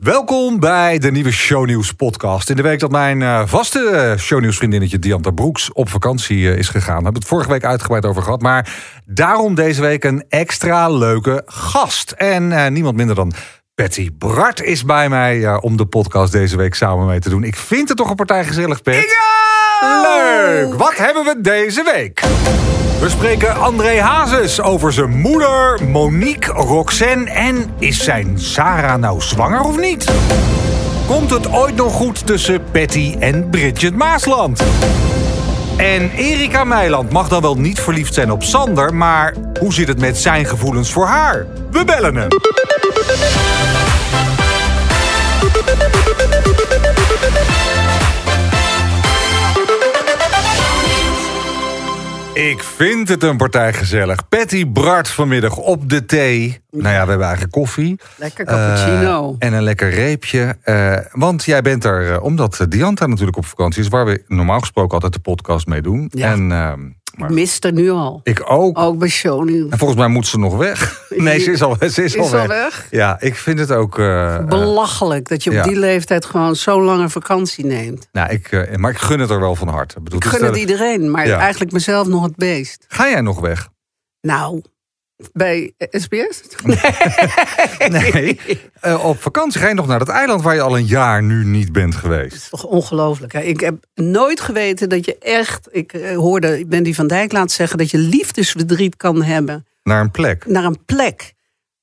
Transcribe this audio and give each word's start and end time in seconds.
Welkom 0.00 0.60
bij 0.60 0.98
de 0.98 1.10
nieuwe 1.10 1.30
Shownieuws 1.30 1.92
podcast. 1.92 2.50
In 2.50 2.56
de 2.56 2.62
week 2.62 2.78
dat 2.78 2.90
mijn 2.90 3.20
uh, 3.20 3.42
vaste 3.46 3.90
uh, 3.92 4.18
shownieuwsvriendinnetje 4.18 4.98
Dianta 4.98 5.30
Broeks 5.30 5.72
op 5.72 5.88
vakantie 5.88 6.38
uh, 6.38 6.56
is 6.56 6.68
gegaan. 6.68 6.96
We 6.96 7.02
hebben 7.02 7.20
het 7.20 7.30
vorige 7.30 7.48
week 7.48 7.64
uitgebreid 7.64 8.06
over 8.06 8.22
gehad. 8.22 8.42
Maar 8.42 8.76
daarom 9.04 9.54
deze 9.54 9.80
week 9.80 10.04
een 10.04 10.24
extra 10.28 10.88
leuke 10.88 11.42
gast. 11.46 12.10
En 12.10 12.72
niemand 12.72 12.96
minder 12.96 13.14
dan 13.14 13.32
Patty 13.74 14.10
Bart 14.18 14.62
is 14.62 14.84
bij 14.84 15.08
mij 15.08 15.60
om 15.60 15.76
de 15.76 15.86
podcast 15.86 16.32
deze 16.32 16.56
week 16.56 16.74
samen 16.74 17.06
mee 17.06 17.20
te 17.20 17.28
doen. 17.28 17.44
Ik 17.44 17.56
vind 17.56 17.88
het 17.88 17.96
toch 17.96 18.10
een 18.10 18.16
partij 18.16 18.44
gezellig, 18.44 18.82
Pet. 18.82 19.16
Leuk! 19.80 20.74
Wat 20.74 20.96
hebben 20.96 21.24
we 21.24 21.40
deze 21.40 21.82
week? 21.94 22.22
We 23.00 23.08
spreken 23.08 23.56
André 23.56 24.00
Hazes 24.00 24.60
over 24.60 24.92
zijn 24.92 25.10
moeder, 25.10 25.80
Monique, 25.88 26.52
Roxanne 26.52 27.30
en 27.30 27.70
is 27.78 28.04
zijn 28.04 28.38
Sarah 28.38 29.00
nou 29.00 29.20
zwanger 29.20 29.60
of 29.60 29.78
niet? 29.78 30.12
Komt 31.06 31.30
het 31.30 31.52
ooit 31.52 31.76
nog 31.76 31.92
goed 31.92 32.26
tussen 32.26 32.62
Patty 32.70 33.16
en 33.18 33.50
Bridget 33.50 33.94
Maasland? 33.94 34.62
En 35.76 36.10
Erika 36.10 36.64
Meiland 36.64 37.10
mag 37.10 37.28
dan 37.28 37.42
wel 37.42 37.56
niet 37.56 37.80
verliefd 37.80 38.14
zijn 38.14 38.30
op 38.30 38.42
Sander, 38.42 38.94
maar 38.94 39.34
hoe 39.60 39.72
zit 39.72 39.88
het 39.88 40.00
met 40.00 40.18
zijn 40.18 40.46
gevoelens 40.46 40.92
voor 40.92 41.06
haar? 41.06 41.46
We 41.70 41.84
bellen 41.84 42.16
hem. 42.16 42.28
Ik 52.40 52.62
vind 52.62 53.08
het 53.08 53.22
een 53.22 53.36
partij 53.36 53.72
gezellig. 53.72 54.28
Patty 54.28 54.66
Bart 54.66 55.08
vanmiddag 55.08 55.56
op 55.56 55.88
de 55.88 56.04
thee. 56.04 56.60
Nou 56.70 56.94
ja, 56.94 57.02
we 57.02 57.08
hebben 57.08 57.26
eigenlijk 57.26 57.52
koffie. 57.52 58.00
Lekker 58.16 58.44
cappuccino. 58.44 59.30
Uh, 59.30 59.48
en 59.48 59.52
een 59.52 59.62
lekker 59.62 59.90
reepje. 59.90 60.56
Uh, 60.64 60.96
want 61.12 61.44
jij 61.44 61.62
bent 61.62 61.84
er, 61.84 62.10
uh, 62.10 62.22
omdat 62.22 62.66
Dianta 62.68 63.06
natuurlijk 63.06 63.36
op 63.36 63.46
vakantie 63.46 63.82
is... 63.82 63.88
waar 63.88 64.04
we 64.04 64.24
normaal 64.26 64.60
gesproken 64.60 64.92
altijd 64.92 65.12
de 65.12 65.18
podcast 65.18 65.66
mee 65.66 65.82
doen. 65.82 66.10
Ja. 66.14 66.32
En 66.32 66.52
ehm, 66.52 66.80
maar, 67.16 67.28
ik 67.28 67.34
mist 67.34 67.64
er 67.64 67.72
nu 67.72 67.90
al. 67.90 68.20
Ik 68.22 68.42
ook. 68.50 68.78
Ook 68.78 68.98
bij 68.98 69.08
Shownieuws. 69.08 69.70
En 69.70 69.78
volgens 69.78 69.98
mij 69.98 70.08
moet 70.08 70.26
ze 70.26 70.38
nog 70.38 70.56
weg. 70.56 70.98
Nee, 71.16 71.38
ze 71.38 71.50
is 71.50 71.62
al, 71.62 71.76
ze 71.80 71.84
is 71.86 71.98
is 71.98 72.16
al, 72.16 72.30
weg. 72.30 72.40
al 72.40 72.46
weg. 72.46 72.86
Ja, 72.90 73.20
ik 73.20 73.34
vind 73.34 73.58
het 73.58 73.72
ook... 73.72 73.98
Uh, 73.98 74.44
Belachelijk 74.44 75.28
dat 75.28 75.44
je 75.44 75.50
op 75.50 75.56
ja. 75.56 75.62
die 75.62 75.76
leeftijd 75.78 76.24
gewoon 76.24 76.56
zo 76.56 76.82
lange 76.82 77.08
vakantie 77.08 77.64
neemt. 77.66 78.08
Nou, 78.12 78.30
ik, 78.30 78.52
uh, 78.52 78.76
maar 78.76 78.90
ik 78.90 78.98
gun 78.98 79.18
het 79.20 79.30
er 79.30 79.40
wel 79.40 79.54
van 79.54 79.68
harte. 79.68 79.96
Ik, 79.98 80.04
bedoel, 80.04 80.18
ik 80.18 80.24
gun 80.24 80.44
het 80.44 80.56
iedereen, 80.56 81.10
maar 81.10 81.26
Ja. 81.26 81.38
eigenlijk 81.38 81.72
mezelf 81.72 82.06
nog 82.06 82.22
het 82.22 82.36
beest. 82.36 82.84
Ga 82.88 83.08
jij 83.08 83.20
nog 83.20 83.40
weg? 83.40 83.68
Nou, 84.20 84.62
bij 85.32 85.72
SBS? 85.90 86.42
Nee. 87.88 88.40
Uh, 88.86 89.04
op 89.04 89.20
vakantie 89.22 89.60
ga 89.60 89.68
je 89.68 89.74
nog 89.74 89.86
naar 89.86 89.98
dat 89.98 90.08
eiland 90.08 90.42
waar 90.42 90.54
je 90.54 90.60
al 90.60 90.76
een 90.76 90.86
jaar 90.86 91.22
nu 91.22 91.44
niet 91.44 91.72
bent 91.72 91.94
geweest. 91.94 92.50
Toch 92.50 92.64
ongelooflijk. 92.64 93.32
hè? 93.32 93.40
Ik 93.40 93.60
heb 93.60 93.84
nooit 93.94 94.40
geweten 94.40 94.88
dat 94.88 95.04
je 95.04 95.18
echt... 95.18 95.68
Ik 95.70 95.92
eh, 95.92 96.16
hoorde 96.16 96.64
Bendy 96.66 96.94
van 96.94 97.06
Dijk 97.06 97.32
laten 97.32 97.50
zeggen... 97.56 97.78
dat 97.78 97.90
je 97.90 97.98
liefdesverdriet 97.98 98.96
kan 98.96 99.22
hebben 99.22 99.66
Naar 99.82 100.00
een 100.00 100.10
plek. 100.10 100.46
naar 100.46 100.64
een 100.64 100.84
plek. 100.84 101.32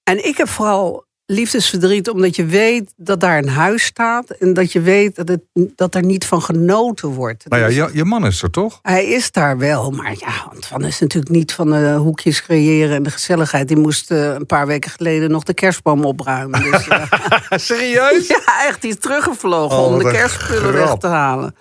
En 0.04 0.26
ik 0.26 0.38
heb 0.38 0.50
vooral 0.50 1.06
liefdesverdriet 1.30 2.10
omdat 2.10 2.36
je 2.36 2.46
weet 2.46 2.94
dat 2.96 3.20
daar 3.20 3.38
een 3.38 3.50
huis 3.50 3.84
staat... 3.84 4.30
en 4.30 4.54
dat 4.54 4.72
je 4.72 4.82
weet 4.82 5.16
dat, 5.16 5.28
het, 5.28 5.42
dat 5.76 5.96
er 5.96 6.04
niet 6.04 6.26
van 6.26 6.42
genoten 6.42 7.10
wordt. 7.10 7.50
Nou 7.50 7.62
ja, 7.62 7.68
Dus 7.68 7.76
je, 7.76 7.90
je 7.94 8.06
man 8.06 8.26
is 8.26 8.42
er 8.42 8.50
toch? 8.50 8.80
Hij 8.82 9.06
is 9.06 9.32
daar 9.32 9.58
wel, 9.58 9.92
maar 9.92 10.16
ja, 10.18 10.52
Van 10.60 10.86
is 10.86 11.00
natuurlijk 11.00 11.34
niet 11.34 11.54
van 11.54 11.70
de 11.70 11.96
hoekjes 11.98 12.44
creëren 12.44 12.96
en 12.96 13.04
de 13.04 13.12
gezelligheid. 13.12 13.68
Die 13.68 13.78
moest 13.78 14.12
eh, 14.12 14.34
een 14.34 14.46
paar 14.46 14.68
weken 14.68 14.92
geleden 14.92 15.32
nog 15.32 15.44
de 15.44 15.54
kerstboom 15.54 16.06
opruimen. 16.06 16.62
Dus, 16.72 16.88
eh, 16.88 17.04
Serieus? 17.50 18.28
ja, 18.46 18.66
echt, 18.68 18.82
die 18.82 18.92
is 18.92 19.00
teruggevlogen 19.00 19.78
Oh, 19.78 19.86
om 19.86 20.00
de 20.00 20.12
kerstspullen 20.12 20.74
weg 20.74 20.96
te 20.96 21.08
halen. 21.08 21.56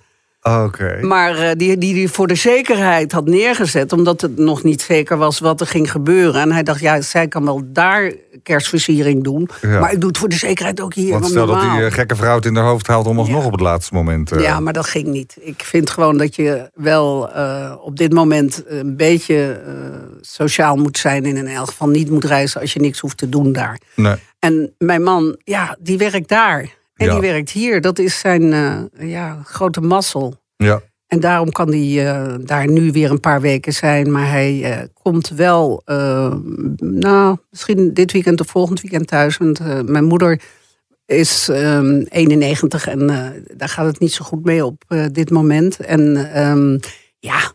Oké. 0.46 0.98
Maar 1.02 1.36
eh, 1.38 1.50
die, 1.56 1.78
die 1.78 1.94
die 1.94 2.08
voor 2.10 2.26
de 2.26 2.34
zekerheid 2.34 3.12
had 3.12 3.24
neergezet, 3.24 3.92
omdat 3.92 4.20
het 4.20 4.36
nog 4.38 4.62
niet 4.62 4.82
zeker 4.82 5.16
was 5.16 5.38
wat 5.38 5.60
er 5.60 5.66
ging 5.66 5.90
gebeuren. 5.90 6.40
En 6.40 6.52
hij 6.52 6.62
dacht, 6.62 6.80
ja, 6.80 7.00
zij 7.00 7.28
kan 7.28 7.44
wel 7.44 7.60
daar 7.64 8.12
kerstversiering 8.42 9.24
doen. 9.24 9.48
Ja. 9.60 9.80
Maar 9.80 9.92
ik 9.92 10.00
doe 10.00 10.08
het 10.08 10.18
voor 10.18 10.28
de 10.28 10.36
zekerheid 10.36 10.80
ook 10.80 10.94
hier. 10.94 11.12
Want 11.12 11.26
stel 11.26 11.46
dat 11.46 11.60
die 11.60 11.84
eh, 11.84 11.92
gekke 11.92 12.16
vrouw 12.16 12.34
het 12.36 12.46
in 12.46 12.56
haar 12.56 12.64
hoofd 12.66 12.86
haalt 12.86 13.06
om 13.06 13.18
alsnog 13.18 13.40
Ja. 13.40 13.46
op 13.46 13.52
het 13.52 13.60
laatste 13.60 13.94
moment... 13.94 14.32
eh, 14.32 14.40
Ja, 14.42 14.60
maar 14.60 14.72
dat 14.72 14.86
ging 14.86 15.06
niet. 15.06 15.36
Ik 15.40 15.62
vind 15.64 15.90
gewoon 15.90 16.16
dat 16.18 16.36
je 16.36 16.70
wel 16.74 17.30
op 17.82 17.96
dit 17.96 18.12
moment 18.12 18.62
een 18.66 18.96
beetje 18.96 19.60
sociaal 20.20 20.76
moet 20.76 20.98
zijn. 20.98 21.24
En 21.24 21.36
in 21.36 21.46
elk 21.46 21.66
geval 21.68 21.88
niet 21.88 22.10
moet 22.10 22.24
reizen 22.24 22.60
als 22.60 22.72
je 22.72 22.80
niks 22.80 22.98
hoeft 23.00 23.16
te 23.16 23.28
doen 23.28 23.52
daar. 23.52 23.80
Nee. 23.94 24.14
En 24.38 24.74
mijn 24.78 25.02
man, 25.02 25.36
ja, 25.44 25.76
die 25.80 25.98
werkt 25.98 26.28
daar. 26.28 26.60
En 26.94 27.06
Ja. 27.06 27.12
die 27.12 27.30
werkt 27.30 27.50
hier. 27.50 27.80
Dat 27.80 27.98
is 27.98 28.18
zijn 28.18 28.54
ja, 28.98 29.40
grote 29.44 29.80
mazzel. 29.80 30.34
Ja. 30.56 30.80
En 31.06 31.20
daarom 31.20 31.50
kan 31.52 31.68
hij 31.68 32.08
eh, 32.08 32.34
daar 32.40 32.68
nu 32.70 32.92
weer 32.92 33.10
een 33.10 33.20
paar 33.20 33.40
weken 33.40 33.72
zijn. 33.72 34.12
Maar 34.12 34.28
hij 34.30 34.62
eh, 34.72 34.84
komt 35.02 35.28
wel, 35.28 35.82
eh, 35.84 36.34
nou, 36.76 37.36
misschien 37.50 37.94
dit 37.94 38.12
weekend 38.12 38.40
of 38.40 38.46
volgend 38.46 38.80
weekend 38.80 39.06
thuis. 39.06 39.36
Want 39.36 39.88
mijn 39.88 40.04
moeder 40.04 40.40
is 41.04 41.48
ehm 41.48 42.00
91 42.08 42.86
en 42.86 43.06
daar 43.56 43.68
gaat 43.68 43.86
het 43.86 43.98
niet 43.98 44.12
zo 44.12 44.24
goed 44.24 44.44
mee 44.44 44.64
op 44.64 44.82
dit 45.12 45.30
moment. 45.30 45.76
En 45.80 46.32
ehm, 46.32 46.78
ja, 47.18 47.52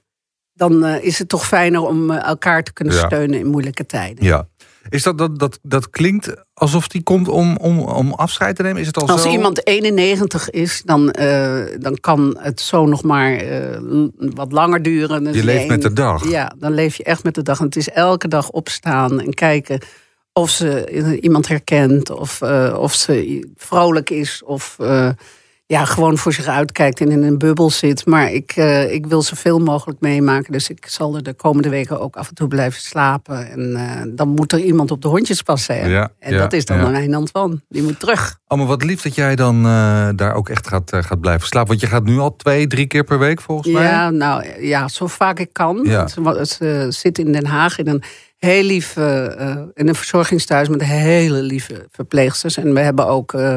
dan 0.53 0.85
is 0.85 1.19
het 1.19 1.29
toch 1.29 1.47
fijner 1.47 1.81
om 1.81 2.11
elkaar 2.11 2.63
te 2.63 2.73
kunnen 2.73 2.95
Ja. 2.95 3.05
steunen 3.05 3.39
in 3.39 3.47
moeilijke 3.47 3.85
tijden. 3.85 4.23
ja. 4.25 4.47
Is 4.89 5.03
dat, 5.03 5.17
dat, 5.17 5.39
dat, 5.39 5.59
dat 5.61 5.89
klinkt 5.89 6.33
alsof 6.61 6.87
die 6.87 7.03
komt 7.03 7.27
om, 7.27 7.57
om, 7.57 7.79
om 7.79 8.13
afscheid 8.13 8.55
te 8.55 8.61
nemen? 8.61 8.81
Is 8.81 8.87
het 8.87 8.97
al 8.97 9.07
Als 9.07 9.21
zo? 9.21 9.29
iemand 9.29 9.67
91 9.67 10.49
is, 10.49 10.81
dan, 10.85 11.11
eh, 11.11 11.63
dan 11.79 11.99
kan 11.99 12.37
het 12.39 12.61
zo 12.61 12.85
nog 12.85 13.03
maar 13.03 13.35
eh, 13.35 13.79
wat 14.17 14.51
langer 14.51 14.81
duren. 14.81 15.23
Dus 15.23 15.35
Je 15.35 15.43
leeft 15.43 15.67
met 15.67 15.81
de 15.81 15.93
dag. 15.93 16.29
Ja, 16.29 16.53
dan 16.57 16.73
leef 16.73 16.95
je 16.95 17.03
echt 17.03 17.23
met 17.23 17.35
de 17.35 17.41
dag. 17.41 17.59
En 17.59 17.65
het 17.65 17.75
is 17.75 17.89
elke 17.89 18.27
dag 18.27 18.49
opstaan 18.49 19.21
en 19.21 19.33
kijken 19.33 19.79
of 20.33 20.49
ze 20.49 21.19
iemand 21.21 21.47
herkent, 21.47 22.09
of, 22.09 22.41
eh, 22.41 22.77
of 22.79 22.93
ze 22.93 23.47
vrolijk 23.55 24.09
is, 24.09 24.41
of 24.45 24.75
eh, 24.79 25.09
ja, 25.71 25.85
gewoon 25.85 26.17
voor 26.17 26.33
zich 26.33 26.47
uitkijkt 26.47 27.01
en 27.01 27.11
in 27.11 27.23
een 27.23 27.37
bubbel 27.37 27.69
zit. 27.69 28.05
Maar 28.05 28.31
ik, 28.31 28.51
eh, 28.55 28.93
ik 28.93 29.05
wil 29.05 29.21
zoveel 29.21 29.59
mogelijk 29.59 29.99
meemaken. 29.99 30.51
Dus 30.51 30.69
ik 30.69 30.85
zal 30.87 31.15
er 31.15 31.23
de 31.23 31.33
komende 31.33 31.69
weken 31.69 31.99
ook 31.99 32.15
af 32.15 32.29
en 32.29 32.35
toe 32.35 32.47
blijven 32.47 32.81
slapen. 32.81 33.51
En 33.51 33.75
eh, 33.75 34.11
dan 34.15 34.29
moet 34.29 34.51
er 34.51 34.59
iemand 34.59 34.91
op 34.91 35.01
de 35.01 35.07
hondjes 35.07 35.41
passen. 35.41 35.89
Ja, 35.89 36.11
en 36.19 36.33
ja, 36.33 36.39
dat 36.39 36.53
is 36.53 36.65
dan 36.65 36.77
ja. 36.77 36.91
Wijnand 36.91 37.29
van. 37.31 37.61
Die 37.69 37.83
moet 37.83 37.99
terug. 37.99 38.39
Oh, 38.47 38.57
maar 38.57 38.67
wat 38.67 38.83
lief 38.83 39.01
dat 39.01 39.15
jij 39.15 39.35
dan 39.35 39.65
eh, 39.65 40.09
daar 40.15 40.33
ook 40.33 40.49
echt 40.49 40.67
gaat, 40.67 40.91
gaat 40.95 41.19
blijven 41.19 41.47
slapen. 41.47 41.69
Want 41.69 41.81
je 41.81 41.87
gaat 41.87 42.03
nu 42.03 42.17
al 42.17 42.35
twee, 42.35 42.67
drie 42.67 42.87
keer 42.87 43.03
per 43.03 43.19
week 43.19 43.41
volgens 43.41 43.73
mij. 43.73 43.83
Ja, 43.83 44.09
nou 44.09 44.45
ja, 44.59 44.87
zo 44.87 45.07
vaak 45.07 45.39
ik 45.39 45.53
kan. 45.53 45.79
Ja. 45.83 46.07
Ze, 46.07 46.85
zit 46.89 47.19
in 47.19 47.31
Den 47.31 47.45
Haag 47.45 47.77
in 47.77 47.87
een 47.87 48.03
heel 48.37 48.63
lief, 48.63 48.97
eh, 48.97 49.57
in 49.73 49.87
een 49.87 49.95
verzorgingstehuis 49.95 50.67
met 50.67 50.83
hele 50.83 51.41
lieve 51.41 51.87
verpleegsters. 51.91 52.57
En 52.57 52.73
we 52.73 52.79
hebben 52.79 53.07
ook 53.07 53.33
eh 53.33 53.55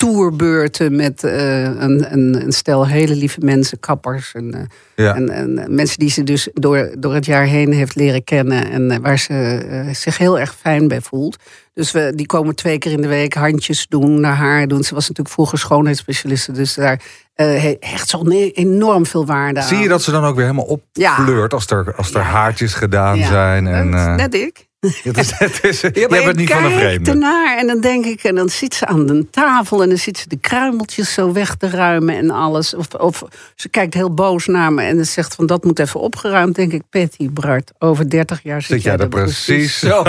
tourbeurten 0.00 0.96
met 0.96 1.24
eh, 1.24 1.62
een, 1.62 2.12
een, 2.12 2.42
een 2.44 2.52
stel 2.52 2.86
hele 2.86 3.14
lieve 3.14 3.40
mensen, 3.40 3.80
kappers. 3.80 4.32
En, 4.34 4.54
eh, 4.54 5.04
Ja. 5.04 5.14
en, 5.14 5.28
en 5.28 5.58
eh, 5.58 5.68
mensen 5.68 5.98
die 5.98 6.10
ze 6.10 6.22
dus 6.24 6.48
door, 6.52 6.90
door 6.98 7.14
het 7.14 7.24
jaar 7.26 7.44
heen 7.44 7.72
heeft 7.72 7.94
leren 7.94 8.24
kennen. 8.24 8.70
En 8.70 9.02
waar 9.02 9.18
ze 9.18 9.88
zich 9.92 10.18
heel 10.18 10.38
erg 10.38 10.54
fijn 10.60 10.88
bij 10.88 11.00
voelt. 11.00 11.36
Dus 11.74 11.90
we, 11.90 12.12
die 12.14 12.26
komen 12.26 12.54
twee 12.54 12.78
keer 12.78 12.92
in 12.92 13.00
de 13.00 13.08
week 13.08 13.34
handjes 13.34 13.86
doen, 13.88 14.20
naar 14.20 14.34
haar 14.36 14.68
doen. 14.68 14.82
Ze 14.82 14.94
was 14.94 15.08
natuurlijk 15.08 15.34
vroeger 15.34 15.58
schoonheidsspecialiste. 15.58 16.52
Dus 16.52 16.74
daar 16.74 17.00
he- 17.34 17.76
hecht 17.80 18.08
ze 18.08 18.16
al 18.16 18.30
enorm 18.30 19.06
veel 19.06 19.26
waarde 19.26 19.60
aan. 19.60 19.66
Zie 19.66 19.78
je 19.78 19.88
dat 19.88 20.02
ze 20.02 20.10
dan 20.10 20.24
ook 20.24 20.34
weer 20.36 20.44
helemaal 20.44 20.80
Ja. 20.92 21.16
opfleurt 21.18 21.52
als 21.54 21.66
er, 21.66 21.94
als 21.96 22.14
er 22.14 22.20
Ja. 22.20 22.26
haartjes 22.26 22.74
gedaan 22.74 23.18
zijn? 23.24 23.66
En, 23.66 23.90
Dat 23.90 24.00
is 24.00 24.16
Net 24.16 24.34
ik. 24.34 24.68
het 25.02 25.60
is, 25.62 25.80
Ja, 25.80 25.90
maar 25.94 26.10
hebt 26.10 26.24
het 26.24 26.36
niet 26.36 26.52
van 26.52 26.64
een 26.64 26.78
vreemde. 26.78 27.10
ernaar 27.10 27.58
en 27.58 27.66
dan 27.66 27.80
denk 27.80 28.04
ik, 28.04 28.22
en 28.22 28.34
dan 28.34 28.48
zit 28.48 28.74
ze 28.74 28.86
aan 28.86 29.06
de 29.06 29.30
tafel 29.30 29.82
en 29.82 29.88
dan 29.88 29.98
zit 29.98 30.18
ze 30.18 30.28
de 30.28 30.36
kruimeltjes 30.36 31.12
zo 31.12 31.32
weg 31.32 31.54
te 31.54 31.68
ruimen 31.70 32.16
en 32.16 32.30
alles. 32.30 32.74
Of, 32.74 32.94
of 32.94 33.22
ze 33.54 33.68
kijkt 33.68 33.94
heel 33.94 34.14
boos 34.14 34.46
naar 34.46 34.72
me 34.72 34.82
en 34.82 34.96
dan 34.96 35.04
zegt 35.04 35.34
van 35.34 35.46
dat 35.46 35.64
moet 35.64 35.78
even 35.78 36.00
opgeruimd. 36.00 36.54
Denk 36.56 36.72
ik, 36.72 36.82
Patty 36.90 37.30
Bart, 37.30 37.72
over 37.78 38.10
30 38.10 38.40
jaar 38.42 38.62
zit, 38.62 38.70
Zit 38.70 38.82
jij 38.82 38.96
er 38.96 39.08
precies 39.08 39.78
zo. 39.78 40.02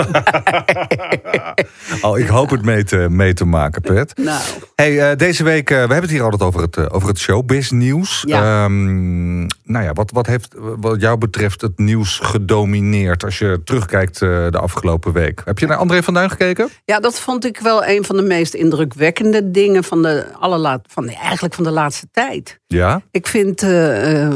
Oh, 2.00 2.18
ik 2.18 2.26
hoop 2.26 2.50
het 2.50 2.62
mee 2.62 2.84
te, 2.84 3.06
mee 3.10 3.32
te 3.32 3.44
maken, 3.44 3.82
Pet. 3.82 4.12
nou, 4.16 4.40
Hey, 4.74 5.10
eh, 5.10 5.16
deze 5.16 5.44
week, 5.44 5.70
eh, 5.70 5.76
we 5.76 5.80
hebben 5.80 6.00
het 6.00 6.10
hier 6.10 6.22
altijd 6.22 6.42
over 6.42 6.60
het, 6.60 6.76
eh, 6.76 6.84
over 6.88 7.08
het 7.08 7.18
showbiz 7.18 7.70
nieuws. 7.70 8.22
Ja. 8.26 8.64
Ehm, 8.64 9.40
nou 9.64 9.84
ja, 9.84 9.92
wat, 9.92 10.10
wat 10.10 10.26
heeft 10.26 10.54
wat 10.80 11.00
jou 11.00 11.18
betreft 11.18 11.60
het 11.60 11.78
nieuws 11.78 12.18
gedomineerd 12.22 13.24
als 13.24 13.38
je 13.38 13.60
terugkijkt 13.64 14.18
de 14.18 14.58
afgelopen 14.62 15.12
week. 15.12 15.42
Heb 15.44 15.58
je 15.58 15.66
naar 15.66 15.76
André 15.76 16.02
van 16.02 16.14
Duin 16.14 16.30
gekeken? 16.30 16.68
Ja, 16.84 17.00
dat 17.00 17.20
vond 17.20 17.44
ik 17.44 17.58
wel 17.58 17.86
een 17.86 18.04
van 18.04 18.16
de 18.16 18.22
meest 18.22 18.54
indrukwekkende 18.54 19.50
dingen 19.50 19.84
van 19.84 20.02
de, 20.02 20.26
allerlaat, 20.38 20.80
van 20.88 21.08
eigenlijk 21.08 21.54
van 21.54 21.64
de 21.64 21.70
laatste 21.70 22.06
tijd. 22.10 22.60
Ja? 22.66 23.02
Ik 23.10 23.26
vind, 23.26 23.62
uh, 23.62 24.30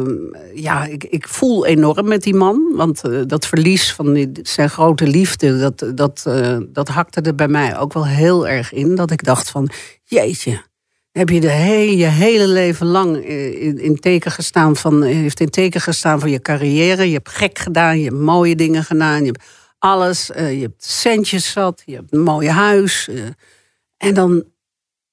ja, 0.54 0.84
ik, 0.84 1.04
ik 1.04 1.28
voel 1.28 1.66
enorm 1.66 2.08
met 2.08 2.22
die 2.22 2.34
man. 2.34 2.72
Want 2.74 3.02
uh, 3.08 3.20
dat 3.26 3.46
verlies 3.46 3.92
van 3.92 4.12
die, 4.12 4.30
zijn 4.42 4.70
grote 4.70 5.06
liefde, 5.06 5.58
dat, 5.58 5.84
dat, 5.94 6.24
uh, 6.28 6.56
dat 6.68 6.88
hakte 6.88 7.20
er 7.20 7.34
bij 7.34 7.48
mij 7.48 7.78
ook 7.78 7.92
wel 7.92 8.06
heel 8.06 8.48
erg 8.48 8.72
in. 8.72 8.94
Dat 8.94 9.10
ik 9.10 9.24
dacht 9.24 9.50
van, 9.50 9.70
jeetje, 10.04 10.62
heb 11.16 11.28
je 11.28 11.40
de 11.40 11.50
hele, 11.50 11.96
je 11.96 12.06
hele 12.06 12.46
leven 12.46 12.86
lang 12.86 13.16
in, 13.26 13.78
in, 13.78 14.00
teken 14.00 14.30
gestaan 14.30 14.76
van, 14.76 15.02
heeft 15.02 15.40
in 15.40 15.50
teken 15.50 15.80
gestaan 15.80 16.20
van 16.20 16.30
je 16.30 16.40
carrière. 16.40 17.08
Je 17.08 17.14
hebt 17.14 17.28
gek 17.28 17.58
gedaan, 17.58 17.98
je 17.98 18.04
hebt 18.04 18.20
mooie 18.20 18.56
dingen 18.56 18.84
gedaan, 18.84 19.20
je 19.20 19.26
hebt 19.26 19.44
alles. 19.78 20.30
Uh, 20.30 20.54
je 20.54 20.60
hebt 20.60 20.84
centjes 20.84 21.52
zat, 21.52 21.82
je 21.84 21.94
hebt 21.94 22.12
een 22.12 22.22
mooi 22.22 22.48
huis. 22.48 23.08
Uh, 23.08 23.28
en 23.96 24.14
dan 24.14 24.44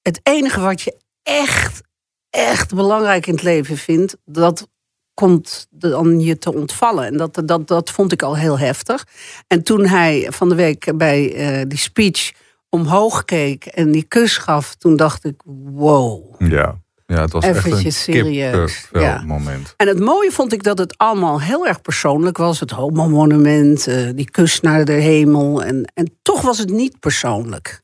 het 0.02 0.20
enige 0.22 0.60
wat 0.60 0.80
je 0.80 0.96
echt, 1.22 1.82
echt 2.30 2.74
belangrijk 2.74 3.26
in 3.26 3.34
het 3.34 3.42
leven 3.42 3.76
vindt, 3.76 4.16
dat 4.24 4.68
komt 5.14 5.66
dan 5.70 6.20
je 6.20 6.38
te 6.38 6.54
ontvallen. 6.54 7.04
En 7.04 7.16
dat, 7.16 7.42
dat, 7.44 7.68
dat 7.68 7.90
vond 7.90 8.12
ik 8.12 8.22
al 8.22 8.36
heel 8.36 8.58
heftig. 8.58 9.06
En 9.46 9.62
toen 9.62 9.86
hij 9.86 10.26
van 10.30 10.48
de 10.48 10.54
week 10.54 10.96
bij 10.96 11.58
uh, 11.60 11.64
die 11.68 11.78
speech 11.78 12.32
omhoog 12.68 13.24
keek 13.24 13.64
en 13.64 13.90
die 13.90 14.02
kus 14.02 14.36
gaf, 14.36 14.74
toen 14.74 14.96
dacht 14.96 15.24
ik, 15.24 15.42
wow. 15.64 16.34
Ja. 16.38 16.82
Ja, 17.06 17.20
het 17.20 17.32
was 17.32 17.44
Eventjes 17.44 17.74
echt 17.74 17.84
een 17.84 17.92
serieus. 18.14 18.88
Ja. 18.92 19.22
moment. 19.26 19.74
En 19.76 19.88
het 19.88 19.98
mooie 20.00 20.30
vond 20.32 20.52
ik 20.52 20.62
dat 20.62 20.78
het 20.78 20.98
allemaal 20.98 21.40
heel 21.40 21.66
erg 21.66 21.80
persoonlijk 21.80 22.36
was. 22.36 22.60
Het 22.60 22.70
homo-monument, 22.70 23.88
uh, 23.88 24.08
die 24.14 24.30
kus 24.30 24.60
naar 24.60 24.84
de 24.84 24.92
hemel. 24.92 25.62
En, 25.62 25.90
en 25.94 26.18
toch 26.22 26.40
was 26.40 26.58
het 26.58 26.70
niet 26.70 27.00
persoonlijk. 27.00 27.82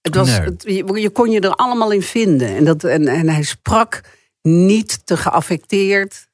Het 0.00 0.14
was, 0.14 0.28
Nee. 0.28 0.40
het, 0.40 0.62
je, 0.66 1.00
je 1.00 1.10
kon 1.10 1.30
je 1.30 1.40
er 1.40 1.50
allemaal 1.54 1.90
in 1.90 2.02
vinden. 2.02 2.48
En, 2.56 2.64
dat, 2.64 2.84
en, 2.84 3.08
en 3.08 3.28
hij 3.28 3.42
sprak 3.42 4.00
niet 4.42 5.06
te 5.06 5.16
geaffecteerd. 5.16 6.26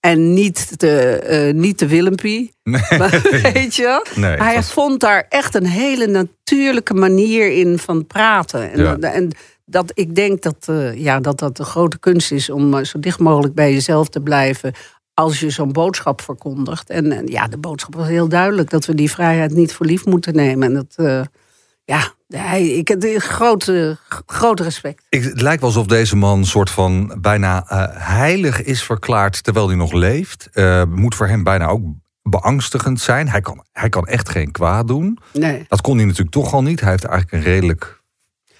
En 0.00 0.32
niet 0.34 0.78
te, 0.78 1.00
eh, 1.18 1.54
niet 1.54 1.78
te 1.78 1.86
Willempie. 1.86 2.54
Maar, 2.62 3.20
weet 3.52 3.74
je? 3.74 4.06
Nee, 4.14 4.36
hij 4.36 4.54
was- 4.54 4.72
vond 4.72 5.00
daar 5.00 5.26
echt 5.28 5.54
een 5.54 5.66
hele 5.66 6.06
natuurlijke 6.06 6.94
manier 6.94 7.52
in 7.52 7.78
van 7.78 8.06
praten. 8.06 8.72
En, 8.72 8.82
Ja. 8.82 8.96
dat, 8.96 9.12
en 9.12 9.30
dat 9.64 9.90
ik 9.94 10.14
denk 10.14 10.42
dat, 10.42 10.56
eh, 10.68 10.94
ja, 10.94 11.20
dat 11.20 11.38
dat 11.38 11.56
de 11.56 11.64
grote 11.64 11.98
kunst 11.98 12.32
is 12.32 12.50
om 12.50 12.74
eh, 12.74 12.84
zo 12.84 13.00
dicht 13.00 13.18
mogelijk 13.18 13.54
bij 13.54 13.72
jezelf 13.72 14.08
te 14.08 14.20
blijven. 14.20 14.72
Als 15.14 15.40
je 15.40 15.50
zo'n 15.50 15.72
boodschap 15.72 16.20
verkondigt. 16.20 16.90
En, 16.90 17.12
en 17.12 17.26
ja, 17.26 17.48
de 17.48 17.58
boodschap 17.58 17.94
was 17.94 18.08
heel 18.08 18.28
duidelijk 18.28 18.70
dat 18.70 18.86
we 18.86 18.94
die 18.94 19.10
vrijheid 19.10 19.54
niet 19.54 19.72
voor 19.72 19.86
lief 19.86 20.04
moeten 20.04 20.34
nemen. 20.34 20.68
En 20.68 20.74
dat, 20.74 21.06
eh, 21.06 21.22
ja, 21.84 22.12
hij, 22.28 22.66
ik 22.66 22.88
heb 22.88 23.04
grote, 23.16 23.98
grote 24.26 24.62
respect. 24.62 25.04
Ik, 25.08 25.22
het 25.22 25.40
lijkt 25.40 25.60
wel 25.60 25.70
alsof 25.70 25.86
deze 25.86 26.16
man 26.16 26.38
een 26.38 26.46
soort 26.46 26.70
van 26.70 27.18
bijna 27.20 27.64
heilig 27.98 28.62
is 28.62 28.82
verklaard 28.82 29.42
terwijl 29.42 29.68
hij 29.68 29.76
nog 29.76 29.92
leeft. 29.92 30.50
Moet 30.88 31.14
voor 31.14 31.26
hem 31.26 31.42
bijna 31.42 31.66
ook 31.66 31.82
beangstigend 32.22 33.00
zijn. 33.00 33.28
Hij 33.28 33.40
kan, 33.40 33.64
hij 33.72 33.88
kan 33.88 34.06
echt 34.06 34.28
geen 34.28 34.50
kwaad 34.50 34.88
doen. 34.88 35.18
Nee. 35.32 35.64
Dat 35.68 35.80
kon 35.80 35.96
hij 35.96 36.04
natuurlijk 36.04 36.34
toch 36.34 36.52
al 36.52 36.62
niet. 36.62 36.80
Hij 36.80 36.90
heeft 36.90 37.04
eigenlijk 37.04 37.44
een 37.44 37.52
redelijk 37.52 38.02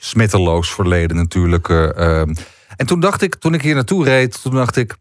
smetteloos 0.05 0.75
verleden 0.75 1.17
natuurlijk. 1.17 1.69
eh, 1.69 1.97
ehm. 1.97 2.35
en 2.77 2.87
toen 2.87 3.01
dacht 3.01 3.23
ik, 3.23 3.35
toen 3.35 3.55
ik 3.55 3.63
hier 3.63 3.75
naartoe 3.75 4.05
reed, 4.05 4.43
toen 4.43 4.55
dacht 4.55 4.77
ik, 4.77 4.97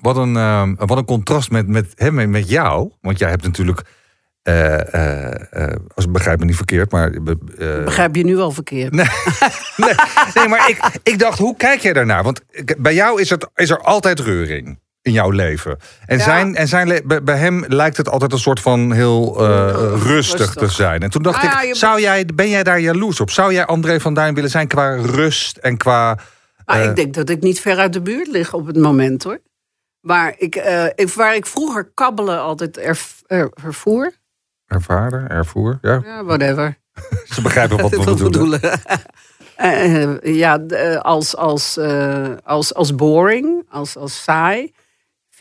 wat 0.00 0.16
een, 0.16 0.36
ehm, 0.36 0.74
wat 0.76 0.98
een 0.98 1.04
contrast 1.04 1.50
met, 1.50 1.68
met 1.68 1.92
hem 1.94 2.18
en 2.18 2.30
met 2.30 2.48
jou. 2.48 2.90
Want 3.00 3.18
jij 3.18 3.30
hebt 3.30 3.42
natuurlijk, 3.42 3.82
eh, 4.42 5.76
als 5.94 6.04
ik 6.04 6.12
begrijp 6.12 6.38
me 6.38 6.44
niet 6.44 6.56
verkeerd, 6.56 6.90
maar... 6.90 7.10
Begrijp 7.84 8.16
je 8.16 8.24
nu 8.24 8.38
al 8.38 8.50
verkeerd? 8.50 8.92
Nee, 8.92 9.06
nee, 9.76 9.94
nee 10.34 10.48
maar 10.48 10.68
ik, 10.68 11.00
ik 11.02 11.18
dacht, 11.18 11.38
hoe 11.38 11.56
kijk 11.56 11.80
jij 11.80 11.92
daarnaar? 11.92 12.22
Want 12.22 12.40
bij 12.78 12.94
jou 12.94 13.20
is, 13.20 13.30
het, 13.30 13.48
is 13.54 13.70
er 13.70 13.80
altijd 13.80 14.20
reuring 14.20 14.78
in 15.02 15.12
jouw 15.12 15.30
leven. 15.30 15.78
En, 16.06 16.18
Ja. 16.18 16.24
zijn, 16.24 16.54
en 16.56 16.68
zijn, 16.68 17.02
bij, 17.24 17.36
hem 17.36 17.64
lijkt 17.68 17.96
het 17.96 18.08
altijd 18.08 18.32
een 18.32 18.38
soort 18.38 18.60
van 18.60 18.92
heel 18.92 19.48
eh, 19.48 20.02
rustig 20.02 20.54
te 20.54 20.68
zijn. 20.68 21.02
En 21.02 21.10
toen 21.10 21.22
dacht 21.22 21.44
Ah, 21.44 21.62
ik, 21.62 21.74
zou 21.74 22.00
jij, 22.00 22.26
ben 22.34 22.48
jij 22.48 22.62
daar 22.62 22.80
jaloers 22.80 23.20
op? 23.20 23.30
Zou 23.30 23.52
jij 23.52 23.66
André 23.66 24.00
van 24.00 24.14
Duin 24.14 24.34
willen 24.34 24.50
zijn 24.50 24.66
qua 24.68 24.94
rust 24.94 25.56
en 25.56 25.76
qua... 25.76 26.18
Eh. 26.64 26.84
ik 26.84 26.96
denk 26.96 27.14
dat 27.14 27.28
ik 27.28 27.42
niet 27.42 27.60
ver 27.60 27.78
uit 27.78 27.92
de 27.92 28.00
buurt 28.02 28.26
lig 28.26 28.52
op 28.54 28.66
het 28.66 28.76
moment 28.76 29.22
hoor. 29.22 29.38
Maar 30.00 30.34
ik, 30.38 30.56
eh, 30.56 30.86
ik, 30.94 31.08
waar 31.08 31.34
ik 31.34 31.46
vroeger 31.46 31.90
kabbelen 31.94 32.40
altijd 32.40 32.78
erf, 32.78 33.22
er, 33.26 33.50
ervoer. 33.64 34.12
Ervaren, 34.66 35.28
ervoer, 35.28 35.78
ja. 35.82 36.00
Ja, 36.04 36.24
whatever. 36.24 36.78
Ze 37.34 37.42
begrijpen 37.42 37.80
wat 37.80 37.90
we 37.90 38.14
bedoelen. 38.24 38.60
Eh, 39.56 40.02
eh, 40.02 40.18
ja, 40.22 40.58
eh, 40.58 40.96
als, 40.96 41.36
als, 41.36 41.76
eh, 41.76 42.30
als, 42.44 42.74
als 42.74 42.94
boring, 42.94 43.66
als, 43.68 43.96
als 43.96 44.22
saai, 44.22 44.72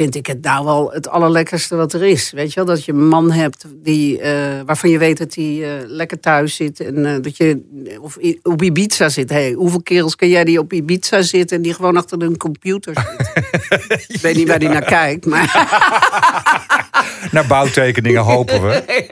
vind 0.01 0.15
ik 0.15 0.27
het 0.27 0.41
nou 0.41 0.65
wel 0.65 0.91
het 0.91 1.09
allerlekkerste 1.09 1.75
wat 1.75 1.93
er 1.93 2.03
is. 2.03 2.31
Weet 2.31 2.49
je 2.49 2.55
wel, 2.55 2.75
dat 2.75 2.85
je 2.85 2.91
een 2.91 3.07
man 3.07 3.31
hebt 3.31 3.65
die, 3.83 4.19
eh, 4.19 4.61
waarvan 4.65 4.89
je 4.89 4.97
weet 4.97 5.17
dat 5.17 5.35
hij 5.35 5.63
eh, 5.63 5.87
lekker 5.87 6.19
thuis 6.19 6.55
zit. 6.55 6.79
En 6.79 7.05
eh, 7.05 7.21
dat 7.21 7.37
je 7.37 7.61
of 8.01 8.17
op 8.43 8.61
Ibiza 8.61 9.09
zit. 9.09 9.29
Hey, 9.29 9.51
hoeveel 9.51 9.81
kerels 9.81 10.15
ken 10.15 10.29
jij 10.29 10.43
die 10.43 10.59
op 10.59 10.73
Ibiza 10.73 11.21
zitten 11.21 11.57
en 11.57 11.63
die 11.63 11.73
gewoon 11.73 11.97
achter 11.97 12.19
hun 12.19 12.37
computer 12.37 12.95
zitten? 12.95 13.43
ik 14.15 14.21
weet 14.21 14.35
niet 14.35 14.47
waar 14.47 14.59
die 14.59 14.69
naar 14.69 14.85
kijkt, 14.85 15.25
maar 15.25 15.49
Naar 17.31 17.47
bouwtekeningen 17.47 18.21
hopen 18.21 18.61
we. 18.61 18.83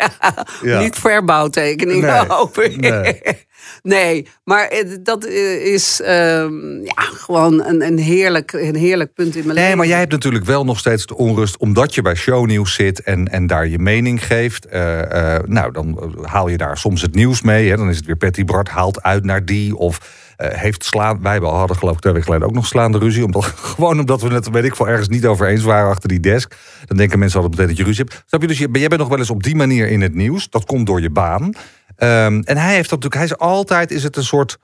Ja. 0.62 0.80
niet 0.80 0.96
verbouwtekeningen 0.96 2.14
Nee, 2.14 2.26
hoop 2.28 2.58
ik. 2.58 2.80
nee. 2.80 3.22
Nee, 3.84 4.28
maar 4.44 4.68
eh, 4.68 4.96
dat 5.04 5.26
eh, 5.26 5.66
is 5.66 6.02
ehm, 6.02 6.84
ja, 6.84 7.02
gewoon 7.02 7.64
een, 7.64 7.86
een, 7.86 7.98
heerlijk, 7.98 8.54
een 8.54 8.76
heerlijk 8.76 9.14
punt 9.14 9.36
in 9.36 9.42
mijn 9.44 9.54
Nee, 9.56 9.64
leven. 9.64 9.78
maar 9.78 9.88
jij 9.88 10.00
hebt 10.00 10.12
natuurlijk 10.12 10.46
wel 10.46 10.66
nog 10.66 10.80
steeds 10.80 11.06
de 11.06 11.16
onrust... 11.18 11.58
omdat 11.58 11.96
je 11.96 12.02
bij 12.02 12.16
shownieuws 12.16 12.74
zit 12.74 13.02
en, 13.02 13.28
en 13.28 13.48
daar 13.48 13.68
je 13.68 13.80
mening 13.80 14.26
geeft. 14.26 14.66
Eh, 14.66 15.38
nou, 15.46 15.72
dan 15.72 16.16
haal 16.22 16.48
je 16.48 16.58
daar 16.58 16.78
soms 16.78 17.02
het 17.02 17.16
nieuws 17.16 17.42
mee. 17.42 17.70
Hè. 17.70 17.78
Dan 17.78 17.90
is 17.90 17.98
het 17.98 18.06
weer 18.06 18.18
Patty 18.18 18.46
Bart 18.46 18.70
haalt 18.70 19.02
uit 19.04 19.24
naar 19.24 19.46
die... 19.46 19.76
of 19.76 20.00
heeft 20.48 20.84
slaan... 20.84 21.22
Wij 21.22 21.38
hadden 21.38 21.78
geloof 21.78 21.94
ik 21.96 22.00
twee 22.00 22.14
weken 22.14 22.28
geleden 22.28 22.48
ook 22.48 22.56
nog 22.56 22.66
slaande 22.66 22.98
ruzie. 22.98 23.24
Omdat, 23.24 23.46
gewoon 23.76 24.00
omdat 24.00 24.22
we 24.22 24.34
het, 24.34 24.50
weet 24.50 24.64
ik 24.64 24.76
veel, 24.76 24.88
ergens 24.88 25.08
niet 25.08 25.26
over 25.26 25.48
eens 25.48 25.64
waren 25.64 25.90
achter 25.90 26.10
die 26.10 26.20
desk. 26.20 26.56
Dan 26.86 26.98
denken 26.98 27.20
mensen 27.20 27.40
altijd 27.42 27.60
meteen 27.60 27.76
dat 27.76 27.86
je 27.86 27.90
ruzie 27.92 28.06
hebt. 28.10 28.24
Snap 28.28 28.42
je? 28.42 28.48
Dus 28.48 28.58
je, 28.58 28.70
jij 28.72 28.88
bent 28.88 29.02
nog 29.02 29.10
wel 29.10 29.18
eens 29.18 29.30
op 29.30 29.44
die 29.44 29.56
manier 29.56 29.88
in 29.88 30.02
het 30.02 30.14
nieuws. 30.14 30.50
Dat 30.50 30.66
komt 30.66 30.86
door 30.86 31.02
je 31.02 31.10
baan. 31.10 31.54
Ehm, 31.96 32.42
en 32.44 32.58
hij 32.58 32.74
heeft 32.76 32.90
dat 32.90 33.04
natuurlijk... 33.04 33.16
Hij 33.16 33.24
is 33.24 33.38
altijd 33.38 33.92
is 33.92 34.04
het 34.04 34.16
een 34.18 34.24
soort 34.24 34.58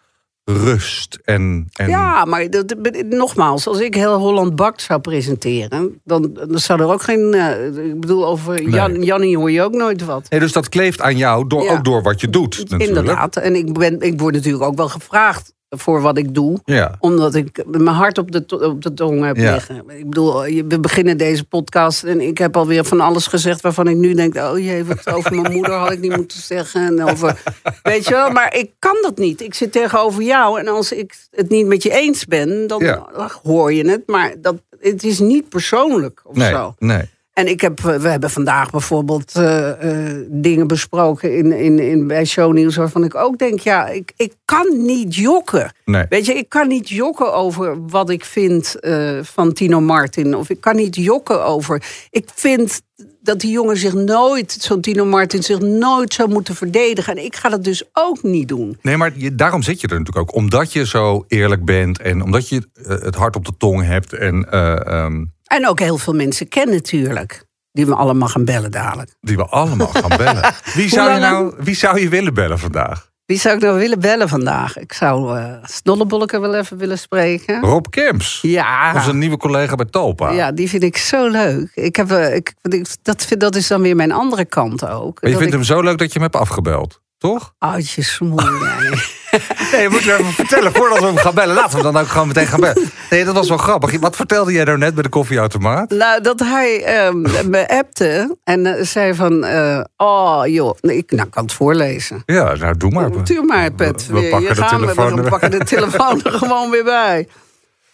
rust 0.44 1.20
en... 1.24 1.68
en 1.74 1.90
Ja, 1.90 2.26
maar 2.26 2.50
dat, 2.50 2.76
nogmaals, 3.10 3.68
als 3.68 3.80
ik 3.80 3.96
heel 3.96 4.18
Holland 4.18 4.56
Bakt 4.56 4.82
zou 4.82 5.00
presenteren, 5.00 6.02
dan, 6.04 6.30
dan 6.34 6.60
zou 6.60 6.82
er 6.82 6.88
ook 6.92 7.02
geen. 7.02 7.34
eh, 7.34 7.66
ik 7.86 8.00
bedoel, 8.00 8.26
over 8.28 8.70
Jan, 8.70 9.04
Jannie 9.04 9.38
hoor 9.38 9.52
je 9.52 9.62
ook 9.62 9.74
nooit 9.74 10.06
wat. 10.06 10.30
Nee, 10.30 10.40
dus 10.40 10.52
dat 10.52 10.70
kleeft 10.70 11.02
aan 11.02 11.18
jou, 11.18 11.48
door, 11.48 11.64
Ja. 11.64 11.72
ook 11.72 11.84
door 11.84 12.02
wat 12.02 12.22
je 12.22 12.30
doet. 12.30 12.58
Natuurlijk. 12.58 12.90
Inderdaad. 12.90 13.36
En 13.36 13.56
ik, 13.56 13.74
ben, 13.74 14.02
ik 14.02 14.20
word 14.20 14.34
natuurlijk 14.34 14.64
ook 14.64 14.76
wel 14.78 14.90
gevraagd 14.90 15.54
voor 15.78 16.02
wat 16.02 16.18
ik 16.18 16.34
doe. 16.36 16.60
Ja. 16.66 16.96
Omdat 17.00 17.36
ik 17.36 17.64
mijn 17.68 17.86
hart 17.96 18.18
op 18.18 18.32
de, 18.32 18.44
op 18.70 18.82
de 18.84 18.94
tong 18.94 19.24
heb 19.26 19.36
Ja. 19.38 19.52
liggen. 19.54 19.76
Ik 19.88 20.10
bedoel, 20.10 20.42
we 20.44 20.80
beginnen 20.80 21.18
deze 21.18 21.44
podcast 21.46 22.04
en 22.04 22.22
ik 22.22 22.38
heb 22.38 22.58
alweer 22.58 22.84
van 22.86 23.00
alles 23.00 23.28
gezegd 23.28 23.62
waarvan 23.62 23.88
ik 23.88 23.96
nu 23.96 24.14
denk: 24.14 24.36
oh 24.36 24.58
jee, 24.60 24.84
wat 24.86 25.08
over 25.14 25.36
mijn 25.42 25.54
moeder 25.54 25.74
had 25.74 25.92
ik 25.92 26.00
niet 26.00 26.16
moeten 26.16 26.42
zeggen. 26.42 26.82
En 26.86 27.04
over, 27.12 27.42
weet 27.84 28.06
je 28.08 28.12
wel, 28.14 28.30
maar 28.32 28.56
ik 28.56 28.72
kan 28.80 28.98
dat 29.02 29.18
niet. 29.18 29.42
Ik 29.42 29.54
zit 29.54 29.72
tegenover 29.72 30.24
jou 30.24 30.60
en 30.60 30.68
als 30.68 30.92
ik 30.92 31.14
het 31.32 31.50
niet 31.50 31.66
met 31.68 31.84
je 31.84 31.92
eens 31.92 32.26
ben, 32.26 32.68
dan 32.68 32.84
Ja. 32.84 33.08
hoor 33.44 33.74
je 33.74 33.90
het. 33.90 34.04
Maar 34.08 34.34
dat, 34.42 34.56
het 34.80 35.04
is 35.04 35.20
niet 35.20 35.50
persoonlijk 35.50 36.22
of 36.24 36.36
Nee, 36.36 36.50
zo. 36.52 36.76
nee. 36.80 37.14
En 37.36 37.48
ik 37.48 37.62
heb, 37.62 37.80
we 37.80 38.08
hebben 38.08 38.30
vandaag 38.30 38.70
bijvoorbeeld 38.72 39.36
eh, 39.36 39.70
eh, 39.70 40.26
dingen 40.28 40.68
besproken 40.68 41.38
in, 41.38 41.52
in, 41.52 41.80
in, 41.80 42.08
bij 42.08 42.26
shownieuws... 42.26 42.76
waarvan 42.76 43.04
ik 43.04 43.16
ook 43.16 43.38
denk, 43.38 43.60
ja, 43.60 43.88
ik, 43.88 44.12
ik 44.16 44.34
kan 44.46 44.86
niet 44.86 45.16
jokken. 45.16 45.72
Nee. 45.86 46.06
Weet 46.10 46.26
je, 46.26 46.34
ik 46.34 46.50
kan 46.50 46.68
niet 46.68 46.90
jokken 46.90 47.34
over 47.34 47.88
wat 47.88 48.10
ik 48.10 48.26
vind 48.26 48.80
eh, 48.80 49.20
van 49.22 49.54
Tino 49.54 49.82
Martin. 49.82 50.36
Of 50.36 50.50
ik 50.50 50.62
kan 50.62 50.76
niet 50.76 50.96
jokken 50.96 51.46
over... 51.46 51.84
Ik 52.10 52.30
vind 52.36 52.82
dat 53.22 53.40
die 53.40 53.52
jongen 53.52 53.78
zich 53.78 53.94
nooit, 53.94 54.52
zo'n 54.60 54.82
Tino 54.82 55.06
Martin... 55.06 55.44
zich 55.44 55.60
nooit 55.60 56.14
zou 56.14 56.30
moeten 56.30 56.56
verdedigen. 56.56 57.16
En 57.16 57.26
ik 57.26 57.36
ga 57.36 57.50
dat 57.50 57.64
dus 57.64 57.84
ook 57.94 58.24
niet 58.24 58.48
doen. 58.48 58.78
Nee, 58.82 58.98
maar 58.98 59.12
je, 59.16 59.36
daarom 59.36 59.62
zit 59.62 59.82
je 59.82 59.88
er 59.88 60.00
natuurlijk 60.00 60.30
ook. 60.30 60.36
Omdat 60.36 60.74
je 60.74 60.86
zo 60.86 61.26
eerlijk 61.28 61.66
bent 61.66 62.00
en 62.00 62.22
omdat 62.22 62.50
je 62.50 62.68
eh, 62.74 62.88
het 62.88 63.16
hart 63.16 63.36
op 63.36 63.46
de 63.46 63.58
tong 63.58 63.84
hebt. 63.84 64.14
En 64.14 64.52
eh, 64.52 64.88
ehm, 64.88 65.24
En 65.56 65.68
ook 65.68 65.80
heel 65.80 65.98
veel 65.98 66.14
mensen 66.14 66.48
kennen 66.48 66.76
natuurlijk. 66.76 67.46
Die 67.72 67.86
we 67.86 67.96
allemaal 67.96 68.28
gaan 68.28 68.46
bellen 68.46 68.72
dadelijk. 68.72 69.16
die 69.22 69.36
we 69.36 69.46
allemaal 69.46 69.88
gaan 69.88 70.18
bellen. 70.18 70.54
Wie 70.74 70.90
zou, 70.90 71.14
je 71.14 71.20
nou, 71.20 71.54
wie 71.58 71.76
zou 71.76 72.00
je 72.00 72.10
willen 72.10 72.34
bellen 72.34 72.60
vandaag? 72.60 73.10
Wie 73.26 73.40
zou 73.40 73.56
ik 73.56 73.62
nou 73.62 73.80
willen 73.80 74.00
bellen 74.00 74.30
vandaag? 74.30 74.78
Ik 74.78 74.94
zou 74.94 75.40
uh, 75.40 75.54
Snollebolleke 75.64 76.40
wel 76.40 76.56
even 76.56 76.78
willen 76.78 76.98
spreken. 76.98 77.62
Rob 77.62 77.86
Kims. 77.90 78.40
Ja. 78.42 78.94
Onze 78.96 79.14
nieuwe 79.14 79.38
collega 79.38 79.76
bij 79.76 79.86
Topa. 79.86 80.32
Ja, 80.32 80.52
die 80.52 80.70
vind 80.70 80.84
ik 80.84 80.98
zo 80.98 81.28
leuk. 81.28 81.72
Ik 81.74 81.96
heb, 81.96 82.12
uh, 82.12 82.36
ik, 82.36 82.54
dat, 83.02 83.26
vind, 83.26 83.40
dat 83.40 83.56
is 83.56 83.68
dan 83.68 83.82
weer 83.82 83.96
mijn 83.96 84.12
andere 84.12 84.46
kant 84.46 84.88
ook. 84.88 85.22
Maar 85.22 85.32
je 85.32 85.38
vindt 85.38 85.54
ik... 85.54 85.60
hem 85.60 85.64
zo 85.64 85.82
leuk 85.82 85.98
dat 85.98 86.08
je 86.08 86.20
hem 86.20 86.22
hebt 86.22 86.36
afgebeld, 86.36 87.02
toch? 87.18 87.54
Oudje 87.58 88.02
smoel. 88.02 88.40
nee, 89.72 89.82
je 89.82 89.90
moet 89.90 90.04
je 90.04 90.14
even 90.14 90.34
vertellen 90.34 90.74
voordat 90.74 91.00
we 91.00 91.06
hem 91.06 91.18
gaan 91.18 91.34
bellen. 91.34 91.56
Laten 91.56 91.78
we 91.78 91.84
dan 91.84 91.98
ook 91.98 92.08
gewoon 92.08 92.28
meteen 92.28 92.48
gaan 92.48 92.60
bellen. 92.60 92.90
Nee, 93.10 93.26
dat 93.26 93.34
was 93.34 93.50
wel 93.50 93.58
grappig. 93.58 94.00
Wat 94.00 94.16
vertelde 94.16 94.52
jij 94.52 94.64
nou 94.64 94.78
net 94.78 94.94
bij 94.94 95.04
de 95.04 95.10
koffieautomaat? 95.10 95.90
Nou, 95.90 96.22
dat 96.22 96.40
hij 96.40 97.06
um, 97.08 97.22
me 97.50 97.68
appte 97.68 98.38
en 98.44 98.66
uh, 98.66 98.74
zei 98.82 99.14
van... 99.14 99.46
Uh, 99.46 99.84
oh, 99.98 100.42
joh, 100.46 100.76
nee, 100.82 100.98
ik 100.98 101.12
nou, 101.12 101.30
kan 101.30 101.44
het 101.44 101.54
voorlezen. 101.54 102.24
Ja, 102.26 102.56
nou, 102.56 102.78
doe 102.78 102.92
maar. 102.92 103.24
Doe 103.24 103.46
maar, 103.46 103.72
Pet. 103.72 104.08
We, 104.08 104.20
we 104.20 104.28
pakken, 104.30 104.56
de 104.56 104.62
gaan, 104.62 104.80
telefoon 104.80 105.16
we, 105.16 105.22
we 105.22 105.30
pakken 105.30 105.52
de 105.52 105.66
telefoon 105.66 106.24
er 106.24 106.32
gewoon 106.44 106.70
weer 106.70 106.84
bij. 106.84 107.28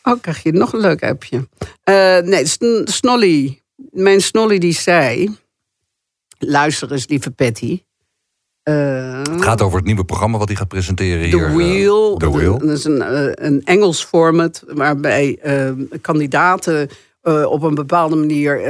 Oh, 0.04 0.22
krijg 0.22 0.44
je 0.44 0.52
nog 0.52 0.74
een 0.74 0.80
leuk 0.80 1.04
appje. 1.04 1.48
Uh, 1.86 2.18
nee, 2.18 2.46
Sn 2.46 2.82
Snolly. 2.84 3.62
Mijn 3.92 4.22
Snolly 4.22 4.58
die 4.58 4.74
zei... 4.74 5.36
Luister 6.44 6.92
eens, 6.92 7.08
lieve 7.08 7.32
Patty. 7.32 7.82
Uh, 8.64 9.18
het 9.18 9.42
gaat 9.42 9.62
over 9.62 9.78
het 9.78 9.86
nieuwe 9.86 10.06
programma 10.06 10.38
wat 10.38 10.48
hij 10.48 10.58
gaat 10.58 10.68
presenteren 10.68 11.30
The 11.30 11.38
hier. 11.38 11.56
Wheel. 11.56 12.18
The 12.18 12.32
Wheel. 12.32 12.58
Dat 12.58 12.70
is 12.70 12.84
een, 12.84 12.98
uh, 12.98 13.32
een 13.32 13.62
Engels 13.64 14.04
format 14.04 14.64
waarbij 14.68 15.40
uh, 15.44 15.86
kandidaten 16.02 16.90
op 17.24 17.64
een 17.64 17.76
bepaalde 17.76 18.16
manier. 18.16 18.62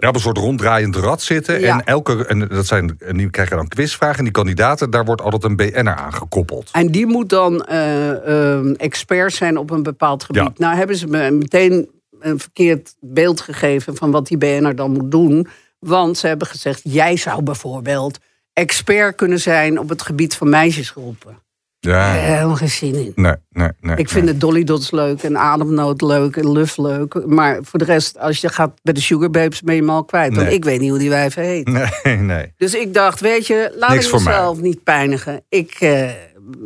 ja, 0.00 0.08
op 0.08 0.14
een 0.14 0.20
soort 0.20 0.38
ronddraaiend 0.38 0.96
rad 0.96 1.22
zitten. 1.22 1.60
Ja. 1.60 1.78
En, 1.78 1.84
elke, 1.84 2.26
en 2.26 2.48
dat 2.48 2.66
zijn, 2.66 2.96
en 2.98 3.16
die 3.16 3.30
krijgen 3.30 3.56
dan 3.56 3.68
quizvragen. 3.68 4.18
En 4.18 4.24
die 4.24 4.32
kandidaten, 4.32 4.90
daar 4.90 5.04
wordt 5.04 5.22
altijd 5.22 5.44
een 5.44 5.56
BN'er 5.56 5.94
aan 5.94 6.12
gekoppeld. 6.12 6.68
En 6.72 6.86
die 6.86 7.06
moet 7.06 7.28
dan 7.28 7.64
expert 8.76 9.32
zijn 9.32 9.58
op 9.58 9.70
een 9.70 9.82
bepaald 9.82 10.24
gebied. 10.24 10.42
Ja. 10.42 10.52
Nou 10.56 10.76
hebben 10.76 10.96
ze 10.96 11.06
me 11.06 11.30
meteen 11.30 11.88
een 12.20 12.38
verkeerd 12.38 12.94
beeld 13.00 13.40
gegeven 13.40 13.96
van 13.96 14.10
wat 14.10 14.26
die 14.26 14.38
BN'er 14.38 14.76
dan 14.76 14.92
moet 14.92 15.10
doen. 15.10 15.48
Want 15.78 16.18
ze 16.18 16.26
hebben 16.26 16.46
gezegd: 16.46 16.80
jij 16.84 17.16
zou 17.16 17.42
bijvoorbeeld 17.42 18.18
expert 18.58 19.16
kunnen 19.16 19.40
zijn 19.40 19.78
op 19.78 19.88
het 19.88 20.02
gebied 20.02 20.34
van 20.34 20.48
meisjesgroepen. 20.48 21.38
Ja. 21.80 22.12
Helemaal 22.12 22.56
geen 22.56 22.68
zin 22.68 22.94
in. 22.94 23.12
Nee, 23.14 23.34
nee, 23.50 23.68
nee. 23.80 23.96
Ik 23.96 24.08
vind 24.08 24.26
de 24.26 24.36
Dolly 24.36 24.64
Dots 24.64 24.90
leuk 24.90 25.22
en 25.22 25.36
Ademnood 25.36 26.00
leuk 26.00 26.36
en 26.36 26.52
Luf 26.52 26.76
leuk. 26.76 27.26
Maar 27.26 27.58
voor 27.62 27.78
de 27.78 27.84
rest, 27.84 28.18
als 28.18 28.40
je 28.40 28.48
gaat 28.48 28.80
bij 28.82 28.92
de 28.92 29.00
Sugar 29.00 29.30
Babes, 29.30 29.62
ben 29.62 29.74
je 29.74 29.80
hem 29.80 29.90
al 29.90 30.04
kwijt. 30.04 30.36
Want 30.36 30.52
ik 30.52 30.64
weet 30.64 30.80
niet 30.80 30.90
hoe 30.90 30.98
die 30.98 31.08
wijven 31.08 31.42
heet. 31.42 31.68
Nee, 31.68 32.16
nee. 32.16 32.52
Dus 32.56 32.74
ik 32.74 32.94
dacht, 32.94 33.20
weet 33.20 33.46
je, 33.46 33.74
laat 33.76 33.90
Niks 33.90 34.06
ik 34.06 34.12
mezelf 34.12 34.60
niet 34.60 34.82
pijnigen. 34.82 35.44
Ik, 35.48 35.70
eh, 35.70 36.08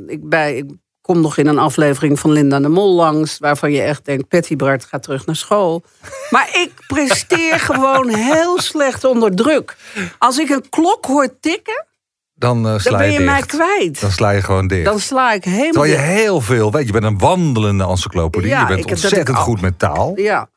ik, 0.07 0.29
bij, 0.29 0.57
ik 0.57 0.65
kom 1.03 1.21
nog 1.21 1.37
in 1.37 1.47
een 1.47 1.59
aflevering 1.59 2.19
van 2.19 2.31
Linda 2.31 2.61
de 2.61 2.69
Mol 2.69 2.95
langs... 2.95 3.39
waarvan 3.39 3.73
je 3.73 3.83
echt 3.83 4.05
denkt, 4.05 4.29
Patty 4.29 4.57
Bart 4.57 4.85
gaat 4.85 5.03
terug 5.03 5.27
naar 5.27 5.37
school. 5.37 5.83
Maar 6.31 6.49
ik 6.53 6.73
presteer 6.87 7.61
gewoon 7.71 8.09
heel 8.09 8.61
slecht 8.61 9.05
onder 9.05 9.35
druk. 9.35 9.77
Als 10.19 10.39
ik 10.39 10.49
een 10.51 10.69
klok 10.69 11.05
hoor 11.07 11.29
tikken, 11.41 11.87
Dan 12.35 12.67
uh, 12.67 12.79
sla 12.79 12.91
dan 12.91 13.01
ben 13.01 13.13
je 13.13 13.21
mij 13.21 13.43
kwijt. 13.43 14.01
Dan 14.01 14.11
sla 14.11 14.31
je 14.31 14.43
gewoon 14.43 14.67
dicht. 14.67 14.85
Dan 14.85 15.01
sla 15.01 15.33
ik 15.33 15.45
helemaal 15.45 15.71
Terwijl 15.71 15.93
je 15.93 15.99
dicht. 15.99 16.09
heel 16.09 16.41
veel 16.41 16.71
weet. 16.71 16.87
Je 16.87 16.93
bent 16.93 17.05
een 17.05 17.19
wandelende 17.19 17.85
encyclopedie. 17.85 18.49
Ja, 18.49 18.61
je 18.61 18.67
bent 18.67 18.79
ik 18.79 18.91
ontzettend 18.91 19.37
goed 19.37 19.61
met 19.61 19.79
taal. 19.79 20.13
Ja. 20.17 20.49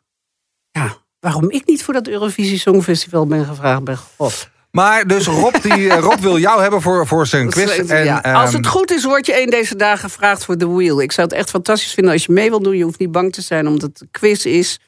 ja. 0.72 0.98
Waarom 1.20 1.50
ik 1.50 1.66
niet 1.66 1.84
voor 1.84 1.94
dat 1.94 2.08
Eurovisie 2.08 2.60
Songfestival 2.60 3.25
ben 3.25 3.46
gevraagd 3.46 3.84
ben 3.84 3.98
God. 4.18 4.50
Maar 4.75 5.08
dus 5.08 5.27
Rob, 5.27 5.55
die, 5.62 5.89
eh, 5.89 6.00
Rob 6.00 6.20
wil 6.20 6.39
jou 6.39 6.62
hebben 6.62 6.82
voor, 6.82 7.08
voor 7.08 7.27
zijn 7.27 7.50
quiz. 7.50 7.77
En, 7.77 8.03
ja. 8.03 8.17
Als 8.17 8.50
ehm, 8.50 8.58
het 8.58 8.67
goed 8.67 8.91
is, 8.91 9.03
word 9.03 9.25
je 9.25 9.41
een 9.41 9.50
deze 9.50 9.75
dagen 9.75 10.10
gevraagd 10.10 10.46
voor 10.46 10.58
The 10.58 10.75
Wheel. 10.75 11.01
Ik 11.01 11.12
zou 11.12 11.27
het 11.27 11.38
echt 11.38 11.50
fantastisch 11.50 11.94
vinden 11.94 12.13
als 12.13 12.25
je 12.25 12.32
mee 12.32 12.50
wil 12.50 12.62
doen. 12.62 12.77
Je 12.77 12.84
hoeft 12.84 13.00
niet 13.00 13.12
bang 13.12 13.34
te 13.34 13.41
zijn, 13.41 13.67
omdat 13.67 13.89
het 13.89 14.01
een 14.01 14.08
quiz 14.12 14.46
is. 14.46 14.79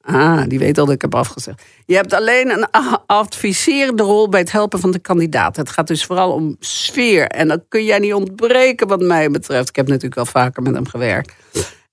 Ah, 0.00 0.42
die 0.46 0.58
weet 0.58 0.78
al 0.78 0.84
dat 0.84 0.94
ik 0.94 1.00
heb 1.00 1.14
afgezegd. 1.14 1.62
Je 1.86 1.94
hebt 1.94 2.12
alleen 2.12 2.50
een 2.50 2.66
adviserende 3.06 4.02
rol 4.02 4.28
bij 4.28 4.40
het 4.40 4.52
helpen 4.52 4.80
van 4.80 4.90
de 4.90 4.98
kandidaat. 4.98 5.56
Het 5.56 5.70
gaat 5.70 5.86
dus 5.86 6.04
vooral 6.04 6.32
om 6.32 6.56
sfeer. 6.60 7.26
En 7.26 7.48
dat 7.48 7.64
kun 7.68 7.84
jij 7.84 7.98
niet 7.98 8.14
ontbreken, 8.14 8.88
wat 8.88 9.00
mij 9.00 9.30
betreft. 9.30 9.68
Ik 9.68 9.76
heb 9.76 9.86
natuurlijk 9.86 10.14
wel 10.14 10.26
vaker 10.26 10.62
met 10.62 10.74
hem 10.74 10.86
gewerkt. 10.86 11.32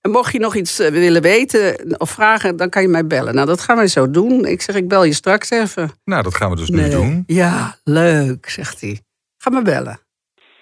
En 0.04 0.10
mocht 0.10 0.32
je 0.32 0.38
nog 0.38 0.54
iets 0.54 0.78
eh, 0.78 0.90
willen 0.90 1.22
weten 1.22 1.94
of 2.00 2.10
vragen, 2.10 2.56
dan 2.56 2.68
kan 2.68 2.82
je 2.82 2.88
mij 2.88 3.06
bellen. 3.06 3.34
Nou, 3.34 3.46
dat 3.46 3.60
gaan 3.60 3.76
wij 3.76 3.86
zo 3.88 4.10
doen. 4.10 4.44
Ik 4.44 4.62
zeg, 4.62 4.74
ik 4.76 4.88
bel 4.88 5.04
je 5.04 5.12
straks 5.14 5.50
even. 5.50 5.90
Nou, 6.04 6.22
dat 6.22 6.34
gaan 6.34 6.50
we 6.50 6.56
dus 6.56 6.68
nu 6.68 6.88
doen. 6.88 7.24
Ja, 7.26 7.76
leuk, 7.84 8.48
zegt 8.50 8.80
hij. 8.80 9.00
Ga 9.38 9.50
me 9.50 9.62
bellen. 9.62 10.00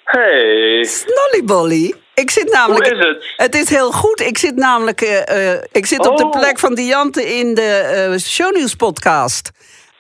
Hey, 0.05 0.85
Snollybolly. 0.89 1.95
Ik 2.15 2.31
zit 2.31 2.53
namelijk. 2.53 2.89
hoe 2.89 2.99
is 2.99 3.07
het? 3.07 3.33
Het 3.37 3.55
is 3.55 3.69
heel 3.69 3.93
goed. 3.93 4.21
Ik 4.21 4.39
zit 4.39 4.57
namelijk. 4.57 5.01
eh, 5.01 5.53
eh, 5.53 5.63
ik 5.73 5.87
zit 5.87 6.07
op 6.09 6.17
de 6.17 6.25
Oh. 6.25 6.31
plek 6.31 6.59
van 6.59 6.75
Diante 6.75 7.35
in 7.39 7.55
de 7.55 7.63
eh 8.13 8.19
Shownieuws 8.19 8.75
podcast. 8.75 9.51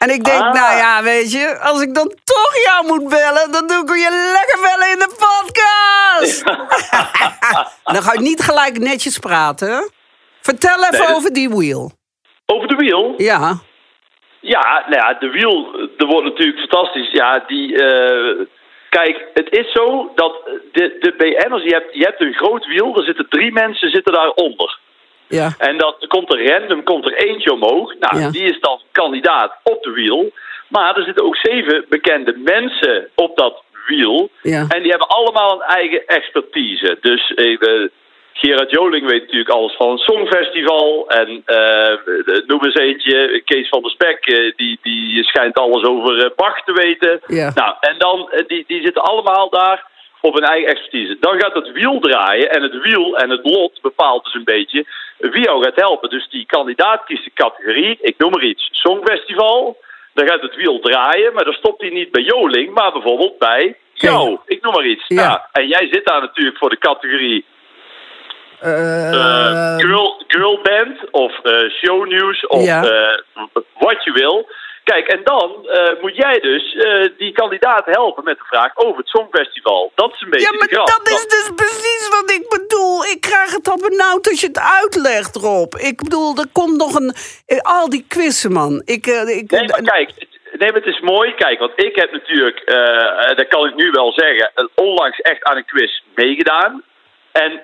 En 0.02 0.11
ik 0.11 0.25
denk, 0.25 0.42
Ah. 0.42 0.52
nou 0.54 0.76
ja, 0.76 1.02
weet 1.02 1.32
je, 1.32 1.59
als 1.61 1.82
ik 1.82 1.94
dan 1.94 2.09
toch 2.25 2.52
jou 2.64 2.87
moet 2.87 3.09
bellen, 3.09 3.52
dan 3.52 3.66
doe 3.66 3.82
ik 3.82 3.88
je 4.04 4.32
lekker 4.38 4.59
bellen 4.68 4.90
in 4.92 4.99
de 4.99 5.12
podcast. 5.26 6.44
Dan 7.94 8.02
ga 8.02 8.12
ik 8.12 8.21
niet 8.21 8.40
gelijk 8.42 8.78
netjes 8.78 9.18
praten. 9.18 9.90
Vertel 10.40 10.76
even 10.85 11.06
Nee, 11.06 11.16
over 11.16 11.32
die 11.32 11.49
wheel. 11.49 11.92
Over 12.47 12.68
de 12.68 12.75
wiel? 12.75 13.14
Ja. 13.16 13.54
Ja, 14.40 14.85
nou 14.88 14.94
ja, 14.94 15.16
de 15.18 15.28
wiel, 15.30 15.73
dat 15.97 16.09
wordt 16.09 16.26
natuurlijk 16.26 16.59
fantastisch. 16.59 17.11
Ja, 17.12 17.44
die, 17.47 17.85
eh, 17.85 18.47
kijk, 18.88 19.25
het 19.35 19.47
is 19.50 19.73
zo 19.73 20.12
dat 20.14 20.32
de, 20.73 20.97
de 21.00 21.14
BN'ers, 21.16 21.62
je 21.62 21.75
hebt, 21.75 21.94
je 21.94 22.04
hebt 22.04 22.21
een 22.21 22.35
groot 22.35 22.66
wiel, 22.66 22.97
er 22.97 23.04
zitten 23.04 23.28
drie 23.28 23.52
mensen 23.52 23.90
zitten 23.90 24.12
daaronder. 24.12 24.78
Ja. 25.32 25.54
En 25.58 25.78
dan 25.78 25.94
komt 26.08 26.32
er 26.32 26.46
random 26.48 26.82
komt 26.82 27.06
er 27.06 27.14
eentje 27.14 27.52
omhoog. 27.52 27.94
Nou, 27.98 28.18
Ja. 28.20 28.30
die 28.30 28.44
is 28.44 28.60
dan 28.60 28.80
kandidaat 28.92 29.52
op 29.62 29.82
de 29.82 29.90
wiel. 29.90 30.30
Maar 30.68 30.96
er 30.96 31.04
zitten 31.04 31.24
ook 31.24 31.36
zeven 31.36 31.84
bekende 31.88 32.34
mensen 32.36 33.08
op 33.14 33.36
dat 33.36 33.62
wiel. 33.86 34.30
Ja. 34.42 34.64
En 34.68 34.82
die 34.82 34.90
hebben 34.90 35.08
allemaal 35.08 35.52
een 35.52 35.74
eigen 35.76 36.06
expertise. 36.06 36.98
Dus 37.00 37.34
eh, 37.34 37.58
Gerard 38.32 38.70
Joling 38.70 39.06
weet 39.06 39.20
natuurlijk 39.20 39.50
alles 39.50 39.76
van 39.76 39.90
het 39.90 40.00
Songfestival. 40.00 41.08
En 41.08 41.42
eh, 41.44 41.96
noem 42.46 42.64
eens 42.64 42.74
eentje, 42.74 43.42
Kees 43.44 43.68
van 43.68 43.82
der 43.82 43.90
Spek, 43.90 44.26
eh, 44.26 44.52
die, 44.56 44.78
die 44.82 45.24
schijnt 45.24 45.58
alles 45.58 45.84
over 45.84 46.32
Bach 46.36 46.64
te 46.64 46.72
weten. 46.72 47.20
Ja. 47.26 47.52
Nou, 47.54 47.74
en 47.80 47.94
dan, 47.98 48.30
die, 48.46 48.64
die 48.66 48.82
zitten 48.82 49.02
allemaal 49.02 49.50
daar 49.50 49.90
op 50.22 50.34
hun 50.34 50.44
eigen 50.44 50.68
expertise. 50.70 51.16
Dan 51.20 51.40
gaat 51.40 51.54
het 51.54 51.72
wiel 51.72 52.00
draaien 52.00 52.50
en 52.50 52.62
het 52.62 52.82
wiel 52.82 53.16
en 53.16 53.30
het 53.30 53.40
lot 53.44 53.78
bepaalt 53.82 54.24
dus 54.24 54.34
een 54.34 54.44
beetje 54.44 54.86
wie 55.18 55.42
jou 55.44 55.64
gaat 55.64 55.80
helpen. 55.80 56.10
Dus 56.10 56.28
die 56.28 56.46
kandidaat 56.46 57.04
kiest 57.04 57.24
de 57.24 57.30
categorie, 57.34 57.98
ik 58.00 58.14
noem 58.18 58.30
maar 58.30 58.42
iets, 58.44 58.68
Songfestival. 58.72 59.76
Dan 60.14 60.28
gaat 60.28 60.42
het 60.42 60.56
wiel 60.56 60.80
draaien, 60.80 61.32
maar 61.34 61.44
dan 61.44 61.52
stopt 61.52 61.80
hij 61.80 61.90
niet 61.90 62.10
bij 62.10 62.22
Joling, 62.22 62.74
maar 62.74 62.92
bijvoorbeeld 62.92 63.38
bij 63.38 63.76
jou. 63.92 64.38
Ik 64.46 64.62
noem 64.62 64.72
maar 64.74 64.86
iets. 64.86 65.04
Ja. 65.08 65.26
Nou, 65.28 65.40
en 65.52 65.66
jij 65.66 65.88
zit 65.90 66.06
daar 66.06 66.20
natuurlijk 66.20 66.58
voor 66.58 66.70
de 66.70 66.78
categorie 66.78 67.44
eh, 68.60 69.76
girl, 69.76 70.22
girl 70.26 70.60
band 70.62 71.10
of 71.10 71.40
eh 71.42 71.70
shownieuws 71.70 72.46
of 72.46 72.64
Ja. 72.64 72.80
wat 73.78 74.04
je 74.04 74.12
wil. 74.12 74.48
Kijk, 74.84 75.06
en 75.08 75.20
dan 75.24 75.66
eh, 75.68 76.00
moet 76.00 76.16
jij 76.16 76.40
dus 76.40 76.74
eh, 76.74 77.08
die 77.18 77.32
kandidaat 77.32 77.84
helpen 77.84 78.24
met 78.24 78.38
de 78.38 78.44
vraag 78.44 78.76
over 78.76 78.96
het 78.98 79.08
Songfestival. 79.08 79.92
Dat 79.94 80.12
is 80.14 80.20
een 80.20 80.30
beetje 80.30 80.48
Ja, 80.52 80.58
maar 80.58 80.68
dat 80.86 81.08
is 81.08 81.26
dus 81.26 81.50
precies 81.56 82.08
wat 82.08 82.30
ik 82.30 82.48
bedoel. 82.48 83.04
Ik 83.04 83.20
krijg 83.20 83.52
het 83.52 83.68
al 83.68 83.76
benauwd 83.88 84.28
als 84.28 84.40
je 84.40 84.46
het 84.46 84.60
uitlegt, 84.82 85.36
Rob. 85.36 85.74
Ik 85.74 85.96
bedoel, 85.96 86.36
er 86.36 86.48
komt 86.52 86.76
nog 86.76 86.94
een... 86.94 87.14
eh, 87.46 87.58
Al 87.78 87.88
die 87.90 88.04
quizzen, 88.08 88.52
man. 88.52 88.82
Ik, 88.84 89.06
eh, 89.06 89.36
ik, 89.36 89.50
Nee, 89.50 89.68
maar 89.68 89.82
kijk, 89.82 90.10
nee, 90.58 90.70
maar 90.72 90.80
het 90.82 90.94
is 90.94 91.00
mooi. 91.00 91.34
Kijk, 91.34 91.58
want 91.58 91.72
ik 91.76 91.96
heb 91.96 92.12
natuurlijk, 92.12 92.62
dat 93.36 93.48
kan 93.48 93.66
ik 93.68 93.74
nu 93.74 93.90
wel 93.90 94.12
zeggen, 94.12 94.52
onlangs 94.74 95.20
echt 95.20 95.42
aan 95.44 95.56
een 95.56 95.64
quiz 95.64 96.00
meegedaan. 96.14 96.82
En, 97.32 97.62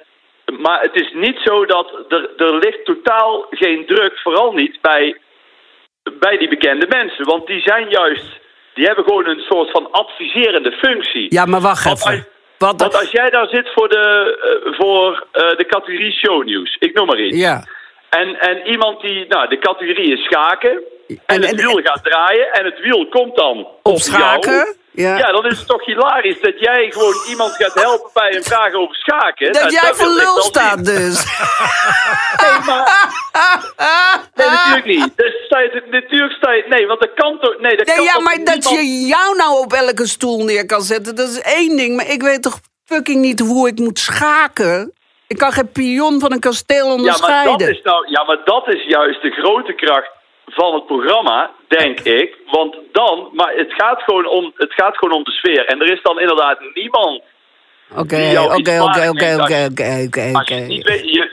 maar 0.59 0.81
het 0.81 0.95
is 0.95 1.13
niet 1.15 1.39
zo 1.45 1.65
dat 1.67 1.93
er, 2.09 2.31
er 2.37 2.57
ligt 2.59 2.85
totaal 2.85 3.47
geen 3.51 3.87
druk, 3.87 4.19
vooral 4.19 4.53
niet 4.53 4.81
bij, 4.81 5.21
bij 6.21 6.37
die 6.39 6.49
bekende 6.49 6.87
mensen. 6.89 7.25
Want 7.25 7.47
die 7.47 7.61
zijn 7.61 7.89
juist, 7.89 8.27
die 8.75 8.87
hebben 8.87 9.05
gewoon 9.05 9.27
een 9.27 9.41
soort 9.49 9.71
van 9.71 9.91
adviserende 9.91 10.73
functie. 10.73 11.27
Ja, 11.35 11.45
maar 11.45 11.61
wacht 11.61 11.85
Want 11.85 11.99
even. 11.99 12.13
als- 12.13 12.27
Want 12.59 12.95
als 12.95 13.11
jij 13.11 13.31
daar 13.31 13.49
zit 13.49 13.69
voor 13.75 13.89
de, 13.89 14.05
eh, 14.65 14.73
voor, 14.79 15.27
eh, 15.33 15.57
de 15.57 15.67
categorie 15.67 16.13
shownieuws, 16.13 16.77
ik 16.79 16.95
noem 16.95 17.07
maar 17.07 17.21
iets. 17.21 17.37
ja. 17.37 17.65
En, 18.09 18.41
en 18.41 18.67
iemand 18.67 19.01
die, 19.01 19.27
nou, 19.29 19.49
de 19.49 19.59
categorie 19.59 20.13
is 20.13 20.25
schaken. 20.25 20.71
En, 20.71 21.19
En- 21.27 21.41
het 21.41 21.51
en- 21.51 21.57
wiel 21.57 21.81
gaat 21.83 22.05
draaien 22.05 22.53
en 22.53 22.65
het 22.65 22.81
wiel 22.81 23.07
komt 23.09 23.37
dan 23.37 23.59
op, 23.59 23.79
Op 23.83 23.99
schaken? 23.99 24.53
jou. 24.53 24.75
Ja. 25.05 25.17
Ja, 25.19 25.33
dan 25.33 25.47
is 25.47 25.59
het 25.59 25.69
toch 25.69 25.85
hilarisch 25.85 26.41
dat 26.41 26.59
jij 26.59 26.91
gewoon 26.91 27.15
iemand 27.29 27.53
gaat 27.53 27.75
helpen 27.75 28.11
bij 28.13 28.37
een 28.37 28.43
vraag 28.45 28.73
over 28.73 28.95
schaken. 28.97 29.53
Dat 29.53 29.63
Nou, 29.63 29.73
jij 29.73 29.95
voor 29.95 30.09
lul 30.09 30.43
staat 30.43 30.85
dus. 30.85 31.17
Nee, 32.43 32.59
maar... 32.67 32.85
Nee, 34.35 34.49
natuurlijk 34.49 34.85
niet. 34.85 35.13
Dus 35.17 35.35
sta 35.47 35.59
je, 35.61 35.83
natuurlijk 35.91 36.33
sta 36.33 36.53
je... 36.53 36.65
Nee, 36.69 36.87
want 36.87 37.01
dat 37.01 37.15
kan 37.15 37.39
toch... 37.41 37.59
Nee, 37.61 37.77
dat 37.77 37.87
Nee, 37.87 37.97
kan 37.97 38.05
ja, 38.05 38.21
maar 38.21 38.45
dat 38.45 38.69
je 38.71 39.07
jou 39.07 39.37
nou 39.37 39.59
op 39.65 39.73
elke 39.73 40.07
stoel 40.07 40.45
neer 40.45 40.67
kan 40.67 40.81
zetten, 40.83 41.15
dat 41.17 41.29
is 41.29 41.41
één 41.41 41.77
ding. 41.77 41.97
Maar 41.97 42.11
ik 42.11 42.23
weet 42.23 42.43
toch 42.43 42.59
fucking 42.85 43.21
niet 43.21 43.41
hoe 43.41 43.69
ik 43.69 43.79
moet 43.79 43.99
schaken. 43.99 44.93
Ik 45.27 45.39
kan 45.39 45.53
geen 45.53 45.73
pion 45.73 46.21
van 46.21 46.33
een 46.33 46.41
kasteel 46.41 46.77
Ja 46.77 46.85
maar, 46.85 46.95
onderscheiden. 46.97 47.59
dat 47.59 47.69
is 47.69 47.83
nou, 47.83 48.11
ja, 48.11 48.25
maar 48.25 48.41
dat 48.45 48.69
is 48.69 48.83
juist 48.87 49.23
de 49.23 49.31
grote 49.31 49.73
kracht 49.73 50.11
van 50.61 50.75
het 50.75 50.87
programma, 50.87 51.51
denk 51.69 52.01
ik. 52.01 52.29
Want 52.51 52.77
dan, 52.93 53.29
maar 53.33 53.53
het 53.57 53.73
gaat, 53.73 54.03
gewoon 54.03 54.27
om, 54.29 54.53
het 54.55 54.73
gaat 54.75 54.97
gewoon 54.97 55.17
om 55.19 55.25
de 55.25 55.31
sfeer. 55.31 55.65
En 55.67 55.81
er 55.81 55.93
is 55.93 56.03
dan 56.03 56.21
inderdaad 56.21 56.59
niemand. 56.75 57.23
Oké, 57.97 58.17
die 58.17 58.31
jou 58.31 58.47
oké, 58.47 58.81
oké, 58.81 58.81
oké, 58.83 59.09
oké, 59.11 59.33
als- 59.41 59.51
oké, 59.51 60.31
oké, 60.33 60.55
je 60.55 60.75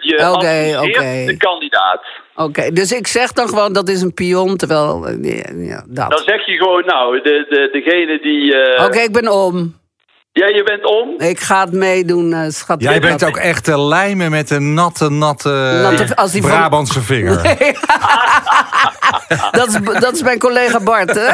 je, 0.01 1.23
de 1.25 1.37
kandidaat. 1.37 2.01
Oké, 2.35 2.71
dus 2.71 2.91
ik 2.91 3.07
zeg 3.07 3.31
dan 3.31 3.47
gewoon 3.47 3.73
dat 3.73 3.89
is 3.89 4.01
een 4.01 4.13
pion, 4.13 4.57
terwijl... 4.57 5.05
eh, 5.07 5.23
Ja, 5.37 5.51
ja, 5.55 5.83
Dan 5.87 6.09
dat. 6.09 6.23
zeg 6.25 6.45
je 6.45 6.51
gewoon, 6.57 6.85
nou, 6.85 7.21
de, 7.21 7.45
de, 7.49 7.69
degene 7.71 8.19
die... 8.21 8.55
eh, 8.57 8.85
Oké, 8.85 8.99
ik 8.99 9.11
ben 9.13 9.27
om. 9.31 9.83
Ja, 10.31 10.47
je 10.47 10.63
bent 10.63 10.85
om. 10.85 11.09
Ik 11.17 11.39
ga 11.39 11.63
het 11.63 11.71
meedoen, 11.73 12.33
eh, 12.33 12.49
schat. 12.49 12.81
Jij 12.81 12.99
bent 12.99 13.19
Dat- 13.19 13.29
ook 13.29 13.37
echt 13.37 13.63
te 13.63 13.79
lijmen 13.79 14.31
met 14.31 14.49
een 14.49 14.73
natte, 14.73 15.09
natte, 15.09 15.79
Natte- 15.81 16.15
als 16.15 16.31
die 16.31 16.41
van- 16.41 16.51
Brabantse 16.51 17.01
vinger. 17.01 17.41
dat, 19.59 19.67
is, 19.67 19.99
dat 19.99 20.13
is 20.13 20.21
mijn 20.21 20.39
collega 20.39 20.79
Bart, 20.83 21.13
hè? 21.15 21.29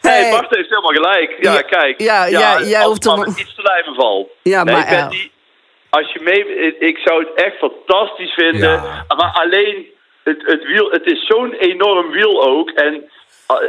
Hey. 0.00 0.30
Bart 0.30 0.54
heeft 0.56 0.68
helemaal 0.68 0.92
gelijk. 0.92 1.36
Ja, 1.40 1.52
Ja, 1.52 1.60
kijk. 1.62 2.00
ja, 2.00 2.24
ja, 2.26 2.60
jij 2.62 2.84
hoeft 2.84 3.06
er- 3.06 3.18
met 3.18 3.38
iets 3.38 3.54
te 3.54 3.62
lijmen 3.62 3.94
valt. 3.94 4.28
Ja, 4.42 4.64
nee, 4.64 4.74
maar, 4.74 4.92
ja. 4.92 5.08
als 5.90 6.12
je 6.12 6.20
mee... 6.22 6.56
ik- 6.66 6.78
Ik 6.78 6.98
zou 6.98 7.24
het 7.24 7.44
echt 7.44 7.56
fantastisch 7.58 8.32
vinden. 8.32 8.70
Ja. 8.70 9.04
Maar 9.16 9.30
alleen, 9.32 9.86
het, 10.24 10.42
het 10.46 10.64
wiel... 10.64 10.90
Het 10.90 11.04
is 11.06 11.26
zo'n 11.26 11.52
enorm 11.52 12.10
wiel 12.10 12.42
ook. 12.48 12.70
En, 12.70 13.10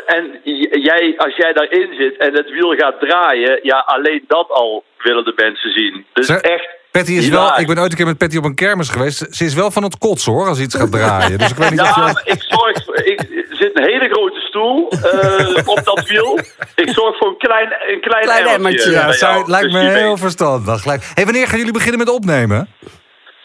en 0.06 0.40
j- 0.44 0.68
jij, 0.72 1.14
als 1.18 1.36
jij 1.36 1.54
daarin 1.54 1.96
zit 1.96 2.18
en 2.18 2.34
het 2.34 2.50
wiel 2.50 2.76
gaat 2.76 3.00
draaien... 3.00 3.60
Ja, 3.64 3.78
alleen 3.86 4.24
dat 4.28 4.50
al 4.50 4.84
willen 4.98 5.26
de 5.26 5.34
mensen 5.36 5.72
zien. 5.72 6.06
Dus 6.14 6.30
echt... 6.30 6.68
Patty 6.98 7.12
is 7.12 7.30
wel, 7.30 7.60
ik 7.60 7.68
ben 7.68 7.80
ooit 7.80 7.92
een 7.92 7.98
keer 7.98 8.06
met 8.06 8.18
Patty 8.18 8.38
op 8.38 8.44
een 8.44 8.56
kermis 8.56 8.90
geweest. 8.90 9.28
Ze 9.30 9.46
is 9.46 9.54
wel 9.54 9.72
van 9.72 9.84
het 9.84 9.98
kotsen 9.98 10.32
hoor, 10.34 10.48
als 10.48 10.60
iets 10.60 10.76
gaat 10.76 10.92
draaien. 10.92 11.38
Dus 11.38 11.50
ik 11.50 11.58
weet 11.58 11.70
niet 11.70 11.82
of 11.82 11.96
Ja, 11.96 12.06
je... 12.08 12.14
maar 12.14 12.22
ik 12.26 12.44
zorg. 12.48 12.88
Ik, 12.88 13.20
er 13.50 13.56
zit 13.58 13.78
een 13.78 13.84
hele 13.84 14.10
grote 14.10 14.40
stoel 14.40 14.90
eh, 14.90 15.68
op 15.68 15.82
dat 15.84 16.08
wiel. 16.08 16.40
Ik 16.76 16.90
zorg 16.90 17.18
voor 17.18 17.28
een 17.28 17.38
klein, 17.38 17.76
een 17.88 18.02
klein, 18.02 18.24
Klein 18.24 18.46
emmertje. 18.46 18.92
Ja, 18.92 19.12
zou- 19.12 19.50
lijkt 19.50 19.72
me 19.72 19.80
heel 19.80 20.18
verstandig. 20.18 20.84
Hey, 20.84 21.26
wanneer 21.26 21.48
gaan 21.48 21.58
jullie 21.58 21.74
beginnen 21.74 22.00
met 22.00 22.10
opnemen? 22.10 22.70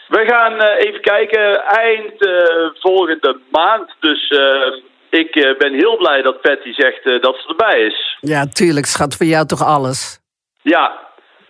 We 0.07 0.23
gaan 0.27 0.61
eh, 0.61 0.87
even 0.87 1.01
kijken 1.01 1.63
eind 1.65 2.25
eh, 2.25 2.81
volgende 2.81 3.39
maand. 3.51 3.95
Dus 3.99 4.27
eh, 4.29 5.19
ik 5.19 5.55
ben 5.57 5.73
heel 5.73 5.97
blij 5.97 6.21
dat 6.21 6.41
Patty 6.41 6.71
zegt 6.73 7.03
dat 7.03 7.35
ze 7.35 7.47
erbij 7.47 7.79
is. 7.79 8.17
Ja, 8.19 8.45
tuurlijk, 8.47 8.85
schat. 8.85 9.15
Voor 9.15 9.25
jou 9.25 9.45
toch 9.45 9.63
alles. 9.63 10.19
Ja. 10.61 11.02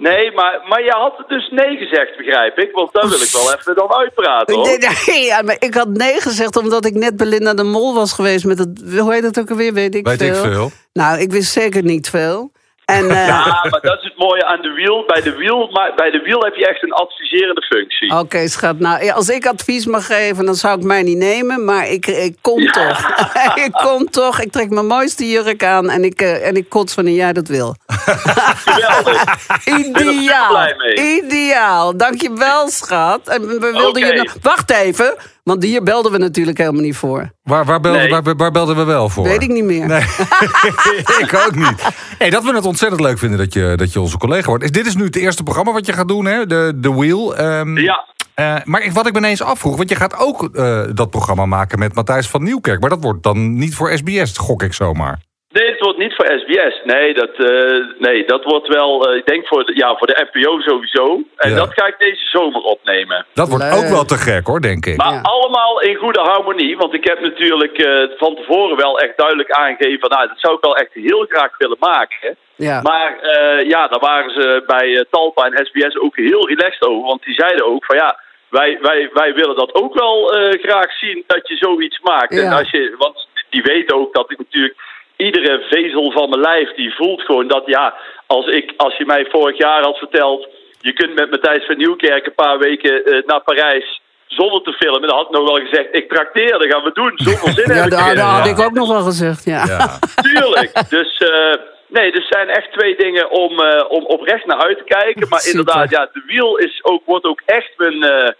Nee, 0.10 0.32
maar, 0.32 0.62
maar 0.70 0.84
je 0.84 0.92
had 0.92 1.24
dus 1.28 1.50
nee 1.50 1.78
gezegd, 1.78 2.18
begrijp 2.18 2.58
ik. 2.58 2.72
Want 2.72 2.94
daar 2.94 3.08
wil 3.08 3.22
ik 3.22 3.30
wel 3.32 3.54
even 3.54 3.76
dan 3.76 3.94
uitpraten, 3.94 4.56
hoor. 4.56 4.66
Nee, 4.66 4.78
nee, 5.06 5.26
ja, 5.26 5.42
maar 5.42 5.56
ik 5.60 5.74
had 5.74 5.88
nee 5.88 6.22
gezegd 6.22 6.56
omdat 6.58 6.86
ik 6.86 6.94
net 6.94 7.18
Belinda 7.18 7.54
de 7.54 7.64
Mol 7.64 7.94
was 7.94 8.14
geweest 8.14 8.46
met 8.46 8.60
het... 8.60 8.84
Hoe 8.98 9.14
heet 9.14 9.24
het 9.24 9.40
ook 9.40 9.50
alweer? 9.50 9.74
Weet 9.74 9.96
ik 9.96 10.08
Weet 10.08 10.18
veel. 10.18 10.44
ik 10.44 10.52
veel. 10.52 10.72
Nou, 10.94 11.20
ik 11.20 11.32
wist 11.32 11.52
zeker 11.52 11.84
niet 11.84 12.10
veel. 12.10 12.52
En, 12.86 13.10
eh, 13.18 13.28
Ja, 13.28 13.68
maar 13.70 13.82
dat 13.82 13.98
is 13.98 14.04
het 14.04 14.18
mooie 14.18 14.46
aan 14.46 14.62
de 14.62 14.72
wiel. 14.72 15.04
Bij 15.08 15.22
de 15.22 15.36
wiel, 15.36 15.70
maar 15.72 15.94
bij 15.96 16.12
de 16.12 16.20
wiel 16.20 16.40
heb 16.40 16.56
je 16.56 16.68
echt 16.68 16.84
een 16.84 16.94
adviserende 16.94 17.62
functie. 17.62 18.18
Oké, 18.18 18.48
schat. 18.48 18.80
Nou, 18.80 19.12
als 19.12 19.30
ik 19.30 19.46
advies 19.46 19.86
mag 19.86 20.06
geven, 20.06 20.46
dan 20.46 20.56
zou 20.56 20.78
ik 20.78 20.84
mij 20.86 21.02
niet 21.02 21.18
nemen. 21.18 21.66
Maar 21.66 21.88
ik, 21.88 22.08
ik 22.08 22.36
kom 22.42 22.66
toch. 22.66 23.10
ik 23.66 23.72
kom 23.72 24.10
toch. 24.10 24.42
Ik 24.42 24.52
trek 24.52 24.70
mijn 24.70 24.88
mooiste 24.88 25.30
jurk 25.30 25.64
aan 25.64 25.90
en 25.90 26.04
ik, 26.04 26.22
eh, 26.22 26.48
en 26.48 26.56
ik 26.56 26.70
kots 26.70 26.96
wanneer 26.96 27.16
jij 27.16 27.34
dat 27.34 27.48
wil. 27.48 27.76
Ideaal. 29.80 30.74
Ideaal. 30.96 31.98
Dankjewel, 31.98 32.68
schat. 32.70 33.28
En 33.28 33.48
we 33.48 33.72
wilden 33.72 34.06
je 34.06 34.14
nog... 34.14 34.36
Wacht 34.42 34.72
even, 34.72 35.16
want 35.44 35.64
hier 35.64 35.84
belden 35.84 36.12
we 36.12 36.18
natuurlijk 36.18 36.58
helemaal 36.58 36.82
niet 36.82 36.96
voor. 36.96 37.32
Waar, 37.44 37.66
waar, 37.66 37.80
belden, 37.80 38.02
Nee. 38.02 38.22
waar, 38.22 38.36
waar 38.36 38.52
belden 38.52 38.76
we 38.76 38.84
wel 38.84 39.10
voor? 39.10 39.24
Weet 39.24 39.42
ik 39.44 39.50
niet 39.50 39.64
meer. 39.64 39.88
Nee, 39.88 40.02
ik 41.24 41.34
ook 41.48 41.56
niet. 41.56 41.84
Hey, 42.18 42.30
dat 42.30 42.44
we 42.44 42.56
het 42.56 42.66
ontzettend 42.66 43.02
leuk 43.02 43.18
vinden 43.18 43.38
dat 43.38 43.54
je, 43.54 43.74
dat 43.76 43.94
je 43.94 44.00
onze 44.02 44.18
collega 44.18 44.48
wordt. 44.48 44.64
Is, 44.64 44.72
dit 44.72 44.86
is 44.86 44.96
nu 44.96 45.04
het 45.04 45.16
eerste 45.16 45.44
programma 45.44 45.72
wat 45.72 45.86
je 45.86 45.94
gaat 45.94 46.08
doen, 46.08 46.26
hè? 46.26 46.46
De, 46.46 46.74
de 46.76 46.94
Wheel. 46.94 47.36
Ehm, 47.36 47.78
Ja, 47.78 48.06
eh, 48.34 48.56
maar 48.64 48.82
ik- 48.82 48.92
wat 48.92 49.08
ik 49.08 49.14
me 49.14 49.20
ineens 49.20 49.42
afvroeg, 49.42 49.78
want 49.78 49.90
je 49.90 49.96
gaat 49.96 50.18
ook 50.18 50.56
eh, 50.56 50.82
dat 50.94 51.10
programma 51.10 51.46
maken 51.46 51.80
met 51.80 51.96
Matthijs 51.96 52.28
van 52.30 52.44
Nieuwkerk. 52.44 52.80
Maar 52.82 52.90
dat 52.90 53.02
wordt 53.04 53.24
dan 53.24 53.54
niet 53.58 53.76
voor 53.76 53.98
SBS, 53.98 54.38
gok 54.38 54.64
ik 54.64 54.74
zomaar. 54.74 55.20
Nee, 55.54 55.70
het 55.70 55.80
wordt 55.80 55.98
niet 55.98 56.14
voor 56.16 56.26
SBS. 56.26 56.82
Nee, 56.84 57.14
dat, 57.14 57.30
eh, 57.36 57.86
nee, 58.00 58.26
dat 58.26 58.44
wordt 58.44 58.68
wel, 58.68 59.08
eh, 59.10 59.16
ik 59.18 59.26
denk 59.26 59.48
voor 59.48 59.66
de, 59.66 59.76
ja, 59.76 59.96
voor 59.98 60.08
de 60.08 60.28
NPO 60.32 60.60
sowieso. 60.60 61.22
En 61.38 61.50
Ja. 61.50 61.56
dat 61.56 61.74
ga 61.74 61.86
ik 61.88 61.96
deze 61.98 62.26
zomer 62.26 62.62
opnemen. 62.62 63.26
Dat 63.34 63.50
wordt 63.50 63.64
Leuk. 63.64 63.74
ook 63.74 63.90
wel 63.90 64.06
te 64.06 64.18
gek 64.18 64.48
hoor, 64.48 64.62
denk 64.62 64.86
ik. 64.86 64.98
Maar 64.98 65.14
Ja. 65.14 65.20
allemaal 65.22 65.82
in 65.82 65.96
goede 65.96 66.20
harmonie. 66.20 66.78
Want 66.78 66.94
ik 66.94 67.04
heb 67.08 67.22
natuurlijk 67.22 67.78
eh, 67.78 68.04
van 68.18 68.36
tevoren 68.36 68.78
wel 68.78 69.00
echt 69.00 69.18
duidelijk 69.18 69.52
aangegeven... 69.52 70.00
van, 70.00 70.10
nou, 70.10 70.28
dat 70.28 70.40
zou 70.40 70.54
ik 70.56 70.64
wel 70.64 70.76
echt 70.78 70.94
heel 70.94 71.26
graag 71.30 71.58
willen 71.58 71.78
maken. 71.80 72.38
Ja. 72.56 72.82
Maar 72.82 73.20
eh, 73.20 73.68
ja, 73.70 73.88
daar 73.88 74.00
waren 74.00 74.32
ze 74.42 74.64
bij 74.68 75.06
Talpa 75.10 75.44
en 75.46 75.66
SBS 75.66 76.00
ook 76.00 76.16
heel 76.16 76.48
relaxed 76.48 76.88
over. 76.88 77.08
Want 77.08 77.24
die 77.24 77.34
zeiden 77.34 77.66
ook 77.66 77.86
van 77.86 77.96
ja, 77.96 78.20
wij, 78.50 78.78
wij, 78.82 79.10
wij 79.14 79.34
willen 79.34 79.56
dat 79.56 79.74
ook 79.76 79.94
wel 80.00 80.34
eh, 80.34 80.62
graag 80.64 80.92
zien 80.98 81.24
dat 81.28 81.48
je 81.48 81.56
zoiets 81.56 82.00
maakt. 82.00 82.34
Ja. 82.34 82.42
En 82.44 82.52
als 82.52 82.70
je, 82.72 82.96
want 82.98 83.28
die 83.50 83.62
weten 83.64 83.96
ook 83.96 84.14
dat 84.14 84.32
ik 84.32 84.38
natuurlijk 84.38 84.76
iedere 85.16 85.66
vezel 85.70 86.12
van 86.12 86.30
mijn 86.30 86.42
lijf 86.42 86.74
die 86.76 86.96
voelt 86.96 87.22
gewoon 87.22 87.48
dat 87.48 87.64
ja, 87.66 87.94
als, 88.28 88.46
ik, 88.46 88.74
als 88.78 88.98
je 88.98 89.06
mij 89.06 89.26
vorig 89.30 89.58
jaar 89.58 89.84
had 89.84 89.98
verteld, 89.98 90.48
je 90.80 90.94
kunt 90.94 91.16
met 91.16 91.32
Matthijs 91.32 91.66
van 91.66 91.78
Nieuwkerk 91.78 92.26
een 92.26 92.36
paar 92.36 92.58
weken 92.58 93.06
eh, 93.06 93.24
naar 93.26 93.42
Parijs 93.42 94.02
zonder 94.28 94.62
te 94.62 94.74
filmen, 94.74 95.08
dan 95.08 95.18
had 95.18 95.26
ik 95.26 95.38
nog 95.38 95.48
wel 95.48 95.66
gezegd, 95.68 95.88
ik 95.92 96.10
trakteer, 96.10 96.52
dat 96.60 96.72
gaan 96.72 96.84
we 96.84 96.92
doen. 96.94 97.12
Zoveel 97.16 97.54
zin 97.54 97.76
Ja, 97.76 97.88
daar 97.88 98.18
had 98.18 98.48
ik 98.48 98.60
ook 98.60 98.74
nog 98.74 98.88
wel 98.88 99.02
gezegd, 99.02 99.46
ja. 99.46 99.66
Ja. 99.66 100.00
Tuurlijk. 100.28 100.90
Dus 100.90 101.18
eh, 101.18 101.54
nee, 101.88 102.12
er 102.12 102.26
zijn 102.30 102.50
echt 102.50 102.72
twee 102.72 102.96
dingen 102.96 103.32
om, 103.32 103.60
eh, 103.60 103.86
om 103.90 104.06
oprecht 104.06 104.46
naar 104.46 104.64
uit 104.64 104.78
te 104.78 104.84
kijken. 104.84 105.30
Maar 105.30 105.40
Super. 105.48 105.60
inderdaad, 105.60 105.90
ja, 105.90 106.10
de 106.14 106.24
wiel 106.28 106.58
is 106.58 106.80
ook, 106.84 107.02
wordt 107.06 107.26
ook 107.26 107.42
echt 107.46 107.72
mijn, 107.78 108.04
eh, 108.04 108.32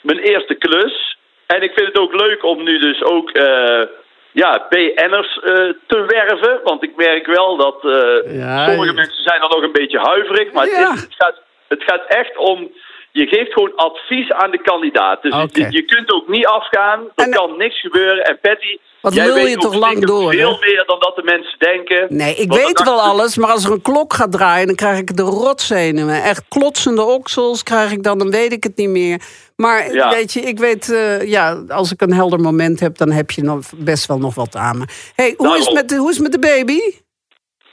mijn 0.00 0.18
eerste 0.18 0.54
klus. 0.54 1.16
En 1.46 1.62
ik 1.62 1.72
vind 1.74 1.86
het 1.86 1.98
ook 1.98 2.14
leuk 2.14 2.44
om 2.44 2.62
nu 2.62 2.78
dus 2.78 3.02
ook 3.02 3.30
eh, 3.30 3.82
ja, 4.32 4.66
BN'ers 4.68 5.38
eh, 5.38 5.52
te 5.86 6.04
werven. 6.06 6.60
Want 6.64 6.82
ik 6.82 6.96
merk 6.96 7.26
wel 7.26 7.56
dat 7.56 7.76
Ja, 8.26 8.66
sommige 8.68 8.92
mensen 8.92 9.22
zijn 9.22 9.40
dan 9.40 9.50
nog 9.50 9.62
een 9.62 9.72
beetje 9.72 9.98
huiverig. 9.98 10.52
Maar 10.52 10.66
Ja. 10.66 10.88
het, 10.90 10.94
is, 10.96 11.02
het, 11.02 11.14
gaat, 11.18 11.40
het 11.68 11.82
gaat 11.82 12.02
echt 12.06 12.36
om... 12.36 12.70
Je 13.14 13.26
geeft 13.26 13.52
gewoon 13.52 13.74
advies 13.76 14.32
aan 14.32 14.50
de 14.50 14.58
kandidaat. 14.62 15.22
Dus 15.22 15.34
je, 15.52 15.66
je 15.70 15.82
kunt 15.82 16.12
ook 16.12 16.28
niet 16.28 16.46
afgaan. 16.46 17.00
Er 17.14 17.24
En- 17.24 17.30
kan 17.30 17.56
niks 17.56 17.80
gebeuren. 17.80 18.24
En 18.24 18.38
Patty, 18.42 18.76
Wat 19.00 19.14
weet 19.14 19.48
je 19.50 19.56
toch 19.56 19.74
lang 19.74 20.06
door, 20.06 20.30
hè? 20.32 20.38
Veel 20.38 20.56
meer 20.60 20.82
dan 20.86 20.98
dat 20.98 21.16
de 21.16 21.22
mensen 21.22 21.58
denken. 21.58 22.06
Nee, 22.08 22.34
ik 22.34 22.52
weet 22.52 22.82
wel 22.84 22.96
dacht- 22.96 23.08
alles, 23.08 23.36
maar 23.36 23.50
als 23.50 23.64
er 23.64 23.72
een 23.72 23.82
klok 23.82 24.12
gaat 24.12 24.32
draaien, 24.32 24.66
dan 24.66 24.74
krijg 24.76 24.98
ik 24.98 25.16
de 25.16 25.22
rotzenuwen. 25.22 26.22
Echt 26.22 26.44
klotsende 26.48 27.02
oksels 27.02 27.62
krijg 27.62 27.92
ik 27.92 28.02
dan, 28.02 28.18
dan 28.18 28.30
weet 28.30 28.52
ik 28.52 28.62
het 28.64 28.76
niet 28.76 28.88
meer. 28.88 29.22
Maar 29.62 29.92
Ja. 29.94 30.10
weet 30.10 30.32
je, 30.32 30.40
ik 30.40 30.58
weet, 30.58 30.90
eh, 30.92 31.26
ja, 31.28 31.62
als 31.68 31.92
ik 31.92 32.00
een 32.00 32.12
helder 32.12 32.40
moment 32.40 32.80
heb, 32.80 32.96
dan 32.98 33.10
heb 33.10 33.30
je 33.30 33.42
nog 33.42 33.60
best 33.76 34.06
wel 34.06 34.18
nog 34.18 34.34
wat 34.34 34.56
aan 34.56 34.78
me. 34.78 34.84
hey, 35.14 35.34
hoe, 35.36 35.46
is 35.46 35.52
het 35.52 35.58
Daarom. 35.58 35.74
met 35.74 35.88
de, 35.88 35.96
hoe 35.96 36.10
is 36.10 36.16
het 36.18 36.22
met 36.30 36.32
de 36.32 36.48
baby? 36.48 36.78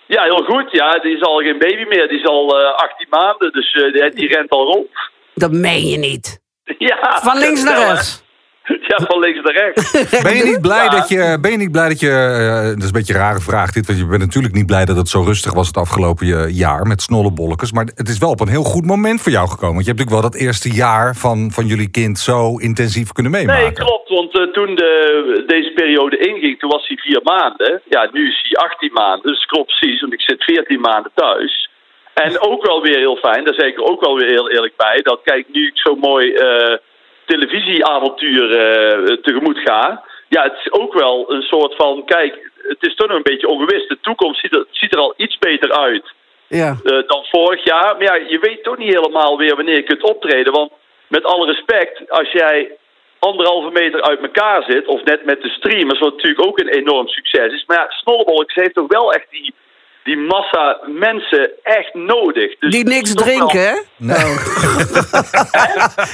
Ja, 0.08 0.23
heel 0.23 0.43
goed. 0.43 0.71
Ja, 0.71 0.91
die 0.99 1.15
is 1.15 1.21
al 1.21 1.38
geen 1.38 1.58
baby 1.60 1.84
meer. 1.88 2.08
Die 2.08 2.19
is 2.19 2.25
al 2.25 2.60
eh 2.60 2.73
18 2.75 3.08
maanden, 3.10 3.52
dus 3.52 3.73
eh, 3.73 3.93
die, 3.93 4.12
die 4.15 4.28
rent 4.36 4.49
al 4.49 4.65
rond. 4.73 4.88
Dat 5.34 5.52
meen 5.52 5.88
je 5.88 5.97
niet. 5.97 6.39
Ja. 6.78 7.19
Van 7.23 7.38
links 7.38 7.63
naar 7.63 7.80
Ja, 7.80 7.88
rechts. 7.91 8.23
Ja, 8.89 9.05
van 9.05 9.19
links 9.19 9.41
naar 9.41 9.53
rechts. 9.53 9.91
Ben 10.23 10.36
je 10.36 10.43
niet 10.43 10.62
blij 10.62 10.84
Ja. 10.84 10.89
dat 10.89 11.10
je. 11.10 11.38
Ben 11.41 11.51
je 11.51 11.58
niet 11.58 11.71
blij 11.71 11.88
dat 11.88 11.99
je. 11.99 12.10
eh, 12.10 12.67
dat 12.67 12.77
is 12.77 12.86
een 12.86 12.91
beetje 12.91 13.13
een 13.13 13.19
rare 13.19 13.39
vraag 13.39 13.71
dit. 13.71 13.88
Want 13.88 13.99
je 13.99 14.05
bent 14.05 14.21
natuurlijk 14.21 14.53
niet 14.53 14.65
blij 14.65 14.86
dat 14.86 14.95
het 14.97 15.10
zo 15.10 15.21
rustig 15.21 15.53
was 15.53 15.67
het 15.67 15.77
afgelopen 15.77 16.27
eh, 16.27 16.58
jaar 16.58 16.88
met 16.88 17.01
snollebolletjes. 17.01 17.71
Maar 17.71 17.88
het 17.95 18.10
is 18.10 18.17
wel 18.17 18.29
op 18.29 18.39
een 18.39 18.47
heel 18.47 18.63
goed 18.63 18.86
moment 18.86 19.21
voor 19.21 19.32
jou 19.32 19.47
gekomen. 19.49 19.73
Want 19.75 19.86
je 19.86 19.91
hebt 19.91 19.99
natuurlijk 19.99 20.21
wel 20.23 20.32
dat 20.32 20.41
eerste 20.47 20.69
jaar 20.73 21.15
van, 21.15 21.51
van 21.51 21.65
jullie 21.65 21.91
kind 21.91 22.19
zo 22.19 22.58
intensief 22.58 23.12
kunnen 23.12 23.32
meemaken. 23.32 23.62
Nee, 23.63 23.71
klopt. 23.73 24.10
Want 24.10 24.38
eh, 24.39 24.43
toen 24.43 24.75
de, 24.75 24.93
deze 25.47 25.71
periode 25.75 26.17
inging, 26.17 26.60
toen 26.60 26.69
was 26.69 26.88
hij 26.88 26.97
vier 26.97 27.21
maanden. 27.23 27.82
Ja, 27.89 28.10
nu 28.12 28.27
is 28.27 28.39
hij 28.49 28.67
18 28.69 28.93
maanden. 28.93 29.32
Dus 29.32 29.45
klopt 29.45 29.67
precies, 29.77 30.01
want 30.01 30.13
ik 30.13 30.21
zit 30.21 30.43
14 30.43 30.79
maanden 30.79 31.12
thuis. 31.15 31.69
En 32.13 32.39
ook 32.41 32.65
wel 32.65 32.82
weer 32.82 32.97
heel 32.97 33.15
fijn, 33.15 33.43
daar 33.45 33.53
zeg 33.53 33.67
ik 33.69 33.77
er 33.77 33.84
ook 33.91 34.01
wel 34.05 34.15
weer 34.15 34.29
heel 34.29 34.49
eerlijk 34.49 34.73
bij. 34.77 34.99
Dat 35.03 35.19
kijk, 35.23 35.45
nu 35.51 35.67
ik 35.67 35.77
zo 35.77 35.95
mooi 35.95 36.34
televisieavontuur 37.33 38.51
eh, 38.59 39.15
tegemoet 39.21 39.59
ga. 39.59 40.03
Ja, 40.27 40.43
het 40.43 40.57
is 40.63 40.71
ook 40.71 40.93
wel 40.93 41.31
een 41.33 41.41
soort 41.41 41.75
van, 41.75 42.05
kijk, 42.05 42.51
het 42.67 42.77
is 42.87 42.95
toch 42.95 43.07
nog 43.07 43.17
een 43.17 43.31
beetje 43.31 43.47
ongewis. 43.47 43.87
De 43.87 43.97
toekomst 44.01 44.39
ziet 44.41 44.55
er, 44.55 44.65
ziet 44.71 44.93
er 44.93 44.99
al 44.99 45.13
iets 45.17 45.37
beter 45.37 45.71
uit 45.71 46.05
Ja. 46.47 46.69
eh, 46.83 46.97
dan 47.07 47.25
vorig 47.31 47.63
jaar. 47.63 47.95
Maar 47.97 48.03
ja, 48.03 48.15
je 48.15 48.39
weet 48.39 48.63
toch 48.63 48.77
niet 48.77 48.93
helemaal 48.93 49.37
weer 49.37 49.55
wanneer 49.55 49.75
je 49.75 49.83
kunt 49.83 50.03
optreden. 50.03 50.53
Want 50.53 50.71
met 51.07 51.23
alle 51.23 51.45
respect, 51.45 52.09
als 52.11 52.31
jij 52.31 52.71
anderhalve 53.19 53.69
meter 53.71 54.01
uit 54.01 54.21
elkaar 54.21 54.63
zit, 54.67 54.85
of 54.87 55.03
net 55.03 55.25
met 55.25 55.41
de 55.41 55.49
streamers, 55.49 55.99
wat 55.99 56.11
natuurlijk 56.15 56.45
ook 56.45 56.59
een 56.59 56.67
enorm 56.81 57.07
succes 57.07 57.53
is. 57.53 57.63
Maar 57.67 57.77
ja, 57.77 57.89
Snollebolks 57.89 58.53
heeft 58.55 58.73
toch 58.73 58.87
wel 58.87 59.13
echt 59.13 59.27
die, 59.29 59.53
die 60.10 60.17
massa 60.17 60.80
mensen 60.86 61.52
echt 61.63 61.93
nodig. 61.93 62.58
Dus 62.60 62.72
Die 62.72 62.84
niks 62.84 63.13
drinken, 63.13 63.60
hè? 63.62 63.74
Ook. 64.32 64.41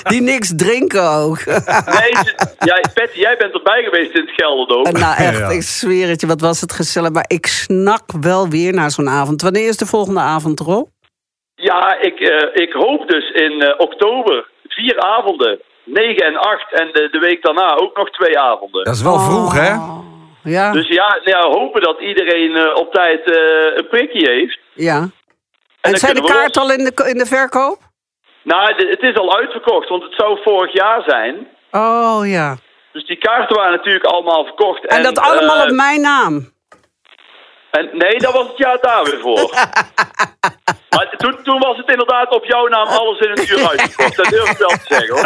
Die 0.12 0.22
niks 0.22 0.54
drinken 0.56 1.10
ook. 1.10 1.46
Nee, 1.46 2.12
ja, 2.60 2.82
Patty, 2.94 3.20
jij 3.20 3.36
bent 3.38 3.54
erbij 3.54 3.84
geweest 3.84 4.14
in 4.16 4.22
het 4.22 4.32
Gelderdoom. 4.36 4.84
nou 4.84 5.16
echt, 5.18 5.38
Ja. 5.38 5.50
ik 5.50 5.62
zweer 5.62 6.08
het 6.08 6.22
je, 6.22 6.28
wat 6.28 6.42
was 6.42 6.62
het 6.62 6.74
gezellig. 6.74 7.12
Maar 7.12 7.26
ik 7.28 7.46
snak 7.46 8.04
wel 8.22 8.50
weer 8.50 8.74
naar 8.74 8.92
zo'n 8.92 9.10
avond. 9.10 9.42
Wanneer 9.42 9.68
is 9.68 9.78
de 9.78 9.86
volgende 9.86 10.20
avond 10.20 10.60
erop? 10.60 10.90
Ja, 11.56 11.98
ik, 12.02 12.20
eh, 12.20 12.64
ik 12.64 12.74
hoop 12.74 13.08
dus 13.08 13.30
in 13.32 13.62
eh, 13.62 13.74
oktober 13.80 14.50
vier 14.68 15.00
avonden. 15.00 15.60
9 15.84 16.26
en 16.26 16.38
8 16.38 16.74
en 16.74 16.90
de, 16.94 17.08
de 17.12 17.20
week 17.20 17.44
daarna 17.44 17.76
ook 17.76 17.98
nog 17.98 18.10
twee 18.10 18.40
avonden. 18.40 18.84
Dat 18.84 18.96
is 18.96 19.02
wel 19.02 19.20
vroeg, 19.20 19.54
hè? 19.54 19.74
Ja, 20.46 20.72
Dus 20.72 20.88
ja, 20.88 21.20
ja, 21.24 21.42
hopen 21.42 21.82
dat 21.82 22.00
iedereen 22.00 22.56
eh, 22.56 22.76
op 22.76 22.94
tijd 22.94 23.30
eh, 23.32 23.78
een 23.78 23.88
prikje 23.88 24.30
heeft. 24.30 24.60
ja. 24.74 25.10
En 25.82 25.98
zijn 25.98 26.16
de 26.16 26.24
kaarten 26.24 26.62
al 26.62 26.72
in 26.72 26.84
de, 26.84 27.10
in 27.10 27.18
de 27.18 27.26
verkoop? 27.26 27.78
Nou, 28.44 28.74
het 28.90 29.02
is 29.02 29.16
al 29.16 29.38
uitverkocht, 29.38 29.90
want 29.90 30.04
het 30.04 30.14
zou 30.18 30.40
vorig 30.44 30.74
jaar 30.74 31.04
zijn. 31.08 31.48
Oh 31.72 32.28
ja. 32.28 32.56
Dus 32.92 33.06
die 33.06 33.18
kaarten 33.18 33.56
waren 33.56 33.72
natuurlijk 33.72 34.06
allemaal 34.06 34.44
verkocht. 34.44 34.86
En, 34.86 35.04
dat 35.04 35.20
allemaal 35.20 35.58
eh, 35.58 35.64
op 35.64 35.72
mijn 35.72 36.02
naam. 36.02 36.54
En 37.72 37.90
nee, 37.92 38.20
dat 38.20 38.34
was 38.34 38.48
het 38.48 38.58
jaar 38.58 38.78
daar 38.82 39.04
weer 39.04 39.20
voor. 39.20 39.54
maar 40.96 41.14
toen, 41.18 41.44
toen 41.44 41.60
was 41.60 41.78
het 41.78 41.90
inderdaad 41.90 42.30
op 42.36 42.46
jouw 42.46 42.68
naam 42.68 42.88
alles 42.88 43.20
in 43.20 43.30
een 43.30 43.48
uur 43.50 43.70
uitverkocht. 43.70 44.16
Dat 44.16 44.30
durf 44.30 44.52
ik 44.52 44.58
wel 44.58 44.70
te 44.70 44.86
zeggen 44.88 45.16
hoor. 45.16 45.24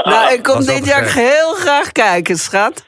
nou, 0.12 0.32
ik 0.32 0.42
kom 0.42 0.64
dit 0.64 0.86
jaar 0.86 1.12
heel 1.14 1.52
graag 1.52 1.92
kijken, 1.92 2.36
schat. 2.36 2.84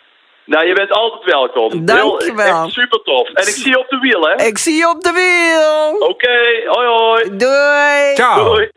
Nou, 0.46 0.66
je 0.66 0.74
bent 0.74 0.90
altijd 0.90 1.24
welkom. 1.24 1.84
Dankjewel. 1.84 2.44
Heel- 2.44 2.64
Echt 2.64 2.72
super 2.72 3.02
tof. 3.02 3.28
En 3.28 3.48
ik 3.48 3.54
zie 3.54 3.68
je 3.70 3.78
op 3.78 3.88
de 3.88 3.98
wiel, 3.98 4.20
hè? 4.28 4.44
Ik 4.46 4.58
zie 4.58 4.74
je 4.76 4.88
op 4.88 5.02
de 5.02 5.12
wiel. 5.12 6.08
Oké, 6.08 6.38
hoi 6.66 6.86
hoi. 6.86 7.36
Doei. 7.36 8.14
Ciao. 8.14 8.44
Doei. 8.44 8.68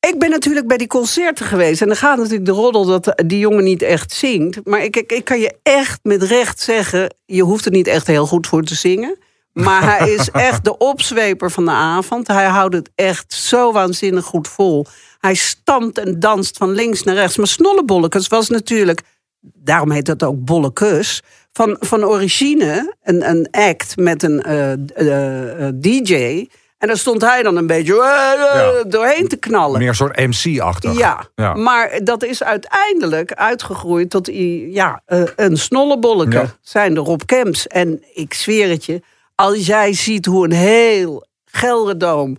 Ik 0.00 0.18
ben 0.18 0.30
natuurlijk 0.30 0.66
bij 0.66 0.76
die 0.76 0.86
concerten 0.86 1.46
geweest. 1.46 1.80
En 1.80 1.86
dan 1.86 1.96
gaat 1.96 2.16
natuurlijk 2.16 2.44
de 2.44 2.52
roddel 2.52 2.86
dat 2.86 3.22
die 3.26 3.38
jongen 3.38 3.64
niet 3.64 3.82
echt 3.82 4.12
zingt. 4.12 4.60
Maar 4.64 4.82
ik, 4.82 4.96
ik, 4.96 5.12
ik 5.12 5.24
kan 5.24 5.38
je 5.40 5.54
echt 5.62 6.00
met 6.02 6.22
recht 6.22 6.60
zeggen... 6.60 7.14
je 7.26 7.42
hoeft 7.42 7.64
er 7.64 7.70
niet 7.70 7.86
echt 7.86 8.06
heel 8.06 8.26
goed 8.26 8.46
voor 8.46 8.62
te 8.62 8.74
zingen. 8.74 9.18
Maar 9.52 9.98
hij 9.98 10.10
is 10.10 10.30
echt 10.48 10.64
de 10.64 10.78
opzweper 10.78 11.50
van 11.50 11.64
de 11.64 11.70
avond. 11.70 12.26
Hij 12.26 12.44
houdt 12.46 12.74
het 12.74 12.90
echt 12.94 13.32
zo 13.32 13.72
waanzinnig 13.72 14.24
goed 14.24 14.48
vol. 14.48 14.86
Hij 15.18 15.34
stampt 15.34 15.98
en 15.98 16.20
danst 16.20 16.56
van 16.56 16.70
links 16.70 17.02
naar 17.02 17.14
rechts. 17.14 17.36
Maar 17.36 17.46
Snollebollekes 17.46 18.28
was 18.28 18.48
natuurlijk... 18.48 19.00
daarom 19.40 19.90
heet 19.90 20.06
dat 20.06 20.22
ook 20.22 20.44
Bollekus... 20.44 21.22
van, 21.52 21.76
van 21.80 22.04
origine 22.04 22.94
een, 23.02 23.28
een 23.30 23.48
act 23.50 23.96
met 23.96 24.22
een 24.22 24.42
eh, 24.42 24.72
eh, 24.72 25.66
eh, 25.66 25.74
DJ... 25.74 26.46
En 26.78 26.86
daar 26.88 26.96
stond 26.96 27.22
hij 27.22 27.42
dan 27.42 27.56
een 27.56 27.66
beetje 27.66 27.92
eh, 27.94 28.32
eh, 28.32 28.74
Ja. 28.76 28.82
doorheen 28.88 29.28
te 29.28 29.36
knallen. 29.36 29.78
Meer 29.78 29.88
een 29.88 29.94
soort 29.94 30.16
MC-achtig. 30.16 30.98
Ja, 30.98 31.28
Ja. 31.34 31.54
maar 31.54 32.00
dat 32.04 32.24
is 32.24 32.42
uiteindelijk 32.42 33.32
uitgegroeid 33.32 34.10
tot 34.10 34.26
ja, 34.70 35.02
eh, 35.06 35.22
een 35.36 35.56
snollebolleke. 35.56 36.36
Ja. 36.36 36.56
Zijn 36.60 36.94
de 36.94 37.00
Rob 37.00 37.20
Kemps. 37.26 37.66
En 37.66 38.02
ik 38.14 38.34
zweer 38.34 38.68
het 38.68 38.84
je, 38.84 39.02
als 39.34 39.66
jij 39.66 39.92
ziet 39.92 40.26
hoe 40.26 40.44
een 40.44 40.52
heel 40.52 41.26
Gelderdoom 41.44 42.38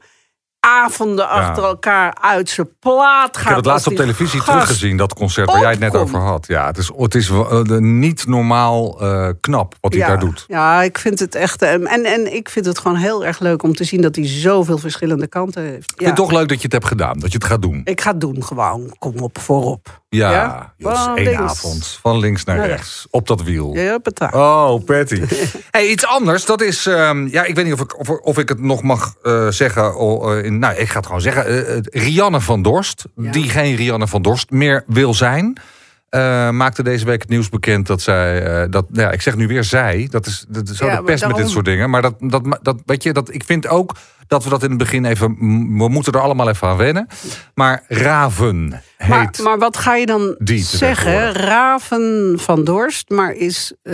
avonden 0.67 1.30
achter 1.30 1.63
elkaar 1.63 2.17
uit 2.21 2.50
zijn 2.50 2.69
plaat 2.80 3.38
gaat. 3.38 3.41
Ik 3.41 3.47
heb 3.47 3.56
het 3.56 3.65
laatst 3.65 3.88
op 3.88 3.93
televisie 3.95 4.43
teruggezien, 4.43 4.97
dat 4.97 5.13
concert 5.13 5.52
waar 5.52 5.60
jij 5.62 5.69
het 5.69 5.80
net 5.80 5.95
over 5.95 6.19
had. 6.19 6.47
Ja, 6.47 6.65
het 6.65 6.78
is, 6.78 6.91
het 6.97 7.15
is 7.15 7.30
eh, 7.30 7.62
niet 7.78 8.28
normaal 8.28 9.02
eh, 9.02 9.30
knap 9.39 9.76
wat 9.82 9.91
hij 9.93 10.02
ja, 10.02 10.08
daar 10.08 10.19
doet. 10.19 10.43
Ja, 10.47 10.82
ik 10.84 10.97
vind 10.97 11.19
het 11.19 11.36
echt. 11.36 11.62
eh, 11.62 11.71
En, 11.74 11.88
en 12.06 12.34
ik 12.36 12.50
vind 12.50 12.65
het 12.65 12.80
gewoon 12.80 12.97
heel 12.97 13.26
erg 13.26 13.39
leuk 13.39 13.63
om 13.63 13.76
te 13.76 13.84
zien 13.84 14.02
dat 14.02 14.15
hij 14.15 14.28
zoveel 14.28 14.78
verschillende 14.78 15.28
kanten 15.28 15.63
heeft. 15.63 15.91
Ik 15.91 16.00
Ja. 16.00 16.06
vind 16.06 16.17
het 16.17 16.28
toch 16.28 16.32
leuk 16.39 16.47
dat 16.47 16.58
je 16.58 16.63
het 16.63 16.71
hebt 16.74 16.88
gedaan, 16.88 17.19
dat 17.19 17.32
je 17.32 17.38
het 17.38 17.47
gaat 17.47 17.62
doen. 17.62 17.82
Ik 17.84 18.02
ga 18.02 18.12
het 18.12 18.21
doen 18.21 18.43
gewoon. 18.43 18.95
Kom 19.00 19.17
op, 19.19 19.39
voorop. 19.39 20.01
Ja, 20.15 20.32
Ja? 20.32 20.74
joh, 20.78 21.04
Van 21.04 21.17
één 21.17 21.26
links 21.26 21.41
avond. 21.41 22.00
Van 22.02 22.19
links 22.19 22.43
naar 22.43 22.58
naar 22.58 22.67
rechts. 22.67 23.08
Op 23.10 23.28
dat 23.28 23.43
wiel. 23.43 23.74
Ja. 23.76 24.00
Oh, 24.32 24.84
Patty. 24.86 25.21
hey, 25.71 25.88
iets 25.88 26.06
anders, 26.06 26.45
dat 26.45 26.62
is... 26.62 26.86
ehm, 26.86 27.28
ja, 27.28 27.43
ik 27.43 27.56
weet 27.56 27.65
niet 27.65 27.74
of 27.74 27.80
ik, 27.82 28.00
of, 28.00 28.10
of 28.10 28.38
ik 28.38 28.50
het 28.50 28.60
nog 28.60 28.82
mag 28.82 29.15
eh, 29.24 29.47
zeggen. 29.47 29.95
oh, 29.95 30.38
eh, 30.38 30.45
in, 30.45 30.60
nou, 30.60 30.76
ik 30.76 30.89
ga 30.89 30.97
het 30.97 31.06
gewoon 31.06 31.21
zeggen. 31.21 31.67
Eh, 31.67 32.04
Rianne 32.04 32.41
van 32.41 32.62
Dorst, 32.62 33.06
Ja. 33.15 33.32
die 33.32 33.50
geen 33.50 33.76
Rianne 33.76 34.08
van 34.08 34.21
Dorst 34.21 34.50
meer 34.50 34.84
wil 34.88 35.13
zijn... 35.13 35.58
eh, 36.12 36.50
maakte 36.50 36.84
deze 36.84 37.06
week 37.06 37.21
het 37.21 37.30
nieuws 37.30 37.50
bekend 37.50 37.88
dat 37.88 38.02
zij... 38.02 38.43
eh, 38.43 38.69
dat, 38.69 38.89
nou 38.89 39.02
ja, 39.02 39.12
ik 39.12 39.21
zeg 39.21 39.36
nu 39.36 39.47
weer 39.47 39.63
zij. 39.63 40.08
Dat 40.10 40.26
is, 40.26 40.45
dat 40.47 40.69
is 40.69 40.78
zo 40.78 40.86
Ja, 40.86 40.95
de 40.95 41.04
pest 41.04 41.28
met 41.28 41.36
dit 41.36 41.50
soort 41.50 41.65
dingen. 41.65 41.89
Maar 41.89 42.02
dat, 42.02 42.15
dat, 42.19 42.60
dat, 42.62 42.82
weet 42.86 43.04
je, 43.04 43.13
dat, 43.13 43.34
ik 43.34 43.43
vind 43.43 43.67
ook 43.67 43.95
dat 44.28 44.43
we 44.43 44.50
dat 44.50 44.63
in 44.63 44.69
het 44.69 44.78
begin 44.78 45.06
even... 45.06 45.36
We 45.78 45.89
moeten 45.89 46.13
er 46.13 46.19
allemaal 46.19 46.50
even 46.50 46.67
aan 46.67 46.78
wennen. 46.78 47.08
Maar 47.54 47.84
Raven 47.88 48.82
heet... 48.97 49.10
Maar, 49.10 49.34
maar 49.43 49.58
wat 49.58 49.78
ga 49.78 49.95
je 49.95 50.06
dan 50.06 50.36
zeggen? 50.58 51.34
Raven 51.34 52.34
van 52.39 52.63
Dorst, 52.63 53.10
maar 53.10 53.34
is 53.34 53.74
eh, 53.84 53.93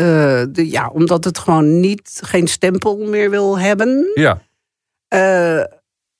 de, 0.50 0.70
ja, 0.70 0.88
omdat 0.88 1.24
het 1.24 1.38
gewoon 1.38 1.80
niet 1.80 2.20
geen 2.24 2.48
stempel 2.48 2.98
meer 2.98 3.30
wil 3.30 3.60
hebben. 3.60 4.12
ja. 4.16 4.42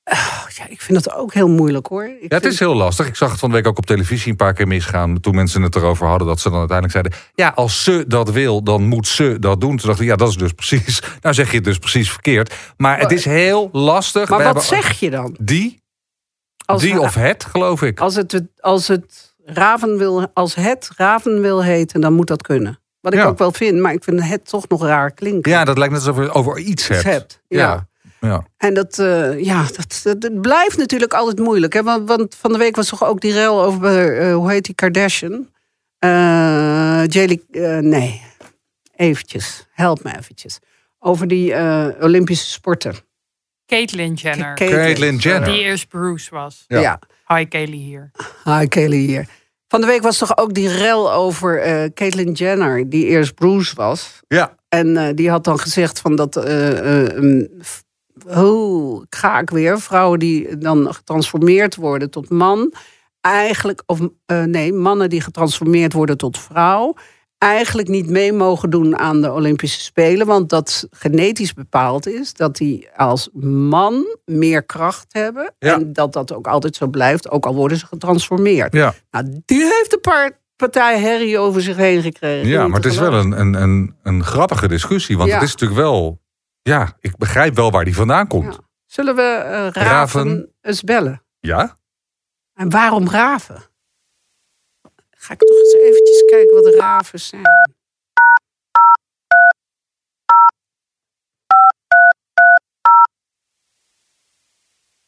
Ah, 0.10 0.44
ja, 0.56 0.68
ik 0.70 0.82
vind 0.82 0.98
het 1.06 1.14
ook 1.14 1.34
heel 1.34 1.48
moeilijk 1.50 1.88
hoor. 1.88 2.04
Ik 2.04 2.10
Ja, 2.22 2.28
het 2.28 2.42
vind- 2.42 2.54
is 2.54 2.60
heel 2.60 2.76
lastig. 2.76 3.08
Ik 3.08 3.16
zag 3.16 3.30
het 3.32 3.40
van 3.40 3.50
de 3.50 3.56
week 3.56 3.68
ook 3.68 3.78
op 3.78 3.86
televisie 3.86 4.32
een 4.32 4.36
paar 4.38 4.54
keer 4.54 4.68
misgaan. 4.68 5.20
Toen 5.20 5.36
mensen 5.36 5.62
het 5.62 5.76
erover 5.76 6.08
hadden, 6.08 6.28
dat 6.28 6.40
ze 6.40 6.50
dan 6.50 6.60
uiteindelijk 6.60 6.98
zeiden... 7.00 7.32
ja, 7.36 7.52
als 7.56 7.84
ze 7.84 8.06
dat 8.08 8.30
wil, 8.32 8.64
dan 8.64 8.84
moet 8.84 9.08
ze 9.08 9.38
dat 9.40 9.62
doen. 9.62 9.78
Toen 9.78 9.88
dacht 9.88 10.00
ik, 10.00 10.08
ja, 10.08 10.16
dat 10.16 10.30
is 10.30 10.36
dus 10.36 10.52
precies... 10.54 11.02
Nou 11.22 11.36
zeg 11.36 11.50
je 11.50 11.56
het 11.56 11.64
dus 11.66 11.78
precies 11.78 12.12
verkeerd. 12.12 12.54
Maar 12.78 13.00
het 13.00 13.12
is 13.12 13.26
heel 13.26 13.70
lastig. 13.72 14.30
Maar 14.30 14.38
We 14.38 14.44
wat 14.54 14.64
zeg 14.64 15.00
je 15.00 15.10
dan? 15.10 15.36
Die? 15.42 15.82
Als, 16.66 16.82
die 16.82 17.00
of 17.00 17.14
het, 17.16 17.46
geloof 17.46 17.82
ik. 17.82 18.00
als 18.00 18.16
het, 18.16 18.42
als 18.60 18.88
het 18.88 19.36
Raven 19.46 19.98
wil, 19.98 20.28
als 20.34 20.56
het 20.56 20.90
Raven 20.98 21.42
wil 21.42 21.64
heten, 21.64 22.02
dan 22.02 22.14
moet 22.14 22.28
dat 22.28 22.42
kunnen. 22.42 22.80
Wat 23.02 23.14
ik 23.14 23.20
Ja. 23.20 23.26
ook 23.26 23.38
wel 23.38 23.52
vind, 23.52 23.80
maar 23.80 23.94
ik 23.94 24.04
vind 24.04 24.24
het 24.24 24.50
toch 24.50 24.68
nog 24.68 24.84
raar 24.84 25.12
klinken. 25.12 25.52
Ja, 25.52 25.64
dat 25.64 25.78
lijkt 25.78 25.94
net 25.94 26.08
alsof 26.08 26.24
je 26.24 26.32
over 26.32 26.58
iets 26.58 26.88
hebt. 26.88 27.04
hebt, 27.04 27.42
ja. 27.48 27.60
ja. 27.60 27.88
Ja. 28.28 28.46
En 28.58 28.74
dat, 28.74 29.00
eh, 29.00 29.44
ja, 29.44 29.66
dat, 30.18 30.42
blijft 30.42 30.78
natuurlijk 30.78 31.14
altijd 31.14 31.40
moeilijk. 31.40 31.74
Hè? 31.74 31.84
Want, 31.84 32.08
want 32.08 32.36
van 32.36 32.52
de 32.52 32.58
week 32.58 32.76
was 32.76 32.88
toch 32.88 33.04
ook 33.04 33.22
die 33.22 33.34
rel 33.34 33.64
over, 33.64 34.20
eh, 34.20 34.34
hoe 34.34 34.52
heet 34.52 34.66
die, 34.66 34.76
Kardashian? 34.76 35.50
Eh 36.00 37.04
Jaylee, 37.06 37.44
eh, 37.52 37.78
nee, 37.78 38.22
eventjes, 38.96 39.68
help 39.72 40.04
me 40.04 40.18
eventjes. 40.18 40.60
Over 41.00 41.28
die 41.28 41.54
eh, 41.54 41.88
Olympische 42.00 42.50
sporten. 42.50 42.96
Caitlyn 43.66 44.14
Jenner. 44.14 44.56
Caitlyn 44.56 45.18
Jenner. 45.18 45.50
Die 45.50 45.60
eerst 45.60 45.88
Bruce 45.88 46.30
was. 46.30 46.66
Ja. 46.68 46.80
Ja. 46.80 47.00
Hi 47.28 47.46
Kaylee 47.46 47.80
hier. 47.80 48.12
Hi 48.44 48.68
Kelly 48.68 48.98
hier. 48.98 49.28
Van 49.68 49.82
de 49.82 49.88
week 49.88 50.02
was 50.02 50.18
toch 50.18 50.38
ook 50.38 50.54
die 50.54 50.70
rel 50.70 51.12
over 51.14 51.62
eh 51.62 51.90
Caitlyn 51.94 52.32
Jenner, 52.32 52.90
die 52.90 53.06
eerst 53.06 53.36
Bruce 53.36 53.76
was. 53.76 54.20
Ja. 54.28 54.56
En 54.70 54.98
eh, 54.98 55.14
die 55.16 55.30
had 55.30 55.44
dan 55.44 55.60
gezegd 55.60 56.00
van 56.00 56.16
dat. 56.16 56.36
eh 56.36 57.08
eh, 57.18 57.44
ga 59.10 59.40
ik 59.40 59.50
weer? 59.50 59.80
Vrouwen 59.80 60.20
die 60.20 60.58
dan 60.58 60.94
getransformeerd 60.94 61.76
worden 61.76 62.10
tot 62.10 62.30
man. 62.30 62.74
Eigenlijk, 63.22 63.84
of 63.86 64.00
eh, 64.26 64.44
nee, 64.44 64.74
mannen 64.74 65.10
die 65.10 65.22
getransformeerd 65.22 65.94
worden 65.94 66.18
tot 66.18 66.40
vrouw. 66.40 66.94
Eigenlijk 67.38 67.88
niet 67.88 68.10
mee 68.10 68.34
mogen 68.34 68.70
doen 68.70 68.98
aan 68.98 69.22
de 69.22 69.32
Olympische 69.32 69.82
Spelen. 69.82 70.28
Want 70.28 70.50
dat 70.50 70.88
genetisch 70.92 71.54
bepaald 71.54 72.08
is 72.08 72.34
dat 72.34 72.56
die 72.56 72.88
als 72.96 73.30
man 73.42 74.18
meer 74.26 74.64
kracht 74.64 75.06
hebben. 75.10 75.54
Ja. 75.60 75.74
En 75.74 75.94
dat 75.94 76.14
dat 76.14 76.34
ook 76.34 76.48
altijd 76.48 76.76
zo 76.76 76.88
blijft, 76.88 77.30
ook 77.30 77.46
al 77.46 77.56
worden 77.56 77.78
ze 77.78 77.86
getransformeerd. 77.86 78.74
Ja. 78.74 78.94
Nou, 79.12 79.42
die 79.46 79.62
heeft 79.64 79.94
een 79.94 80.02
paar 80.02 80.40
partij 80.56 81.00
herrie 81.00 81.40
over 81.40 81.62
zich 81.62 81.76
heen 81.76 82.02
gekregen. 82.02 82.48
ja, 82.48 82.68
maar 82.68 82.80
het 82.82 82.92
is 82.92 82.98
wel 82.98 83.14
een, 83.14 83.40
een, 83.40 83.54
een, 83.54 83.96
een 84.04 84.24
grappige 84.24 84.68
discussie. 84.68 85.18
Want 85.18 85.30
Ja. 85.30 85.36
het 85.36 85.44
is 85.44 85.52
natuurlijk 85.52 85.80
wel... 85.80 86.20
Ja, 86.68 86.94
ik 87.00 87.18
begrijp 87.18 87.56
wel 87.56 87.72
waar 87.72 87.86
die 87.86 87.96
vandaan 87.96 88.28
komt. 88.28 88.54
Ja. 88.54 88.60
Zullen 88.86 89.16
we 89.16 89.22
eh, 89.22 89.50
Raven, 89.50 89.82
Raven. 89.82 90.56
eens 90.62 90.82
bellen? 90.82 91.24
Ja? 91.40 91.78
En 92.54 92.70
waarom 92.70 93.10
Raven? 93.10 93.64
Ga 95.10 95.34
ik 95.34 95.40
toch 95.40 95.58
eens 95.58 95.74
eventjes 95.74 96.26
kijken 96.26 96.56
wat 96.56 96.64
de 96.64 96.78
Raven 96.80 97.20
zijn. 97.20 97.42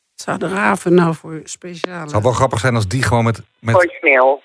Wat 0.10 0.22
zou 0.24 0.38
de 0.38 0.48
Raven 0.48 0.93
nou 0.93 1.15
voor 1.15 1.41
speciale... 1.43 2.00
Het 2.00 2.10
zou 2.10 2.24
wel 2.24 2.32
grappig 2.32 2.60
zijn 2.60 2.76
als 2.76 2.88
die 2.88 3.04
gewoon 3.04 3.24
met... 3.24 3.41
met... 3.60 3.76
voicemail. 3.76 4.43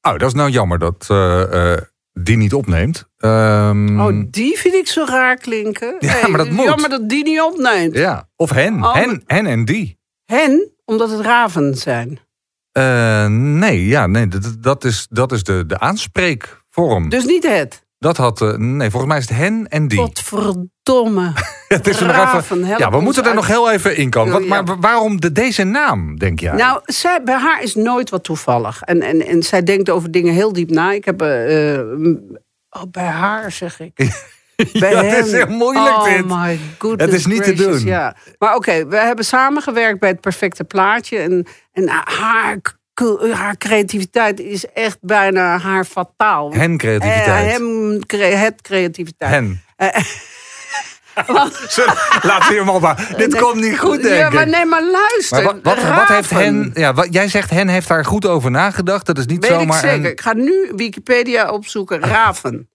Oh, 0.00 0.12
dat 0.12 0.22
is 0.22 0.34
nou 0.34 0.50
jammer 0.50 0.78
dat 0.78 1.06
eh, 1.10 1.72
eh, 1.72 1.82
die 2.20 2.36
niet 2.36 2.54
opneemt. 2.54 3.08
Ehm, 3.18 4.00
Oh, 4.00 4.24
die 4.30 4.58
vind 4.58 4.74
ik 4.74 4.86
zo 4.86 5.04
raar 5.04 5.36
klinken. 5.36 5.96
Ja, 5.98 6.08
Hey, 6.08 6.28
maar 6.28 6.38
dat 6.38 6.50
moet. 6.50 6.64
Jammer 6.64 6.88
dat 6.90 7.08
die 7.08 7.24
niet 7.24 7.40
opneemt. 7.40 7.94
Ja, 7.94 8.28
of 8.36 8.50
hen. 8.50 8.84
Oh, 8.84 8.94
hen, 8.94 9.22
hen 9.26 9.46
en 9.46 9.64
die. 9.64 9.98
Hen, 10.24 10.70
omdat 10.84 11.10
het 11.10 11.20
Raven 11.20 11.74
zijn. 11.74 12.18
Eh, 12.72 13.26
nee, 13.28 13.86
ja, 13.86 14.06
nee 14.06 14.28
dat, 14.28 14.56
dat 14.60 14.84
is, 14.84 15.06
dat 15.10 15.32
is 15.32 15.42
de, 15.42 15.64
de 15.66 15.78
aanspreekvorm. 15.78 17.08
Dus 17.08 17.24
niet 17.24 17.46
het. 17.46 17.84
Dat 17.98 18.16
had, 18.16 18.40
eh, 18.40 18.54
nee, 18.56 18.90
volgens 18.90 19.12
mij 19.12 19.20
is 19.20 19.28
het 19.28 19.38
hen 19.38 19.66
en 19.68 19.88
die. 19.88 19.98
Godverdomme. 19.98 21.32
het 21.68 21.86
is 21.86 22.00
nog 22.00 22.34
even, 22.34 22.64
ja, 22.66 22.90
we 22.90 23.00
moeten 23.00 23.22
er 23.22 23.28
uit. 23.28 23.36
nog 23.36 23.46
heel 23.46 23.70
even 23.70 23.96
in 23.96 24.10
komen. 24.10 24.32
Wat- 24.32 24.42
Ja. 24.42 24.48
Maar 24.48 24.64
wa- 24.64 24.78
waarom 24.78 25.20
de, 25.20 25.32
deze 25.32 25.64
naam, 25.64 26.18
denk 26.18 26.40
jij? 26.40 26.52
Nou, 26.54 26.80
zij, 26.84 27.22
bij 27.22 27.34
haar 27.38 27.62
is 27.62 27.74
nooit 27.74 28.10
wat 28.10 28.24
toevallig. 28.24 28.82
En, 28.82 29.00
en, 29.02 29.26
en 29.26 29.42
zij 29.42 29.62
denkt 29.62 29.90
over 29.90 30.10
dingen 30.10 30.34
heel 30.34 30.52
diep 30.52 30.70
na. 30.70 30.92
Ik 30.92 31.04
heb... 31.04 31.22
eh, 31.22 31.74
eh, 31.78 31.86
oh, 32.70 32.82
bij 32.90 33.04
haar, 33.06 33.52
zeg 33.52 33.80
ik. 33.80 33.92
Bij 34.72 34.90
Ja, 34.90 35.02
het 35.02 35.26
is 35.26 35.32
heel 35.32 35.46
moeilijk 35.46 35.96
oh 35.96 36.04
dit. 36.04 36.24
my 36.26 36.58
goodness 36.78 37.10
Het 37.10 37.20
is 37.20 37.26
niet 37.26 37.44
te 37.44 37.52
doen. 37.52 37.78
Ja. 37.84 38.16
Maar 38.38 38.54
oké, 38.54 38.86
we 38.86 38.96
hebben 38.96 39.24
samengewerkt 39.24 40.00
bij 40.00 40.08
het 40.08 40.20
perfecte 40.20 40.64
plaatje. 40.64 41.18
En, 41.18 41.46
en 41.72 41.88
haar, 41.88 42.60
haar 43.32 43.56
creativiteit 43.56 44.40
is 44.40 44.66
echt 44.72 44.98
bijna 45.00 45.58
haar 45.58 45.84
fataal. 45.84 46.52
Hen 46.52 46.76
creativiteit. 46.76 47.46
Eh, 47.46 47.52
hem, 47.52 48.06
cre- 48.06 48.34
het 48.34 48.60
creativiteit. 48.62 49.30
Hen. 49.30 49.62
Eh, 49.76 50.04
Laten 52.22 52.48
we 52.48 52.54
hem 52.54 52.68
al 52.68 52.80
maar. 52.80 53.14
Dit 53.16 53.30
Nee. 53.32 53.40
komt 53.40 53.60
niet 53.60 53.78
goed, 53.78 54.02
denk 54.02 54.14
Ja, 54.16 54.26
ik. 54.26 54.32
maar 54.32 54.46
nee, 54.48 54.64
maar 54.64 54.82
luister. 54.84 55.42
Maar 55.44 55.54
wat, 55.62 55.62
wat, 55.82 55.94
wat 55.96 56.08
heeft 56.08 56.30
hen... 56.30 56.70
Ja, 56.74 56.94
wat, 56.94 57.06
jij 57.10 57.28
zegt 57.28 57.50
hen 57.50 57.68
heeft 57.68 57.88
daar 57.88 58.04
goed 58.04 58.26
over 58.26 58.50
nagedacht. 58.50 59.06
Dat 59.06 59.18
is 59.18 59.26
niet 59.26 59.42
Weet 59.42 59.50
ik 59.50 59.58
zomaar... 59.58 59.80
zeker. 59.80 59.96
een- 60.04 60.10
Ik 60.10 60.20
ga 60.20 60.32
nu 60.34 60.72
Wikipedia 60.76 61.50
opzoeken. 61.50 62.00
Raven. 62.00 62.70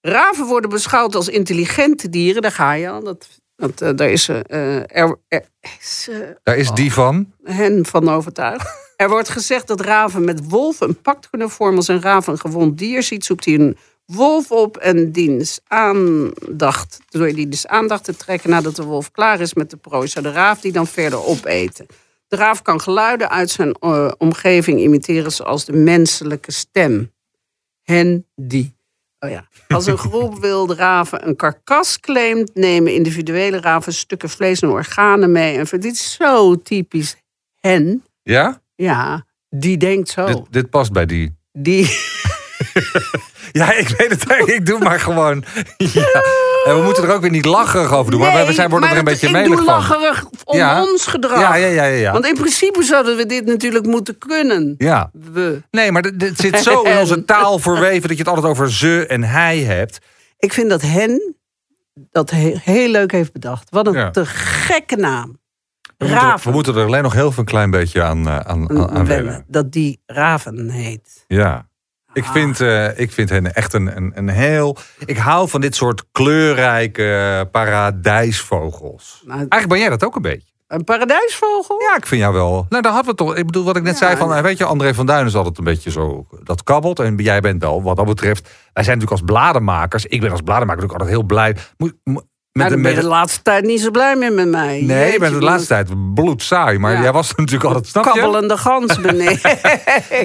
Raven 0.00 0.46
worden 0.46 0.70
beschouwd 0.70 1.14
als 1.14 1.28
intelligente 1.28 2.08
dieren. 2.08 2.42
Daar 2.42 2.52
ga 2.52 2.72
je 2.72 2.88
al. 2.88 3.02
Dat, 3.04 3.28
dat, 3.56 3.80
eh, 3.80 3.90
daar 3.94 4.10
is, 4.10 4.28
er, 4.28 4.44
er 4.86 4.86
is 5.80 6.10
daar 6.42 6.56
is 6.56 6.70
die 6.70 6.92
van. 6.92 7.32
hen 7.42 7.86
van 7.86 8.08
overtuigd. 8.08 8.83
Er 8.96 9.08
wordt 9.08 9.28
gezegd 9.28 9.66
dat 9.66 9.80
raven 9.80 10.24
met 10.24 10.48
wolven 10.48 10.88
een 10.88 11.00
pact 11.00 11.30
kunnen 11.30 11.50
vormen. 11.50 11.76
Als 11.76 11.88
een 11.88 12.02
raven 12.02 12.32
een 12.32 12.38
gewond 12.38 12.78
dier 12.78 13.02
ziet, 13.02 13.24
zoekt 13.24 13.44
hij 13.44 13.54
een 13.54 13.76
wolf 14.06 14.50
op 14.50 14.76
en 14.76 15.12
diens 15.12 15.60
aandacht. 15.66 17.00
Door 17.08 17.32
die 17.32 17.48
dus 17.48 17.66
aandacht 17.66 18.04
te 18.04 18.16
trekken 18.16 18.50
nadat 18.50 18.76
de 18.76 18.84
wolf 18.84 19.10
klaar 19.10 19.40
is 19.40 19.54
met 19.54 19.70
de 19.70 19.76
prooi, 19.76 20.08
zou 20.08 20.24
de 20.24 20.32
raaf 20.32 20.60
die 20.60 20.72
dan 20.72 20.86
verder 20.86 21.24
opeten. 21.24 21.86
De 22.28 22.36
raaf 22.36 22.62
kan 22.62 22.80
geluiden 22.80 23.30
uit 23.30 23.50
zijn 23.50 23.72
eh, 23.72 24.12
omgeving 24.18 24.80
imiteren, 24.80 25.32
zoals 25.32 25.64
de 25.64 25.72
menselijke 25.72 26.52
stem. 26.52 27.12
Hen 27.82 28.26
die. 28.34 28.76
Oh 29.18 29.30
ja. 29.30 29.48
Als 29.68 29.86
een 29.86 29.98
groep 29.98 30.38
wilde 30.48 30.74
raven 30.74 31.28
een 31.28 31.36
karkas 31.36 32.00
claimt, 32.00 32.54
nemen 32.54 32.94
individuele 32.94 33.60
raven 33.60 33.92
stukken 33.92 34.28
vlees 34.28 34.60
en 34.60 34.68
organen 34.68 35.32
mee. 35.32 35.58
En 35.58 35.80
dit 35.80 35.92
is 35.92 36.12
zo 36.12 36.56
typisch 36.56 37.16
hen. 37.60 38.04
Ja? 38.22 38.62
Ja, 38.74 39.24
die 39.50 39.76
denkt 39.76 40.08
zo. 40.08 40.26
Dit, 40.26 40.40
dit 40.50 40.70
past 40.70 40.92
bij 40.92 41.06
die. 41.06 41.36
Die. 41.52 41.88
Ja, 43.52 43.72
ik 43.72 43.88
weet 43.88 44.10
het 44.10 44.26
eigenlijk. 44.28 44.58
Ik 44.58 44.66
doe 44.66 44.78
maar 44.78 45.00
gewoon. 45.00 45.44
Ja. 45.76 46.22
En 46.64 46.76
we 46.76 46.82
moeten 46.84 47.02
er 47.04 47.12
ook 47.14 47.20
weer 47.20 47.30
niet 47.30 47.44
lacherig 47.44 47.92
over 47.92 48.10
doen. 48.10 48.20
maar 48.20 48.46
we 48.46 48.52
zijn 48.52 48.70
worden 48.70 48.90
er 48.90 48.96
een 48.96 49.04
beetje 49.04 49.30
melig 49.30 49.50
Ik 49.50 49.56
doe 49.56 49.64
lacherig 49.66 50.24
om 50.44 50.56
Ja. 50.56 50.82
ons 50.82 51.06
gedrag. 51.06 51.40
Ja, 51.40 51.54
ja, 51.54 51.66
ja, 51.66 51.84
ja. 51.84 51.96
ja. 51.96 52.12
Want 52.12 52.26
in 52.26 52.34
principe 52.34 52.82
zouden 52.82 53.16
we 53.16 53.26
dit 53.26 53.46
natuurlijk 53.46 53.86
moeten 53.86 54.18
kunnen. 54.18 54.74
ja. 54.78 55.10
We. 55.12 55.62
Nee, 55.70 55.92
maar 55.92 56.02
dit 56.16 56.38
zit 56.40 56.58
zo 56.58 56.82
in 56.90 56.98
onze 56.98 57.24
taal 57.24 57.58
verweven 57.58 58.00
dat 58.08 58.10
je 58.16 58.22
het 58.22 58.28
altijd 58.28 58.46
over 58.46 58.72
ze 58.72 59.06
en 59.06 59.22
hij 59.22 59.58
hebt. 59.58 59.98
Ik 60.38 60.52
vind 60.52 60.70
dat 60.70 60.82
hen 60.82 61.34
dat 61.94 62.30
he- 62.30 62.56
heel 62.62 62.88
leuk 62.88 63.12
heeft 63.12 63.32
bedacht. 63.32 63.70
Wat 63.70 63.86
een 63.86 64.12
te 64.12 64.26
gekke 64.26 64.96
naam. 64.96 65.38
We 65.96 66.06
moeten, 66.06 66.40
we 66.42 66.50
moeten 66.50 66.76
er 66.76 66.84
alleen 66.86 67.02
nog 67.02 67.12
heel 67.12 67.30
veel 67.32 67.38
een 67.42 67.48
klein 67.48 67.70
beetje 67.70 68.02
aan, 68.02 68.28
eh, 68.28 68.36
aan, 68.38 68.70
aan, 68.70 68.90
aan 68.90 69.06
wennen. 69.06 69.44
Dat 69.48 69.72
die 69.72 70.02
Raven 70.06 70.68
heet. 70.70 71.24
Ja. 71.26 71.68
Ik 72.12 72.24
Ah. 72.24 72.32
vind, 72.32 72.60
eh, 72.60 72.98
ik 72.98 73.12
vind 73.12 73.28
hen 73.30 73.54
echt 73.54 73.72
een, 73.72 73.96
een, 73.96 74.12
een 74.14 74.28
heel. 74.28 74.76
Ik 75.06 75.16
hou 75.16 75.48
van 75.48 75.60
dit 75.60 75.74
soort 75.74 76.04
kleurrijke 76.12 77.48
paradijsvogels. 77.50 79.22
Nou, 79.24 79.38
Eigenlijk 79.38 79.68
ben 79.68 79.78
jij 79.78 79.88
dat 79.88 80.04
ook 80.04 80.16
een 80.16 80.22
beetje. 80.22 80.48
een 80.66 80.84
paradijsvogel? 80.84 81.80
Ja, 81.80 81.96
ik 81.96 82.06
vind 82.06 82.20
jou 82.20 82.34
wel. 82.34 82.66
Nou, 82.68 82.82
daar 82.82 82.92
hadden 82.92 83.10
we 83.10 83.16
toch. 83.16 83.36
Ik 83.36 83.46
bedoel, 83.46 83.64
wat 83.64 83.76
ik 83.76 83.82
net 83.82 83.98
Ja, 83.98 84.06
zei 84.06 84.16
van. 84.16 84.34
eh, 84.34 84.42
Weet 84.42 84.58
je, 84.58 84.64
André 84.64 84.94
van 84.94 85.06
Duin 85.06 85.26
is 85.26 85.34
altijd 85.34 85.58
een 85.58 85.64
beetje 85.64 85.90
zo. 85.90 86.26
Dat 86.42 86.62
kabbelt. 86.62 86.98
En 86.98 87.16
jij 87.16 87.40
bent 87.40 87.62
wel, 87.62 87.82
wat 87.82 87.96
dat 87.96 88.06
betreft. 88.06 88.42
Wij 88.72 88.84
zijn 88.84 88.98
natuurlijk 88.98 89.10
als 89.10 89.20
bladenmakers. 89.32 90.06
Ik 90.06 90.20
ben 90.20 90.30
als 90.30 90.40
bladenmaker 90.40 90.82
natuurlijk 90.82 91.00
altijd 91.00 91.18
heel 91.18 91.26
blij. 91.26 91.56
Moet- 91.76 92.24
met 92.58 92.68
dan 92.68 92.82
ben 92.82 92.94
je 92.94 93.00
de 93.00 93.06
laatste 93.06 93.42
tijd 93.42 93.64
niet 93.64 93.80
zo 93.80 93.90
blij 93.90 94.16
meer 94.16 94.32
met 94.32 94.48
mij. 94.48 94.80
nee, 94.86 95.12
je 95.12 95.18
bent 95.18 95.34
de 95.34 95.40
laatste 95.40 95.68
tijd 95.68 96.14
bloedsaai. 96.14 96.78
Maar 96.78 96.92
Ja. 96.92 97.02
jij 97.02 97.12
was 97.12 97.34
natuurlijk 97.36 97.64
altijd. 97.64 97.86
Snap 97.86 98.04
je? 98.04 98.10
Kabbelende 98.10 98.56
gans 98.56 99.00
beneden. 99.00 99.40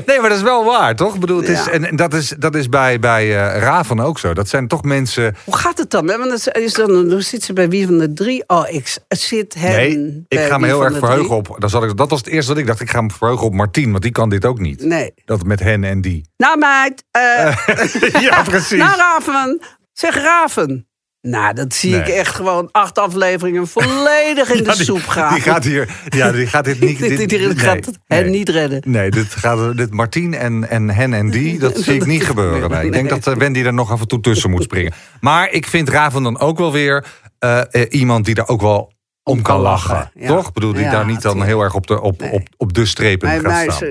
Nee, 0.05 0.19
maar 0.19 0.29
dat 0.29 0.37
is 0.37 0.43
wel 0.43 0.65
waar, 0.65 0.95
toch? 0.95 1.13
Ik 1.13 1.19
bedoel, 1.19 1.37
het 1.39 1.49
is, 1.49 1.67
en, 1.67 1.85
en 1.85 1.95
dat 1.95 2.13
is, 2.13 2.33
dat 2.39 2.55
is 2.55 2.69
bij, 2.69 2.99
bij 2.99 3.23
eh, 3.27 3.61
Raven 3.61 3.99
ook 3.99 4.19
zo. 4.19 4.33
Dat 4.33 4.49
zijn 4.49 4.67
toch 4.67 4.83
mensen. 4.83 5.35
Hoe 5.45 5.55
gaat 5.57 5.77
het 5.77 5.89
dan? 5.91 6.07
hè? 6.09 6.17
Want 6.17 6.47
is 6.57 6.73
dan, 6.73 7.11
hoe 7.11 7.21
zit 7.21 7.43
ze 7.43 7.53
bij 7.53 7.69
wie 7.69 7.85
van 7.85 7.97
de 7.97 8.13
drie? 8.13 8.43
Oh, 8.47 8.65
ik 8.69 8.97
zit 9.07 9.53
hen 9.53 9.71
Nee, 9.71 10.25
ik 10.27 10.39
ga 10.39 10.57
me 10.57 10.65
heel 10.65 10.83
erg 10.85 10.97
verheugen 10.97 11.35
op. 11.35 11.55
Dan 11.57 11.69
zat 11.69 11.83
ik, 11.83 11.97
dat 11.97 12.09
was 12.09 12.19
het 12.19 12.27
eerste 12.27 12.51
wat 12.51 12.61
ik 12.61 12.67
dacht. 12.67 12.81
Ik 12.81 12.89
ga 12.89 13.01
me 13.01 13.09
verheugen 13.09 13.45
op 13.45 13.53
Martien, 13.53 13.91
want 13.91 14.03
die 14.03 14.11
kan 14.11 14.29
dit 14.29 14.45
ook 14.45 14.59
niet. 14.59 14.83
Nee. 14.83 15.13
Dat 15.25 15.43
met 15.43 15.59
hen 15.59 15.83
en 15.83 16.01
die. 16.01 16.29
Nou 16.37 16.57
meid, 16.57 17.03
eh, 17.11 18.21
ja, 18.27 18.41
precies. 18.43 18.77
nou 18.79 18.97
Raven, 18.97 19.61
zeg 19.93 20.15
Raven. 20.15 20.88
Nou, 21.21 21.53
dat 21.53 21.73
zie 21.73 21.95
ik 21.95 22.07
echt 22.07 22.35
gewoon 22.35 22.69
acht 22.71 22.99
afleveringen 22.99 23.67
volledig 23.67 24.49
in 24.55 24.57
de 24.63 24.69
Ja, 24.69 24.75
die- 24.75 24.83
soep 24.83 25.07
gaan. 25.07 25.33
Die 25.33 25.41
gaat 25.43 25.63
hier. 25.63 25.89
Ja, 26.09 26.31
die 26.31 26.47
gaat 26.47 26.65
dit 26.65 26.79
niet. 26.79 26.99
Dit- 26.99 27.17
dit- 27.17 27.29
dit 27.29 27.39
nee, 27.41 27.55
gaat 27.55 27.85
het 27.85 27.99
hen 28.05 28.31
niet 28.31 28.49
redden. 28.49 28.81
Nee, 28.85 29.11
dit 29.11 29.25
gaat 29.35 29.77
dit 29.77 29.91
Martien 29.93 30.33
en, 30.33 30.69
en 30.69 30.89
hen 30.89 31.13
en 31.13 31.29
die, 31.29 31.59
dat 31.59 31.77
zie 31.83 31.93
ik 31.95 32.05
niet 32.05 32.23
gebeuren. 32.23 32.69
Nee. 32.69 32.85
Ik 32.85 32.91
denk 32.91 33.09
dat 33.09 33.27
eh, 33.27 33.35
Wendy 33.35 33.61
er 33.63 33.73
nog 33.73 33.91
af 33.91 34.01
en 34.01 34.07
toe 34.07 34.19
tussen 34.19 34.49
moet 34.49 34.63
springen. 34.63 34.93
Maar 35.19 35.51
ik 35.51 35.67
vind 35.67 35.89
Raven 35.89 36.23
dan 36.23 36.39
ook 36.39 36.57
wel 36.57 36.71
weer 36.71 37.05
eh, 37.39 37.61
eh, 37.71 37.85
iemand 37.89 38.25
die 38.25 38.35
daar 38.35 38.47
ook 38.47 38.61
wel 38.61 38.93
om 39.23 39.41
kan 39.41 39.59
lachen. 39.59 40.11
ja. 40.13 40.27
Toch? 40.27 40.47
Ik 40.47 40.53
bedoel, 40.53 40.73
die 40.73 40.83
Ja, 40.83 40.91
daar 40.91 41.05
niet 41.05 41.21
dan 41.21 41.43
heel 41.43 41.61
erg 41.61 41.73
op 41.73 41.87
de, 41.87 42.01
op, 42.01 42.21
op, 42.31 42.41
op 42.57 42.73
de 42.73 42.85
strepen 42.85 43.29
gaat 43.41 43.71
staan. 43.73 43.89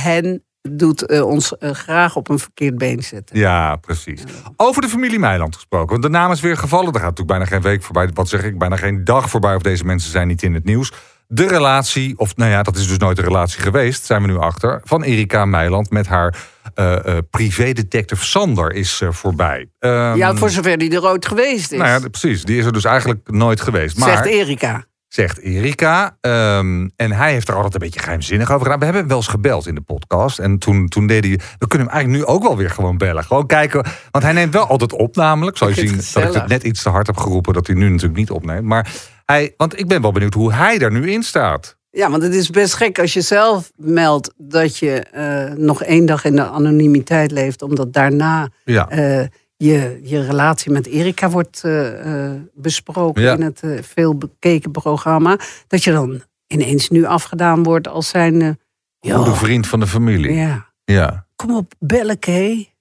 hen 0.00 0.44
doet 0.70 1.06
eh, 1.06 1.26
ons 1.26 1.58
eh, 1.58 1.70
graag 1.70 2.16
op 2.16 2.28
een 2.28 2.38
verkeerd 2.38 2.78
been 2.78 3.02
zetten. 3.02 3.38
Ja, 3.38 3.76
precies. 3.76 4.22
Over 4.56 4.82
de 4.82 4.88
familie 4.88 5.18
Meiland 5.18 5.54
gesproken. 5.54 5.88
Want 5.88 6.02
de 6.02 6.08
naam 6.08 6.32
is 6.32 6.40
weer 6.40 6.56
gevallen. 6.56 6.86
Er 6.86 7.00
gaat 7.00 7.16
natuurlijk 7.16 7.28
bijna 7.28 7.44
geen 7.44 7.60
week 7.62 7.82
voorbij. 7.82 8.10
Wat 8.14 8.28
zeg 8.28 8.42
ik? 8.44 8.58
Bijna 8.58 8.76
geen 8.76 9.04
dag 9.04 9.30
voorbij. 9.30 9.54
Of 9.54 9.62
deze 9.62 9.84
mensen 9.84 10.10
zijn 10.10 10.28
niet 10.28 10.42
in 10.42 10.54
het 10.54 10.64
nieuws. 10.64 10.92
De 11.26 11.48
relatie, 11.48 12.18
of 12.18 12.36
nou 12.36 12.50
ja, 12.50 12.62
dat 12.62 12.76
is 12.76 12.88
dus 12.88 12.96
nooit 12.96 13.18
een 13.18 13.24
relatie 13.24 13.60
geweest, 13.60 14.04
zijn 14.04 14.22
we 14.22 14.28
nu 14.28 14.36
achter. 14.36 14.80
Van 14.84 15.02
Erika 15.02 15.44
Meiland 15.44 15.90
met 15.90 16.06
haar 16.06 16.36
eh 16.74 17.18
privédetective 17.30 18.24
Sander 18.24 18.72
is 18.72 19.02
voorbij. 19.08 19.68
Ehm, 19.78 20.16
Ja, 20.16 20.34
voor 20.34 20.50
zover 20.50 20.78
die 20.78 20.94
er 20.94 21.04
ooit 21.04 21.26
geweest 21.26 21.72
is. 21.72 21.78
Nou 21.78 21.90
ja, 21.90 22.08
precies. 22.08 22.44
Die 22.44 22.58
is 22.58 22.64
er 22.64 22.72
dus 22.72 22.84
eigenlijk 22.84 23.30
nooit 23.30 23.60
geweest. 23.60 23.98
Maar, 23.98 24.08
Zegt 24.08 24.24
Erika. 24.24 24.84
Zegt 25.14 25.38
Erika. 25.40 26.16
ehm, 26.20 26.88
en 26.96 27.12
hij 27.12 27.32
heeft 27.32 27.48
er 27.48 27.54
altijd 27.54 27.74
een 27.74 27.80
beetje 27.80 28.00
geheimzinnig 28.00 28.50
over 28.50 28.62
gedaan. 28.62 28.78
We 28.78 28.84
hebben 28.84 29.02
hem 29.02 29.10
wel 29.10 29.20
eens 29.20 29.30
gebeld 29.30 29.66
in 29.66 29.74
de 29.74 29.80
podcast. 29.80 30.38
En 30.38 30.58
toen, 30.58 30.88
toen 30.88 31.06
deed 31.06 31.24
hij... 31.24 31.40
We 31.58 31.66
kunnen 31.66 31.86
hem 31.88 31.96
eigenlijk 31.96 32.26
nu 32.28 32.34
ook 32.34 32.42
wel 32.42 32.56
weer 32.56 32.70
gewoon 32.70 32.96
bellen. 32.98 33.24
Gewoon 33.24 33.46
kijken. 33.46 33.84
Want 34.10 34.24
hij 34.24 34.32
neemt 34.32 34.52
wel 34.52 34.66
altijd 34.66 34.92
op 34.92 35.16
namelijk. 35.16 35.56
Zal 35.56 35.68
je 35.68 35.74
zien 35.74 36.00
dat 36.12 36.34
ik 36.34 36.40
het 36.40 36.48
net 36.48 36.62
iets 36.62 36.82
te 36.82 36.88
hard 36.88 37.06
heb 37.06 37.16
geroepen. 37.16 37.52
Dat 37.52 37.66
hij 37.66 37.76
nu 37.76 37.88
natuurlijk 37.88 38.18
niet 38.18 38.30
opneemt. 38.30 38.64
Maar 38.64 38.92
hij... 39.24 39.54
Want 39.56 39.78
ik 39.78 39.88
ben 39.88 40.02
wel 40.02 40.12
benieuwd 40.12 40.34
hoe 40.34 40.52
hij 40.52 40.78
daar 40.78 40.92
nu 40.92 41.10
in 41.10 41.22
staat. 41.22 41.76
Ja, 41.90 42.10
want 42.10 42.22
het 42.22 42.34
is 42.34 42.50
best 42.50 42.74
gek 42.74 42.98
als 42.98 43.12
je 43.12 43.20
zelf 43.20 43.70
meldt 43.76 44.32
dat 44.36 44.78
je 44.78 44.92
eh, 45.00 45.56
nog 45.56 45.82
één 45.82 46.06
dag 46.06 46.24
in 46.24 46.36
de 46.36 46.44
anonimiteit 46.48 47.30
leeft, 47.30 47.62
omdat 47.62 47.92
daarna 47.92 48.48
Ja. 48.64 48.88
eh, 48.88 49.26
je, 49.64 50.00
je 50.02 50.22
relatie 50.26 50.72
met 50.72 50.86
Erika 50.86 51.30
wordt 51.30 51.64
eh, 51.64 52.30
eh, 52.30 52.40
besproken 52.54 53.22
Ja. 53.22 53.34
in 53.34 53.42
het 53.42 53.60
eh, 53.62 53.82
veel 53.82 54.16
bekeken 54.16 54.70
programma. 54.70 55.36
Dat 55.68 55.84
je 55.84 55.92
dan 55.92 56.22
ineens 56.46 56.88
nu 56.88 57.04
afgedaan 57.04 57.62
wordt 57.62 57.88
als 57.88 58.08
zijn. 58.08 58.58
ja, 59.00 59.16
Goede 59.16 59.34
vriend 59.34 59.66
van 59.66 59.80
de 59.80 59.86
familie. 59.86 60.32
ja, 60.34 60.66
Ja. 60.84 61.26
kom 61.36 61.56
op, 61.56 61.72
bellen, 61.78 62.18
Kay. 62.18 62.72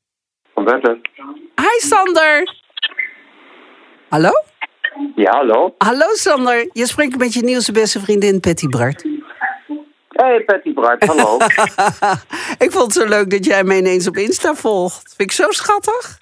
Van 0.53 0.63
Wetten. 0.63 1.01
Hi 1.55 1.87
Sander. 1.87 2.59
Hallo? 4.09 4.29
Ja, 5.15 5.31
hallo. 5.31 5.75
Hallo 5.77 6.05
Sander. 6.13 6.69
Je 6.73 6.87
spreekt 6.87 7.17
met 7.17 7.33
je 7.33 7.41
nieuwste 7.41 7.71
beste 7.71 7.99
vriendin 7.99 8.39
Patty 8.39 8.67
Bart. 8.67 9.05
Hey, 10.09 10.43
Patty 10.45 10.73
Bart, 10.73 11.05
hallo. 11.05 11.37
ik 12.65 12.71
vond 12.71 12.83
het 12.83 12.93
zo 12.93 13.05
leuk 13.09 13.29
dat 13.29 13.45
jij 13.45 13.63
me 13.63 13.77
ineens 13.77 14.07
op 14.07 14.17
Insta 14.17 14.55
volgt. 14.55 15.13
Vind 15.17 15.29
ik 15.29 15.31
zo 15.31 15.51
schattig. 15.51 16.20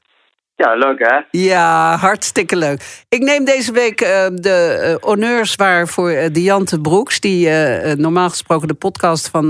Ja, 0.60 0.74
leuk 0.76 1.00
hè? 1.00 1.20
Ja, 1.32 1.96
hartstikke 1.96 2.56
leuk. 2.56 3.04
Ik 3.10 3.22
neem 3.22 3.46
deze 3.46 3.72
week 3.72 4.02
eh, 4.02 4.28
de 4.34 4.80
eh, 4.82 4.96
honneurs 5.10 5.56
waar 5.56 5.88
voor 5.88 6.10
eh, 6.10 6.28
Diante 6.32 6.82
Broeks... 6.82 7.20
die 7.20 7.50
normaal 7.96 8.30
gesproken 8.30 8.68
de 8.68 8.74
podcast 8.74 9.30
van 9.30 9.46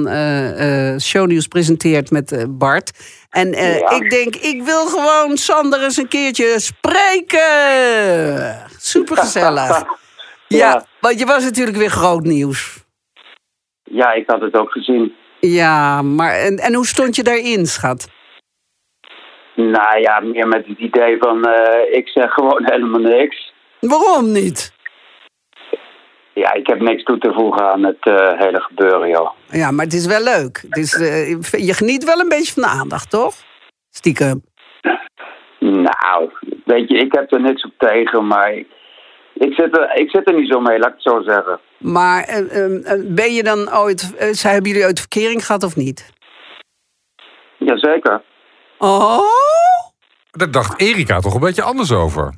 Shownieuws 0.99 1.47
presenteert 1.47 2.11
met 2.11 2.45
Bart. 2.49 2.91
En 3.29 3.51
Ja. 3.51 3.89
ik 3.89 4.09
denk, 4.09 4.35
ik 4.35 4.63
wil 4.63 4.85
gewoon 4.87 5.37
Sander 5.37 5.83
eens 5.83 5.97
een 5.97 6.07
keertje 6.07 6.55
spreken. 6.59 8.67
Supergezellig. 8.79 9.83
Ja, 10.47 10.57
Ja. 10.57 10.85
want 10.99 11.19
je 11.19 11.25
was 11.25 11.43
natuurlijk 11.43 11.77
weer 11.77 11.89
groot 11.89 12.23
nieuws. 12.23 12.83
Ja, 13.83 14.13
ik 14.13 14.23
had 14.27 14.41
het 14.41 14.53
ook 14.53 14.71
gezien. 14.71 15.13
Ja, 15.39 16.01
maar 16.01 16.33
en, 16.33 16.57
en 16.57 16.73
hoe 16.73 16.87
stond 16.87 17.15
je 17.15 17.23
daarin, 17.23 17.65
schat? 17.65 18.07
Nou 19.59 19.99
ja, 19.99 20.19
meer 20.19 20.47
met 20.47 20.65
het 20.67 20.79
idee 20.79 21.17
van 21.17 21.45
eh, 21.45 21.97
ik 21.97 22.07
zeg 22.07 22.33
gewoon 22.33 22.65
helemaal 22.71 22.99
niks. 22.99 23.53
Waarom 23.79 24.31
niet? 24.31 24.73
Ja, 26.33 26.53
ik 26.53 26.67
heb 26.67 26.79
niks 26.79 27.03
toe 27.03 27.17
te 27.17 27.33
voegen 27.33 27.71
aan 27.71 27.83
het 27.83 27.99
eh, 27.99 28.39
hele 28.39 28.61
gebeuren, 28.61 29.09
joh. 29.09 29.31
Ja, 29.47 29.71
maar 29.71 29.85
het 29.85 29.93
is 29.93 30.05
wel 30.05 30.23
leuk. 30.23 30.65
Het 30.69 30.77
is, 30.77 30.93
eh, 30.93 31.29
je 31.67 31.73
geniet 31.73 32.03
wel 32.03 32.19
een 32.19 32.29
beetje 32.29 32.53
van 32.53 32.63
de 32.63 32.69
aandacht, 32.69 33.09
toch? 33.09 33.33
Stiekem. 33.89 34.41
Nou, 35.59 36.31
weet 36.65 36.89
je, 36.89 36.97
ik 36.97 37.13
heb 37.13 37.31
er 37.31 37.41
niks 37.41 37.63
op 37.63 37.73
tegen, 37.77 38.27
maar 38.27 38.53
ik, 38.53 38.67
ik, 39.33 39.53
zit, 39.53 39.77
er, 39.77 39.95
ik 39.95 40.09
zit 40.09 40.29
er 40.29 40.35
niet 40.35 40.51
zo 40.51 40.59
mee, 40.59 40.79
laat 40.79 40.89
ik 40.89 40.93
het 40.93 41.13
zo 41.13 41.21
zeggen. 41.21 41.59
Maar 41.77 42.23
eh, 42.23 42.37
eh, 42.37 42.93
eh, 42.93 43.15
ben 43.15 43.33
je 43.33 43.43
dan 43.43 43.73
ooit... 43.73 44.15
zij 44.31 44.51
hebben 44.51 44.71
jullie 44.71 44.85
ooit 44.85 44.99
verkering 44.99 45.45
gehad 45.45 45.63
of 45.63 45.75
niet? 45.75 46.11
Jazeker. 47.57 48.21
Oh? 48.79 49.21
Daar 50.31 50.51
dacht 50.51 50.81
Erika 50.81 51.19
toch 51.19 51.33
een 51.33 51.39
beetje 51.39 51.61
anders 51.63 51.91
over. 51.91 52.33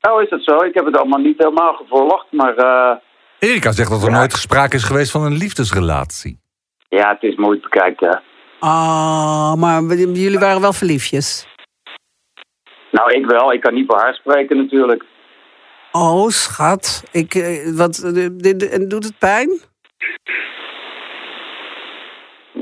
Nou 0.00 0.22
is 0.22 0.30
dat 0.30 0.42
zo, 0.44 0.56
ik 0.56 0.74
heb 0.74 0.84
het 0.84 0.96
allemaal 0.96 1.20
niet 1.20 1.38
helemaal 1.38 1.72
gevolgd, 1.74 2.26
maar 2.32 2.56
eh, 2.56 2.96
Erika 3.38 3.72
zegt 3.72 3.90
dat 3.90 4.02
er 4.02 4.10
Ja. 4.10 4.16
nooit 4.18 4.32
sprake 4.32 4.76
is 4.76 4.84
geweest 4.84 5.10
van 5.10 5.22
een 5.22 5.36
liefdesrelatie. 5.36 6.40
ja, 6.88 7.08
het 7.12 7.22
is 7.22 7.36
mooi 7.36 7.60
te 7.60 7.68
bekijken. 7.70 8.22
Oh, 8.60 9.54
maar 9.54 9.82
jullie 9.94 10.38
waren 10.38 10.60
wel 10.60 10.72
verliefjes. 10.72 11.46
Nou, 12.90 13.10
ik 13.12 13.26
wel, 13.26 13.52
ik 13.52 13.60
kan 13.60 13.74
niet 13.74 13.86
voor 13.86 14.00
haar 14.00 14.14
spreken 14.14 14.56
natuurlijk. 14.56 15.04
Oh, 15.92 16.28
schat. 16.28 17.02
Ik, 17.12 17.34
eh, 17.34 17.76
wat, 17.76 17.98
eh, 17.98 18.26
dit, 18.36 18.68
en 18.68 18.88
doet 18.88 19.04
het 19.04 19.18
pijn? 19.18 19.60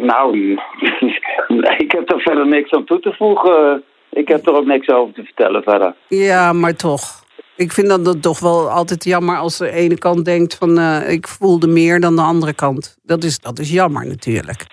Nou, 0.00 0.38
ik 1.84 1.92
heb 1.92 2.12
er 2.12 2.20
verder 2.20 2.46
niks 2.46 2.70
aan 2.72 2.84
toe 2.84 3.00
te 3.00 3.12
voegen. 3.18 3.82
Ik 4.10 4.28
heb 4.28 4.46
er 4.46 4.54
ook 4.56 4.66
niks 4.66 4.88
over 4.88 5.14
te 5.14 5.22
vertellen 5.24 5.62
verder. 5.62 5.94
Ja, 6.08 6.52
maar 6.52 6.74
toch. 6.74 7.24
Ik 7.56 7.72
vind 7.72 7.88
dat, 7.88 8.04
dat 8.04 8.22
toch 8.22 8.38
wel 8.40 8.70
altijd 8.70 9.04
jammer 9.04 9.36
als 9.38 9.58
de 9.58 9.70
ene 9.70 9.98
kant 9.98 10.24
denkt 10.24 10.54
van... 10.54 10.78
eh, 10.78 11.10
ik 11.12 11.28
voelde 11.28 11.66
meer 11.66 12.00
dan 12.00 12.16
de 12.16 12.22
andere 12.22 12.54
kant. 12.54 12.96
Dat 13.02 13.24
is, 13.24 13.38
dat 13.38 13.58
is 13.58 13.72
jammer 13.72 14.06
natuurlijk. 14.06 14.66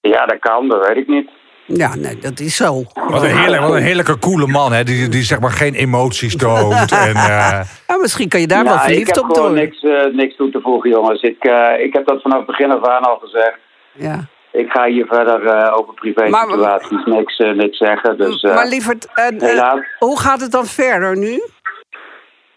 Ja, 0.00 0.26
dat 0.26 0.38
kan, 0.38 0.68
dat 0.68 0.86
weet 0.88 0.96
ik 0.96 1.08
niet. 1.08 1.30
Ja, 1.66 1.94
nee, 1.94 2.18
dat 2.18 2.40
is 2.40 2.56
zo. 2.56 2.82
Wat 3.08 3.22
een, 3.22 3.36
heerlijk, 3.38 3.62
wat 3.62 3.72
een 3.74 3.82
heerlijke 3.82 4.18
coole 4.18 4.46
man, 4.46 4.72
hè? 4.72 4.84
Die, 4.84 5.08
die 5.08 5.22
zeg 5.22 5.40
maar 5.40 5.50
geen 5.50 5.74
emoties 5.74 6.36
toont. 6.36 6.92
En, 7.06 7.14
eh, 7.14 7.60
Ja, 7.86 7.96
misschien 8.00 8.28
kan 8.28 8.40
je 8.40 8.46
daar 8.46 8.64
wel 8.64 8.74
Nou, 8.74 8.84
ik 8.86 8.90
verliefd 8.92 9.14
heb 9.14 9.24
op 9.24 9.34
gewoon 9.34 9.48
doen. 9.54 9.58
niks, 9.58 9.82
eh, 9.82 10.12
niks 10.14 10.36
toe 10.36 10.50
te 10.50 10.60
voegen, 10.60 10.90
jongens. 10.90 11.22
Ik, 11.22 11.44
eh, 11.44 11.84
ik 11.84 11.92
heb 11.92 12.06
dat 12.06 12.22
vanaf 12.22 12.36
het 12.38 12.46
begin 12.46 12.70
af 12.70 12.88
aan 12.88 13.02
al 13.02 13.18
gezegd. 13.18 13.58
Ja. 13.94 14.24
Ik 14.52 14.70
ga 14.70 14.86
hier 14.86 15.06
verder 15.06 15.46
eh, 15.46 15.76
over 15.78 15.94
privé 15.94 16.28
Maar- 16.28 16.48
situaties 16.50 17.04
niks, 17.04 17.36
eh, 17.36 17.50
niks 17.52 17.76
zeggen. 17.78 18.18
Dus 18.18 18.42
maar 18.42 18.66
lieverd, 18.66 19.06
eh, 19.14 19.26
helaas, 19.38 19.80
hoe 19.98 20.20
gaat 20.20 20.40
het 20.40 20.52
dan 20.52 20.66
verder 20.66 21.16
nu? 21.18 21.42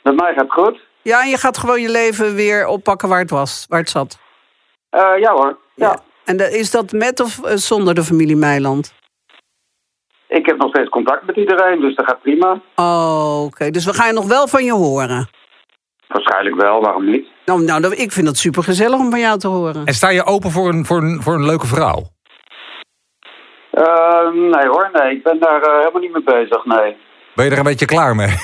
met 0.04 0.16
mij 0.16 0.34
gaat 0.34 0.42
het 0.42 0.52
goed. 0.52 0.80
Ja, 1.02 1.22
en 1.22 1.30
je 1.30 1.38
gaat 1.38 1.58
gewoon 1.58 1.82
je 1.82 1.90
leven 1.92 2.36
weer 2.36 2.68
oppakken 2.68 3.10
waar 3.10 3.20
het 3.20 3.30
was, 3.30 3.66
waar 3.70 3.80
het 3.80 3.90
zat. 3.90 4.20
Ja 5.20 5.32
hoor, 5.34 5.58
ja. 5.76 6.00
En 6.26 6.38
de- 6.38 6.58
is 6.58 6.72
dat 6.72 6.92
met 6.92 7.20
of 7.20 7.40
zonder 7.44 7.96
de 7.96 8.04
familie 8.04 8.36
Meiland? 8.36 8.94
Ik 10.28 10.46
heb 10.46 10.58
nog 10.58 10.70
steeds 10.70 10.90
contact 10.90 11.26
met 11.26 11.36
iedereen, 11.36 11.80
dus 11.80 11.96
dat 11.96 12.06
gaat 12.06 12.22
prima. 12.22 12.62
Oh, 12.76 13.44
oké. 13.46 13.70
Dus 13.72 13.86
we 13.86 13.94
gaan 13.94 14.14
nog 14.14 14.28
wel 14.28 14.48
van 14.48 14.64
je 14.64 14.72
horen. 14.74 15.30
Waarschijnlijk 16.08 16.56
wel, 16.56 16.82
waarom 16.82 17.10
niet? 17.10 17.28
Nou, 17.46 17.64
nou 17.64 17.96
ik 17.96 18.12
vind 18.12 18.28
het 18.28 18.38
super 18.38 18.64
gezellig 18.64 19.00
om 19.00 19.10
van 19.10 19.20
jou 19.20 19.40
te 19.40 19.48
horen. 19.48 19.86
en 19.86 19.94
sta 19.94 20.10
je 20.10 20.26
open 20.26 20.52
voor 20.52 20.70
een, 20.70 20.86
voor 20.86 20.98
een, 20.98 21.22
voor 21.22 21.34
een 21.34 21.46
leuke 21.46 21.68
vrouw? 21.68 22.04
Eh, 23.72 24.32
nee 24.32 24.68
hoor, 24.68 24.90
nee. 24.94 25.16
Ik 25.16 25.24
ben 25.24 25.40
daar 25.40 25.62
eh, 25.62 25.78
helemaal 25.78 26.02
niet 26.02 26.12
mee 26.14 26.24
bezig, 26.24 26.66
nee. 26.66 26.98
Ben 27.36 27.46
je 27.46 27.52
er 27.52 27.58
een 27.58 27.64
beetje 27.64 27.86
klaar 27.86 28.16
mee? 28.16 28.28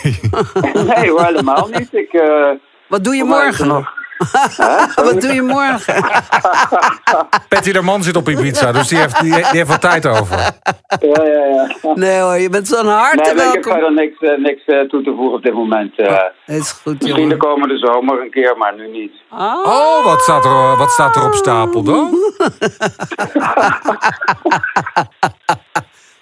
nee 0.96 1.10
hoor, 1.10 1.24
helemaal 1.26 1.68
niet. 1.72 1.94
Ik, 1.94 2.14
eh, 2.14 2.50
Wat 2.88 3.04
doe 3.04 3.16
je 3.16 3.24
morgen? 3.24 3.68
nog-? 3.68 4.00
Wat 5.06 5.22
doe 5.22 5.34
je 5.34 5.42
morgen? 5.42 6.04
Patty 7.50 7.72
de 7.72 7.82
man 7.82 8.04
zit 8.04 8.16
op 8.16 8.30
Ibiza, 8.30 8.72
dus 8.72 8.88
die 8.88 8.98
heeft, 8.98 9.22
die, 9.22 9.34
die 9.34 9.44
heeft 9.46 9.68
wat 9.68 9.82
tijd 9.82 10.06
over. 10.08 10.38
Ja, 11.00 11.24
ja, 11.24 11.46
ja. 11.46 11.68
Nee 11.94 12.20
hoor, 12.20 12.38
je 12.38 12.50
bent 12.50 12.68
zo 12.68 12.82
Nee, 12.84 12.92
harte 12.92 13.18
maar 13.18 13.28
ik 13.28 13.36
heb 13.36 13.38
welkom. 13.38 13.72
verder 13.72 13.94
niks, 13.94 14.18
eh, 14.20 14.38
niks 14.38 14.66
eh, 14.66 14.80
toe 14.80 15.04
te 15.04 15.14
voegen 15.16 15.34
op 15.34 15.44
dit 15.44 15.54
moment. 15.54 15.98
eh. 15.98 16.08
Dat 16.46 16.56
is 16.56 16.72
goed, 16.72 17.02
Misschien 17.02 17.30
de 17.30 17.38
komende 17.38 17.78
zomer 17.78 18.22
een 18.22 18.32
keer, 18.32 18.58
maar 18.58 18.76
nu 18.76 18.88
niet. 18.88 19.12
Ah. 19.30 19.66
Oh, 19.66 20.06
wat 20.06 20.22
staat 20.22 20.46
er, 20.46 20.78
wat 20.78 20.92
staat 20.92 21.16
er 21.16 21.26
op 21.26 21.34
stapel 21.34 21.84
dan? 21.84 22.10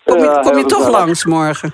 Kom 0.06 0.18
je, 0.20 0.40
kom 0.44 0.58
je 0.58 0.66
toch 0.66 0.90
langs 0.90 1.26
morgen? 1.26 1.74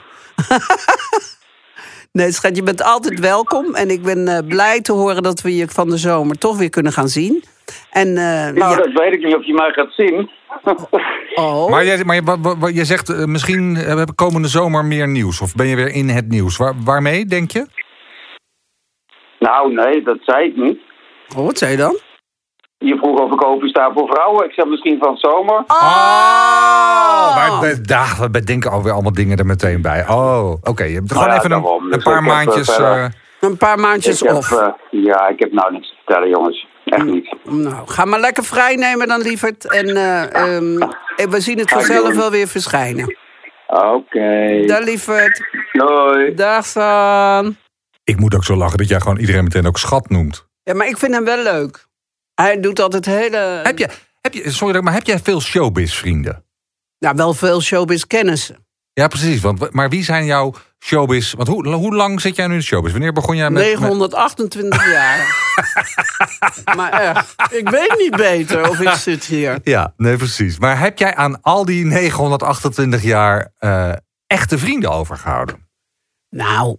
Nee, 2.16 2.32
schat, 2.32 2.56
je 2.56 2.64
bent 2.64 2.84
altijd 2.84 3.20
welkom. 3.20 3.76
En 3.76 3.90
ik 3.90 4.02
ben 4.02 4.28
eh, 4.28 4.48
blij 4.48 4.82
te 4.82 4.92
horen 4.92 5.24
dat 5.24 5.42
we 5.42 5.56
je 5.56 5.68
van 5.68 5.90
de 5.90 5.98
zomer 5.98 6.38
toch 6.38 6.58
weer 6.58 6.70
kunnen 6.70 6.92
gaan 6.92 7.08
zien. 7.08 7.44
En, 7.92 8.08
eh, 8.08 8.52
Nou, 8.54 8.56
ja. 8.56 8.76
dat 8.76 8.92
weet 8.94 9.14
ik 9.14 9.24
niet 9.24 9.36
of 9.36 9.46
je 9.46 9.54
mij 9.54 9.72
gaat 9.72 9.94
zien. 9.94 10.30
Oh, 11.36 11.70
Maar, 11.70 11.86
jij, 11.86 12.04
maar 12.04 12.16
je, 12.16 12.72
je 12.74 12.86
zegt 12.86 13.10
eh, 13.10 13.26
misschien 13.26 13.76
hebben 13.76 14.06
we 14.06 14.14
komende 14.14 14.48
zomer 14.48 14.86
meer 14.86 15.08
nieuws. 15.08 15.42
Of 15.42 15.56
ben 15.56 15.68
je 15.68 15.76
weer 15.76 15.94
in 15.94 16.10
het 16.10 16.28
nieuws? 16.28 16.58
Waar, 16.58 16.74
waarmee, 16.84 17.26
denk 17.26 17.52
je? 17.52 17.66
nou, 19.40 19.74
nee, 19.74 20.04
dat 20.04 20.18
zei 20.22 20.48
ik 20.48 20.56
niet. 20.56 20.80
oh, 21.38 21.46
wat 21.46 21.58
zei 21.58 21.72
je 21.72 21.78
dan? 21.78 22.00
Je 22.78 22.96
vroeg 22.98 23.20
of 23.20 23.32
ik 23.34 23.46
open 23.46 23.70
sta 23.70 23.92
voor 23.94 24.08
vrouwen. 24.08 24.46
Ik 24.46 24.52
zeg 24.54 24.66
misschien 24.66 24.98
van 25.00 25.18
zomer. 25.18 25.64
Oh! 25.68 27.36
Maar 27.36 27.60
we, 27.62 27.82
daar, 27.82 28.28
we 28.32 28.44
denken 28.44 28.72
alweer 28.72 28.92
allemaal 28.94 29.14
dingen 29.14 29.38
er 29.38 29.46
meteen 29.46 29.82
bij. 29.82 30.08
Oh, 30.10 30.52
oké. 30.64 30.84
Je 30.84 30.96
hebt 30.96 31.12
gewoon 31.12 31.28
Nou 31.28 31.40
ja, 31.40 31.44
even 31.46 31.52
een, 31.52 31.66
een 31.84 31.90
Dus 31.92 32.04
paar 32.04 32.14
heb, 32.16 32.24
eh, 32.24 32.30
maandjes... 32.30 32.78
eh, 32.78 33.06
Een 33.40 33.58
paar 33.58 33.80
maandjes 33.80 34.22
ik 34.22 34.28
heb, 34.28 34.38
off. 34.38 34.52
eh, 34.52 34.68
ja, 34.90 35.28
ik 35.28 35.40
heb 35.40 35.52
nou 35.52 35.72
niks 35.72 35.88
te 35.90 35.96
vertellen, 35.96 36.30
jongens. 36.30 36.68
Echt 36.86 37.04
niet. 37.04 37.36
Nou, 37.44 37.88
ga 37.88 38.06
maar 38.06 38.20
lekker 38.20 38.44
vrij 38.44 38.76
nemen 38.76 39.08
dan, 39.08 39.22
lieverd. 39.22 39.72
En 39.72 39.88
eh, 39.96 40.34
ehm, 40.56 40.78
we 41.30 41.40
zien 41.40 41.58
het 41.60 41.70
vanzelf 41.70 42.16
wel 42.16 42.32
weer 42.32 42.48
verschijnen. 42.48 43.18
Oké. 43.68 44.64
Dag, 44.66 44.80
lieverd. 44.84 45.42
Doei. 45.72 46.34
Dag, 46.34 46.66
San. 46.66 47.56
ik 48.04 48.20
moet 48.20 48.36
ook 48.36 48.44
zo 48.44 48.56
lachen 48.56 48.78
dat 48.78 48.88
jij 48.88 49.00
gewoon 49.00 49.18
iedereen 49.18 49.44
meteen 49.44 49.68
ook 49.68 49.78
schat 49.78 50.10
noemt. 50.10 50.48
Ja, 50.64 50.74
maar 50.74 50.88
ik 50.88 50.98
vind 50.98 51.14
hem 51.14 51.26
wel 51.26 51.44
leuk. 51.44 51.85
Hij 52.36 52.60
doet 52.60 52.80
altijd 52.80 53.06
hele... 53.06 53.60
Heb 53.64 53.78
je, 53.78 53.90
heb 54.22 54.34
je, 54.34 54.52
sorry, 54.52 54.80
maar 54.82 54.94
heb 54.94 55.06
jij 55.06 55.20
veel 55.20 55.42
showbiz-vrienden? 55.42 56.44
Nou, 57.00 57.16
wel 57.16 57.34
veel 57.34 57.62
showbiz 57.62 58.04
kennissen. 58.04 58.66
Ja, 58.94 59.08
precies. 59.08 59.42
Want, 59.42 59.72
maar 59.72 59.90
wie 59.90 60.04
zijn 60.04 60.26
jouw 60.26 60.54
showbiz... 60.80 61.34
Want 61.34 61.48
hoe, 61.48 61.68
hoe 61.74 61.96
lang 61.96 62.22
zit 62.22 62.36
jij 62.36 62.48
nu 62.48 62.54
in 62.54 62.60
de 62.60 62.66
showbiz? 62.66 62.92
Wanneer 62.92 63.14
begon 63.14 63.36
jij 63.36 63.50
met... 63.50 63.64
met- 63.64 63.80
928 63.80 64.92
jaar. 64.92 65.36
maar 66.76 66.92
echt, 66.94 67.36
ik 67.54 67.70
weet 67.70 67.96
niet 67.98 68.16
beter 68.16 68.70
of 68.70 68.80
ik 68.80 68.90
zit 68.90 69.26
hier. 69.26 69.60
Ja, 69.64 69.94
nee, 69.98 70.18
precies. 70.18 70.60
Maar 70.60 70.80
heb 70.80 70.98
jij 70.98 71.16
aan 71.16 71.42
al 71.42 71.66
die 71.66 71.86
928 71.86 73.04
jaar 73.04 73.52
eh, 73.58 73.94
echte 74.28 74.58
vrienden 74.58 74.92
overgehouden? 74.92 75.68
Nou, 76.30 76.78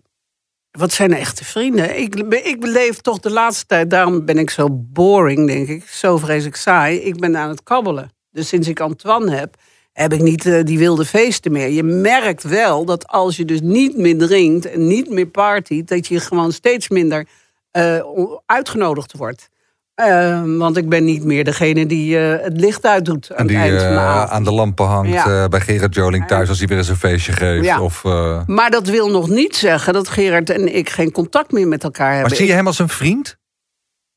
wat 0.76 0.92
zijn 0.92 1.14
echte 1.14 1.44
vrienden? 1.44 1.98
Ik, 1.98 2.14
ik 2.44 2.60
beleef 2.60 2.96
toch 2.96 3.18
de 3.18 3.30
laatste 3.30 3.66
tijd, 3.66 3.90
daarom 3.90 4.24
ben 4.24 4.38
ik 4.38 4.50
zo 4.50 4.68
boring, 4.70 5.46
denk 5.46 5.68
ik. 5.68 5.88
Zo 5.88 6.16
vreselijk 6.16 6.56
saai. 6.56 6.98
Ik 6.98 7.20
ben 7.20 7.36
aan 7.36 7.48
het 7.48 7.62
kabbelen. 7.62 8.10
Dus 8.30 8.48
sinds 8.48 8.68
ik 8.68 8.80
Antoine 8.80 9.30
heb, 9.30 9.54
heb 9.92 10.12
ik 10.12 10.22
niet 10.22 10.46
eh, 10.46 10.64
die 10.64 10.78
wilde 10.78 11.04
feesten 11.04 11.52
meer. 11.52 11.68
Je 11.68 11.82
merkt 11.82 12.42
wel 12.42 12.84
dat 12.84 13.06
als 13.06 13.36
je 13.36 13.44
dus 13.44 13.60
niet 13.60 13.96
meer 13.96 14.18
drinkt 14.18 14.66
en 14.66 14.86
niet 14.86 15.10
meer 15.10 15.26
partyt, 15.26 15.88
dat 15.88 16.06
je 16.06 16.20
gewoon 16.20 16.52
steeds 16.52 16.88
minder 16.88 17.26
eh, 17.70 18.02
uitgenodigd 18.46 19.16
wordt. 19.16 19.48
Eh, 19.96 20.42
want 20.44 20.76
ik 20.76 20.88
ben 20.88 21.04
niet 21.04 21.24
meer 21.24 21.44
degene 21.44 21.86
die 21.86 22.18
eh, 22.18 22.44
het 22.44 22.60
licht 22.60 22.84
uitdoet 22.86 23.30
aan 23.32 23.36
En 23.36 23.46
die 23.46 23.56
het 23.56 23.82
eh, 23.82 24.24
aan 24.24 24.44
de 24.44 24.52
lampen 24.52 24.86
hangt 24.86 25.10
Ja. 25.12 25.42
eh, 25.42 25.48
bij 25.48 25.60
Gerard 25.60 25.94
Joling 25.94 26.26
thuis 26.26 26.48
als 26.48 26.58
hij 26.58 26.66
weer 26.66 26.78
eens 26.78 26.88
een 26.88 26.96
feestje 26.96 27.32
geeft. 27.32 27.64
Ja. 27.64 27.80
Of, 27.80 28.02
Maar 28.46 28.70
dat 28.70 28.86
wil 28.88 29.10
nog 29.10 29.28
niet 29.28 29.56
zeggen 29.56 29.92
dat 29.92 30.08
Gerard 30.08 30.50
en 30.50 30.74
ik 30.76 30.90
geen 30.90 31.12
contact 31.12 31.52
meer 31.52 31.68
met 31.68 31.84
elkaar 31.84 32.10
hebben. 32.10 32.28
maar 32.28 32.36
zie 32.36 32.46
je 32.46 32.52
hem 32.52 32.66
als 32.66 32.78
een 32.78 32.88
vriend? 32.88 33.36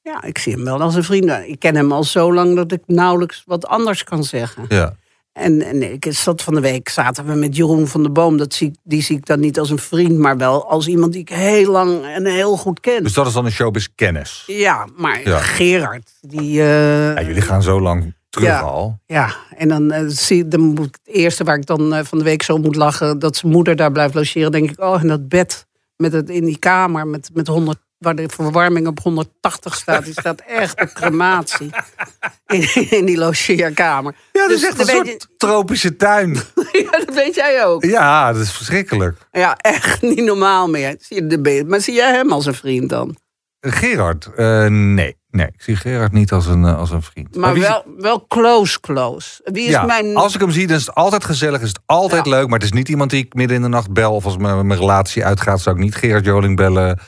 Ja, 0.01 0.23
ik 0.23 0.37
zie 0.37 0.53
hem 0.53 0.63
wel 0.63 0.81
als 0.81 0.95
een 0.95 1.03
vriend. 1.03 1.31
Ik 1.45 1.59
ken 1.59 1.75
hem 1.75 1.91
al 1.91 2.03
zo 2.03 2.33
lang 2.33 2.55
dat 2.55 2.71
ik 2.71 2.81
nauwelijks 2.85 3.43
wat 3.45 3.67
anders 3.67 4.03
kan 4.03 4.23
zeggen. 4.23 4.65
Ja. 4.67 4.95
En, 5.39 5.61
en 5.61 5.91
ik 5.91 6.05
zat 6.09 6.41
van 6.41 6.53
de 6.53 6.59
week, 6.61 6.89
zaten 6.89 7.25
we 7.25 7.33
met 7.33 7.55
Jeroen 7.55 7.87
van 7.87 8.01
der 8.03 8.11
Boom. 8.11 8.37
Dat 8.37 8.53
zie, 8.53 8.67
ik- 8.67 8.75
die 8.83 9.01
zie 9.01 9.17
ik 9.17 9.25
dan 9.25 9.39
niet 9.39 9.59
als 9.59 9.69
een 9.69 9.79
vriend, 9.79 10.17
maar 10.17 10.37
wel 10.37 10.69
als 10.69 10.87
iemand 10.87 11.11
die 11.11 11.21
ik 11.21 11.29
heel 11.29 11.71
lang 11.71 12.05
en 12.05 12.25
heel 12.25 12.57
goed 12.57 12.79
ken. 12.79 13.03
Dus 13.03 13.13
dat 13.13 13.27
is 13.27 13.33
dan 13.33 13.45
een 13.45 13.51
showbiz 13.51 13.87
kennis. 13.95 14.43
ja, 14.47 14.87
maar 14.95 15.21
Ja. 15.23 15.37
Gerard, 15.39 16.11
die... 16.21 16.59
eh, 16.61 17.13
Ja, 17.13 17.21
jullie 17.21 17.41
gaan 17.41 17.63
zo 17.63 17.81
lang 17.81 18.13
terug 18.29 18.47
Ja. 18.47 18.59
al. 18.59 18.99
Ja, 19.05 19.35
en 19.57 19.67
dan, 19.67 19.91
eh, 19.91 20.03
zie, 20.07 20.47
dan 20.47 20.59
moet 20.61 20.85
ik, 20.87 20.97
het 21.05 21.15
eerste 21.15 21.43
waar 21.43 21.55
ik 21.57 21.65
dan 21.65 21.93
eh, 21.93 22.03
van 22.03 22.17
de 22.17 22.23
week 22.23 22.41
zo 22.43 22.57
moet 22.57 22.75
lachen... 22.75 23.19
dat 23.19 23.35
zijn 23.35 23.51
moeder 23.51 23.75
daar 23.75 23.91
blijft 23.91 24.13
logeren, 24.13 24.51
denk 24.51 24.71
ik... 24.71 24.81
oh, 24.81 25.01
en 25.01 25.07
dat 25.07 25.27
bed 25.27 25.65
met 25.95 26.13
het, 26.13 26.29
in 26.29 26.45
die 26.45 26.57
kamer 26.59 27.07
met, 27.07 27.29
met 27.33 27.47
100, 27.47 27.77
waar 27.99 28.15
de 28.15 28.29
verwarming 28.29 28.87
op 28.87 28.99
180 28.99 29.75
staat... 29.75 30.03
die 30.03 30.13
staat 30.13 30.41
echt 30.47 30.81
op 30.81 30.89
crematie. 30.93 31.69
in, 32.47 32.89
in 32.89 33.05
die 33.05 33.17
logeerkamer. 33.17 34.15
Ja, 34.33 34.41
dat 34.41 34.49
is 34.51 34.59
Dus 34.59 34.69
echt 34.69 34.79
een 34.79 34.85
soort 34.95 35.27
tropische 35.37 35.95
tuin. 35.95 36.33
ja, 36.71 36.91
dat 37.05 37.13
weet 37.13 37.35
jij 37.35 37.65
ook. 37.65 37.83
Ja, 37.83 38.31
dat 38.33 38.41
is 38.41 38.51
verschrikkelijk. 38.51 39.17
Ja, 39.31 39.57
echt 39.57 40.01
niet 40.01 40.23
normaal 40.23 40.69
meer. 40.69 40.95
Zie 40.99 41.23
je 41.23 41.27
de. 41.41 41.63
Maar 41.67 41.81
zie 41.81 41.93
jij 41.93 42.13
hem 42.13 42.31
als 42.31 42.45
een 42.45 42.53
vriend 42.53 42.89
dan? 42.89 43.17
Gerard, 43.61 44.29
eh, 44.35 44.65
nee. 44.65 45.17
Nee, 45.31 45.47
ik 45.47 45.61
zie 45.61 45.75
Gerard 45.75 46.11
niet 46.11 46.31
als 46.31 46.45
een, 46.45 46.65
eh, 46.65 46.77
als 46.77 46.91
een 46.91 47.01
vriend. 47.01 47.35
Maar 47.35 47.55
is- 47.57 47.67
wel, 47.67 47.83
wel 47.97 48.25
close, 48.27 48.79
close. 48.79 49.41
Wie 49.43 49.63
is 49.65 49.69
ja, 49.71 49.83
mijn... 49.83 50.15
Als 50.15 50.33
ik 50.35 50.39
hem 50.41 50.51
zie, 50.51 50.67
dan 50.67 50.75
is 50.77 50.85
het 50.85 50.95
altijd 50.95 51.23
gezellig, 51.23 51.61
is 51.61 51.67
het 51.67 51.79
altijd 51.85 52.25
Ja. 52.25 52.31
leuk. 52.31 52.45
Maar 52.47 52.59
het 52.59 52.67
is 52.67 52.71
niet 52.73 52.89
iemand 52.89 53.09
die 53.09 53.23
ik 53.25 53.33
midden 53.33 53.55
in 53.57 53.61
de 53.63 53.67
nacht 53.67 53.91
bel. 53.93 54.13
Of 54.15 54.25
als 54.25 54.37
mijn, 54.37 54.67
mijn 54.67 54.79
relatie 54.79 55.25
uitgaat, 55.25 55.61
zou 55.61 55.75
ik 55.75 55.81
niet 55.81 55.95
Gerard 55.95 56.25
Joling 56.25 56.55
bellen. 56.55 56.99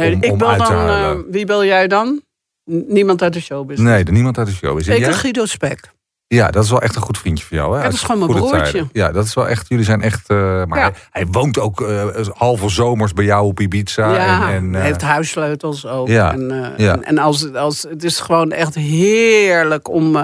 Nee, 0.00 0.14
om, 0.14 0.22
ik 0.22 0.32
om 0.32 0.38
bel 0.38 0.56
dan... 0.56 0.88
eh, 0.88 1.16
wie 1.30 1.46
bel 1.46 1.64
jij 1.64 1.88
dan? 1.88 2.22
Niemand 2.64 3.22
uit 3.22 3.32
de 3.32 3.40
showbiz. 3.40 3.78
nee, 3.78 4.04
niemand 4.04 4.38
uit 4.38 4.46
de 4.46 4.52
show 4.52 4.78
Ik 4.80 4.86
en 4.86 5.14
Guido 5.14 5.44
Spek. 5.44 5.90
Ja, 6.28 6.50
dat 6.50 6.64
is 6.64 6.70
wel 6.70 6.82
echt 6.82 6.96
een 6.96 7.02
goed 7.02 7.18
vriendje 7.18 7.44
van 7.44 7.56
jou. 7.56 7.70
Hè? 7.72 7.78
Ja, 7.78 7.84
dat 7.84 7.92
is 7.92 8.02
gewoon 8.02 8.18
mijn 8.26 8.30
broertje. 8.40 8.62
tijden. 8.62 8.88
Ja, 8.92 9.12
dat 9.12 9.24
is 9.24 9.34
wel 9.34 9.48
echt. 9.48 9.68
Jullie 9.68 9.84
zijn 9.84 10.02
echt. 10.02 10.28
eh, 10.28 10.36
maar 10.64 10.78
Ja. 10.78 10.84
hij, 10.84 10.92
hij 11.10 11.26
woont 11.30 11.58
ook 11.58 11.80
eh, 11.80 12.04
halve 12.34 12.68
zomers 12.68 13.12
bij 13.12 13.24
jou 13.24 13.46
op 13.46 13.60
Ibiza. 13.60 14.12
ja, 14.14 14.48
en, 14.48 14.54
en, 14.54 14.66
eh, 14.68 14.72
hij 14.78 14.86
heeft 14.86 15.00
huissleutels 15.02 15.86
ook. 15.86 16.08
ja, 16.08 16.32
En, 16.32 16.74
ja. 16.76 16.92
en, 16.92 17.04
en 17.04 17.18
als, 17.18 17.52
als, 17.54 17.82
het 17.88 18.04
is 18.04 18.20
gewoon 18.20 18.52
echt 18.52 18.74
heerlijk 18.74 19.88
om 19.88 20.16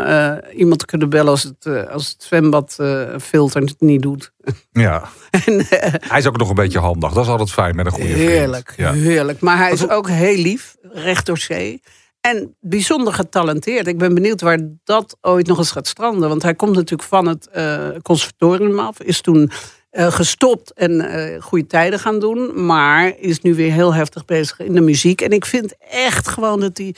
iemand 0.56 0.78
te 0.78 0.86
kunnen 0.86 1.08
bellen 1.08 1.30
als 1.30 1.42
het, 1.42 1.88
als 1.90 2.08
het 2.08 2.22
zwembad 2.22 2.74
eh, 2.78 3.00
filter 3.22 3.60
het 3.62 3.74
niet 3.80 4.02
doet. 4.02 4.32
ja. 4.72 5.02
En, 5.46 5.66
Hij 6.08 6.18
is 6.18 6.26
ook 6.26 6.36
nog 6.36 6.48
een 6.48 6.54
beetje 6.54 6.78
handig. 6.78 7.12
Dat 7.12 7.24
is 7.24 7.30
altijd 7.30 7.52
fijn 7.52 7.76
met 7.76 7.86
een 7.86 7.92
goede 7.92 8.08
vriend. 8.12 8.28
heerlijk, 8.28 8.74
heerlijk. 8.76 9.40
Maar 9.40 9.56
hij 9.56 9.72
is 9.72 9.80
voor- 9.80 9.90
ook 9.90 10.08
heel 10.08 10.36
lief, 10.36 10.76
recht 10.92 11.26
door 11.26 11.38
zee. 11.38 11.82
En 12.22 12.56
bijzonder 12.60 13.12
getalenteerd. 13.12 13.86
Ik 13.86 13.98
ben 13.98 14.14
benieuwd 14.14 14.40
waar 14.40 14.58
dat 14.84 15.16
ooit 15.20 15.46
nog 15.46 15.58
eens 15.58 15.70
gaat 15.70 15.86
stranden. 15.86 16.28
Want 16.28 16.42
hij 16.42 16.54
komt 16.54 16.74
natuurlijk 16.74 17.08
van 17.08 17.26
het 17.26 17.48
eh, 17.48 17.88
conservatorium 18.02 18.78
af. 18.78 19.00
Is 19.00 19.20
toen 19.20 19.50
eh, 19.90 20.12
gestopt 20.12 20.72
en 20.72 21.00
eh, 21.00 21.42
goede 21.42 21.66
tijden 21.66 21.98
gaan 21.98 22.18
doen. 22.18 22.64
Maar 22.64 23.18
is 23.18 23.40
nu 23.40 23.54
weer 23.54 23.72
heel 23.72 23.94
heftig 23.94 24.24
bezig 24.24 24.58
in 24.58 24.74
de 24.74 24.80
muziek. 24.80 25.20
En 25.20 25.30
ik 25.30 25.44
vind 25.44 25.74
echt 25.90 26.28
gewoon 26.28 26.60
dat 26.60 26.78
hij 26.78 26.94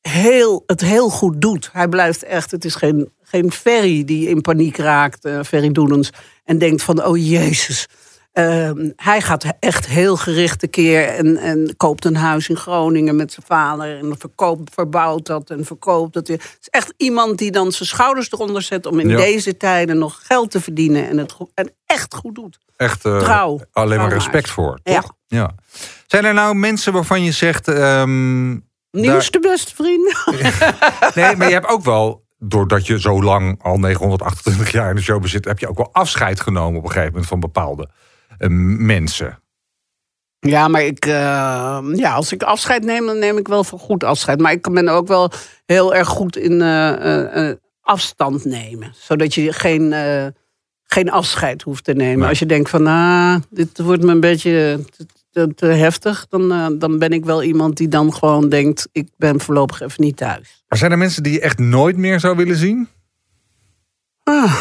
heel, 0.00 0.62
het 0.66 0.80
heel 0.80 1.08
goed 1.08 1.40
doet. 1.40 1.68
Hij 1.72 1.88
blijft 1.88 2.22
echt, 2.22 2.50
het 2.50 2.64
is 2.64 2.74
geen, 2.74 3.08
geen 3.22 3.52
Ferry 3.52 4.04
die 4.04 4.28
in 4.28 4.40
paniek 4.40 4.76
raakt, 4.76 5.24
eh 5.24 5.42
Ferry 5.42 5.72
Doedens. 5.72 6.10
En 6.44 6.58
denkt 6.58 6.82
van, 6.82 7.04
oh 7.04 7.16
jezus. 7.16 7.86
Ehm, 8.34 8.90
hij 8.96 9.20
gaat 9.20 9.44
echt 9.60 9.86
heel 9.86 10.16
gericht 10.16 10.58
tekeer 10.58 11.08
en, 11.08 11.36
en 11.36 11.74
koopt 11.76 12.04
een 12.04 12.16
huis 12.16 12.48
in 12.48 12.56
Groningen 12.56 13.16
met 13.16 13.32
zijn 13.32 13.46
vader. 13.46 13.98
En 13.98 14.14
verkoopt, 14.18 14.74
verbouwt 14.74 15.26
dat 15.26 15.50
en 15.50 15.64
verkoopt 15.64 16.12
dat. 16.14 16.28
Het 16.28 16.40
is 16.60 16.68
echt 16.70 16.94
iemand 16.96 17.38
die 17.38 17.50
dan 17.50 17.72
zijn 17.72 17.88
schouders 17.88 18.32
eronder 18.32 18.62
zet 18.62 18.86
om 18.86 18.98
in 19.00 19.08
Ja. 19.08 19.16
deze 19.16 19.56
tijden 19.56 19.98
nog 19.98 20.20
geld 20.22 20.50
te 20.50 20.60
verdienen. 20.60 21.08
En 21.08 21.18
het 21.18 21.32
goed, 21.32 21.50
en 21.54 21.70
echt 21.86 22.14
goed 22.14 22.34
doet. 22.34 22.58
Echt 22.76 23.04
eh, 23.04 23.18
Trouw. 23.18 23.60
alleen 23.72 23.98
maar 23.98 24.12
respect 24.12 24.50
voor. 24.50 24.78
Ja. 24.82 25.00
Toch? 25.00 25.12
Ja. 25.26 25.54
Zijn 26.06 26.24
er 26.24 26.34
nou 26.34 26.54
mensen 26.54 26.92
waarvan 26.92 27.22
je 27.22 27.32
zegt. 27.32 27.68
ehm, 27.68 28.50
Nieuwste 28.90 29.40
beste 29.40 29.74
vriend. 29.74 30.14
nee, 31.14 31.36
maar 31.36 31.46
je 31.48 31.54
hebt 31.54 31.68
ook 31.68 31.84
wel. 31.84 32.22
Doordat 32.38 32.86
je 32.86 33.00
zo 33.00 33.22
lang, 33.22 33.62
al 33.62 33.78
928 33.78 34.72
jaar 34.72 34.90
in 34.90 34.96
de 34.96 35.02
show 35.02 35.26
zit, 35.26 35.44
heb 35.44 35.58
je 35.58 35.68
ook 35.68 35.76
wel 35.76 35.88
afscheid 35.92 36.40
genomen 36.40 36.78
op 36.78 36.82
een 36.84 36.88
gegeven 36.90 37.10
moment 37.10 37.28
van 37.28 37.40
bepaalde 37.40 37.88
mensen. 38.38 39.38
Ja, 40.38 40.68
maar 40.68 40.82
ik, 40.82 41.06
eh, 41.06 41.78
ja, 41.92 42.12
als 42.14 42.32
ik 42.32 42.42
afscheid 42.42 42.84
neem, 42.84 43.06
dan 43.06 43.18
neem 43.18 43.38
ik 43.38 43.48
wel 43.48 43.64
voor 43.64 43.78
goed 43.78 44.04
afscheid. 44.04 44.40
Maar 44.40 44.52
ik 44.52 44.72
ben 44.72 44.88
ook 44.88 45.08
wel 45.08 45.30
heel 45.66 45.94
erg 45.94 46.08
goed 46.08 46.36
in 46.36 46.60
eh, 46.62 46.92
eh, 46.92 47.48
eh, 47.50 47.56
afstand 47.80 48.44
nemen. 48.44 48.92
Zodat 48.96 49.34
je 49.34 49.52
geen, 49.52 49.92
eh, 49.92 50.26
geen 50.82 51.10
afscheid 51.10 51.62
hoeft 51.62 51.84
te 51.84 51.92
nemen. 51.92 52.18
Nee. 52.18 52.28
Als 52.28 52.38
je 52.38 52.46
denkt 52.46 52.70
van, 52.70 52.86
ah, 52.86 53.36
dit 53.50 53.78
wordt 53.78 54.02
me 54.02 54.12
een 54.12 54.20
beetje 54.20 54.84
te, 54.96 55.06
te- 55.30 55.54
te 55.54 55.66
heftig. 55.66 56.26
Dan, 56.28 56.52
eh, 56.52 56.66
dan 56.78 56.98
ben 56.98 57.10
ik 57.10 57.24
wel 57.24 57.42
iemand 57.42 57.76
die 57.76 57.88
dan 57.88 58.14
gewoon 58.14 58.48
denkt, 58.48 58.88
ik 58.92 59.08
ben 59.16 59.40
voorlopig 59.40 59.80
even 59.80 60.04
niet 60.04 60.16
thuis. 60.16 60.64
Maar 60.68 60.78
zijn 60.78 60.90
er 60.92 60.98
mensen 60.98 61.22
die 61.22 61.32
je 61.32 61.40
echt 61.40 61.58
nooit 61.58 61.96
meer 61.96 62.20
zou 62.20 62.36
willen 62.36 62.56
zien? 62.56 62.88
Ah, 64.22 64.60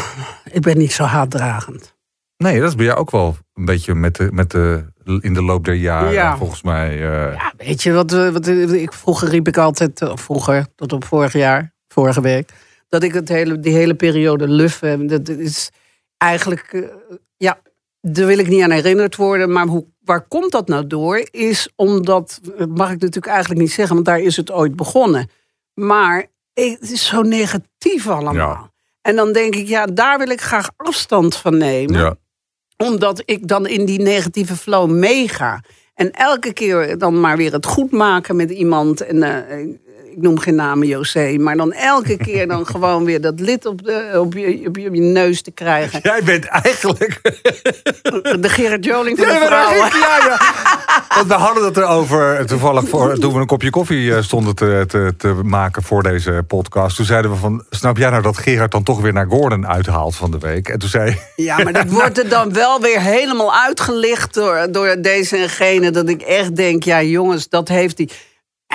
ik 0.51 0.61
ben 0.61 0.78
niet 0.78 0.93
zo 0.93 1.03
haatdragend. 1.03 1.95
Nee, 2.38 2.60
dat 2.60 2.70
is 2.70 2.76
bij 2.76 2.86
jou 2.86 2.98
ook 2.98 3.12
wel 3.12 3.36
een 3.54 3.66
beetje 3.66 3.94
met 3.96 4.16
de, 4.16 4.30
met 4.32 4.52
de, 4.52 4.86
in 5.20 5.34
de 5.34 5.42
loop 5.44 5.66
der 5.66 5.74
jaren, 5.74 6.12
Ja. 6.12 6.38
volgens 6.38 6.62
mij. 6.62 6.90
eh, 6.92 7.34
Ja, 7.34 7.54
weet 7.58 7.84
je 7.84 7.92
wat, 7.92 8.14
eh, 8.14 8.30
wat 8.30 8.48
eh, 8.48 8.72
ik, 8.82 8.94
vroeger 8.94 9.28
riep 9.30 9.48
ik 9.48 9.58
altijd, 9.58 10.12
vroeger, 10.14 10.66
tot 10.76 10.94
op 10.94 11.06
vorig 11.06 11.34
jaar, 11.34 11.74
vorige 11.88 12.22
week, 12.22 12.50
dat 12.90 13.04
ik 13.04 13.14
het 13.14 13.30
hele, 13.30 13.60
die 13.60 13.74
hele 13.74 13.96
periode 13.96 14.48
luf 14.48 14.80
heb. 14.80 15.08
Dat 15.10 15.30
is 15.30 15.70
eigenlijk, 16.18 16.90
ja, 17.38 17.60
daar 18.02 18.26
wil 18.26 18.38
ik 18.38 18.48
niet 18.48 18.64
aan 18.64 18.72
herinnerd 18.72 19.16
worden. 19.16 19.52
Maar 19.52 19.66
hoe, 19.66 19.86
waar 20.04 20.22
komt 20.28 20.52
dat 20.52 20.68
nou 20.68 20.88
door? 20.88 21.28
Is 21.32 21.70
omdat, 21.76 22.40
dat 22.58 22.70
mag 22.70 22.88
ik 22.92 23.00
natuurlijk 23.00 23.28
eigenlijk 23.34 23.62
niet 23.62 23.72
zeggen, 23.72 23.94
want 23.94 24.06
daar 24.08 24.20
is 24.20 24.38
het 24.38 24.52
ooit 24.52 24.76
begonnen. 24.76 25.30
Maar 25.74 26.26
het 26.54 26.92
is 26.92 27.06
zo 27.08 27.22
negatief 27.22 28.08
allemaal. 28.08 28.34
Ja. 28.34 28.72
En 29.02 29.16
dan 29.16 29.34
denk 29.34 29.56
ik, 29.56 29.68
ja, 29.68 29.86
daar 29.86 30.18
wil 30.18 30.30
ik 30.30 30.42
graag 30.42 30.70
afstand 30.78 31.36
van 31.36 31.58
nemen 31.58 32.00
ja. 32.00 32.16
Omdat 32.78 33.21
ik 33.26 33.47
dan 33.47 33.67
in 33.67 33.86
die 33.86 33.99
negatieve 34.01 34.55
flow 34.55 34.91
meega. 34.91 35.63
En 35.95 36.11
elke 36.11 36.53
keer 36.53 36.97
dan 36.97 37.19
maar 37.19 37.38
weer 37.38 37.51
het 37.51 37.65
goed 37.65 37.91
maken 37.91 38.36
met 38.36 38.51
iemand. 38.51 39.01
En 39.01 39.24
eh, 39.24 39.67
ik 40.16 40.22
noem 40.22 40.39
geen 40.39 40.55
namen, 40.55 40.88
José. 40.88 41.36
Maar 41.39 41.57
dan 41.57 41.72
elke 41.74 42.18
keer 42.18 42.47
dan 42.47 42.66
gewoon 42.66 43.05
weer 43.05 43.22
dat 43.22 43.39
lid 43.39 43.66
op, 43.66 43.84
de, 43.84 44.11
op, 44.20 44.34
je, 44.34 44.64
op, 44.68 44.78
je, 44.78 44.88
op 44.88 44.95
je 44.95 45.01
neus 45.01 45.41
te 45.41 45.51
krijgen. 45.51 45.99
Jij 46.03 46.22
bent 46.26 46.45
eigenlijk. 46.45 47.20
De 48.41 48.49
Gerard 48.49 48.86
Joling 48.86 49.18
van 49.18 49.28
Ja, 49.28 49.39
de 49.39 49.45
vrouwen. 49.45 49.78
ja, 49.78 50.18
ja. 50.28 50.39
Want 51.16 51.28
we 51.28 51.34
hadden 51.34 51.66
het 51.66 51.78
erover 51.78 52.45
toevallig 52.45 52.88
voor, 52.89 53.20
toen 53.20 53.34
we 53.34 53.39
een 53.39 53.45
kopje 53.45 53.70
koffie 53.70 54.16
eh, 54.16 54.22
stonden 54.22 54.55
te, 54.55 54.84
te, 54.88 55.14
te 55.18 55.28
maken 55.43 55.84
voor 55.84 56.03
deze 56.03 56.43
podcast. 56.47 56.95
Toen 56.95 57.05
zeiden 57.05 57.32
we 57.32 57.38
van, 57.38 57.64
snap 57.70 57.97
jij 57.97 58.09
nou 58.09 58.22
dat 58.22 58.38
Gerard 58.38 58.72
dan 58.72 58.84
toch 58.84 59.01
weer 59.01 59.14
naar 59.14 59.28
Gordon 59.30 59.68
uithaalt 59.68 60.16
van 60.16 60.32
de 60.32 60.38
week? 60.38 60.70
En 60.70 60.80
toen 60.80 60.89
zei 60.89 61.18
Ja, 61.36 61.57
maar 61.64 61.74
dat 61.74 61.89
wordt 61.89 62.18
er 62.18 62.30
dan 62.30 62.53
wel 62.53 62.82
weer 62.82 63.01
helemaal 63.01 63.55
uitgelicht 63.55 64.34
door, 64.34 64.68
door 64.72 64.95
deze 65.01 65.38
en 65.38 65.49
gene. 65.49 65.91
Dat 65.91 66.09
ik 66.09 66.22
echt 66.22 66.55
denk, 66.55 66.84
ja 66.84 67.01
jongens, 67.01 67.49
dat 67.49 67.68
heeft 67.68 67.97
hij. 67.97 68.09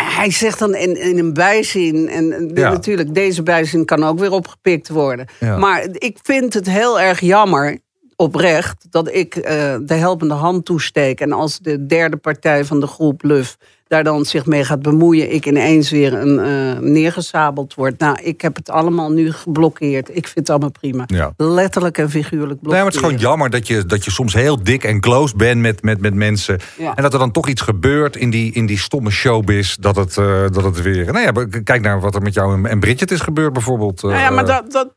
Hij 0.05 0.30
zegt 0.30 0.59
dan 0.59 0.74
in, 0.74 1.01
in 1.01 1.18
een 1.18 1.32
bijzin. 1.34 2.09
En 2.09 2.32
en 2.32 2.51
Ja. 2.55 2.70
natuurlijk, 2.70 3.14
deze 3.14 3.42
bijzin 3.42 3.84
kan 3.84 4.05
ook 4.05 4.18
weer 4.18 4.30
opgepikt 4.32 4.88
worden. 4.88 5.26
Ja. 5.40 5.57
Maar 5.59 5.86
ik 5.92 6.18
vind 6.22 6.55
het 6.55 6.66
heel 6.66 7.01
erg 7.01 7.20
jammer, 7.20 7.78
oprecht, 8.16 8.86
dat 8.90 9.14
ik 9.14 9.36
eh, 9.36 9.76
de 9.82 9.94
helpende 9.94 10.34
hand 10.34 10.64
toesteek. 10.64 11.20
En 11.20 11.32
als 11.32 11.59
de 11.59 11.86
derde 11.86 12.16
partij 12.16 12.64
van 12.64 12.80
de 12.80 12.86
groep 12.86 13.22
Luf 13.22 13.57
daar 13.89 14.05
dan 14.05 14.24
zich 14.24 14.47
mee 14.47 14.64
gaat 14.64 14.82
bemoeien, 14.82 15.34
ik 15.34 15.47
ineens 15.47 15.91
weer 15.91 16.14
een, 16.14 16.39
eh, 16.39 16.78
neergesabeld 16.80 17.74
word. 17.74 17.99
Nou, 17.99 18.18
ik 18.22 18.41
heb 18.41 18.57
het 18.57 18.70
allemaal 18.70 19.11
nu 19.12 19.32
geblokkeerd. 19.32 20.09
Ik 20.09 20.24
vind 20.24 20.34
het 20.34 20.51
allemaal 20.51 20.70
prima. 20.70 21.05
Ja. 21.07 21.32
Letterlijk 21.36 21.99
en 21.99 22.11
figuurlijk 22.11 22.49
Nee, 22.51 22.59
blokkeren. 22.61 22.76
maar 22.84 22.84
het 22.93 22.95
is 22.95 23.01
gewoon 23.01 23.16
jammer 23.30 23.51
dat 23.51 23.66
je, 23.66 23.86
dat 23.86 24.05
je 24.05 24.11
soms 24.11 24.34
heel 24.34 24.62
dik 24.62 24.84
en 24.84 25.01
close 25.01 25.36
bent 25.36 25.61
met, 25.61 25.82
met, 25.82 26.01
met 26.01 26.14
mensen. 26.14 26.59
Ja. 26.78 26.95
En 26.95 27.03
dat 27.03 27.12
er 27.12 27.18
dan 27.18 27.30
toch 27.30 27.49
iets 27.49 27.62
gebeurt 27.62 28.16
in 28.16 28.30
die, 28.30 28.53
in 28.53 28.66
die 28.66 28.78
stomme 28.78 29.11
showbiz. 29.11 29.76
Dat 29.76 29.97
het, 29.97 30.16
eh, 30.16 30.43
dat 30.53 30.64
het 30.64 30.82
weer. 30.82 31.12
Nou 31.12 31.20
ja, 31.20 31.61
kijk 31.64 31.82
naar 31.82 32.01
wat 32.01 32.14
er 32.14 32.22
met 32.22 32.34
jou 32.34 32.68
en- 32.68 32.80
Bridget 32.80 33.11
is 33.11 33.20
gebeurd, 33.20 33.53
bijvoorbeeld. 33.53 34.03
eh, 34.03 34.11
Nou 34.11 34.20
ja, 34.22 34.30
maar 34.30 34.47
dat, 34.47 34.72
dat, 34.72 34.89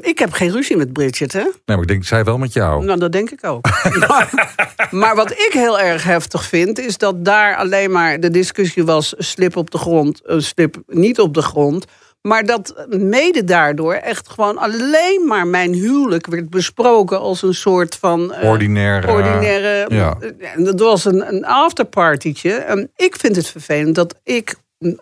ik 0.00 0.18
heb 0.18 0.32
geen 0.32 0.50
ruzie 0.50 0.76
met 0.76 0.92
Bridget, 0.92 1.32
hè? 1.32 1.40
Nee, 1.42 1.52
maar 1.66 1.80
ik 1.80 1.88
denk, 1.88 2.04
zij 2.04 2.24
wel 2.24 2.38
met 2.38 2.52
jou. 2.52 2.84
Nou, 2.84 2.98
dat 2.98 3.12
denk 3.12 3.30
ik 3.30 3.44
ook. 3.44 3.66
maar, 4.08 4.54
maar 4.90 5.14
wat 5.16 5.30
ik 5.30 5.50
heel 5.52 5.80
erg 5.80 6.04
heftig 6.04 6.44
vind, 6.44 6.78
is 6.78 6.98
dat 6.98 7.24
daar 7.24 7.56
alleen 7.56 7.90
maar 7.90 8.20
de 8.20 8.30
discussie 8.36 8.84
was: 8.84 9.14
slip 9.18 9.56
op 9.56 9.70
de 9.70 9.78
grond, 9.78 10.20
eh, 10.24 10.38
slip 10.38 10.76
niet 10.86 11.20
op 11.20 11.34
de 11.34 11.42
grond. 11.42 11.84
Maar 12.22 12.44
dat 12.44 12.86
mede 12.88 13.44
daardoor 13.44 13.94
echt 13.94 14.28
gewoon 14.28 14.58
alleen 14.58 15.24
maar 15.26 15.46
mijn 15.46 15.72
huwelijk 15.72 16.26
werd 16.26 16.50
besproken 16.50 17.20
als 17.20 17.42
een 17.42 17.54
soort 17.54 17.94
van. 17.96 18.32
eh, 18.34 18.48
Ordinaire. 18.48 19.12
ordinaire. 19.12 19.94
ja. 19.94 20.18
En 20.54 20.64
Dat 20.64 20.80
was 20.80 21.04
een, 21.04 21.28
een 21.34 21.44
afterpartytje. 21.46 22.52
En 22.52 22.90
ik 22.96 23.16
vind 23.16 23.36
het 23.36 23.46
vervelend 23.46 23.94
dat 23.94 24.14
ik 24.22 24.54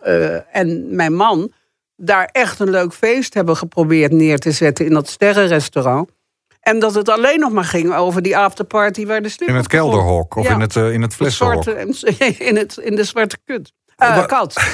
eh, 0.03 0.57
en 0.57 0.95
mijn 0.95 1.15
man 1.15 1.53
daar 1.97 2.29
echt 2.33 2.61
een 2.61 2.71
leuk 2.71 2.93
feest 2.93 3.35
hebben 3.35 3.57
geprobeerd 3.57 4.13
neer 4.13 4.39
te 4.39 4.51
zetten 4.53 4.85
in 4.87 4.93
dat 4.93 5.09
sterrenrestaurant. 5.09 6.11
En 6.65 6.79
dat 6.79 6.95
het 6.95 7.09
alleen 7.09 7.39
nog 7.41 7.53
maar 7.53 7.65
ging 7.65 7.95
over 7.95 8.23
die 8.23 8.37
afterparty 8.37 9.07
waar 9.07 9.23
de 9.23 9.29
slip 9.29 9.49
In 9.49 9.55
het 9.55 9.67
kelderhok 9.69 10.35
of 10.37 10.45
Ja. 10.47 10.53
in 10.53 10.61
het, 10.61 10.77
eh, 10.77 10.93
in 10.93 11.03
het 11.03 11.15
flessenhok. 11.15 11.63
zwarte, 11.63 11.81
in, 12.49 12.57
het, 12.57 12.77
in 12.77 12.97
de 12.97 13.05
zwarte 13.05 13.39
kut. 13.45 13.73
Wa- 13.97 14.25
kat. 14.27 14.55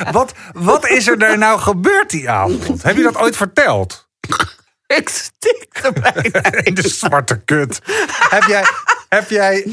Wat, 0.12 0.32
wat 0.52 0.88
is 0.88 1.06
er 1.08 1.18
daar 1.18 1.38
nou 1.38 1.58
gebeurd 1.60 2.10
die 2.10 2.30
avond? 2.30 2.82
Heb 2.82 2.96
je 2.96 3.02
dat 3.02 3.16
ooit 3.16 3.36
verteld? 3.36 4.08
ik 4.86 5.08
stikte 5.08 5.92
bijna. 5.92 6.52
In 6.52 6.74
de 6.74 6.88
zwarte 6.88 7.40
kut. 7.44 7.80
Heb 8.28 8.42
jij, 8.42 8.64
heb 9.08 9.30
jij, 9.30 9.66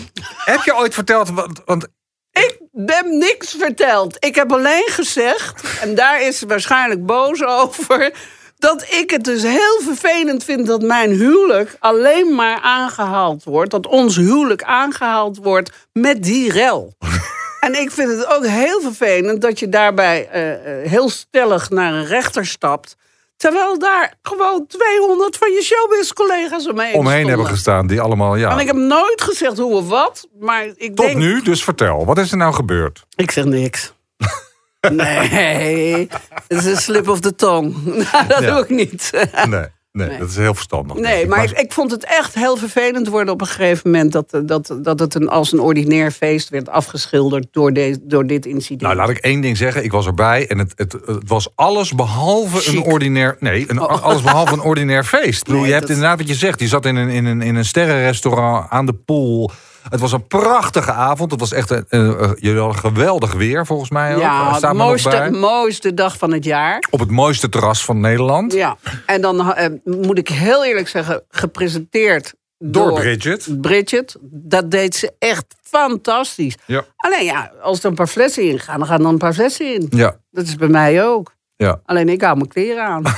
heb 0.46 0.64
je 0.64 0.76
ooit 0.76 0.94
verteld? 0.94 1.30
Want, 1.30 1.62
want 1.66 1.88
Ik 2.32 2.58
ben 2.72 3.18
niks 3.18 3.56
verteld. 3.60 4.16
Ik 4.26 4.36
heb 4.36 4.52
alleen 4.52 4.88
gezegd, 4.88 5.80
en 5.82 5.96
daar 5.96 6.22
is 6.22 6.38
ze 6.40 6.48
waarschijnlijk 6.48 7.06
boos 7.06 7.44
over... 7.46 8.14
dat 8.58 8.82
ik 8.90 9.10
het 9.10 9.24
dus 9.24 9.44
heel 9.44 9.80
vervelend 9.82 10.44
vind 10.44 10.68
dat 10.68 10.82
mijn 10.82 11.12
huwelijk 11.12 11.76
alleen 11.80 12.36
maar 12.36 12.60
aangehaald 12.62 13.44
wordt. 13.44 13.72
Dat 13.72 13.88
ons 13.88 14.16
huwelijk 14.16 14.64
aangehaald 14.64 15.38
wordt 15.38 15.72
met 15.94 16.24
die 16.24 16.52
rel. 16.52 16.94
En 17.60 17.82
ik 17.82 17.92
vind 17.92 18.10
het 18.10 18.26
ook 18.26 18.46
heel 18.46 18.82
vervelend 18.82 19.42
dat 19.42 19.60
je 19.60 19.70
daarbij 19.70 20.30
eh, 20.30 20.54
eh, 20.54 20.90
heel 20.90 21.10
stellig 21.10 21.70
naar 21.70 21.94
een 21.94 22.06
rechter 22.06 22.46
stapt. 22.46 22.96
Terwijl 23.38 23.80
daar 23.80 24.14
gewoon 24.22 24.68
200 24.68 25.38
van 25.38 25.52
je 25.52 25.62
showbiz-collega's 25.64 26.68
omheen 26.68 26.94
Omheen 26.94 27.28
hebben 27.28 27.46
gestaan, 27.46 27.88
die 27.88 28.02
allemaal, 28.02 28.36
ja. 28.36 28.52
En 28.52 28.60
ik 28.60 28.68
heb 28.68 28.76
nooit 28.76 29.22
gezegd 29.22 29.58
hoe 29.58 29.74
of 29.74 29.88
wat, 29.88 30.28
maar 30.40 30.66
ik 30.76 30.96
Tot 30.96 31.06
denk... 31.06 31.18
nu, 31.18 31.42
dus 31.42 31.64
vertel. 31.64 32.06
Wat 32.06 32.18
is 32.18 32.32
er 32.32 32.38
nou 32.38 32.54
gebeurd? 32.54 33.06
Ik 33.16 33.32
zeg 33.32 33.46
niks. 33.46 33.94
nee, 34.92 36.08
het 36.48 36.58
is 36.58 36.66
een 36.66 36.78
slip 36.78 37.08
of 37.08 37.20
the 37.20 37.36
tong. 37.36 37.76
Nou, 38.12 38.28
dat 38.28 38.42
doe 38.42 38.60
ik 38.60 38.70
niet. 38.70 39.10
Nee, 39.14 39.48
nee, 39.48 39.66
Nee. 40.06 40.18
dat 40.18 40.30
is 40.30 40.36
heel 40.36 40.54
verstandig. 40.54 40.98
Nee, 40.98 41.22
ik. 41.22 41.28
maar 41.28 41.44
ik, 41.44 41.52
ik 41.52 41.72
vond 41.72 41.92
het 41.92 42.06
echt 42.06 42.34
heel 42.34 42.58
vervelend 42.58 43.08
worden 43.08 43.34
op 43.34 43.42
een 43.42 43.48
gegeven 43.48 43.92
moment... 43.92 44.12
dat, 44.12 44.40
dat, 44.44 44.78
dat 44.82 45.00
het 45.00 45.16
een, 45.16 45.30
als 45.30 45.52
een 45.52 45.60
ordinair 45.60 46.12
feest 46.12 46.50
werd 46.50 46.70
afgeschilderd 46.70 47.48
door, 47.52 47.74
de, 47.74 48.00
door 48.02 48.28
dit 48.28 48.46
incident. 48.46 48.82
Nou, 48.82 48.96
laat 48.96 49.10
ik 49.10 49.18
één 49.18 49.42
ding 49.42 49.58
zeggen. 49.58 49.84
Ik 49.84 49.92
was 49.92 50.06
erbij 50.06 50.48
en 50.48 50.58
het, 50.58 50.74
het, 50.76 50.92
het 50.92 51.28
was 51.28 51.50
alles 51.56 51.94
behalve 51.94 52.58
Chic. 52.58 52.76
een 52.76 52.84
ordinair... 52.84 53.36
Nee, 53.40 53.66
een, 53.68 53.80
alles 53.80 54.22
behalve 54.22 54.54
een 54.54 54.62
ordinair 54.62 55.04
feest. 55.04 55.44
Bedoel, 55.46 55.60
Nee, 55.62 55.70
je 55.70 55.76
hebt 55.76 55.90
inderdaad 55.90 56.18
wat 56.18 56.28
je 56.28 56.36
zegt. 56.36 56.60
Je 56.60 56.68
zat 56.68 56.86
in 56.86 56.96
een, 56.96 57.10
in 57.10 57.26
een, 57.26 57.42
in 57.42 57.56
een 57.56 57.66
sterrenrestaurant 57.66 58.70
aan 58.70 58.86
de 58.86 58.94
pool. 58.94 59.52
Het 59.90 60.00
was 60.00 60.12
een 60.12 60.28
prachtige 60.28 60.92
avond. 60.92 61.32
Het 61.32 61.40
was 61.40 61.52
echt 61.52 61.70
een, 61.70 61.86
een, 61.90 62.24
een- 62.24 62.38
jullie 62.40 62.60
hadden 62.60 62.80
geweldig 62.80 63.34
weer, 63.34 63.66
volgens 63.66 63.90
mij 63.90 64.16
ook. 64.16 64.22
ja, 64.22 64.60
de 64.60 64.68
nog 64.68 64.76
mooiste, 64.76 65.28
mooiste 65.32 65.94
dag 65.94 66.18
van 66.18 66.32
het 66.34 66.44
jaar. 66.44 66.84
Op 66.90 67.00
het 67.00 67.12
mooiste 67.12 67.50
terras 67.50 67.86
van 67.86 68.00
Nederland. 68.00 68.54
Ja, 68.54 68.78
en 69.06 69.22
dan 69.22 69.54
eh, 69.54 69.70
moet 69.84 70.18
ik 70.18 70.28
heel 70.30 70.66
eerlijk 70.66 70.88
zeggen, 70.88 71.24
gepresenteerd 71.30 72.34
Door 72.60 72.94
Bridget. 72.94 73.62
Bridget. 73.62 74.16
Dat 74.22 74.72
deed 74.72 74.96
ze 74.96 75.14
echt 75.20 75.46
fantastisch. 75.62 76.56
Ja. 76.66 76.84
Alleen 76.98 77.26
ja, 77.26 77.52
als 77.62 77.80
er 77.80 77.86
een 77.86 77.96
paar 77.96 78.08
flessen 78.08 78.44
in 78.44 78.60
gaan, 78.60 78.80
dan 78.80 78.88
gaan 78.88 79.00
er 79.02 79.06
een 79.08 79.18
paar 79.18 79.34
flessen 79.34 79.74
in. 79.74 79.88
Ja, 79.90 80.16
Dat 80.32 80.46
is 80.46 80.56
bij 80.56 80.68
mij 80.68 81.06
ook. 81.06 81.34
ja. 81.56 81.80
Alleen 81.86 82.10
ik 82.10 82.22
hou 82.22 82.36
mijn 82.38 82.50
kleren 82.50 82.84
aan. 82.84 83.02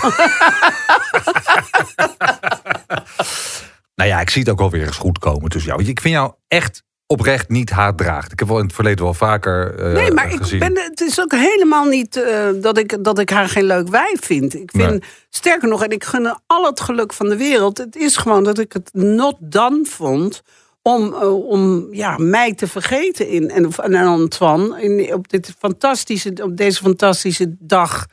Nou 4.00 4.12
ja, 4.12 4.20
ik 4.20 4.30
zie 4.30 4.42
het 4.42 4.52
ook 4.52 4.60
wel 4.60 4.70
weer 4.70 4.86
eens 4.86 4.98
goed 4.98 5.20
komen 5.20 5.50
tussen 5.50 5.70
jou. 5.72 5.84
Ik 5.86 6.00
vind 6.00 6.14
jou 6.14 6.34
echt 6.48 6.84
oprecht 7.06 7.50
niet 7.50 7.70
haatdraagd. 7.70 8.32
Ik 8.32 8.40
heb 8.40 8.48
wel 8.48 8.58
in 8.58 8.66
het 8.66 8.74
verleden 8.74 9.04
wel 9.04 9.14
vaker 9.14 9.76
eh, 9.76 9.94
Nee, 9.94 10.12
maar 10.12 10.32
gezien. 10.32 10.62
ik 10.62 10.74
ben, 10.74 10.84
het 10.84 11.02
is 11.02 11.22
ook 11.22 11.32
helemaal 11.32 11.86
niet 11.86 12.16
eh, 12.16 12.48
dat, 12.62 12.78
ik, 12.78 13.04
dat 13.04 13.20
ik 13.20 13.30
haar 13.30 13.50
geen 13.50 13.64
leuk 13.64 13.88
wijf 13.88 14.20
vind. 14.22 14.54
Ik 14.56 14.72
vind, 14.72 14.90
Nee. 14.90 15.02
sterker 15.30 15.70
nog, 15.70 15.84
en 15.84 15.90
ik 15.90 16.04
gun 16.04 16.40
al 16.48 16.66
het 16.66 16.80
geluk 16.80 17.14
van 17.14 17.30
de 17.30 17.38
wereld. 17.38 17.78
Het 17.78 17.96
is 17.96 18.18
gewoon 18.18 18.44
dat 18.44 18.60
ik 18.60 18.74
het 18.74 18.90
not 18.94 19.36
done 19.40 19.86
vond 19.86 20.42
om, 20.82 21.14
eh, 21.14 21.48
om 21.48 21.88
ja, 21.92 22.18
mij 22.18 22.54
te 22.54 22.68
vergeten 22.68 23.28
in, 23.28 23.50
en, 23.50 23.72
en 23.72 23.96
Antoine 23.96 24.82
in, 24.82 25.14
op, 25.14 25.30
dit 25.30 25.56
fantastische, 25.58 26.34
op 26.44 26.58
deze 26.58 26.82
fantastische 26.82 27.56
dag. 27.60 28.06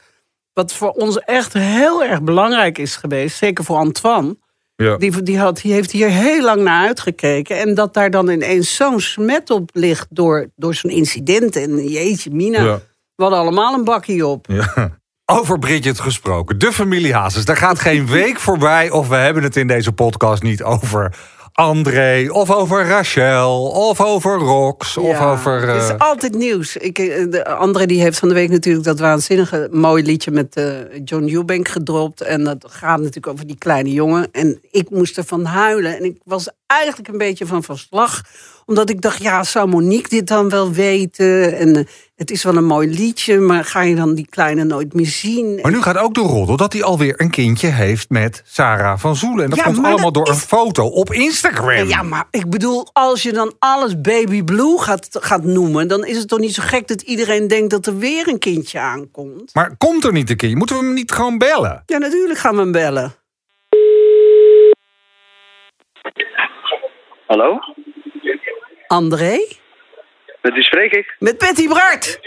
Wat 0.53 0.73
voor 0.73 0.91
ons 0.91 1.19
echt 1.19 1.53
heel 1.53 2.05
erg 2.05 2.23
belangrijk 2.23 2.79
is 2.79 2.97
geweest. 2.97 3.37
Zeker 3.37 3.65
voor 3.65 3.77
Antoine. 3.77 4.37
Ja. 4.77 4.97
Die, 4.97 5.23
die, 5.23 5.39
had, 5.39 5.57
die 5.61 5.73
heeft 5.73 5.91
hier 5.91 6.09
heel 6.09 6.43
lang 6.43 6.63
naar 6.63 6.87
uitgekeken. 6.87 7.59
En 7.59 7.75
dat 7.75 7.95
daar 7.95 8.11
dan 8.11 8.29
ineens 8.31 8.75
zo'n 8.75 9.01
smet 9.01 9.51
op 9.51 9.71
ligt 9.73 10.07
door, 10.11 10.47
door 10.57 10.75
zo'n 10.75 10.91
incident. 10.91 11.57
En 11.57 11.89
jeetje, 11.89 12.31
Mina, 12.31 12.63
Ja. 12.63 12.81
we 13.15 13.23
hadden 13.23 13.39
allemaal 13.41 13.75
een 13.75 13.85
bakkie 13.85 14.27
op. 14.27 14.47
Ja. 14.49 14.99
Over 15.25 15.59
Bridget 15.59 16.01
gesproken. 16.01 16.59
De 16.59 16.73
familie 16.73 17.15
Hazes. 17.15 17.45
Daar 17.45 17.57
gaat 17.57 17.79
geen 17.79 18.07
week 18.07 18.41
voorbij 18.41 18.91
of 18.91 19.09
we 19.09 19.15
hebben 19.15 19.43
het 19.43 19.57
in 19.57 19.67
deze 19.67 19.93
podcast 19.93 20.43
niet 20.43 20.63
over 20.63 21.17
André. 21.57 22.29
Of 22.31 22.51
over 22.51 22.87
Rachel. 22.87 23.63
Of 23.63 24.01
over 24.01 24.39
Rox. 24.39 24.97
Of 24.97 25.09
Ja, 25.09 25.31
over... 25.31 25.69
Het 25.69 25.83
is 25.83 25.89
eh, 25.89 25.99
altijd 25.99 26.35
nieuws. 26.35 26.77
Ik, 26.77 26.99
eh, 26.99 27.31
de 27.31 27.47
André 27.47 27.87
die 27.87 28.01
heeft 28.01 28.19
van 28.19 28.29
de 28.29 28.35
week 28.35 28.49
natuurlijk 28.49 28.85
dat 28.85 28.99
waanzinnige 28.99 29.69
mooie 29.71 30.03
liedje 30.03 30.31
met 30.31 30.57
eh, 30.57 30.75
John 31.05 31.29
Eubank 31.29 31.69
gedropt. 31.69 32.21
En 32.21 32.45
dat 32.45 32.67
gaat 32.69 32.99
natuurlijk 32.99 33.27
over 33.27 33.47
die 33.47 33.59
kleine 33.59 33.93
jongen. 33.93 34.29
En 34.33 34.59
ik 34.71 34.91
moest 34.91 35.17
ervan 35.17 35.45
huilen. 35.45 35.97
En 35.97 36.05
ik 36.05 36.17
was 36.25 36.49
eigenlijk 36.67 37.09
een 37.09 37.19
beetje 37.19 37.47
van 37.47 37.63
verslag. 37.63 38.21
Omdat 38.67 38.91
ik 38.91 39.01
dacht, 39.01 39.23
ja, 39.23 39.45
zou 39.45 39.69
Monique 39.69 40.09
dit 40.09 40.27
dan 40.27 40.49
wel 40.49 40.73
weten? 40.73 41.57
En 41.57 41.87
het 42.17 42.31
is 42.31 42.43
wel 42.45 42.57
een 42.57 42.65
mooi 42.65 42.89
liedje, 42.89 43.39
maar 43.39 43.65
ga 43.65 43.81
je 43.83 43.95
dan 43.95 44.15
die 44.15 44.27
kleine 44.31 44.65
nooit 44.65 44.95
meer 44.95 45.07
zien? 45.07 45.59
Maar 45.63 45.71
nu 45.73 45.83
gaat 45.83 45.97
ook 45.99 46.15
de 46.15 46.21
roddel 46.21 46.57
dat 46.57 46.73
hij 46.73 46.83
alweer 46.83 47.21
een 47.21 47.31
kindje 47.31 47.69
heeft 47.69 48.11
met 48.11 48.43
Sarah 48.45 48.99
van 48.99 49.17
Zoelen. 49.17 49.45
En 49.45 49.51
dat 49.51 49.59
Ja, 49.59 49.65
komt 49.65 49.77
allemaal 49.77 50.13
dat 50.13 50.15
door 50.15 50.29
een 50.29 50.41
foto 50.41 50.87
op 50.87 51.13
Instagram. 51.13 51.89
Ja, 51.89 52.03
maar 52.03 52.27
ik 52.31 52.51
bedoel, 52.51 52.87
als 52.93 53.23
je 53.23 53.33
dan 53.33 53.55
alles 53.59 54.01
Baby 54.01 54.43
Blue 54.43 54.79
gaat, 54.79 55.09
gaat 55.11 55.45
noemen... 55.45 55.89
dan 55.89 56.05
is 56.05 56.17
het 56.19 56.29
toch 56.29 56.39
niet 56.39 56.55
zo 56.55 56.63
gek 56.67 56.89
dat 56.89 57.01
iedereen 57.03 57.49
denkt 57.49 57.71
dat 57.71 57.87
er 57.87 57.99
weer 57.99 58.29
een 58.29 58.39
kindje 58.39 58.81
aankomt? 58.81 59.55
Maar 59.55 59.77
komt 59.77 60.05
er 60.05 60.13
niet 60.13 60.31
een 60.31 60.37
kindje? 60.37 60.57
Moeten 60.59 60.79
we 60.79 60.85
hem 60.85 60.95
niet 60.95 61.13
gewoon 61.13 61.39
bellen? 61.39 61.83
Ja, 61.87 61.99
natuurlijk 61.99 62.39
gaan 62.39 62.55
we 62.55 62.61
hem 62.61 62.73
bellen. 62.73 63.15
Hallo? 67.27 67.59
André? 68.87 69.39
Met 70.47 70.55
wie 70.55 70.65
spreek 70.65 70.93
ik? 70.93 71.15
Met 71.19 71.39
Patty 71.39 71.69
Bart. 71.69 72.19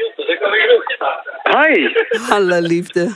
Hi. 1.43 1.87
Hallo 2.29 2.59
liefde. 2.59 3.09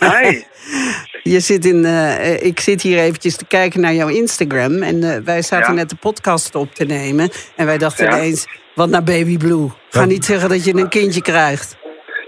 Hi. 0.00 0.42
Je 1.32 1.40
zit 1.40 1.64
in, 1.64 1.84
eh, 1.84 2.42
ik 2.42 2.60
zit 2.60 2.82
hier 2.82 2.98
eventjes 2.98 3.36
te 3.36 3.46
kijken 3.46 3.80
naar 3.80 3.92
jouw 3.94 4.08
Instagram. 4.08 4.82
En 4.82 5.02
eh, 5.02 5.20
wij 5.24 5.42
zaten 5.42 5.68
Ja. 5.74 5.78
net 5.80 5.88
de 5.88 5.96
podcast 5.96 6.54
op 6.54 6.74
te 6.74 6.84
nemen. 6.84 7.30
En 7.56 7.66
wij 7.66 7.78
dachten 7.78 8.04
Ja. 8.04 8.16
ineens, 8.16 8.46
wat 8.74 8.88
naar 8.88 9.02
Baby 9.02 9.36
Blue. 9.36 9.68
Ga 9.90 10.04
niet 10.04 10.24
zeggen 10.24 10.48
dat 10.48 10.64
je 10.64 10.74
een 10.74 10.88
kindje 10.88 11.22
krijgt. 11.22 11.76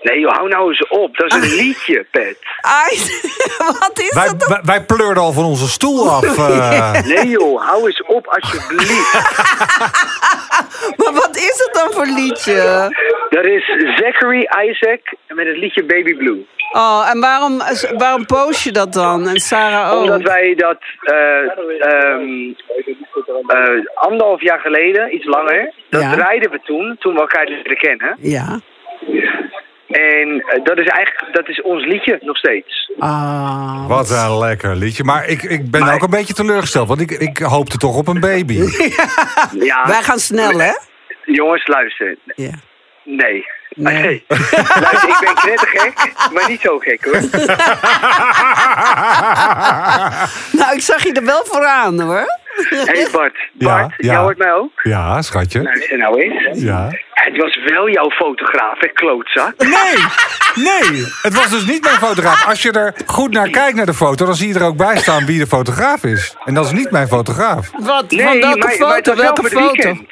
Nee, 0.03 0.19
joh, 0.21 0.33
hou 0.33 0.49
nou 0.49 0.69
eens 0.69 0.89
op. 0.89 1.17
Dat 1.17 1.33
is 1.35 1.51
een 1.51 1.57
liedje, 1.57 2.07
Pet. 2.11 2.39
Ai, 2.61 2.97
wat 3.81 3.99
is 3.99 4.15
Wij, 4.15 4.27
dat 4.27 4.47
wij, 4.49 4.61
wij 4.63 4.85
pleurden 4.85 5.23
al 5.23 5.33
van 5.33 5.45
onze 5.45 5.69
stoel 5.69 6.09
af. 6.11 6.39
eh. 6.39 6.93
Nee, 7.05 7.29
joh, 7.29 7.67
hou 7.69 7.87
eens 7.87 8.03
op 8.07 8.27
alsjeblieft. 8.27 9.13
Maar 10.97 11.13
wat 11.13 11.37
is 11.37 11.63
het 11.67 11.71
dan 11.73 11.93
voor 11.93 12.07
liedje? 12.07 12.55
Dat 13.31 13.47
is 13.47 13.65
Zachary 13.97 14.49
Isaac 14.69 15.01
met 15.29 15.47
het 15.47 15.57
liedje 15.57 15.85
Baby 15.85 16.15
Blue. 16.15 16.47
Oh, 16.73 17.09
en 17.13 17.21
waarom, 17.21 17.61
waarom 17.99 18.27
post 18.27 18.63
je 18.65 18.73
dat 18.73 18.93
dan? 18.93 19.29
En 19.29 19.41
Sarah 19.41 19.93
ook? 19.93 20.01
Omdat 20.03 20.23
wij 20.23 20.55
dat 20.55 20.79
eh, 21.01 21.15
ehm, 21.93 22.53
eh, 23.47 23.85
anderhalf 23.95 24.41
jaar 24.43 24.59
geleden, 24.61 25.15
iets 25.15 25.25
langer, 25.27 25.73
dat 25.91 26.01
Ja. 26.03 26.13
draaiden 26.13 26.51
we 26.51 26.61
toen, 26.65 26.97
toen 26.99 27.15
we 27.15 27.21
elkaar 27.21 27.47
leren 27.47 27.77
kennen. 27.77 28.17
Ja. 28.21 28.61
En 29.91 30.45
eh, 30.47 30.65
dat 30.65 30.79
is 30.79 30.87
eigenlijk, 30.87 31.35
dat 31.35 31.49
is 31.49 31.63
ons 31.63 31.85
liedje 31.87 32.19
nog 32.23 32.37
steeds. 32.37 32.91
Ah, 32.99 33.87
Wat 33.89 34.11
een 34.11 34.39
lekker 34.39 34.77
liedje. 34.77 35.05
Maar 35.05 35.27
ik, 35.27 35.43
ik 35.43 35.71
ben 35.71 35.81
Maar- 35.81 35.95
ook 35.95 36.03
een 36.03 36.11
beetje 36.11 36.35
teleurgesteld. 36.35 36.89
Want 36.89 37.01
ik, 37.01 37.11
ik 37.11 37.39
hoopte 37.39 37.77
toch 37.79 37.97
op 37.97 38.09
een 38.09 38.21
baby. 38.21 38.55
Ja, 39.71 39.87
Wij 39.87 40.03
gaan 40.03 40.19
snel, 40.19 40.59
hè? 40.59 40.73
jongens, 41.25 41.67
luister. 41.67 42.17
Ja. 42.35 42.51
Nee. 43.05 43.47
Nee. 43.75 44.03
Nee. 44.03 44.25
Luister, 44.81 45.09
ik 45.09 45.19
ben 45.21 45.35
knettergek, 45.35 45.93
maar 46.33 46.49
niet 46.49 46.61
zo 46.61 46.79
gek 46.79 47.05
hoor. 47.05 47.21
Nou, 50.53 50.75
ik 50.75 50.81
zag 50.81 51.03
je 51.03 51.13
er 51.13 51.25
wel 51.25 51.45
vooraan, 51.45 52.01
hoor. 52.01 52.39
Hé 52.69 52.77
hey 52.93 53.09
Bart, 53.13 53.37
Ja, 53.53 53.67
Bart, 53.81 53.95
ja. 53.97 54.13
jij 54.13 54.17
hoort 54.17 54.39
mij 54.39 54.53
ook? 54.53 54.71
Ja, 54.83 55.23
schatje. 55.23 55.63
Luister 55.63 55.99
nou 55.99 56.21
eens. 56.21 56.63
Ja. 56.63 56.89
Het 57.11 57.37
was 57.37 57.59
wel 57.65 57.89
jouw 57.91 58.11
fotograaf, 58.11 58.81
hè, 58.81 58.89
klootzak? 58.89 59.55
Nee, 59.59 59.73
nee. 60.55 61.05
Het 61.23 61.35
was 61.35 61.51
dus 61.51 61.65
niet 61.67 61.83
mijn 61.83 61.97
fotograaf. 61.97 62.47
Als 62.47 62.63
je 62.63 62.73
er 62.73 62.95
goed 63.07 63.31
naar 63.33 63.49
kijkt 63.51 63.77
naar 63.77 63.87
de 63.87 63.95
foto, 63.95 64.25
dan 64.25 64.35
zie 64.35 64.49
je 64.49 64.55
er 64.59 64.65
ook 64.67 64.77
bij 64.77 64.97
staan 64.97 65.27
wie 65.27 65.39
de 65.39 65.47
fotograaf 65.47 66.05
is. 66.05 66.37
En 66.45 66.55
dat 66.55 66.65
is 66.65 66.73
niet 66.73 66.91
mijn 66.91 67.09
fotograaf. 67.09 67.71
Wat? 67.79 68.11
Nee, 68.11 68.23
van 68.27 68.41
welke 68.41 68.59
maar, 68.59 68.69
foto? 68.71 69.15
maar 69.15 69.23
welke 69.23 69.43
foto? 69.49 69.65
weekend. 69.73 70.03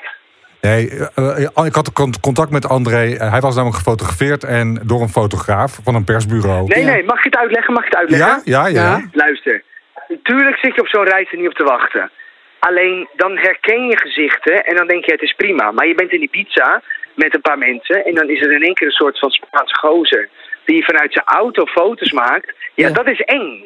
Nee, 0.60 0.90
eh, 1.14 1.44
eh, 1.56 1.64
ik 1.64 1.74
had 1.74 1.92
con- 1.92 2.20
contact 2.20 2.50
met 2.50 2.68
André. 2.68 3.14
Eh, 3.16 3.30
Hij 3.30 3.40
was 3.40 3.54
namelijk 3.54 3.76
gefotografeerd 3.78 4.44
en 4.44 4.80
door 4.84 5.00
een 5.02 5.08
fotograaf 5.08 5.78
van 5.84 5.94
een 5.94 6.04
persbureau. 6.04 6.66
Nee, 6.66 6.84
Ja. 6.84 6.90
nee, 6.92 7.04
mag 7.04 7.18
ik 7.18 7.24
het 7.24 7.36
uitleggen? 7.36 7.72
Mag 7.74 7.84
ik 7.84 7.90
het 7.90 7.98
uitleggen? 7.98 8.40
Ja, 8.44 8.66
ja, 8.66 8.82
ja. 8.82 8.96
Ja. 8.96 9.04
Luister, 9.12 9.62
natuurlijk 10.08 10.56
zit 10.56 10.74
je 10.74 10.80
op 10.80 10.88
zo'n 10.88 11.04
reis 11.04 11.32
er 11.32 11.38
niet 11.38 11.48
op 11.48 11.54
te 11.54 11.64
wachten. 11.64 12.10
Alleen 12.58 13.08
dan 13.16 13.36
herken 13.36 13.86
je 13.86 13.96
gezichten 13.98 14.64
en 14.64 14.76
dan 14.76 14.86
denk 14.86 15.04
je 15.04 15.12
het 15.12 15.22
is 15.22 15.32
prima. 15.36 15.70
Maar 15.70 15.86
je 15.86 15.94
bent 15.94 16.12
in 16.12 16.20
die 16.20 16.28
pizza 16.28 16.82
met 17.14 17.34
een 17.34 17.40
paar 17.40 17.58
mensen 17.58 18.04
en 18.04 18.14
dan 18.14 18.28
is 18.28 18.40
er 18.40 18.52
in 18.52 18.62
één 18.62 18.74
keer 18.74 18.86
een 18.86 18.92
soort 18.92 19.18
van 19.18 19.30
Spaanse 19.30 19.76
gozer 19.78 20.28
die 20.64 20.84
vanuit 20.84 21.12
zijn 21.12 21.24
auto 21.24 21.66
foto's 21.66 22.12
maakt. 22.12 22.54
Ja, 22.74 22.86
Ja. 22.88 22.92
dat 22.92 23.06
is 23.08 23.20
eng. 23.20 23.64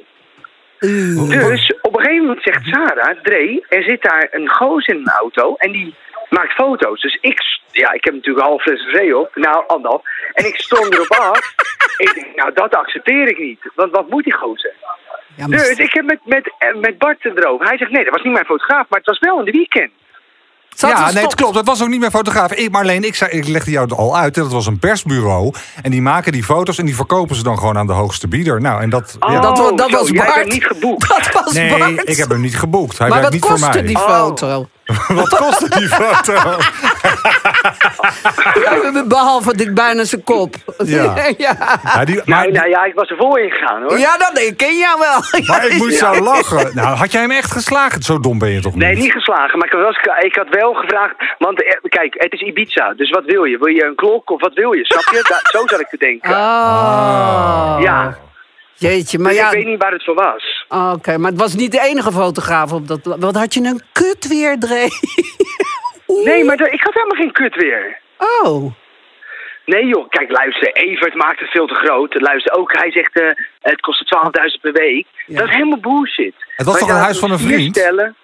Dus 0.79 1.73
op 1.81 1.97
een 1.97 2.01
gegeven 2.05 2.27
moment 2.27 2.43
zegt 2.43 2.67
Sarah, 2.67 3.21
Dre, 3.23 3.65
er 3.69 3.83
zit 3.83 4.03
daar 4.03 4.29
een 4.31 4.49
gozer 4.51 4.95
in 4.95 5.01
een 5.01 5.09
auto 5.21 5.55
en 5.57 5.73
die 5.73 5.95
maakt 6.31 6.53
foto's. 6.53 7.01
Dus 7.01 7.19
ik, 7.21 7.41
ja, 7.71 7.93
ik 7.93 8.05
heb 8.05 8.15
natuurlijk 8.15 8.47
half 8.47 8.63
fles 8.63 8.91
zee 8.91 9.17
op. 9.19 9.31
Nou, 9.35 9.65
anderhalf. 9.67 10.03
En 10.33 10.47
ik 10.47 10.57
stond 10.57 10.95
erop 10.95 11.11
af. 11.11 11.55
ik 11.97 12.15
denk, 12.15 12.37
nou, 12.37 12.53
dat 12.55 12.75
accepteer 12.77 13.29
ik 13.29 13.39
niet. 13.39 13.61
Want 13.75 13.91
wat 13.93 14.09
moet 14.09 14.25
die 14.25 14.35
gozer? 14.35 14.73
Ja, 15.37 15.47
maar- 15.47 15.59
Dus 15.59 15.69
ik 15.79 15.93
heb 15.93 16.05
met, 16.05 16.19
met, 16.25 16.53
eh, 16.59 16.81
met 16.81 16.99
Bart 16.99 17.25
erover. 17.25 17.67
Hij 17.67 17.79
zegt, 17.79 17.91
nee, 17.91 18.05
dat 18.05 18.13
was 18.15 18.23
niet 18.23 18.33
mijn 18.33 18.45
fotograaf, 18.45 18.87
maar 18.89 18.99
het 18.99 19.09
was 19.09 19.19
wel 19.19 19.39
in 19.39 19.45
de 19.45 19.51
weekend. 19.51 19.91
Ja, 20.77 21.11
nee, 21.13 21.23
het 21.23 21.35
klopt. 21.35 21.55
Het 21.57 21.67
was 21.67 21.83
ook 21.83 21.89
niet 21.89 22.01
meer 22.01 22.11
fotograaf. 22.11 22.53
Ik, 22.53 22.71
Marleen, 22.71 23.05
ik, 23.05 23.15
zei, 23.15 23.31
ik 23.31 23.49
legde 23.49 23.71
jou 23.71 23.85
het 23.89 23.99
al 23.99 24.17
uit. 24.17 24.37
hè, 24.37 24.43
Dat 24.43 24.53
was 24.53 24.67
een 24.67 24.79
persbureau. 24.79 25.55
En 25.83 25.91
die 25.91 26.03
maken 26.03 26.33
die 26.33 26.43
foto's 26.45 26.79
en 26.79 26.85
die 26.85 26.95
verkopen 26.95 27.37
ze 27.37 27.43
dan 27.43 27.59
gewoon 27.59 27.79
aan 27.79 27.87
de 27.87 27.93
hoogste 27.93 28.29
bieder. 28.29 28.61
Nou, 28.61 28.83
en 28.83 28.91
dat... 28.91 29.17
Oh, 29.21 29.33
ja. 29.33 29.41
dat, 29.41 29.59
wa- 29.59 29.71
dat 29.73 29.91
zo, 29.91 29.97
was 29.97 30.09
jij 30.09 30.25
Bart. 30.25 30.35
bent 30.35 30.53
niet 30.53 30.65
geboekt. 30.67 31.09
Dat 31.33 31.33
was 31.45 31.53
Nee, 31.53 31.79
Bart. 31.79 32.09
ik 32.09 32.17
heb 32.17 32.29
hem 32.29 32.41
niet 32.41 32.59
geboekt. 32.59 32.99
Hij 32.99 33.09
maar 33.09 33.21
werkt 33.21 33.35
wat 33.35 33.41
niet 33.51 33.51
voor 33.51 33.61
mij. 33.61 33.69
kostte 33.69 33.85
die 33.87 33.97
Oh. 34.49 34.65
Wat 35.21 35.29
kostte 35.29 35.69
die 35.79 35.89
foto? 35.89 36.33
Behalve 39.09 39.53
dat 39.57 39.61
ik 39.61 39.75
bijna 39.75 40.05
zijn 40.05 40.25
kop. 40.25 40.55
Ja. 40.85 41.15
ja. 41.39 41.57
Ja, 41.85 42.05
die, 42.05 42.21
nou 42.25 42.69
ja, 42.69 42.85
ik 42.85 42.95
was 42.95 43.11
er 43.11 43.17
voor 43.17 43.41
ingegaan 43.41 43.83
hoor. 43.83 43.99
Ja, 43.99 44.17
dat 44.17 44.39
ik 44.39 44.57
ken 44.57 44.77
jou 44.77 44.99
wel. 44.99 45.43
maar 45.47 45.67
ik 45.67 45.77
moest 45.79 45.99
zo 45.99 46.15
lachen. 46.21 46.71
Nou, 46.75 46.97
had 46.97 47.13
jij 47.13 47.21
hem 47.21 47.31
echt 47.31 47.53
geslagen? 47.53 48.03
Zo 48.03 48.21
dom 48.21 48.39
ben 48.39 48.49
je 48.51 48.61
toch 48.61 48.75
niet? 48.75 48.83
Nee, 48.83 48.97
niet 48.97 49.13
geslagen, 49.13 49.59
maar 49.59 49.67
ik, 49.67 49.73
was, 49.73 49.99
ik 50.25 50.37
had 50.37 50.49
wel 50.49 50.73
gevraagd. 50.75 51.15
Want 51.39 51.65
eh, 51.65 51.73
kijk, 51.83 52.15
het 52.19 52.33
is 52.33 52.41
Ibiza, 52.41 52.93
dus 52.97 53.11
wat 53.11 53.25
wil 53.25 53.45
je? 53.45 53.59
Wil 53.59 53.67
je 53.75 53.85
een 53.85 53.95
klok 53.95 54.31
of 54.31 54.41
wat 54.41 54.55
wil 54.55 54.73
je? 54.73 54.85
Snap 54.85 55.15
je? 55.15 55.25
Da- 55.29 55.59
zo 55.59 55.67
zat 55.67 55.81
ik 55.81 55.89
te 55.89 55.97
denken. 55.97 56.31
Oh. 56.31 57.77
Ja, 57.81 58.17
Jeetje, 58.83 59.19
maar 59.19 59.31
dus 59.31 59.41
ja. 59.41 59.47
ik 59.47 59.53
weet 59.53 59.67
niet 59.67 59.83
waar 59.83 59.93
het 59.93 60.05
voor 60.05 60.15
was. 60.15 60.67
Oké, 60.95 61.19
maar 61.19 61.31
het 61.31 61.41
was 61.41 61.55
niet 61.55 61.73
de 61.73 61.81
enige 61.81 62.13
fotograaf 62.13 62.73
op 62.73 62.89
dat. 62.89 63.17
Wat 63.19 63.35
had 63.35 63.55
je 63.55 63.61
een 63.61 63.83
kut 63.93 64.29
weer, 64.29 64.59
Dre? 64.59 64.87
Nee, 66.25 66.45
maar 66.45 66.73
ik 66.73 66.83
had 66.83 66.95
helemaal 66.95 67.17
geen 67.17 67.33
kut 67.33 67.55
weer. 67.55 67.99
Oh. 68.19 68.73
Nee 69.65 69.87
joh, 69.87 70.09
kijk 70.09 70.31
luister, 70.31 70.73
Evert 70.73 71.15
maakt 71.15 71.41
het 71.41 71.51
veel 71.51 71.67
te 71.67 71.75
groot. 71.75 72.21
Luister 72.21 72.53
ook, 72.53 72.73
hij 72.73 72.91
zegt 72.91 73.21
eh, 73.21 73.27
het 73.61 73.81
kost 73.81 74.15
12.000 74.57 74.61
per 74.61 74.73
week. 74.73 75.07
Ja. 75.27 75.39
Dat 75.39 75.49
is 75.49 75.55
helemaal 75.55 75.79
bullshit. 75.79 76.35
Het 76.57 76.67
was 76.67 76.79
toch 76.79 76.89
een 76.89 76.95
huis 76.95 77.19
van 77.19 77.31
een 77.31 77.39
vriend? 77.39 77.77
Stellen. 77.77 78.17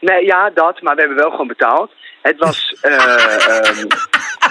Nee, 0.00 0.24
ja, 0.24 0.50
dat, 0.54 0.82
maar 0.82 0.94
we 0.94 1.00
hebben 1.00 1.18
wel 1.18 1.30
gewoon 1.30 1.46
betaald. 1.46 1.92
Het 2.22 2.38
was, 2.38 2.74
eh, 2.80 2.94
ehm, 2.94 3.86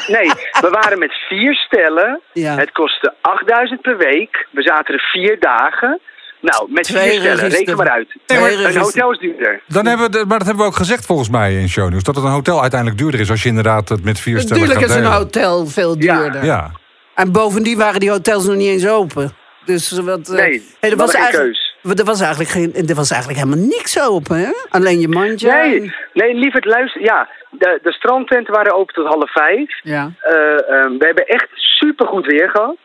nee, 0.08 0.32
we 0.62 0.70
waren 0.82 1.00
met 1.00 1.14
vier 1.28 1.56
stellen. 1.56 2.22
Ja. 2.34 2.56
Het 2.58 2.72
kostte 2.72 3.14
8000 3.22 3.82
per 3.82 3.98
week. 3.98 4.48
We 4.52 4.62
zaten 4.62 4.94
er 4.94 5.10
vier 5.12 5.40
dagen. 5.40 6.00
Nou, 6.42 6.72
met 6.72 6.84
Twee 6.84 7.10
vier 7.10 7.20
stellen, 7.20 7.48
reken 7.50 7.78
maar 7.78 7.90
uit. 7.90 8.16
Twee 8.26 8.66
een 8.66 8.78
hotel 8.78 9.12
is 9.12 9.20
duurder. 9.20 9.62
Dan 9.68 9.86
hebben 9.86 10.06
we, 10.12 10.18
de- 10.18 10.26
maar 10.26 10.38
dat 10.38 10.48
hebben 10.48 10.66
we 10.66 10.72
ook 10.72 10.78
gezegd 10.78 11.06
volgens 11.06 11.30
mij 11.30 11.56
in 11.56 11.70
shownieuws. 11.70 12.04
Dat 12.04 12.16
het 12.16 12.24
een 12.24 12.32
hotel 12.32 12.62
uiteindelijk 12.62 13.00
duurder 13.02 13.20
is 13.20 13.30
als 13.30 13.44
je 13.44 13.50
inderdaad 13.50 13.90
het 13.90 14.04
met 14.04 14.20
vier 14.20 14.40
stellen 14.40 14.62
Natuurlijk 14.64 14.88
gaat 14.88 14.98
is 15.00 15.06
een 15.06 15.12
hotel 15.12 15.66
veel 15.68 16.00
duurder. 16.00 16.46
Ja. 16.46 16.72
En 17.16 17.32
bovendien 17.32 17.78
waren 17.78 18.00
die 18.00 18.10
hotels 18.10 18.46
nog 18.46 18.56
niet 18.56 18.68
eens 18.70 18.88
open. 18.88 19.32
Dus 19.66 19.92
wat. 20.00 20.30
eh, 20.30 20.36
Nee, 20.36 20.64
hey, 20.80 20.90
er, 20.92 20.98
was 20.98 21.14
eigenlijk, 21.14 21.54
keus. 21.82 22.00
er, 22.00 22.06
was 22.06 22.20
eigenlijk 22.22 22.50
geen, 22.50 22.88
er 22.88 22.96
was 22.96 23.12
eigenlijk 23.12 23.44
helemaal 23.44 23.66
niks 23.68 24.00
open, 24.02 24.38
hè? 24.38 24.52
Alleen 24.70 25.00
je 25.00 25.08
mandje. 25.08 25.52
Nee, 25.52 25.94
nee, 26.14 26.34
lieverd, 26.34 26.66
luister. 26.66 27.02
Ja, 27.02 27.30
de, 27.52 27.80
de 27.84 27.92
strandtenten 27.92 28.54
waren 28.54 28.74
open 28.76 28.94
tot 28.94 29.08
half 29.08 29.32
vijf. 29.32 29.80
Ja. 29.84 30.12
Eh, 30.22 30.70
ehm, 30.70 30.98
we 30.98 31.06
hebben 31.06 31.26
echt 31.26 31.48
supergoed 31.54 32.26
weer 32.26 32.50
gehad. 32.50 32.78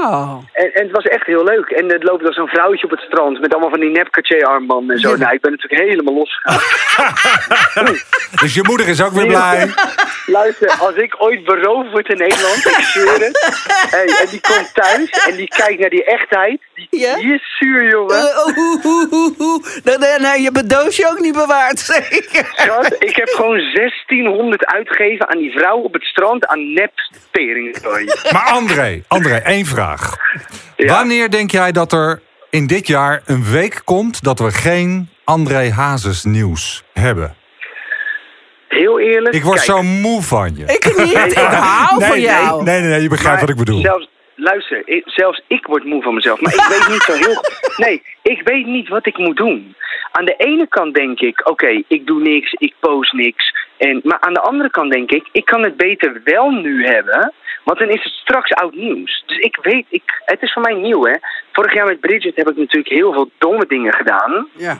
Oh. 0.00 0.38
En, 0.52 0.74
en 0.74 0.82
het 0.82 0.90
was 0.90 1.04
echt 1.04 1.26
heel 1.26 1.44
leuk. 1.44 1.68
En 1.68 1.90
er 1.92 2.04
loopt 2.04 2.22
dan 2.22 2.32
zo'n 2.32 2.48
vrouwtje 2.48 2.84
op 2.84 2.90
het 2.90 3.00
strand 3.00 3.40
met 3.40 3.52
allemaal 3.52 3.70
van 3.70 3.80
die 3.80 3.90
nep 3.90 4.08
armbanden 4.44 4.94
en 4.96 5.00
zo. 5.00 5.10
Ja. 5.10 5.16
Nou, 5.16 5.34
ik 5.34 5.40
ben 5.40 5.50
natuurlijk 5.50 5.90
helemaal 5.90 6.14
losgegaan. 6.14 6.60
Dus 8.40 8.54
je 8.54 8.62
moeder 8.62 8.88
is 8.88 9.02
ook 9.02 9.12
weer 9.12 9.26
blij. 9.26 9.68
Luister, 10.26 10.70
als 10.80 10.94
ik 10.94 11.14
ooit 11.18 11.44
beroofd 11.44 11.90
word 11.90 12.08
in 12.08 12.16
Nederland, 12.16 12.56
ik 12.66 12.84
zweer 12.84 13.20
het. 13.26 13.36
Hey, 13.90 14.06
en 14.20 14.26
die 14.30 14.40
komt 14.40 14.74
thuis 14.74 15.10
en 15.28 15.36
die 15.36 15.48
kijkt 15.48 15.80
naar 15.80 15.90
die 15.90 16.04
echtheid. 16.04 16.60
Die, 16.74 16.86
Ja? 16.90 17.14
die 17.14 17.34
is 17.34 17.56
zuur, 17.58 17.88
jongen. 17.88 18.16
Eh, 18.16 18.46
oeh, 18.46 18.84
oeh, 18.84 18.84
oeh, 18.84 19.12
oeh, 19.12 19.40
oeh. 19.40 19.64
Dan, 19.82 20.00
dan, 20.00 20.22
nee, 20.22 20.38
je 20.38 20.44
hebt 20.44 20.56
het 20.56 20.70
doosje 20.70 21.08
ook 21.10 21.18
niet 21.18 21.32
bewaard, 21.34 21.78
zeker. 21.94 22.52
Schat, 22.54 22.96
ik 22.98 23.16
heb 23.16 23.28
gewoon 23.28 23.60
1600 24.06 24.66
uitgegeven 24.66 25.28
aan 25.28 25.38
die 25.38 25.50
vrouw 25.50 25.78
op 25.78 25.92
het 25.92 26.02
strand 26.04 26.46
aan 26.46 26.72
nep 26.72 26.92
teringen. 27.30 27.80
Maar 28.32 28.48
André, 28.52 29.02
André, 29.08 29.34
één 29.34 29.64
vraag. 29.64 30.16
Ja. 30.76 30.94
Wanneer 30.94 31.30
denk 31.30 31.50
jij 31.50 31.72
dat 31.72 31.92
er 31.92 32.20
in 32.50 32.66
dit 32.66 32.86
jaar 32.86 33.22
een 33.26 33.44
week 33.44 33.80
komt 33.84 34.24
dat 34.24 34.38
we 34.38 34.50
geen 34.50 35.08
André 35.24 35.70
Hazes 35.70 36.24
nieuws 36.24 36.84
hebben? 36.92 37.36
Heel 38.68 39.00
eerlijk. 39.00 39.34
Ik 39.34 39.42
word 39.42 39.64
kijk, 39.64 39.70
zo 39.70 39.82
moe 39.82 40.22
van 40.22 40.56
je. 40.56 40.64
Ik 40.64 40.84
niet, 40.96 41.30
ik 41.30 41.36
hou 41.36 41.98
nee, 41.98 42.08
van 42.08 42.20
jou. 42.20 42.62
Nee, 42.62 42.80
nee, 42.80 42.90
nee, 42.90 43.02
je 43.02 43.08
begrijpt 43.08 43.38
maar 43.38 43.46
wat 43.46 43.58
ik 43.58 43.64
bedoel. 43.64 43.80
Zelfs, 43.80 44.08
luister, 44.38 44.82
ik- 44.84 45.02
zelfs 45.06 45.42
ik 45.46 45.66
word 45.66 45.84
moe 45.84 46.02
van 46.02 46.14
mezelf. 46.14 46.40
Maar 46.40 46.54
ik 46.54 46.66
weet 46.68 46.88
niet 46.88 47.02
zo 47.02 47.12
heel... 47.12 47.42
Nee, 47.86 48.02
ik 48.22 48.42
weet 48.44 48.66
niet 48.66 48.88
wat 48.88 49.06
ik 49.06 49.18
moet 49.18 49.36
doen. 49.36 49.74
Aan 50.12 50.24
de 50.24 50.34
ene 50.36 50.66
kant 50.68 50.94
denk 50.94 51.20
ik, 51.20 51.48
oké, 51.48 51.82
ik 51.88 52.06
doe 52.06 52.20
niks, 52.20 52.52
ik 52.52 52.74
post 52.80 53.12
niks. 53.12 53.54
En, 53.76 54.00
maar 54.04 54.20
aan 54.20 54.34
de 54.34 54.40
andere 54.40 54.70
kant 54.70 54.92
denk 54.92 55.10
ik, 55.10 55.28
ik 55.32 55.44
kan 55.44 55.62
het 55.62 55.76
beter 55.76 56.20
wel 56.24 56.50
nu 56.50 56.86
hebben. 56.86 57.32
Want 57.64 57.78
dan 57.78 57.88
is 57.88 58.02
het 58.04 58.12
straks 58.12 58.52
oud 58.52 58.74
nieuws. 58.74 59.22
Dus 59.26 59.38
ik 59.38 59.58
weet, 59.62 59.86
ik, 59.88 60.02
het 60.24 60.42
is 60.42 60.52
voor 60.52 60.62
mij 60.62 60.74
nieuw 60.74 61.04
hè. 61.04 61.14
Vorig 61.52 61.74
jaar 61.74 61.86
met 61.86 62.00
Bridget 62.00 62.36
heb 62.36 62.48
ik 62.50 62.56
natuurlijk 62.56 62.88
heel 62.94 63.12
veel 63.12 63.30
domme 63.38 63.66
dingen 63.66 63.92
gedaan. 63.94 64.48
Ja. 64.56 64.76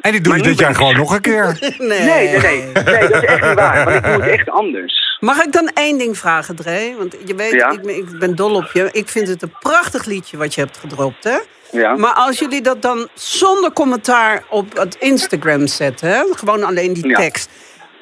En 0.00 0.12
die 0.12 0.20
doe 0.20 0.36
je 0.36 0.42
dit 0.42 0.58
jaar 0.58 0.70
ik- 0.70 0.76
gewoon 0.76 0.96
nog 0.96 1.14
een 1.14 1.20
keer. 1.20 1.56
Nee. 1.78 2.00
Nee, 2.00 2.28
nee, 2.28 2.38
nee. 2.40 2.62
Nee, 2.84 2.98
dat 3.08 3.10
is 3.14 3.20
echt 3.24 3.44
niet 3.46 3.54
waar. 3.54 3.84
Want 3.84 3.96
ik 3.96 4.02
doe 4.04 4.12
het 4.22 4.30
echt 4.30 4.50
anders. 4.50 5.16
Mag 5.20 5.44
ik 5.44 5.52
dan 5.52 5.70
één 5.74 5.98
ding 5.98 6.18
vragen, 6.18 6.56
Dre? 6.56 6.94
Want 6.98 7.16
je 7.24 7.34
weet, 7.34 7.52
Ja. 7.52 7.70
ik, 7.70 7.82
ben, 7.82 7.96
ik 7.96 8.18
ben 8.18 8.34
dol 8.34 8.54
op 8.54 8.70
je. 8.72 8.88
Ik 8.92 9.08
vind 9.08 9.28
het 9.28 9.42
een 9.42 9.54
prachtig 9.60 10.04
liedje 10.04 10.36
wat 10.36 10.54
je 10.54 10.60
hebt 10.60 10.76
gedropt, 10.78 11.24
hè? 11.24 11.36
Ja. 11.70 11.96
Maar 11.96 12.12
als 12.14 12.38
jullie 12.38 12.60
dat 12.60 12.82
dan 12.82 13.08
zonder 13.14 13.72
commentaar 13.72 14.42
op 14.48 14.76
het 14.76 14.94
Instagram 14.94 15.66
zetten, 15.66 16.08
hè? 16.08 16.22
gewoon 16.36 16.62
alleen 16.64 16.92
die 16.92 17.08
Ja. 17.08 17.16
tekst. 17.18 17.50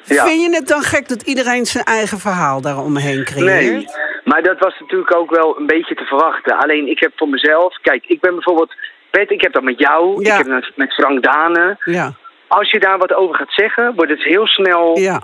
Ja. 0.03 0.25
Vind 0.27 0.41
je 0.41 0.55
het 0.55 0.67
dan 0.67 0.81
gek 0.81 1.07
dat 1.07 1.21
iedereen 1.21 1.65
zijn 1.65 1.83
eigen 1.83 2.19
verhaal 2.19 2.61
daaromheen 2.61 3.23
creëert? 3.23 3.45
Nee, 3.73 3.87
maar 4.23 4.43
dat 4.43 4.59
was 4.59 4.79
natuurlijk 4.79 5.15
ook 5.15 5.29
wel 5.29 5.57
een 5.59 5.65
beetje 5.67 5.95
te 5.95 6.03
verwachten. 6.03 6.57
Alleen 6.57 6.87
ik 6.89 6.99
heb 6.99 7.11
voor 7.15 7.29
mezelf, 7.29 7.77
kijk, 7.81 8.05
ik 8.07 8.19
ben 8.21 8.33
bijvoorbeeld, 8.33 8.73
Pet, 9.17 9.31
ik 9.31 9.41
heb 9.41 9.53
dat 9.53 9.63
met 9.63 9.79
jou, 9.79 10.23
Ja. 10.23 10.31
ik 10.31 10.37
heb 10.37 10.47
dat 10.61 10.71
met 10.75 10.93
Frank 10.93 11.23
Dane. 11.23 11.77
Ja, 11.85 12.13
Als 12.47 12.71
je 12.71 12.79
daar 12.79 12.97
wat 12.97 13.13
over 13.13 13.35
gaat 13.35 13.53
zeggen, 13.53 13.93
wordt 13.95 14.11
het 14.11 14.23
heel 14.23 14.47
snel, 14.47 14.97
ja, 14.99 15.21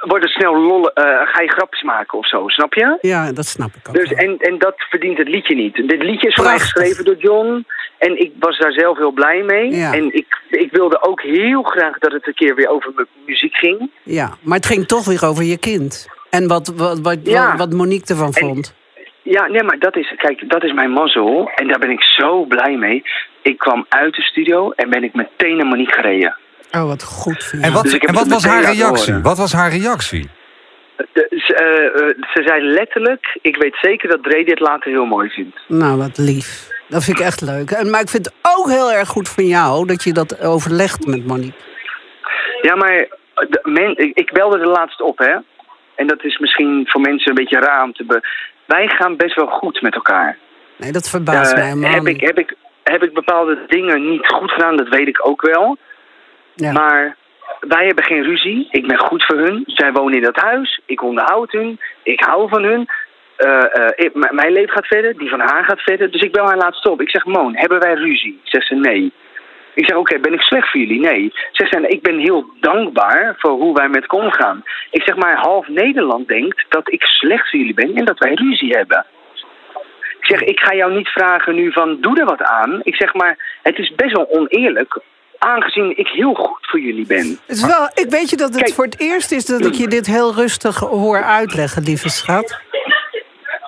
wordt 0.00 0.24
het 0.24 0.32
snel 0.32 0.56
lollen, 0.60 0.92
eh, 0.92 1.04
ga 1.04 1.42
je 1.42 1.48
grapjes 1.50 1.82
maken 1.82 2.18
of 2.18 2.28
zo, 2.28 2.48
snap 2.48 2.74
je? 2.74 2.98
ja, 3.00 3.32
dat 3.32 3.46
snap 3.46 3.70
ik 3.74 3.88
ook. 3.88 3.94
Dus, 3.94 4.08
wel. 4.08 4.18
en, 4.18 4.36
en 4.38 4.58
dat 4.58 4.74
verdient 4.76 5.18
het 5.18 5.28
liedje 5.28 5.54
niet. 5.54 5.74
Dit 5.74 6.02
liedje 6.02 6.28
is 6.28 6.34
voor 6.34 6.44
mij 6.44 6.54
Prachtig. 6.54 6.72
geschreven 6.72 7.04
door 7.04 7.16
John. 7.16 7.66
En 7.98 8.20
ik 8.20 8.32
was 8.38 8.58
daar 8.58 8.72
zelf 8.72 8.98
heel 8.98 9.10
blij 9.12 9.42
mee. 9.42 9.74
Ja. 9.76 9.92
En 9.92 10.14
ik, 10.14 10.26
ik 10.48 10.70
wilde 10.72 11.02
ook 11.02 11.22
heel 11.22 11.62
graag 11.62 11.98
dat 11.98 12.12
het 12.12 12.26
een 12.26 12.34
keer 12.34 12.54
weer 12.54 12.68
over 12.68 12.92
mu- 12.96 13.04
muziek 13.26 13.54
ging. 13.56 13.90
Ja, 14.02 14.30
maar 14.42 14.56
het 14.56 14.66
ging 14.66 14.86
toch 14.86 15.04
weer 15.04 15.24
over 15.26 15.44
je 15.44 15.58
kind. 15.58 16.08
En 16.30 16.48
wat, 16.48 16.72
wat, 16.76 17.00
wat, 17.00 17.18
Ja. 17.22 17.56
wat 17.56 17.72
Monique 17.72 18.06
ervan 18.12 18.26
En- 18.32 18.32
vond. 18.48 18.74
Ja, 19.24 19.46
nee, 19.46 19.62
maar 19.62 19.78
dat 19.78 19.96
is, 19.96 20.14
kijk, 20.16 20.48
dat 20.50 20.64
is 20.64 20.72
mijn 20.72 20.90
mazzel. 20.90 21.50
En 21.54 21.68
daar 21.68 21.78
ben 21.78 21.90
ik 21.90 22.02
zo 22.02 22.44
blij 22.44 22.76
mee. 22.76 23.02
Ik 23.42 23.58
kwam 23.58 23.86
uit 23.88 24.14
de 24.14 24.22
studio 24.22 24.70
en 24.70 24.90
ben 24.90 25.04
ik 25.04 25.14
meteen 25.14 25.56
naar 25.56 25.66
Monique 25.66 25.94
gereden. 25.94 26.36
Oh, 26.72 26.86
wat 26.86 27.02
goed 27.02 27.44
van 27.44 27.60
En 27.60 27.72
wat, 27.72 27.82
Dus 27.82 27.98
en 27.98 28.14
wat 28.14 28.26
was 28.26 28.44
haar 28.44 28.62
reactie? 28.74 29.14
Wat 29.22 29.38
was 29.38 29.52
haar 29.52 29.70
reactie? 29.70 30.30
De- 31.12 31.42
ze, 31.46 31.54
eh, 31.54 32.08
eh, 32.08 32.16
ze 32.32 32.42
zei 32.46 32.62
letterlijk, 32.62 33.38
ik 33.42 33.56
weet 33.56 33.76
zeker 33.80 34.08
dat 34.08 34.22
Dre 34.22 34.44
dit 34.44 34.60
later 34.60 34.90
heel 34.90 35.04
mooi 35.04 35.28
vindt. 35.28 35.58
Nou, 35.68 35.98
wat 35.98 36.18
lief. 36.18 36.68
Dat 36.88 37.04
vind 37.04 37.18
ik 37.18 37.24
echt 37.24 37.40
leuk. 37.40 37.70
En, 37.70 37.90
maar 37.90 38.00
ik 38.00 38.08
vind 38.08 38.24
het 38.24 38.34
ook 38.56 38.68
heel 38.68 38.92
erg 38.92 39.08
goed 39.08 39.28
van 39.28 39.46
jou 39.46 39.86
dat 39.86 40.04
je 40.04 40.12
dat 40.12 40.40
overlegt 40.40 41.06
met 41.06 41.26
Monique. 41.26 41.60
Ja, 42.62 42.74
maar 42.74 43.06
de, 43.34 43.60
men, 43.62 43.96
ik, 43.98 44.18
ik 44.18 44.32
belde 44.32 44.58
er 44.58 44.66
laatst 44.68 45.00
op, 45.00 45.18
hè. 45.18 45.36
En 45.94 46.06
dat 46.06 46.24
is 46.24 46.38
misschien 46.38 46.84
voor 46.88 47.00
mensen 47.00 47.28
een 47.28 47.34
beetje 47.34 47.58
raar 47.58 47.82
om 47.82 47.92
te... 47.92 48.04
Be 48.04 48.20
wij 48.66 48.88
gaan 48.88 49.16
best 49.16 49.34
wel 49.36 49.46
goed 49.46 49.82
met 49.82 49.94
elkaar. 49.94 50.38
Nee, 50.76 50.92
dat 50.92 51.08
verbaast 51.10 51.52
Eh, 51.52 51.58
mij 51.58 51.68
helemaal 51.68 51.92
heb, 51.92 52.06
ik, 52.06 52.20
heb, 52.20 52.38
ik, 52.38 52.54
heb 52.82 53.02
ik 53.02 53.12
bepaalde 53.14 53.58
dingen 53.66 54.10
niet 54.10 54.26
goed 54.26 54.50
gedaan, 54.50 54.76
dat 54.76 54.88
weet 54.88 55.08
ik 55.08 55.26
ook 55.28 55.42
wel. 55.42 55.76
Ja. 56.54 56.72
Maar 56.72 57.16
wij 57.60 57.86
hebben 57.86 58.04
geen 58.04 58.22
ruzie. 58.22 58.68
Ik 58.70 58.86
ben 58.86 58.98
goed 58.98 59.24
voor 59.24 59.36
hun. 59.38 59.62
Zij 59.66 59.92
wonen 59.92 60.16
in 60.16 60.22
dat 60.22 60.36
huis. 60.40 60.80
Ik 60.86 61.02
onderhoud 61.02 61.52
hun. 61.52 61.80
Ik 62.02 62.20
hou 62.24 62.48
van 62.48 62.62
hun. 62.62 62.88
Eh, 63.36 63.64
eh, 63.76 63.90
ik- 63.94 64.30
mijn 64.32 64.52
leven 64.52 64.70
gaat 64.74 64.86
verder. 64.86 65.18
Die 65.18 65.28
van 65.28 65.40
haar 65.40 65.64
gaat 65.64 65.80
verder. 65.80 66.10
Dus 66.10 66.20
ik 66.22 66.32
bel 66.32 66.46
haar 66.46 66.56
laatst 66.56 66.86
op. 66.88 67.00
Ik 67.00 67.10
zeg, 67.10 67.24
Moon, 67.24 67.56
hebben 67.56 67.78
wij 67.80 67.94
ruzie? 67.94 68.40
Zegt 68.42 68.66
ze, 68.66 68.74
nee. 68.74 69.12
Ik 69.74 69.88
zeg, 69.88 69.96
oké, 69.96 70.18
ben 70.18 70.32
ik 70.32 70.40
slecht 70.40 70.70
voor 70.70 70.80
jullie? 70.80 71.00
Nee. 71.00 71.32
Ze, 71.52 71.84
ik 71.88 72.02
ben 72.02 72.18
heel 72.18 72.44
dankbaar 72.60 73.34
voor 73.38 73.50
hoe 73.50 73.74
wij 73.74 73.88
met 73.88 74.02
elkaar 74.02 74.24
omgaan. 74.24 74.62
Ik 74.90 75.02
zeg, 75.02 75.16
maar 75.16 75.36
half 75.36 75.68
Nederland 75.68 76.28
denkt 76.28 76.64
dat 76.68 76.92
ik 76.92 77.02
slecht 77.02 77.50
voor 77.50 77.58
jullie 77.58 77.74
ben 77.74 77.94
en 77.94 78.04
dat 78.04 78.18
wij 78.18 78.34
ruzie 78.34 78.76
hebben. 78.76 79.06
Ik 80.20 80.30
zeg, 80.30 80.40
ik 80.42 80.60
ga 80.60 80.74
jou 80.74 80.94
niet 80.94 81.08
vragen 81.08 81.54
nu 81.54 81.72
van, 81.72 82.00
doe 82.00 82.20
er 82.20 82.24
wat 82.24 82.42
aan. 82.42 82.80
Ik 82.82 82.94
zeg 82.94 83.14
maar, 83.14 83.58
het 83.62 83.78
is 83.78 83.94
best 83.94 84.12
wel 84.12 84.30
oneerlijk 84.30 85.00
aangezien 85.38 85.98
ik 85.98 86.08
heel 86.08 86.34
goed 86.34 86.58
voor 86.60 86.80
jullie 86.80 87.06
ben. 87.06 87.38
Het 87.46 87.56
is 87.56 87.66
wel, 87.66 87.90
ik 87.94 88.10
weet 88.10 88.30
je 88.30 88.36
dat 88.36 88.48
het 88.48 88.62
Kijk. 88.62 88.74
voor 88.74 88.84
het 88.84 89.00
eerst 89.00 89.32
is 89.32 89.44
dat 89.44 89.66
ik 89.66 89.74
je 89.74 89.88
dit 89.88 90.06
heel 90.06 90.34
rustig 90.34 90.78
hoor 90.78 91.22
uitleggen, 91.22 91.82
lieve 91.82 92.08
schat. 92.08 92.60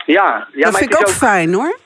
Ja, 0.07 0.49
ja 0.53 0.63
dat 0.63 0.73
maar 0.73 0.81
vind 0.81 0.95
ik 0.95 1.01
ook 1.01 1.09
fijn 1.09 1.53
hoor. 1.53 1.79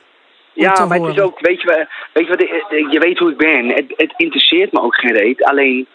Ja, 0.52 0.86
maar 0.86 1.00
het 1.00 1.16
is 1.16 1.22
ook, 1.22 1.40
weet 1.40 1.62
je, 1.62 1.86
weet 2.12 2.26
je 2.26 2.36
wat, 2.36 2.92
je 2.92 2.98
weet 2.98 3.18
hoe 3.18 3.30
ik 3.30 3.36
ben. 3.36 3.66
Het, 3.66 3.92
het 3.96 4.12
interesseert 4.16 4.72
me 4.72 4.80
ook 4.80 4.94
geen 4.94 5.12
reet. 5.12 5.44
Alleen, 5.44 5.86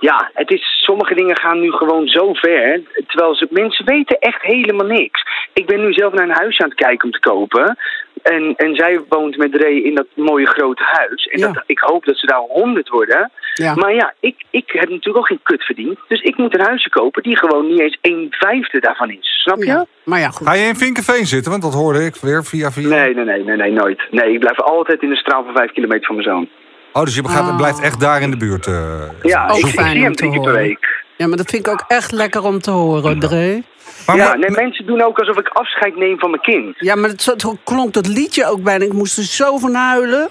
ja, 0.00 0.30
het 0.34 0.50
is, 0.50 0.82
sommige 0.84 1.14
dingen 1.14 1.36
gaan 1.36 1.60
nu 1.60 1.70
gewoon 1.72 2.08
zo 2.08 2.32
ver. 2.34 2.80
Terwijl 3.06 3.34
ze, 3.34 3.46
mensen 3.50 3.84
weten 3.84 4.18
echt 4.18 4.42
helemaal 4.42 4.86
niks. 4.86 5.22
Ik 5.52 5.66
ben 5.66 5.80
nu 5.80 5.92
zelf 5.92 6.12
naar 6.12 6.28
een 6.28 6.36
huis 6.36 6.58
aan 6.58 6.68
het 6.68 6.78
kijken 6.78 7.04
om 7.04 7.10
te 7.10 7.20
kopen. 7.20 7.76
En, 8.22 8.54
en 8.56 8.74
zij 8.74 9.00
woont 9.08 9.36
met 9.36 9.54
Ray 9.54 9.76
in 9.76 9.94
dat 9.94 10.06
mooie 10.14 10.46
grote 10.46 10.82
huis. 10.86 11.26
En 11.26 11.38
Ja. 11.38 11.52
dat, 11.52 11.62
ik 11.66 11.78
hoop 11.78 12.04
dat 12.04 12.16
ze 12.16 12.26
daar 12.26 12.38
honderd 12.38 12.88
worden. 12.88 13.30
Ja. 13.54 13.74
Maar 13.74 13.94
ja, 13.94 14.14
ik, 14.20 14.34
ik 14.50 14.64
heb 14.70 14.88
natuurlijk 14.88 15.16
ook 15.16 15.26
geen 15.26 15.40
kut 15.42 15.64
verdiend. 15.64 15.98
Dus 16.08 16.20
ik 16.20 16.36
moet 16.36 16.54
een 16.54 16.64
huisje 16.66 16.88
kopen 16.90 17.22
die 17.22 17.36
gewoon 17.38 17.66
niet 17.66 17.80
eens 17.80 17.98
een 18.02 18.26
vijfde 18.30 18.80
daarvan 18.80 19.10
is. 19.10 19.40
Snap 19.42 19.56
je? 19.58 19.64
Ja. 19.66 19.86
Maar 20.04 20.18
ja, 20.20 20.28
goed. 20.28 20.46
Ga 20.46 20.54
je 20.54 20.66
in 20.66 20.76
Vinkenveen 20.76 21.26
zitten? 21.26 21.50
Want 21.50 21.62
dat 21.62 21.74
hoorde 21.74 22.04
ik 22.04 22.14
weer 22.16 22.44
via 22.44 22.70
via. 22.70 22.88
Nee, 22.88 23.14
nee, 23.14 23.24
nee, 23.24 23.44
nee, 23.44 23.56
nee, 23.56 23.70
nooit. 23.72 24.02
Nee, 24.10 24.32
ik 24.32 24.40
blijf 24.40 24.60
altijd 24.60 25.02
in 25.02 25.08
de 25.08 25.16
straal 25.16 25.44
van 25.44 25.54
vijf 25.54 25.72
kilometer 25.72 26.06
van 26.06 26.14
mijn 26.16 26.28
zoon. 26.28 26.48
Oh, 26.92 27.04
dus 27.04 27.14
je 27.14 27.28
gaat, 27.28 27.48
Ah. 27.48 27.56
blijft 27.56 27.80
echt 27.80 28.00
daar 28.00 28.22
in 28.22 28.30
de 28.30 28.36
buurt. 28.36 28.66
eh. 28.66 29.00
Ja, 29.22 29.48
Ook 29.48 29.58
ik, 29.58 29.66
ik 29.66 29.72
fijn 29.72 29.88
zie 29.88 29.96
om 29.98 30.02
hem 30.04 30.12
te 30.14 30.18
drie 30.18 30.30
keer 30.30 30.40
per 30.40 30.50
horen. 30.50 30.66
week. 30.66 31.04
Ja, 31.16 31.26
maar 31.26 31.36
dat 31.36 31.50
vind 31.50 31.66
ik 31.66 31.72
ook 31.72 31.84
echt 31.88 32.12
lekker 32.12 32.44
om 32.44 32.58
te 32.60 32.70
horen, 32.70 33.18
Dre. 33.18 33.62
Maar, 34.06 34.16
ja, 34.16 34.24
maar- 34.28 34.38
nee, 34.38 34.50
mensen 34.50 34.86
doen 34.86 35.02
ook 35.02 35.18
alsof 35.18 35.38
ik 35.38 35.48
afscheid 35.48 35.96
neem 35.96 36.18
van 36.18 36.30
mijn 36.30 36.42
kind. 36.42 36.74
Ja, 36.78 36.94
maar 36.94 37.10
het, 37.10 37.54
klonk 37.64 37.92
dat 37.92 38.06
liedje 38.06 38.46
ook 38.46 38.62
bijna. 38.62 38.84
Ik 38.84 38.92
moest 38.92 39.18
er 39.18 39.24
zo 39.24 39.58
van 39.58 39.74
huilen. 39.74 40.28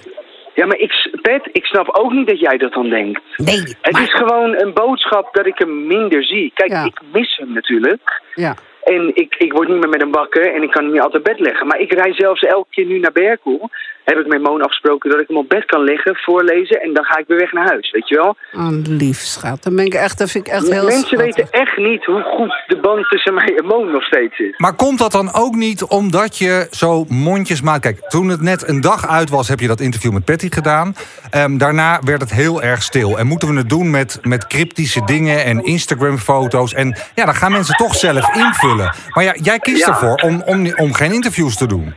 Ja, 0.54 0.66
maar 0.66 0.76
ik, 0.76 1.08
Pet, 1.22 1.48
ik 1.52 1.64
snap 1.64 1.88
ook 1.88 2.12
niet 2.12 2.26
dat 2.26 2.40
jij 2.40 2.56
dat 2.56 2.72
dan 2.72 2.88
denkt. 2.88 3.20
Nee, 3.36 3.60
Het 3.80 3.92
maar- 3.92 4.02
is 4.02 4.14
gewoon 4.14 4.56
een 4.60 4.72
boodschap 4.74 5.34
dat 5.34 5.46
ik 5.46 5.58
hem 5.58 5.86
minder 5.86 6.24
zie. 6.24 6.50
Kijk, 6.54 6.70
Ja. 6.70 6.84
ik 6.84 7.00
mis 7.12 7.36
hem 7.36 7.52
natuurlijk. 7.52 8.22
Ja. 8.34 8.54
En 8.84 9.10
ik, 9.14 9.34
ik 9.38 9.52
word 9.52 9.68
niet 9.68 9.80
meer 9.80 9.88
met 9.88 10.00
hem 10.00 10.12
wakker 10.12 10.54
en 10.54 10.62
ik 10.62 10.70
kan 10.70 10.82
hem 10.82 10.92
niet 10.92 11.00
altijd 11.00 11.26
op 11.26 11.32
bed 11.32 11.40
leggen. 11.40 11.66
Maar 11.66 11.78
ik 11.78 11.92
rij 11.92 12.14
zelfs 12.14 12.42
elke 12.42 12.66
keer 12.70 12.86
nu 12.86 12.98
naar 12.98 13.12
Berkel. 13.12 13.70
Heb 14.04 14.18
ik 14.18 14.26
met 14.26 14.42
Moon 14.42 14.62
afgesproken 14.62 15.10
dat 15.10 15.20
ik 15.20 15.28
hem 15.28 15.36
op 15.36 15.48
bed 15.48 15.64
kan 15.64 15.84
leggen, 15.84 16.16
voorlezen 16.16 16.80
en 16.80 16.92
dan 16.92 17.04
ga 17.04 17.18
ik 17.18 17.24
weer 17.26 17.38
weg 17.38 17.52
naar 17.52 17.66
huis, 17.66 17.90
weet 17.90 18.08
je 18.08 18.16
wel? 18.16 18.36
Oh, 18.52 18.68
lief 18.88 19.18
schat. 19.18 19.62
Dan 19.62 19.76
ben 19.76 19.84
ik 19.84 19.94
echt, 19.94 20.18
dat 20.18 20.30
vind 20.30 20.46
ik 20.46 20.52
echt 20.52 20.72
heel 20.72 20.84
Mensen 20.84 21.06
schattig. 21.06 21.36
weten 21.36 21.50
echt 21.50 21.76
niet 21.76 22.04
hoe 22.04 22.22
goed 22.22 22.62
de 22.66 22.78
band 22.80 23.08
tussen 23.08 23.34
mij 23.34 23.56
en 23.56 23.64
Moon 23.64 23.90
nog 23.90 24.02
steeds 24.02 24.38
is. 24.38 24.54
Maar 24.56 24.74
komt 24.74 24.98
dat 24.98 25.12
dan 25.12 25.34
ook 25.34 25.54
niet 25.54 25.84
omdat 25.84 26.38
je 26.38 26.66
zo 26.70 27.04
mondjesmaat... 27.08 27.80
Kijk, 27.80 27.98
toen 28.08 28.28
het 28.28 28.40
net 28.40 28.68
een 28.68 28.80
dag 28.80 29.08
uit 29.08 29.30
was, 29.30 29.48
heb 29.48 29.60
je 29.60 29.66
dat 29.66 29.80
interview 29.80 30.12
met 30.12 30.24
Patty 30.24 30.50
gedaan. 30.50 30.94
Ehm, 31.30 31.56
daarna 31.58 32.00
werd 32.04 32.20
het 32.20 32.32
heel 32.32 32.62
erg 32.62 32.82
stil. 32.82 33.18
En 33.18 33.26
moeten 33.26 33.48
we 33.48 33.56
het 33.56 33.68
doen 33.68 33.90
met, 33.90 34.18
met 34.22 34.46
cryptische 34.46 35.04
dingen 35.04 35.44
en 35.44 35.64
Instagram-foto's. 35.64 36.74
En 36.74 36.96
ja, 37.14 37.24
dan 37.24 37.34
gaan 37.34 37.52
mensen 37.52 37.76
toch 37.76 37.94
zelf 37.94 38.36
invullen. 38.36 38.69
Maar 39.14 39.24
ja, 39.24 39.32
jij 39.34 39.58
kiest 39.58 39.86
Ja. 39.86 39.92
ervoor 39.92 40.14
om, 40.14 40.42
om, 40.46 40.72
om 40.76 40.94
geen 40.94 41.12
interviews 41.12 41.56
te 41.56 41.66
doen. 41.66 41.94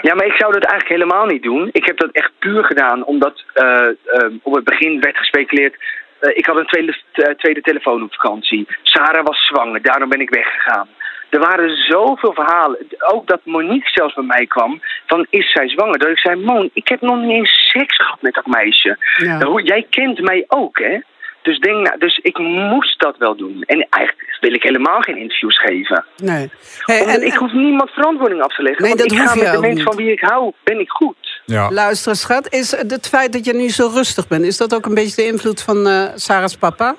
Ja, 0.00 0.14
maar 0.14 0.26
ik 0.26 0.36
zou 0.38 0.52
dat 0.52 0.64
eigenlijk 0.64 1.00
helemaal 1.00 1.26
niet 1.26 1.42
doen. 1.42 1.68
Ik 1.72 1.86
heb 1.86 1.98
dat 1.98 2.10
echt 2.12 2.30
puur 2.38 2.64
gedaan 2.64 3.04
omdat 3.04 3.44
eh, 3.54 3.86
eh, 3.86 4.32
op 4.42 4.54
het 4.54 4.64
begin 4.64 5.00
werd 5.00 5.16
gespeculeerd. 5.16 5.74
eh, 6.20 6.30
ik 6.34 6.46
had 6.46 6.56
een 6.56 6.66
tweede, 6.66 6.98
tweede 7.36 7.60
telefoon 7.60 8.02
op 8.02 8.12
vakantie. 8.14 8.66
Sarah 8.82 9.24
was 9.24 9.46
zwanger, 9.46 9.82
daarom 9.82 10.08
ben 10.08 10.20
ik 10.20 10.30
weggegaan. 10.30 10.88
Er 11.30 11.38
waren 11.40 11.76
zoveel 11.76 12.32
verhalen. 12.34 12.78
Ook 12.98 13.26
dat 13.26 13.40
Monique 13.44 13.90
zelfs 13.92 14.14
bij 14.14 14.24
mij 14.24 14.46
kwam. 14.46 14.80
Van 15.06 15.26
is 15.30 15.52
zij 15.52 15.68
zwanger? 15.68 15.98
Dat 15.98 16.08
ik 16.08 16.18
zei: 16.18 16.44
Mon, 16.44 16.70
ik 16.72 16.88
heb 16.88 17.00
nog 17.00 17.16
niet 17.20 17.30
eens 17.30 17.70
seks 17.70 17.96
gehad 17.96 18.22
met 18.22 18.34
dat 18.34 18.46
meisje. 18.46 18.96
Ja. 19.16 19.38
Jij 19.62 19.86
kent 19.90 20.20
mij 20.20 20.44
ook, 20.48 20.78
hè? 20.78 20.98
Dus, 21.42 21.58
denk, 21.58 21.86
nou, 21.86 21.98
dus 21.98 22.18
ik 22.22 22.38
moest 22.38 23.00
dat 23.00 23.16
wel 23.18 23.36
doen. 23.36 23.62
En 23.66 23.86
eigenlijk 23.90 24.38
wil 24.40 24.52
ik 24.52 24.62
helemaal 24.62 25.00
geen 25.00 25.16
interviews 25.16 25.58
geven. 25.60 26.04
Nee. 26.16 26.50
Hey, 26.80 27.04
en, 27.04 27.26
ik 27.26 27.34
hoef 27.34 27.52
niemand 27.52 27.90
verantwoording 27.90 28.42
af 28.42 28.54
te 28.54 28.62
leggen. 28.62 28.82
Nee, 28.82 28.94
want 28.94 29.02
dat 29.02 29.12
ik 29.12 29.18
hoef 29.18 29.28
ga 29.28 29.38
je 29.38 29.42
met 29.42 29.52
de 29.52 29.60
mensen 29.60 29.84
van 29.84 29.96
wie 29.96 30.12
ik 30.12 30.20
hou, 30.20 30.52
ben 30.64 30.80
ik 30.80 30.90
goed. 30.90 31.40
Ja. 31.44 31.70
luister 31.70 32.16
schat, 32.16 32.54
is 32.54 32.70
het 32.70 33.08
feit 33.08 33.32
dat 33.32 33.44
je 33.44 33.54
nu 33.54 33.68
zo 33.68 33.90
rustig 33.94 34.28
bent... 34.28 34.44
is 34.44 34.56
dat 34.56 34.74
ook 34.74 34.86
een 34.86 34.94
beetje 34.94 35.22
de 35.22 35.28
invloed 35.28 35.62
van 35.62 35.86
eh 35.86 36.08
Sarah's 36.14 36.56
papa? 36.56 36.94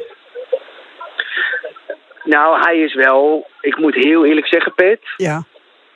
Nou, 2.23 2.59
hij 2.59 2.79
is 2.79 2.93
wel, 2.93 3.47
ik 3.61 3.77
moet 3.77 3.95
heel 3.95 4.25
eerlijk 4.25 4.47
zeggen, 4.47 4.73
Pet. 4.73 4.99
Ja. 5.17 5.43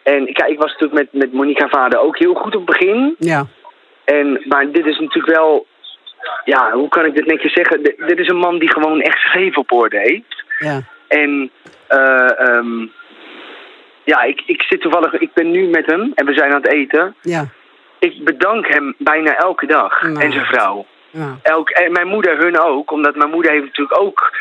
En 0.04 0.34
kijk, 0.34 0.52
ik 0.52 0.60
was 0.60 0.72
natuurlijk 0.72 1.12
met, 1.12 1.34
met 1.34 1.60
haar 1.60 1.70
vader 1.70 2.00
ook 2.00 2.18
heel 2.18 2.34
goed 2.34 2.56
op 2.56 2.68
het 2.68 2.78
begin. 2.78 3.16
Ja. 3.20 3.48
En, 4.06 4.42
maar 4.48 4.72
dit 4.72 4.86
is 4.86 5.00
natuurlijk 5.00 5.38
wel, 5.38 5.66
ja, 6.46 6.72
hoe 6.72 6.90
kan 6.90 7.06
ik 7.06 7.16
dit 7.16 7.26
netjes 7.26 7.54
zeggen? 7.54 7.84
D- 7.84 8.08
dit 8.08 8.20
is 8.20 8.28
een 8.28 8.38
man 8.38 8.60
die 8.60 8.72
gewoon 8.72 9.02
echt 9.02 9.18
scheef 9.18 9.58
op 9.58 9.72
orde 9.72 9.98
heeft. 10.00 10.44
Ja. 10.60 10.82
En, 11.08 11.52
ehm, 11.88 12.80
ja, 14.04 14.22
ik, 14.24 14.42
ik 14.46 14.62
zit 14.62 14.82
toevallig, 14.82 15.14
ik 15.14 15.34
ben 15.34 15.52
nu 15.52 15.68
met 15.68 15.86
hem 15.86 16.12
en 16.16 16.26
we 16.26 16.34
zijn 16.34 16.52
aan 16.54 16.62
het 16.62 16.72
eten. 16.74 17.16
Ja. 17.22 17.46
Ik 18.00 18.24
bedank 18.24 18.68
hem 18.68 18.96
bijna 18.98 19.36
elke 19.36 19.66
dag. 19.66 20.02
Nou. 20.02 20.22
En 20.24 20.32
zijn 20.32 20.46
vrouw. 20.46 20.86
ja. 21.10 21.38
Elk, 21.42 21.70
en 21.70 21.92
mijn 21.92 22.08
moeder 22.08 22.38
hun 22.38 22.60
ook, 22.60 22.92
omdat 22.92 23.16
mijn 23.16 23.30
moeder 23.30 23.52
heeft 23.52 23.66
natuurlijk 23.66 24.00
ook. 24.02 24.34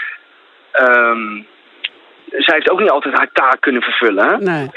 ehm 0.72 1.42
zij 2.32 2.54
heeft 2.54 2.70
ook 2.70 2.80
niet 2.80 2.90
altijd 2.90 3.16
haar 3.16 3.30
taak 3.32 3.60
kunnen 3.60 3.82
vervullen. 3.82 4.44
Nee. 4.44 4.70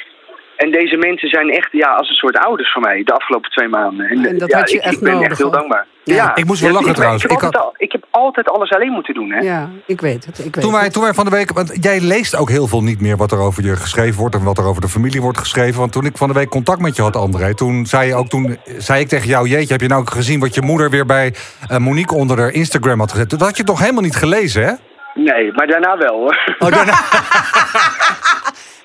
En 0.58 0.72
deze 0.72 0.98
mensen 0.98 1.30
zijn 1.30 1.50
echt 1.50 1.72
ja, 1.72 1.90
als 1.94 2.10
een 2.10 2.16
soort 2.16 2.38
ouders 2.38 2.72
voor 2.72 2.82
mij 2.82 3.04
de 3.04 3.14
afgelopen 3.14 3.52
twee 3.52 3.68
maanden. 3.68 4.06
En 4.08 4.38
dat 4.38 4.50
ja, 4.50 4.58
had 4.60 4.72
je 4.72 4.78
ik, 4.78 4.84
echt 4.84 4.94
ik 4.94 5.00
ben 5.00 5.12
nodig 5.14 5.28
echt 5.30 5.38
heel 5.38 5.52
dankbaar. 5.52 5.86
Ja. 6.04 6.36
Ik 6.36 6.46
moest 6.46 6.62
wel 6.62 6.72
lachen 6.72 6.90
ik, 6.90 6.96
trouwens. 6.96 7.24
Ik 7.24 7.30
heb, 7.30 7.40
Ik 7.40 7.46
altijd, 7.46 7.64
al- 7.64 7.74
ik 7.78 7.92
heb 7.92 8.06
altijd 8.12 8.50
alles 8.50 8.72
alleen 8.72 8.92
moeten 8.92 9.14
doen. 9.14 9.32
Hè? 9.32 9.40
Ja, 9.40 9.70
ik 9.86 10.02
weet 10.02 10.26
het. 10.26 10.38
Ik 10.40 10.56
weet 10.56 10.64
Toen 10.64 10.74
wij, 10.74 10.84
het. 10.84 10.94
toen 10.94 11.04
wij 11.04 11.14
van 11.14 11.26
de 11.26 11.32
week. 11.32 11.52
Want 11.52 11.78
jij 11.82 12.00
leest 12.02 12.36
ook 12.36 12.50
heel 12.50 12.68
veel 12.68 12.82
niet 12.84 13.02
meer 13.02 13.18
wat 13.18 13.32
er 13.32 13.38
over 13.40 13.64
je 13.64 13.76
geschreven 13.76 14.20
wordt 14.20 14.36
en 14.36 14.44
wat 14.44 14.58
er 14.58 14.66
over 14.66 14.82
de 14.82 14.88
familie 14.88 15.22
wordt 15.22 15.38
geschreven. 15.38 15.80
Want 15.80 15.92
toen 15.92 16.06
ik 16.06 16.18
van 16.18 16.28
de 16.28 16.34
week 16.34 16.50
contact 16.50 16.80
met 16.82 16.96
je 16.96 17.02
had, 17.02 17.16
André, 17.16 17.54
toen 17.56 17.86
zei, 17.86 18.08
je 18.08 18.16
ook, 18.16 18.28
toen 18.28 18.58
zei 18.78 19.00
ik 19.02 19.08
tegen 19.08 19.28
jou: 19.28 19.48
Jeetje, 19.48 19.72
heb 19.72 19.82
je 19.82 19.88
nou 19.88 20.02
ook 20.02 20.10
gezien 20.10 20.40
wat 20.40 20.56
je 20.56 20.62
moeder 20.62 20.90
weer 20.90 21.06
bij 21.06 21.34
eh, 21.70 21.78
Monique 21.78 22.16
onder 22.16 22.40
haar 22.40 22.52
Instagram 22.52 23.00
had 23.00 23.12
gezet? 23.12 23.30
Dat 23.30 23.40
had 23.42 23.58
je 23.58 23.64
toch 23.64 23.80
helemaal 23.80 24.02
niet 24.04 24.16
gelezen, 24.16 24.64
hè? 24.66 24.72
Nee, 25.16 25.52
maar 25.52 25.68
daarna 25.68 25.98
wel 25.98 26.16
hoor. 26.18 26.56
Oh, 26.60 26.72
daarna... 26.72 26.94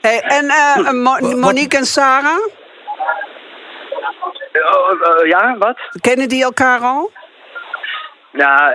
Hey, 0.01 0.21
en 0.21 0.49
eh, 0.49 0.91
Mo- 0.93 1.37
Monique 1.37 1.77
en 1.79 1.85
Sarah, 1.85 2.39
Oh, 4.73 5.21
eh, 5.23 5.29
ja, 5.29 5.57
wat? 5.59 5.79
kennen 6.01 6.29
die 6.29 6.43
elkaar 6.43 6.81
al? 6.81 7.11
Ja, 8.33 8.73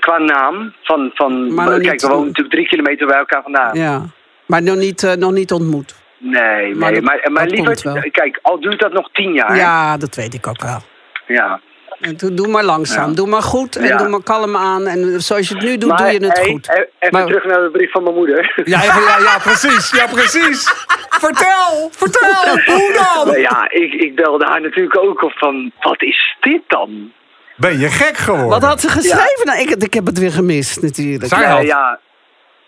qua 0.00 0.18
naam 0.18 0.74
van. 0.82 1.10
van 1.14 1.54
Maar 1.54 1.80
kijk, 1.80 2.00
we 2.00 2.08
wonen 2.08 2.26
natuurlijk 2.26 2.54
drie 2.54 2.66
kilometer 2.68 3.06
bij 3.06 3.16
elkaar 3.18 3.42
vandaan. 3.42 3.74
Ja. 3.78 4.02
Maar 4.46 4.62
nog 4.62 4.76
niet, 4.76 5.14
nog 5.18 5.32
niet 5.32 5.52
ontmoet. 5.52 5.94
Nee, 6.18 6.74
Maar 6.74 6.92
nee, 6.92 7.02
maar, 7.02 7.28
maar 7.32 7.46
liever, 7.46 8.10
kijk, 8.10 8.38
al 8.42 8.60
duurt 8.60 8.80
dat 8.80 8.92
nog 8.92 9.08
tien 9.12 9.32
jaar. 9.32 9.56
Ja, 9.56 9.96
dat 9.96 10.14
weet 10.14 10.34
ik 10.34 10.46
ook 10.46 10.62
wel. 10.62 10.78
ja. 11.26 11.60
En 12.02 12.16
doe, 12.16 12.34
doe 12.34 12.48
maar 12.48 12.64
langzaam. 12.64 13.08
Ja. 13.08 13.14
Doe 13.14 13.26
maar 13.28 13.42
goed 13.42 13.76
en 13.76 13.86
Ja. 13.86 13.96
doe 13.96 14.08
maar 14.08 14.22
kalm 14.22 14.56
aan. 14.56 14.86
En 14.86 15.20
zoals 15.22 15.48
je 15.48 15.54
het 15.54 15.64
nu 15.64 15.78
doet, 15.78 15.88
Maar, 15.88 15.98
doe 15.98 16.06
je 16.20 16.26
het 16.26 16.38
hey, 16.38 16.44
goed. 16.50 16.68
Even 16.70 16.88
Maar- 17.10 17.26
terug 17.26 17.44
naar 17.44 17.60
de 17.62 17.70
brief 17.72 17.90
van 17.90 18.02
mijn 18.02 18.14
moeder. 18.14 18.52
ja, 18.64 18.82
even- 18.82 19.02
ja, 19.02 19.18
ja, 19.18 19.38
precies. 19.38 19.90
Ja, 19.90 20.06
precies. 20.06 20.60
Vertel, 21.24 21.88
vertel. 21.90 22.58
Hoe 22.74 22.92
dan? 23.14 23.26
Nou 23.26 23.38
ja, 23.40 23.70
ik, 23.70 23.92
ik 23.92 24.14
belde 24.14 24.44
haar 24.44 24.60
natuurlijk 24.60 24.98
ook 24.98 25.22
op 25.22 25.32
van, 25.32 25.72
wat 25.80 26.02
is 26.02 26.36
dit 26.40 26.62
dan? 26.66 27.12
Ben 27.56 27.78
je 27.78 27.88
gek 27.88 28.16
geworden? 28.16 28.48
Wat 28.48 28.62
had 28.62 28.80
ze 28.80 28.88
geschreven? 28.88 29.40
Nou, 29.46 29.60
ik, 29.60 29.70
ik 29.70 29.94
heb 29.94 30.06
het 30.06 30.18
weer 30.18 30.32
gemist 30.32 30.82
natuurlijk. 30.82 31.26
Zij 31.26 31.40
Ja, 31.40 31.48
had- 31.56 31.62
ja, 31.66 31.98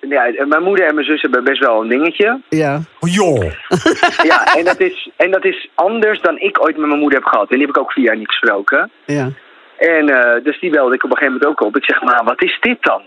ja, 0.08 0.44
mijn 0.46 0.62
moeder 0.62 0.86
en 0.86 0.94
mijn 0.94 1.06
zus 1.06 1.22
hebben 1.22 1.44
best 1.44 1.60
wel 1.60 1.82
een 1.82 1.88
dingetje. 1.88 2.40
Ja. 2.48 2.80
Oh, 3.00 3.10
joh. 3.12 3.42
Ja, 4.30 4.54
en 4.56 4.64
dat, 4.64 4.80
is, 4.80 5.10
en 5.16 5.30
dat 5.30 5.44
is 5.44 5.68
anders 5.74 6.20
dan 6.20 6.38
ik 6.38 6.64
ooit 6.64 6.76
met 6.76 6.86
mijn 6.86 7.00
moeder 7.00 7.18
heb 7.18 7.28
gehad. 7.28 7.50
En 7.50 7.56
die 7.56 7.66
heb 7.66 7.76
ik 7.76 7.82
ook 7.82 7.92
vier 7.92 8.04
jaar 8.04 8.16
niet 8.16 8.28
gesproken. 8.28 8.90
Ja. 9.04 9.28
En 9.76 10.08
eh, 10.08 10.44
dus 10.44 10.60
die 10.60 10.70
belde 10.70 10.94
ik 10.94 11.04
op 11.04 11.10
een 11.10 11.16
gegeven 11.16 11.38
moment 11.40 11.60
ook 11.60 11.66
op. 11.66 11.76
Ik 11.76 11.84
zeg, 11.84 12.02
maar 12.02 12.24
wat 12.24 12.42
is 12.42 12.58
dit 12.60 12.82
dan? 12.82 13.02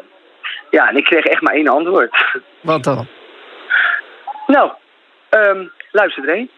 Ja, 0.70 0.89
en 0.89 0.98
ik 0.98 1.04
kreeg 1.04 1.26
echt 1.26 1.41
maar 1.41 1.54
één 1.54 1.68
antwoord. 1.68 2.26
Wat 2.62 2.84
dan? 2.84 3.08
Nou, 4.48 4.72
ehm 5.30 5.66
luister 5.91 6.24
Dre. 6.24 6.48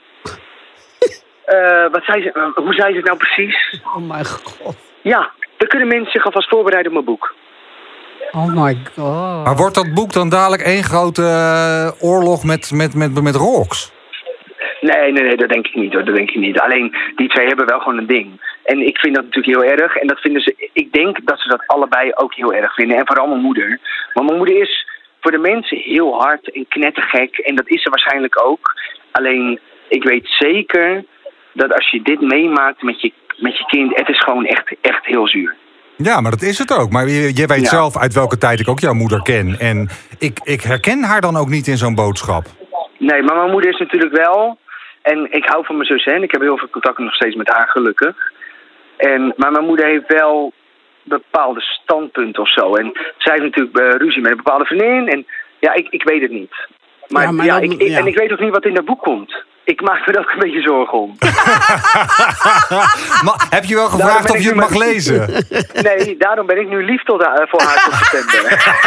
Eh, 1.49 1.91
wat 1.91 2.03
zei 2.03 2.21
ze, 2.21 2.51
hoe 2.55 2.73
zei 2.73 2.89
ze 2.89 2.97
het 2.97 3.05
nou 3.05 3.17
precies? 3.17 3.81
Oh 3.83 3.95
my 3.95 4.23
god. 4.23 4.77
Ja, 5.01 5.31
dan 5.57 5.67
kunnen 5.67 5.87
mensen 5.87 6.11
zich 6.11 6.25
alvast 6.25 6.49
voorbereiden 6.49 6.91
op 6.91 6.93
mijn 6.93 7.15
boek. 7.15 7.35
Oh 8.31 8.63
my 8.63 8.77
god. 8.95 9.43
Maar 9.45 9.55
wordt 9.55 9.75
dat 9.75 9.93
boek 9.93 10.13
dan 10.13 10.29
dadelijk 10.29 10.61
één 10.61 10.83
grote 10.83 11.21
eh, 11.21 12.09
oorlog 12.09 12.43
met, 12.43 12.71
met, 12.71 12.95
met, 12.95 13.21
met 13.21 13.35
rocks? 13.35 13.91
Nee, 14.81 15.11
nee, 15.11 15.23
nee, 15.23 15.35
dat 15.35 15.49
denk 15.49 15.67
ik 15.67 15.75
niet 15.75 15.93
hoor. 15.93 16.03
Dat 16.05 16.15
denk 16.15 16.29
ik 16.29 16.39
niet. 16.39 16.59
Alleen 16.59 16.95
die 17.15 17.29
twee 17.29 17.47
hebben 17.47 17.65
wel 17.65 17.79
gewoon 17.79 17.97
een 17.97 18.07
ding. 18.07 18.57
En 18.63 18.87
ik 18.87 18.97
vind 18.97 19.15
dat 19.15 19.23
natuurlijk 19.23 19.55
heel 19.55 19.71
erg. 19.71 19.95
En 19.95 20.07
dat 20.07 20.19
vinden 20.19 20.41
ze. 20.41 20.69
Ik 20.73 20.93
denk 20.93 21.25
dat 21.25 21.39
ze 21.39 21.49
dat 21.49 21.67
allebei 21.67 22.11
ook 22.13 22.35
heel 22.35 22.53
erg 22.53 22.73
vinden. 22.73 22.97
En 22.97 23.07
vooral 23.07 23.27
mijn 23.27 23.41
moeder. 23.41 23.79
Want 24.13 24.25
mijn 24.25 24.37
moeder 24.37 24.61
is 24.61 24.87
voor 25.21 25.31
de 25.31 25.37
mensen 25.37 25.77
heel 25.77 26.21
hard 26.21 26.51
en 26.51 26.65
knettergek. 26.67 27.37
En 27.37 27.55
dat 27.55 27.69
is 27.69 27.81
ze 27.81 27.89
waarschijnlijk 27.89 28.45
ook. 28.45 28.73
Alleen 29.11 29.59
ik 29.87 30.03
weet 30.03 30.27
zeker 30.27 31.03
dat 31.53 31.73
als 31.73 31.89
je 31.89 32.01
dit 32.01 32.21
meemaakt 32.21 32.81
met 32.81 33.01
je, 33.01 33.13
met 33.37 33.57
je 33.57 33.65
kind, 33.65 33.97
het 33.97 34.09
is 34.09 34.19
gewoon 34.19 34.45
echt, 34.45 34.75
echt 34.81 35.05
heel 35.05 35.27
zuur. 35.27 35.55
Ja, 36.03 36.21
maar 36.21 36.31
dat 36.31 36.41
is 36.41 36.57
het 36.57 36.73
ook. 36.79 36.89
Maar 36.91 37.07
je, 37.07 37.31
je 37.35 37.45
weet 37.45 37.61
Ja. 37.61 37.69
zelf 37.69 37.97
uit 37.97 38.13
welke 38.13 38.37
tijd 38.37 38.59
ik 38.59 38.67
ook 38.69 38.79
jouw 38.79 38.93
moeder 38.93 39.21
ken. 39.21 39.55
En 39.59 39.89
ik, 40.19 40.39
ik 40.43 40.61
herken 40.61 41.03
haar 41.03 41.21
dan 41.21 41.35
ook 41.37 41.49
niet 41.49 41.67
in 41.67 41.77
zo'n 41.77 41.95
boodschap. 41.95 42.45
Nee, 42.97 43.21
maar 43.23 43.35
mijn 43.35 43.51
moeder 43.51 43.69
is 43.71 43.79
natuurlijk 43.79 44.15
wel. 44.15 44.57
En 45.01 45.27
ik 45.31 45.45
hou 45.45 45.65
van 45.65 45.75
mijn 45.75 45.87
zus 45.87 46.05
hè, 46.05 46.11
en 46.11 46.23
ik 46.23 46.31
heb 46.31 46.41
heel 46.41 46.57
veel 46.57 46.69
contact 46.69 46.97
nog 46.97 47.13
steeds 47.13 47.35
met 47.35 47.47
haar, 47.53 47.67
gelukkig. 47.67 48.15
En, 48.97 49.33
maar 49.37 49.51
mijn 49.51 49.65
moeder 49.65 49.85
heeft 49.85 50.13
wel 50.13 50.53
bepaalde 51.03 51.61
standpunten 51.61 52.41
of 52.41 52.49
zo. 52.51 52.75
En 52.75 52.91
zij 53.17 53.33
heeft 53.33 53.43
natuurlijk 53.55 53.77
eh, 53.77 53.99
ruzie 53.99 54.21
met 54.21 54.31
een 54.31 54.37
bepaalde 54.43 54.65
vriendin. 54.65 55.07
En 55.09 55.25
ja, 55.59 55.73
ik, 55.73 55.87
ik 55.89 56.03
weet 56.03 56.21
het 56.21 56.31
niet. 56.31 56.55
Maar, 57.09 57.21
Ja, 57.23 57.29
ja, 57.29 57.35
maar 57.35 57.45
dan- 57.47 57.61
ik, 57.61 57.71
ik- 57.81 57.87
ja. 57.87 57.97
En 57.97 58.07
ik 58.07 58.17
weet 58.17 58.31
ook 58.31 58.39
niet 58.39 58.51
wat 58.53 58.65
in 58.65 58.73
dat 58.73 58.85
boek 58.85 59.01
komt. 59.01 59.43
Ik 59.63 59.81
maak 59.81 60.07
me 60.07 60.13
daar 60.13 60.21
ook 60.23 60.31
een 60.31 60.39
beetje 60.39 60.61
zorgen 60.61 60.99
om. 60.99 61.15
Maar 63.25 63.47
heb 63.49 63.63
je 63.63 63.75
wel 63.75 63.87
gevraagd 63.89 64.29
of 64.31 64.39
je 64.41 64.45
het 64.47 64.55
mag 64.55 64.69
maar- 64.69 64.79
lezen? 64.87 65.45
Nee, 65.87 66.15
daarom 66.17 66.45
ben 66.47 66.57
ik 66.59 66.69
nu 66.69 66.85
lief 66.85 67.03
tot 67.03 67.23
haar, 67.25 67.47
voor 67.49 67.61
haar 67.61 67.83
tot 67.83 67.93
september. 67.93 68.77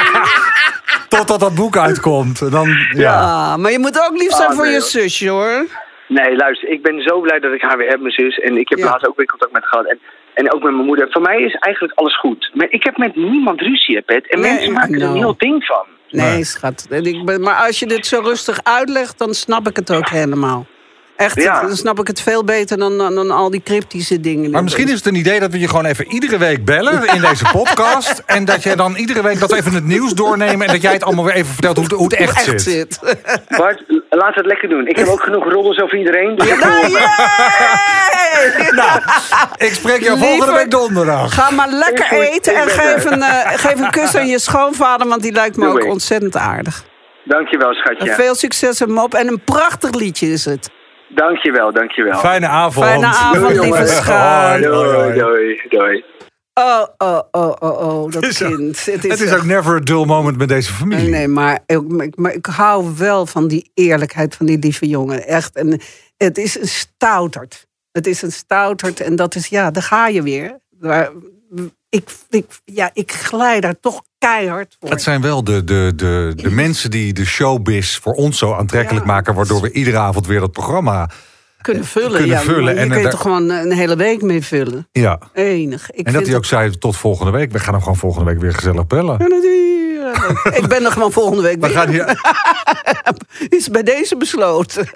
Totdat 1.09 1.41
dat 1.41 1.55
boek 1.55 1.77
uitkomt. 1.77 2.41
En 2.41 2.51
Dan, 2.51 2.69
ja. 2.69 2.77
Ja, 3.03 3.57
maar 3.57 3.71
je 3.71 3.79
moet 3.79 4.01
ook 4.09 4.17
lief 4.19 4.31
zijn 4.33 4.49
Ah, 4.49 4.55
voor 4.55 4.65
nee, 4.65 4.75
je 4.75 4.81
zusje, 4.81 5.29
hoor. 5.29 5.67
Nee, 6.09 6.37
luister, 6.37 6.69
ik 6.69 6.83
ben 6.83 7.03
zo 7.03 7.21
blij 7.21 7.39
dat 7.41 7.53
ik 7.53 7.63
haar 7.63 7.77
weer 7.77 7.89
heb, 7.89 8.01
mijn 8.01 8.13
zus. 8.13 8.39
En 8.39 8.57
ik 8.57 8.69
heb 8.69 8.79
Ja. 8.79 8.85
laatst 8.85 9.07
ook 9.09 9.17
weer 9.17 9.27
contact 9.27 9.53
met 9.53 9.63
haar 9.63 9.71
gehad. 9.71 9.87
En, 9.89 9.99
en 10.35 10.53
ook 10.53 10.63
met 10.63 10.73
mijn 10.73 10.87
moeder. 10.87 11.07
Voor 11.11 11.23
mij 11.23 11.43
is 11.43 11.55
eigenlijk 11.55 11.99
alles 11.99 12.19
goed. 12.19 12.51
Maar 12.55 12.67
ik 12.71 12.85
heb 12.85 12.97
met 12.97 13.17
niemand 13.17 13.61
ruzie, 13.61 14.01
Pet. 14.03 14.31
En 14.31 14.41
Nee, 14.41 14.53
mensen 14.53 14.73
maken 14.73 14.93
er 14.95 14.99
nou. 14.99 15.11
een 15.13 15.17
heel 15.19 15.35
ding 15.39 15.65
van. 15.65 15.85
Nee, 16.13 16.31
Nee. 16.33 16.45
schat. 16.45 16.87
Ik 16.91 17.25
ben, 17.25 17.41
maar 17.41 17.67
als 17.67 17.79
je 17.79 17.87
dit 17.87 18.07
zo 18.07 18.21
rustig 18.21 18.61
uitlegt, 18.63 19.19
dan 19.19 19.35
snap 19.35 19.69
ik 19.69 19.77
het 19.77 19.93
ook 19.93 20.09
helemaal. 20.09 20.67
Echt, 21.25 21.43
Ja. 21.43 21.61
dan 21.61 21.77
snap 21.77 21.99
ik 22.01 22.07
het 22.07 22.21
veel 22.23 22.45
beter 22.45 22.79
dan, 22.79 22.99
dan, 22.99 23.15
dan 23.15 23.31
al 23.31 23.51
die 23.51 23.63
cryptische 23.65 24.21
dingen. 24.21 24.51
Maar 24.51 24.63
misschien 24.63 24.89
is 24.89 24.95
het 24.95 25.07
een 25.07 25.15
idee 25.15 25.41
dat 25.41 25.51
we 25.51 25.59
je 25.59 25.69
gewoon 25.69 25.85
even 25.85 26.13
iedere 26.13 26.39
week 26.39 26.65
bellen 26.65 27.07
in 27.07 27.21
deze 27.21 27.45
podcast. 27.53 28.23
En 28.27 28.45
dat 28.45 28.63
jij 28.63 28.77
dan 28.77 28.95
iedere 28.95 29.23
week 29.23 29.41
dat 29.41 29.53
even 29.53 29.73
het 29.75 29.85
nieuws 29.85 30.15
doornemen. 30.15 30.67
En 30.67 30.73
dat 30.73 30.83
jij 30.83 30.93
het 30.93 31.05
allemaal 31.05 31.25
weer 31.25 31.35
even 31.35 31.53
vertelt 31.53 31.77
hoe 31.77 31.85
het, 31.85 31.95
hoe 31.95 32.05
het 32.05 32.15
echt, 32.15 32.37
echt 32.37 32.63
zit. 32.63 32.63
zit. 32.63 32.99
Bart, 33.59 33.83
we 33.89 34.31
het 34.35 34.47
lekker 34.47 34.69
doen. 34.69 34.87
Ik 34.87 34.97
heb 34.97 35.07
ook 35.09 35.23
genoeg 35.23 35.45
roddels 35.53 35.81
over 35.81 35.99
iedereen. 35.99 36.37
Dus 36.37 36.47
ik 36.47 36.59
Nou! 36.59 36.91
Nou, 38.71 39.01
ik 39.57 39.73
spreek 39.73 40.03
jou 40.03 40.19
volgende 40.19 40.37
Liever- 40.45 40.55
week 40.55 40.71
donderdag. 40.71 41.35
Ga 41.35 41.51
maar 41.51 41.69
lekker 41.69 42.13
eten 42.13 42.55
en 42.55 42.69
geef 42.69 43.05
er. 43.05 43.13
een, 43.13 43.23
eh, 43.23 43.51
geef 43.55 43.81
een 43.81 43.91
kus 43.91 44.15
aan 44.17 44.27
je 44.27 44.39
schoonvader, 44.39 45.09
want 45.09 45.23
die 45.23 45.33
lijkt 45.33 45.57
me 45.57 45.65
Doe 45.65 45.73
ook 45.75 45.81
ik. 45.83 45.91
ontzettend 45.91 46.37
aardig. 46.37 46.85
Dankjewel, 47.25 47.75
schatje. 47.75 48.13
Veel 48.13 48.35
succes 48.35 48.81
en 48.81 48.91
mop. 48.93 49.15
En 49.15 49.29
een 49.29 49.41
prachtig 49.45 49.91
liedje 49.95 50.27
is 50.33 50.45
het. 50.45 50.71
Dankjewel, 51.15 51.73
dankjewel. 51.73 52.19
Fijne 52.19 52.47
avond. 52.47 52.87
Fijne 52.87 53.07
avond, 53.07 53.55
Doei, 53.55 53.61
lieve 53.61 53.87
schat. 53.87 54.07
Hoi, 54.07 54.67
hoi, 54.67 54.95
hoi. 54.95 55.19
Doei, 55.19 55.19
doei, 55.19 55.61
doei. 55.69 56.05
Oh, 56.55 56.85
oh, 56.99 57.21
oh, 57.31 57.53
oh, 57.61 57.79
oh, 57.89 58.11
dat 58.11 58.23
Het 58.23 58.25
is 58.25 58.43
ook- 58.43 58.57
kind. 58.57 58.85
Het 58.85 59.03
Het 59.03 59.21
is 59.21 59.31
echt- 59.31 59.37
ook 59.37 59.45
never 59.45 59.75
a 59.77 59.81
dull 59.81 60.05
moment 60.05 60.37
met 60.39 60.49
deze 60.49 60.73
familie. 60.73 61.03
Nee, 61.05 61.13
nee, 61.13 61.29
maar 61.29 61.59
ik, 61.67 61.89
maar 61.89 62.07
ik- 62.07 62.17
maar 62.17 62.33
ik 62.33 62.47
hou 62.47 62.87
wel 62.99 63.27
van 63.27 63.49
die 63.49 63.71
eerlijkheid 63.75 64.35
van 64.35 64.47
die 64.47 64.59
lieve 64.59 64.87
jongen. 64.89 65.27
Echt. 65.27 65.57
En 65.57 65.81
het 66.17 66.39
is 66.39 66.61
een 66.61 66.69
stouterd. 66.69 67.67
Het 67.93 68.07
is 68.07 68.23
een 68.23 68.33
stouterd. 68.33 69.01
En 69.01 69.17
dat 69.17 69.35
is, 69.35 69.47
ja, 69.47 69.71
daar 69.71 69.83
ga 69.83 70.07
je 70.09 70.23
weer. 70.23 70.59
Maar 70.81 71.11
ik, 71.93 72.11
ik, 72.31 72.47
ja, 72.65 72.91
ik 72.93 73.13
glij 73.13 73.61
daar 73.61 73.81
toch 73.81 74.03
keihard 74.19 74.77
voor. 74.81 74.91
Het 74.91 75.03
zijn 75.03 75.21
wel 75.21 75.45
de, 75.45 75.65
de, 75.65 75.93
de, 75.97 76.33
de 76.37 76.51
mensen 76.51 76.91
die 76.91 77.13
de 77.13 77.25
showbiz 77.25 77.99
voor 77.99 78.13
ons 78.13 78.39
zo 78.39 78.53
aantrekkelijk 78.53 79.07
Ja. 79.07 79.13
maken... 79.13 79.35
waardoor 79.35 79.61
we 79.61 79.73
iedere 79.73 79.99
avond 79.99 80.27
weer 80.27 80.41
dat 80.41 80.53
programma... 80.53 81.11
kunnen 81.61 81.85
vullen. 81.85 82.19
kunnen 82.19 82.37
ja, 82.37 82.41
vullen. 82.43 82.77
En, 82.77 82.89
je 82.89 82.95
eh, 82.95 83.09
toch 83.09 83.21
gewoon 83.21 83.51
een 83.51 83.73
hele 83.73 83.97
week 83.97 84.23
mee 84.23 84.43
vullen. 84.43 84.89
Ja. 84.93 85.19
Enig. 85.33 85.91
Ik 85.91 86.07
En 86.07 86.13
dat 86.13 86.27
hij 86.27 86.37
ook 86.37 86.45
zei 86.45 86.79
tot 86.79 86.97
volgende 86.97 87.33
week. 87.33 87.53
We 87.53 87.59
gaan 87.59 87.73
hem 87.73 87.83
gewoon 87.83 87.99
volgende 87.99 88.31
week 88.31 88.41
weer 88.41 88.55
gezellig 88.55 88.87
bellen. 88.87 89.19
Ja, 89.19 90.57
ik 90.61 90.67
ben 90.69 90.85
er 90.85 90.93
gewoon 90.93 91.13
volgende 91.13 91.43
week 91.43 91.61
We 91.61 91.67
weer. 91.67 91.77
gaan 91.77 91.89
hier... 91.89 92.21
Is 93.59 93.69
bij 93.69 93.83
deze 93.83 94.17
besloten. 94.17 94.89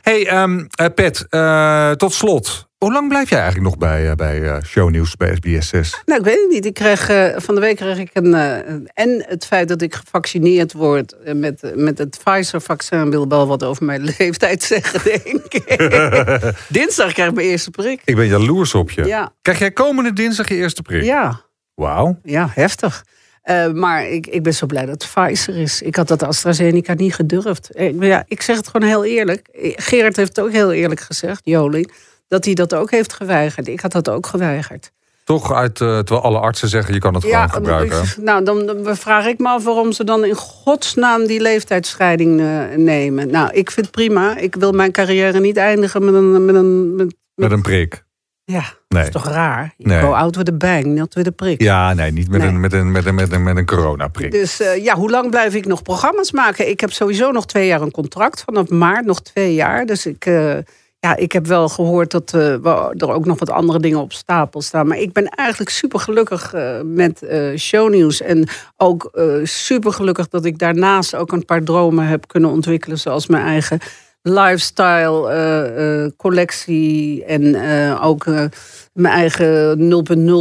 Hey, 0.00 0.26
ehm, 0.26 0.64
eh, 0.70 0.86
Pet, 0.94 1.26
eh, 1.28 1.90
tot 1.90 2.12
slot. 2.12 2.69
Hoe 2.84 2.92
lang 2.92 3.08
blijf 3.08 3.30
jij 3.30 3.38
eigenlijk 3.40 3.68
nog 3.70 3.78
bij, 3.78 4.10
eh, 4.10 4.14
bij 4.14 4.42
eh, 4.42 4.62
shownieuws 4.62 5.16
bij 5.16 5.34
SBS 5.34 5.68
6? 5.68 6.02
Nou, 6.04 6.18
ik 6.20 6.26
weet 6.26 6.40
het 6.40 6.50
niet. 6.50 6.64
Ik 6.64 6.74
kreeg, 6.74 7.08
eh, 7.08 7.34
van 7.36 7.54
de 7.54 7.60
week 7.60 7.76
kreeg 7.76 7.98
ik 7.98 8.10
een... 8.12 8.34
en 8.94 9.24
het 9.28 9.46
feit 9.46 9.68
dat 9.68 9.82
ik 9.82 9.94
gevaccineerd 9.94 10.72
word 10.72 11.16
met, 11.34 11.72
met 11.74 11.98
het 11.98 12.20
Pfizer-vaccin... 12.24 13.10
wil 13.10 13.28
wel 13.28 13.46
wat 13.46 13.64
over 13.64 13.84
mijn 13.84 14.02
leeftijd 14.18 14.62
zeggen, 14.62 15.00
denk 15.04 15.54
ik. 15.54 15.78
Dinsdag 16.78 17.12
krijg 17.12 17.28
ik 17.28 17.34
mijn 17.34 17.46
eerste 17.46 17.70
prik. 17.70 18.00
Ik 18.04 18.16
ben 18.16 18.26
jaloers 18.26 18.74
op 18.74 18.90
je. 18.90 19.04
Ja, 19.04 19.32
Krijg 19.42 19.58
jij 19.58 19.70
komende 19.70 20.12
dinsdag 20.12 20.48
je 20.48 20.54
eerste 20.54 20.82
prik? 20.82 21.02
ja, 21.02 21.40
Wauw. 21.74 22.18
ja, 22.22 22.50
heftig. 22.54 23.04
Maar 23.72 24.08
ik, 24.08 24.26
ik 24.26 24.42
ben 24.42 24.54
zo 24.54 24.66
blij 24.66 24.86
dat 24.86 25.02
het 25.02 25.10
Pfizer 25.14 25.56
is. 25.56 25.82
Ik 25.82 25.96
had 25.96 26.08
dat 26.08 26.22
AstraZeneca 26.22 26.94
niet 26.94 27.14
gedurfd. 27.14 27.70
Ik, 27.72 28.02
ja, 28.02 28.24
ik 28.26 28.42
zeg 28.42 28.56
het 28.56 28.68
gewoon 28.68 28.88
heel 28.88 29.04
eerlijk. 29.04 29.48
Gerard 29.76 30.16
heeft 30.16 30.36
het 30.36 30.44
ook 30.44 30.52
heel 30.52 30.72
eerlijk 30.72 31.00
gezegd, 31.00 31.40
Joling... 31.44 31.92
dat 32.30 32.44
hij 32.44 32.54
dat 32.54 32.74
ook 32.74 32.90
heeft 32.90 33.12
geweigerd. 33.12 33.68
Ik 33.68 33.80
had 33.80 33.92
dat 33.92 34.08
ook 34.08 34.26
geweigerd. 34.26 34.92
Toch 35.24 35.52
uit, 35.52 35.80
eh, 35.80 35.98
terwijl 35.98 36.22
alle 36.22 36.38
artsen 36.38 36.68
zeggen 36.68 36.94
je 36.94 37.00
kan 37.00 37.14
het 37.14 37.24
gewoon 37.24 37.50
gebruiken. 37.50 38.02
ik- 38.02 38.16
nou, 38.16 38.44
dan, 38.44 38.66
dan 38.66 38.96
vraag 38.96 39.26
ik 39.26 39.38
me 39.38 39.48
af 39.48 39.64
waarom 39.64 39.92
ze 39.92 40.04
dan 40.04 40.24
in 40.24 40.34
godsnaam 40.34 41.26
die 41.26 41.40
leeftijdsscheiding 41.40 42.40
eh, 42.40 42.60
nemen. 42.76 43.30
Nou, 43.30 43.50
ik 43.52 43.70
vind 43.70 43.86
het 43.86 43.94
prima. 43.94 44.36
Ik 44.36 44.54
wil 44.54 44.72
mijn 44.72 44.92
carrière 44.92 45.40
niet 45.40 45.56
eindigen 45.56 46.04
met 46.04 46.14
een... 46.14 46.44
Met 46.44 46.54
een 46.54 46.94
met, 46.96 47.14
Met 47.34 47.50
een 47.50 47.62
prik. 47.62 48.04
ja, 48.44 48.58
Nee. 48.60 49.04
dat 49.04 49.14
is 49.14 49.22
toch 49.22 49.32
raar? 49.32 49.74
Je 49.76 49.86
Nee. 49.86 50.00
Go 50.00 50.12
out 50.12 50.36
with 50.36 50.48
a 50.48 50.52
bang, 50.52 50.84
not 50.84 51.14
with 51.14 51.26
a 51.26 51.30
prik. 51.30 51.62
Ja, 51.62 51.94
nee, 51.94 52.10
niet 52.12 52.30
met, 52.30 52.40
Nee. 52.40 52.48
Een, 52.48 52.60
met, 52.60 52.72
een, 52.72 52.90
met, 52.92 53.06
een, 53.06 53.14
met, 53.14 53.32
een, 53.32 53.42
met 53.42 53.56
een 53.56 53.66
coronaprik. 53.66 54.30
Dus 54.30 54.60
eh, 54.60 54.84
ja, 54.84 54.94
hoe 54.94 55.10
lang 55.10 55.30
blijf 55.30 55.54
ik 55.54 55.66
nog 55.66 55.82
programma's 55.82 56.32
maken? 56.32 56.68
Ik 56.68 56.80
heb 56.80 56.92
sowieso 56.92 57.30
nog 57.30 57.46
twee 57.46 57.66
jaar 57.66 57.80
een 57.80 57.90
contract. 57.90 58.42
Vanaf 58.44 58.68
maart 58.68 59.04
nog 59.04 59.22
twee 59.22 59.54
jaar. 59.54 59.86
Dus 59.86 60.06
ik, 60.06 60.30
ja, 61.00 61.16
ik 61.16 61.32
heb 61.32 61.46
wel 61.46 61.68
gehoord 61.68 62.10
dat 62.10 62.34
eh, 62.34 62.64
er 62.96 63.12
ook 63.12 63.24
nog 63.24 63.38
wat 63.38 63.50
andere 63.50 63.80
dingen 63.80 64.00
op 64.00 64.12
stapel 64.12 64.62
staan. 64.62 64.86
Maar 64.86 64.98
ik 64.98 65.12
ben 65.12 65.28
eigenlijk 65.28 65.70
super 65.70 66.00
gelukkig 66.00 66.54
met 66.84 67.22
eh, 67.22 67.56
shownieuws. 67.56 68.20
En 68.20 68.48
ook 68.76 69.10
eh 69.12 69.34
super 69.42 69.92
gelukkig 69.92 70.28
dat 70.28 70.44
ik 70.44 70.58
daarnaast 70.58 71.14
ook 71.14 71.32
een 71.32 71.44
paar 71.44 71.62
dromen 71.62 72.06
heb 72.06 72.28
kunnen 72.28 72.50
ontwikkelen. 72.50 72.98
Zoals 72.98 73.26
mijn 73.26 73.44
eigen 73.44 73.78
lifestyle 74.22 75.28
eh, 75.30 76.04
eh, 76.04 76.10
collectie. 76.16 77.24
En 77.24 77.54
eh, 77.54 78.04
ook 78.04 78.26
eh, 78.26 78.44
mijn 78.92 79.14
eigen 79.14 79.78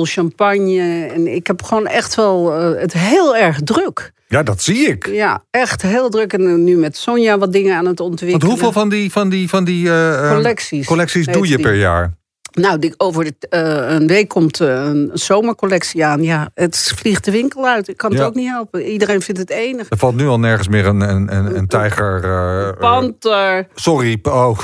0.0 0.08 0.12
champagne. 0.12 1.08
En 1.14 1.28
ik 1.28 1.48
heb 1.48 1.64
gewoon 1.64 1.88
echt 1.88 2.16
wel 2.16 2.54
eh, 2.54 2.82
het 2.82 2.94
heel 2.94 3.36
erg 3.36 3.62
druk. 3.64 4.12
Ja, 4.32 4.44
dat 4.44 4.62
zie 4.62 4.88
ik. 4.88 5.08
Ja, 5.08 5.44
echt 5.52 5.82
heel 5.82 6.10
druk. 6.10 6.34
En 6.34 6.64
nu 6.64 6.76
met 6.78 6.98
Sonja 6.98 7.38
wat 7.38 7.52
dingen 7.54 7.76
aan 7.76 7.86
het 7.86 8.00
Want 8.00 8.12
ontwikkelen. 8.12 8.48
hoeveel 8.50 8.72
van 8.72 8.90
die, 8.90 9.12
van 9.12 9.30
die, 9.30 9.50
van 9.50 9.64
die 9.64 9.88
eh, 9.90 10.26
eh, 10.30 10.36
collecties, 10.36 10.86
collecties 10.86 11.26
doe 11.26 11.48
je 11.48 11.56
die. 11.56 11.66
per 11.66 11.76
jaar? 11.76 12.18
Nou, 12.52 12.80
die, 12.80 12.94
over 12.98 13.24
de, 13.24 13.34
eh, 13.50 13.96
een 13.96 14.08
week 14.08 14.28
komt 14.28 14.60
een 14.60 15.10
zomercollectie 15.14 16.06
aan. 16.06 16.24
Ja, 16.24 16.50
het 16.54 16.94
vliegt 16.96 17.26
de 17.26 17.32
winkel 17.32 17.66
uit. 17.68 17.88
Ik 17.88 17.98
kan 17.98 18.12
het 18.12 18.22
ook 18.22 18.36
niet 18.36 18.48
helpen. 18.48 18.82
Iedereen 18.84 19.22
vindt 19.22 19.40
het 19.40 19.50
enig. 19.50 19.90
Er 19.90 19.98
valt 19.98 20.16
nu 20.16 20.28
al 20.28 20.40
nergens 20.40 20.68
meer 20.68 20.86
een, 20.86 21.02
een, 21.02 21.36
een, 21.36 21.58
een 21.58 21.68
tijger... 21.68 22.24
eh, 22.24 22.80
Panter. 22.80 23.68
sorry, 23.76 24.20
oh. 24.24 24.58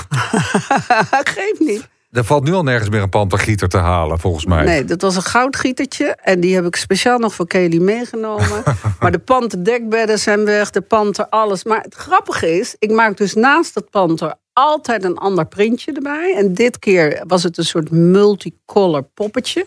Geef 1.36 1.60
niet. 1.60 1.88
Er 2.16 2.24
valt 2.24 2.44
nu 2.44 2.54
al 2.54 2.64
nergens 2.64 2.90
meer 2.90 3.02
een 3.02 3.10
pantergieter 3.10 3.68
te 3.68 3.78
halen, 3.78 4.20
volgens 4.20 4.46
mij. 4.46 4.66
Nee, 4.66 4.86
dat 4.86 5.02
was 5.02 5.16
een 5.16 5.22
goudgietertje. 5.22 6.06
En 6.06 6.40
die 6.40 6.56
heb 6.56 6.66
ik 6.66 6.76
speciaal 6.76 7.20
nog 7.20 7.34
voor 7.34 7.48
Kelly 7.48 7.78
meegenomen. 7.78 8.64
maar 9.00 9.12
de 9.12 9.20
panter 9.20 9.64
dekbedden 9.64 10.20
zijn 10.20 10.46
weg, 10.46 10.70
de 10.70 10.82
panter 10.82 11.28
alles. 11.30 11.64
Maar 11.64 11.82
het 11.82 11.94
grappige 11.94 12.58
is, 12.58 12.76
ik 12.80 12.92
maak 12.92 13.18
dus 13.18 13.34
naast 13.34 13.74
dat 13.74 13.90
panter 13.90 14.34
altijd 14.54 15.04
een 15.04 15.18
ander 15.18 15.46
printje 15.46 15.92
erbij. 15.92 16.36
En 16.36 16.54
dit 16.54 16.80
keer 16.80 17.24
was 17.28 17.44
het 17.44 17.58
een 17.58 17.66
soort 17.66 17.92
multicolor 17.92 19.04
poppetje. 19.14 19.66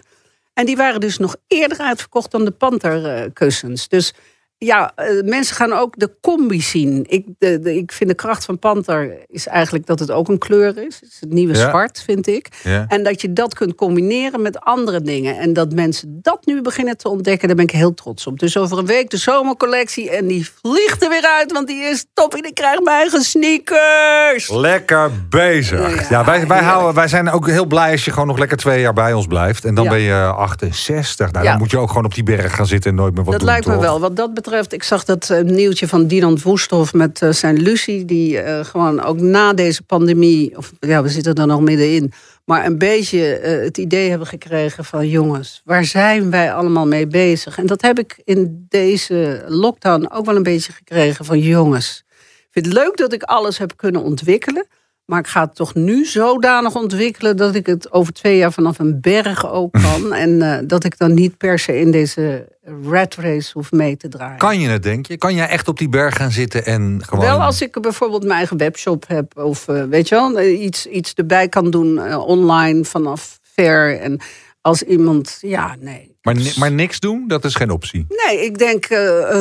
En 0.55 0.66
die 0.66 0.76
waren 0.76 1.01
dus 1.01 1.18
nog 1.18 1.36
eerder 1.46 1.78
uitverkocht 1.78 2.30
dan 2.30 2.44
de 2.44 2.51
panterkussens. 2.51 3.88
Dus 3.88 4.14
ja, 4.59 4.92
eh, 4.94 5.22
mensen 5.24 5.56
gaan 5.56 5.72
ook 5.72 5.94
de 5.98 6.11
combi 6.20 6.61
zien. 6.62 7.04
Ik, 7.09 7.26
de, 7.38 7.59
de- 7.61 7.76
ik 7.76 7.92
vind 7.92 8.11
de 8.11 8.16
kracht 8.16 8.44
van 8.44 8.59
panter 8.59 9.16
is 9.26 9.46
eigenlijk 9.46 9.86
dat 9.86 9.98
het 9.98 10.11
ook 10.11 10.28
een 10.28 10.38
kleur 10.38 10.76
is. 10.86 10.94
Het 11.00 11.11
is 11.11 11.16
het 11.20 11.32
nieuwe 11.32 11.54
Ja. 11.54 11.68
zwart, 11.68 12.02
vind 12.06 12.26
ik. 12.26 12.48
Ja. 12.64 12.84
En 12.88 13.02
dat 13.02 13.20
je 13.20 13.32
dat 13.32 13.54
kunt 13.54 13.74
combineren 13.74 14.42
met 14.42 14.61
andere 14.61 15.02
dingen. 15.02 15.38
En 15.38 15.52
dat 15.52 15.72
mensen 15.72 16.18
dat 16.22 16.46
nu 16.46 16.62
beginnen 16.62 16.96
te 16.96 17.09
ontdekken, 17.09 17.46
daar 17.48 17.56
ben 17.56 17.64
ik 17.66 17.70
heel 17.70 17.94
trots 17.94 18.26
op. 18.26 18.38
Dus 18.38 18.56
over 18.56 18.78
een 18.78 18.86
week 18.86 19.11
de 19.11 19.16
zomercollectie. 19.16 20.11
En 20.11 20.26
die 20.26 20.50
vliegt 20.62 21.02
er 21.02 21.09
weer 21.09 21.26
uit, 21.38 21.52
want 21.52 21.66
die 21.66 21.82
is 21.82 22.04
top. 22.14 22.34
En 22.34 22.44
ik 22.44 22.54
krijg 22.54 22.80
mijn 22.82 22.96
eigen 22.96 23.22
sneakers. 23.22 24.50
Lekker 24.50 25.11
bezig. 25.28 26.00
Ja, 26.00 26.18
Ja, 26.18 26.24
wij, 26.24 26.46
wij, 26.46 26.62
houden, 26.62 26.94
wij 26.94 27.09
zijn 27.09 27.30
ook 27.30 27.46
heel 27.46 27.66
blij 27.66 27.90
als 27.92 28.04
je 28.04 28.11
gewoon 28.11 28.26
nog 28.28 28.38
lekker 28.38 28.56
twee 28.56 28.80
jaar 28.80 28.92
bij 28.92 29.12
ons 29.12 29.26
blijft. 29.26 29.64
En 29.64 29.74
dan 29.74 29.88
ben 29.88 30.00
je 30.00 30.14
68. 30.14 31.32
Nou, 31.32 31.44
dan 31.44 31.59
moet 31.59 31.70
je 31.70 31.78
ook 31.78 31.88
gewoon 31.88 32.04
op 32.04 32.14
die 32.14 32.22
berg 32.22 32.54
gaan 32.54 32.66
zitten 32.66 32.90
en 32.90 32.96
nooit 32.96 33.14
meer 33.14 33.22
wat 33.24 33.32
Dat 33.32 33.40
doen, 33.40 33.50
lijkt 33.50 33.66
me 33.66 33.78
wel. 33.78 34.00
Wat 34.00 34.16
dat 34.16 34.34
betreft 34.34 34.46
ik 34.53 34.82
zag 34.82 35.05
dat 35.05 35.30
eh, 35.30 35.42
nieuwtje 35.42 35.88
van 35.88 36.07
Dinant 36.07 36.42
Woesthof 36.42 36.92
met 36.94 37.22
eh, 37.22 37.30
zijn 37.30 37.62
Lucie, 37.62 38.05
die 38.05 38.40
eh, 38.40 38.64
gewoon 38.64 39.03
ook 39.03 39.20
na 39.20 39.53
deze 39.53 39.82
pandemie, 39.82 40.57
of 40.57 40.72
ja, 40.80 41.03
we 41.03 41.09
zitten 41.09 41.34
er 41.34 41.46
nog 41.46 41.61
middenin, 41.61 42.12
maar 42.44 42.66
een 42.66 42.78
beetje 42.78 43.18
het 43.64 43.78
idee 43.78 44.09
hebben 44.09 44.26
gekregen 44.26 44.84
van 44.84 45.09
jongens, 45.09 45.62
waar 45.64 45.84
zijn 45.84 46.30
wij 46.30 46.53
allemaal 46.53 46.86
mee 46.86 47.07
bezig? 47.07 47.59
En 47.59 47.66
dat 47.66 47.82
heb 47.82 47.99
ik 47.99 48.20
in 48.24 48.66
deze 48.68 49.44
lockdown 49.46 50.11
ook 50.12 50.24
wel 50.24 50.36
een 50.36 50.42
beetje 50.42 50.72
gekregen 50.72 51.24
van 51.24 51.38
jongens. 51.38 52.05
Ik 52.38 52.49
vind 52.51 52.66
het 52.66 52.74
leuk 52.74 52.96
dat 52.96 53.12
ik 53.12 53.22
alles 53.22 53.59
heb 53.59 53.72
kunnen 53.76 54.03
ontwikkelen. 54.03 54.66
Maar 55.09 55.18
ik 55.18 55.26
ga 55.26 55.40
het 55.40 55.54
toch 55.54 55.74
nu 55.74 56.04
zodanig 56.04 56.74
ontwikkelen 56.74 57.36
dat 57.36 57.54
ik 57.54 57.66
het 57.66 57.92
over 57.92 58.12
twee 58.12 58.36
jaar 58.36 58.52
vanaf 58.52 58.78
een 58.78 59.00
berg 59.00 59.50
ook 59.50 59.72
kan. 59.82 60.12
en 60.12 60.42
eh, 60.42 60.59
dat 60.66 60.84
ik 60.84 60.98
dan 60.98 61.14
niet 61.14 61.36
per 61.36 61.59
se 61.59 61.80
in 61.80 61.90
deze 61.90 62.48
rat 62.84 63.14
race 63.14 63.50
hoef 63.52 63.72
mee 63.72 63.96
te 63.96 64.09
draaien. 64.09 64.38
Kan 64.38 64.61
je 64.61 64.68
het, 64.68 64.82
denk 64.82 65.06
je? 65.06 65.16
Kan 65.16 65.34
jij 65.34 65.48
echt 65.48 65.68
op 65.68 65.78
die 65.78 65.88
berg 65.88 66.16
gaan 66.16 66.30
zitten 66.30 66.64
en 66.64 67.00
gewoon... 67.04 67.24
Wel 67.24 67.42
als 67.42 67.62
ik 67.62 67.80
bijvoorbeeld 67.80 68.22
mijn 68.22 68.36
eigen 68.36 68.56
webshop 68.56 69.04
heb. 69.06 69.38
Of 69.38 69.68
eh, 69.68 69.84
weet 69.84 70.09
je 70.09 70.14
wel, 70.14 70.38
eh, 70.38 70.61
iets, 70.61 70.86
iets 70.86 71.14
erbij 71.14 71.48
kan 71.48 71.70
doen 71.70 72.14
online 72.14 72.84
vanaf 72.84 73.38
ver. 73.42 74.00
En 74.00 74.20
als 74.61 74.82
iemand, 74.82 75.38
ja, 75.40 75.76
nee. 75.80 76.16
Maar, 76.22 76.36
maar 76.59 76.72
niks 76.72 77.00
doen, 77.00 77.24
dat 77.28 77.44
is 77.44 77.54
geen 77.54 77.70
optie. 77.70 78.06
Nee, 78.09 78.44
ik 78.44 78.59
denk 78.59 78.88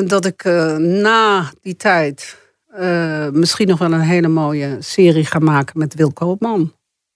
dat 0.09 0.25
ik 0.25 0.43
na 0.77 1.51
die 1.61 1.75
tijd 1.75 2.37
eh, 2.77 3.29
misschien 3.31 3.67
nog 3.67 3.79
wel 3.79 3.93
een 3.93 3.99
hele 3.99 4.27
mooie 4.27 4.75
serie 4.79 5.25
ga 5.25 5.39
maken 5.39 5.79
met 5.79 5.93
Wil 5.93 6.13
Koopman. 6.13 6.73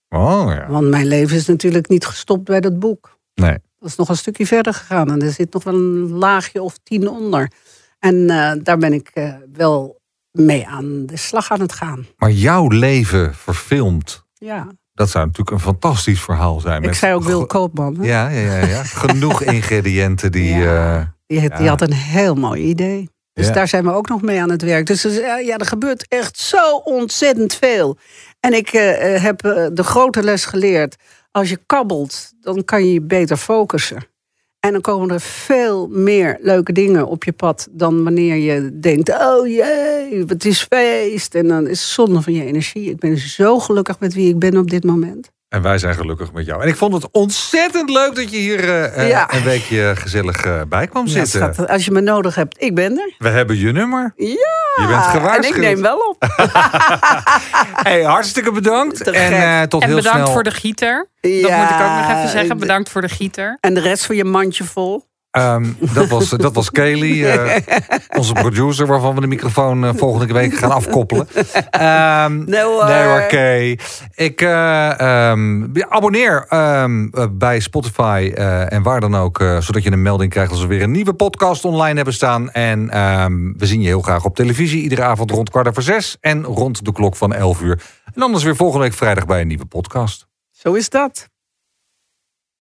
Oh 0.09 0.43
ja. 0.55 0.67
Want 0.69 0.87
mijn 0.89 1.07
leven 1.07 1.37
is 1.37 1.45
natuurlijk 1.47 1.89
niet 1.89 2.05
gestopt 2.05 2.43
bij 2.43 2.59
dat 2.61 2.79
boek. 2.79 3.19
Nee. 3.33 3.57
Dat 3.79 3.89
is 3.89 3.95
nog 3.95 4.09
een 4.09 4.17
stukje 4.17 4.45
verder 4.47 4.73
gegaan 4.73 5.11
en 5.11 5.21
er 5.21 5.31
zit 5.31 5.53
nog 5.53 5.63
wel 5.63 5.73
een 5.73 6.11
laagje 6.11 6.61
of 6.61 6.77
tien 6.83 7.07
onder. 7.09 7.51
En 7.99 8.29
eh, 8.29 8.51
daar 8.63 8.77
ben 8.77 8.93
ik 8.93 9.09
eh, 9.13 9.33
wel 9.53 9.99
mee 10.31 10.67
aan 10.67 11.05
de 11.05 11.17
slag 11.17 11.51
aan 11.51 11.59
het 11.61 11.73
gaan. 11.73 12.05
Maar 12.17 12.31
jouw 12.31 12.67
leven 12.67 13.33
verfilmd, 13.35 14.25
Ja, 14.33 14.67
dat 14.93 15.09
zou 15.09 15.25
natuurlijk 15.25 15.51
een 15.57 15.63
fantastisch 15.63 16.21
verhaal 16.21 16.59
zijn. 16.59 16.83
ik 16.83 16.93
zei 16.93 17.13
ook 17.13 17.23
Wil 17.23 17.45
Koopman. 17.45 17.95
hè? 17.99 18.05
Ja, 18.07 18.27
ja, 18.29 18.39
ja, 18.57 18.65
ja. 18.67 18.83
Genoeg 18.83 19.43
ingrediënten 19.53 20.31
die... 20.31 20.53
Ja. 20.55 21.15
Die, 21.25 21.39
heeft- 21.39 21.55
die 21.55 21.63
Ja. 21.63 21.69
had 21.69 21.81
een 21.81 21.93
heel 21.93 22.35
mooi 22.35 22.61
idee. 22.63 23.09
Dus 23.33 23.47
Ja. 23.47 23.53
daar 23.53 23.67
zijn 23.67 23.83
we 23.83 23.91
ook 23.91 24.09
nog 24.09 24.21
mee 24.21 24.41
aan 24.41 24.49
het 24.49 24.61
werk. 24.61 24.85
Dus 24.85 25.03
er 25.03 25.11
is- 25.11 25.45
ja, 25.45 25.57
er 25.57 25.65
gebeurt 25.65 26.05
echt 26.07 26.37
zo 26.39 26.75
ontzettend 26.75 27.53
veel. 27.55 27.97
En 28.39 28.53
ik 28.53 28.69
eh, 28.73 29.15
eh, 29.15 29.21
heb 29.23 29.45
eh, 29.45 29.67
de 29.73 29.83
grote 29.83 30.23
les 30.23 30.45
geleerd. 30.45 30.95
Als 31.31 31.49
je 31.49 31.59
kabbelt, 31.65 32.31
dan 32.41 32.65
kan 32.65 32.85
je 32.85 32.93
je 32.93 33.01
beter 33.01 33.37
focussen. 33.37 34.05
En 34.59 34.71
dan 34.71 34.81
komen 34.81 35.09
er 35.09 35.21
veel 35.21 35.87
meer 35.87 36.37
leuke 36.41 36.71
dingen 36.73 37.07
op 37.07 37.23
je 37.23 37.31
pad 37.31 37.67
dan 37.71 38.03
wanneer 38.03 38.35
je 38.35 38.79
denkt: 38.79 39.09
oh 39.09 39.47
jee, 39.47 40.23
het 40.27 40.45
is 40.45 40.63
feest. 40.63 41.35
En 41.35 41.47
dan 41.47 41.67
is 41.67 41.79
het 41.81 41.89
zonde 41.89 42.21
van 42.21 42.33
je 42.33 42.43
energie. 42.45 42.89
Ik 42.89 42.99
ben 42.99 43.17
zo 43.17 43.59
gelukkig 43.59 43.99
met 43.99 44.13
wie 44.13 44.29
ik 44.29 44.39
ben 44.39 44.57
op 44.57 44.69
dit 44.69 44.83
moment. 44.83 45.31
En 45.51 45.61
wij 45.61 45.77
zijn 45.77 45.95
gelukkig 45.95 46.31
met 46.33 46.45
jou. 46.45 46.61
En 46.61 46.67
ik 46.67 46.75
vond 46.75 46.93
het 46.93 47.07
ontzettend 47.11 47.89
leuk 47.89 48.15
dat 48.15 48.31
je 48.31 48.37
hier 48.37 48.59
eh, 48.69 48.97
eh, 49.03 49.09
Ja. 49.09 49.33
een 49.33 49.43
weekje 49.43 49.93
gezellig 49.95 50.45
eh, 50.45 50.61
bij 50.67 50.87
kwam 50.87 51.05
Ja, 51.05 51.11
zitten. 51.11 51.53
schat, 51.53 51.69
als 51.69 51.85
je 51.85 51.91
me 51.91 52.01
nodig 52.01 52.35
hebt, 52.35 52.55
ik 52.61 52.75
ben 52.75 52.97
er. 52.99 53.13
We 53.17 53.29
hebben 53.29 53.57
je 53.59 53.71
nummer. 53.71 54.13
Ja, 54.15 54.25
Je 54.27 54.85
bent 54.87 55.03
gewaarschuwd. 55.03 55.45
en 55.45 55.49
ik 55.49 55.57
neem 55.57 55.81
wel 55.81 55.97
op. 55.97 56.25
Hey, 57.83 58.01
hartstikke 58.03 58.51
bedankt. 58.51 59.01
En 59.01 59.31
eh, 59.33 59.61
tot 59.61 59.81
En 59.81 59.87
heel 59.87 59.97
bedankt 59.97 60.19
snel. 60.21 60.31
voor 60.33 60.43
de 60.43 60.51
gieter. 60.51 61.07
Dat 61.21 61.31
moet 61.31 61.69
ik 61.69 61.81
ook 61.81 61.97
nog 61.97 62.09
even 62.17 62.29
zeggen. 62.29 62.57
Bedankt 62.57 62.89
voor 62.89 63.01
de 63.01 63.09
gieter. 63.09 63.57
En 63.59 63.73
de 63.73 63.79
rest 63.79 64.05
van 64.05 64.15
je 64.15 64.23
mandje 64.23 64.63
vol. 64.63 65.09
Ehm, 65.31 65.65
dat, 65.93 66.07
was, 66.07 66.29
dat 66.29 66.55
was 66.55 66.71
Kelly, 66.71 67.25
eh, 67.25 67.55
onze 68.17 68.33
producer, 68.33 68.87
waarvan 68.87 69.15
we 69.15 69.21
de 69.21 69.27
microfoon 69.27 69.85
eh, 69.85 69.91
volgende 69.95 70.33
week 70.33 70.53
gaan 70.53 70.71
afkoppelen. 70.71 71.27
Ehm, 71.69 72.43
Nee 72.43 72.63
hoor. 72.63 72.85
Nee 72.85 73.03
hoor, 73.03 73.21
Kay. 73.21 73.79
Ik 74.15 74.41
eh, 74.41 74.99
ehm, 74.99 75.67
abonneer 75.89 76.45
ehm, 76.49 77.07
eh, 77.11 77.25
bij 77.31 77.59
Spotify 77.59 78.31
en 78.67 78.83
waar 78.83 78.99
dan 78.99 79.15
ook, 79.15 79.37
zodat 79.59 79.83
je 79.83 79.91
een 79.91 80.01
melding 80.01 80.31
krijgt 80.31 80.51
als 80.51 80.61
we 80.61 80.67
weer 80.67 80.81
een 80.81 80.91
nieuwe 80.91 81.13
podcast 81.13 81.65
online 81.65 81.95
hebben 81.95 82.13
staan. 82.13 82.51
En 82.51 82.87
we 83.57 83.65
zien 83.65 83.81
je 83.81 83.87
heel 83.87 84.01
graag 84.01 84.25
op 84.25 84.35
televisie, 84.35 84.81
iedere 84.81 85.03
avond 85.03 85.31
rond 85.31 85.49
kwart 85.49 85.67
over 85.67 85.83
zes 85.83 86.17
en 86.19 86.43
rond 86.43 86.85
de 86.85 86.91
klok 86.91 87.15
van 87.15 87.33
11 87.33 87.61
uur. 87.61 87.81
En 88.13 88.21
anders 88.21 88.43
weer 88.43 88.55
volgende 88.55 88.83
week 88.83 88.93
vrijdag 88.93 89.25
bij 89.25 89.41
een 89.41 89.47
nieuwe 89.47 89.65
podcast. 89.65 90.27
Zo 90.51 90.73
is 90.73 90.89
dat. 90.89 91.29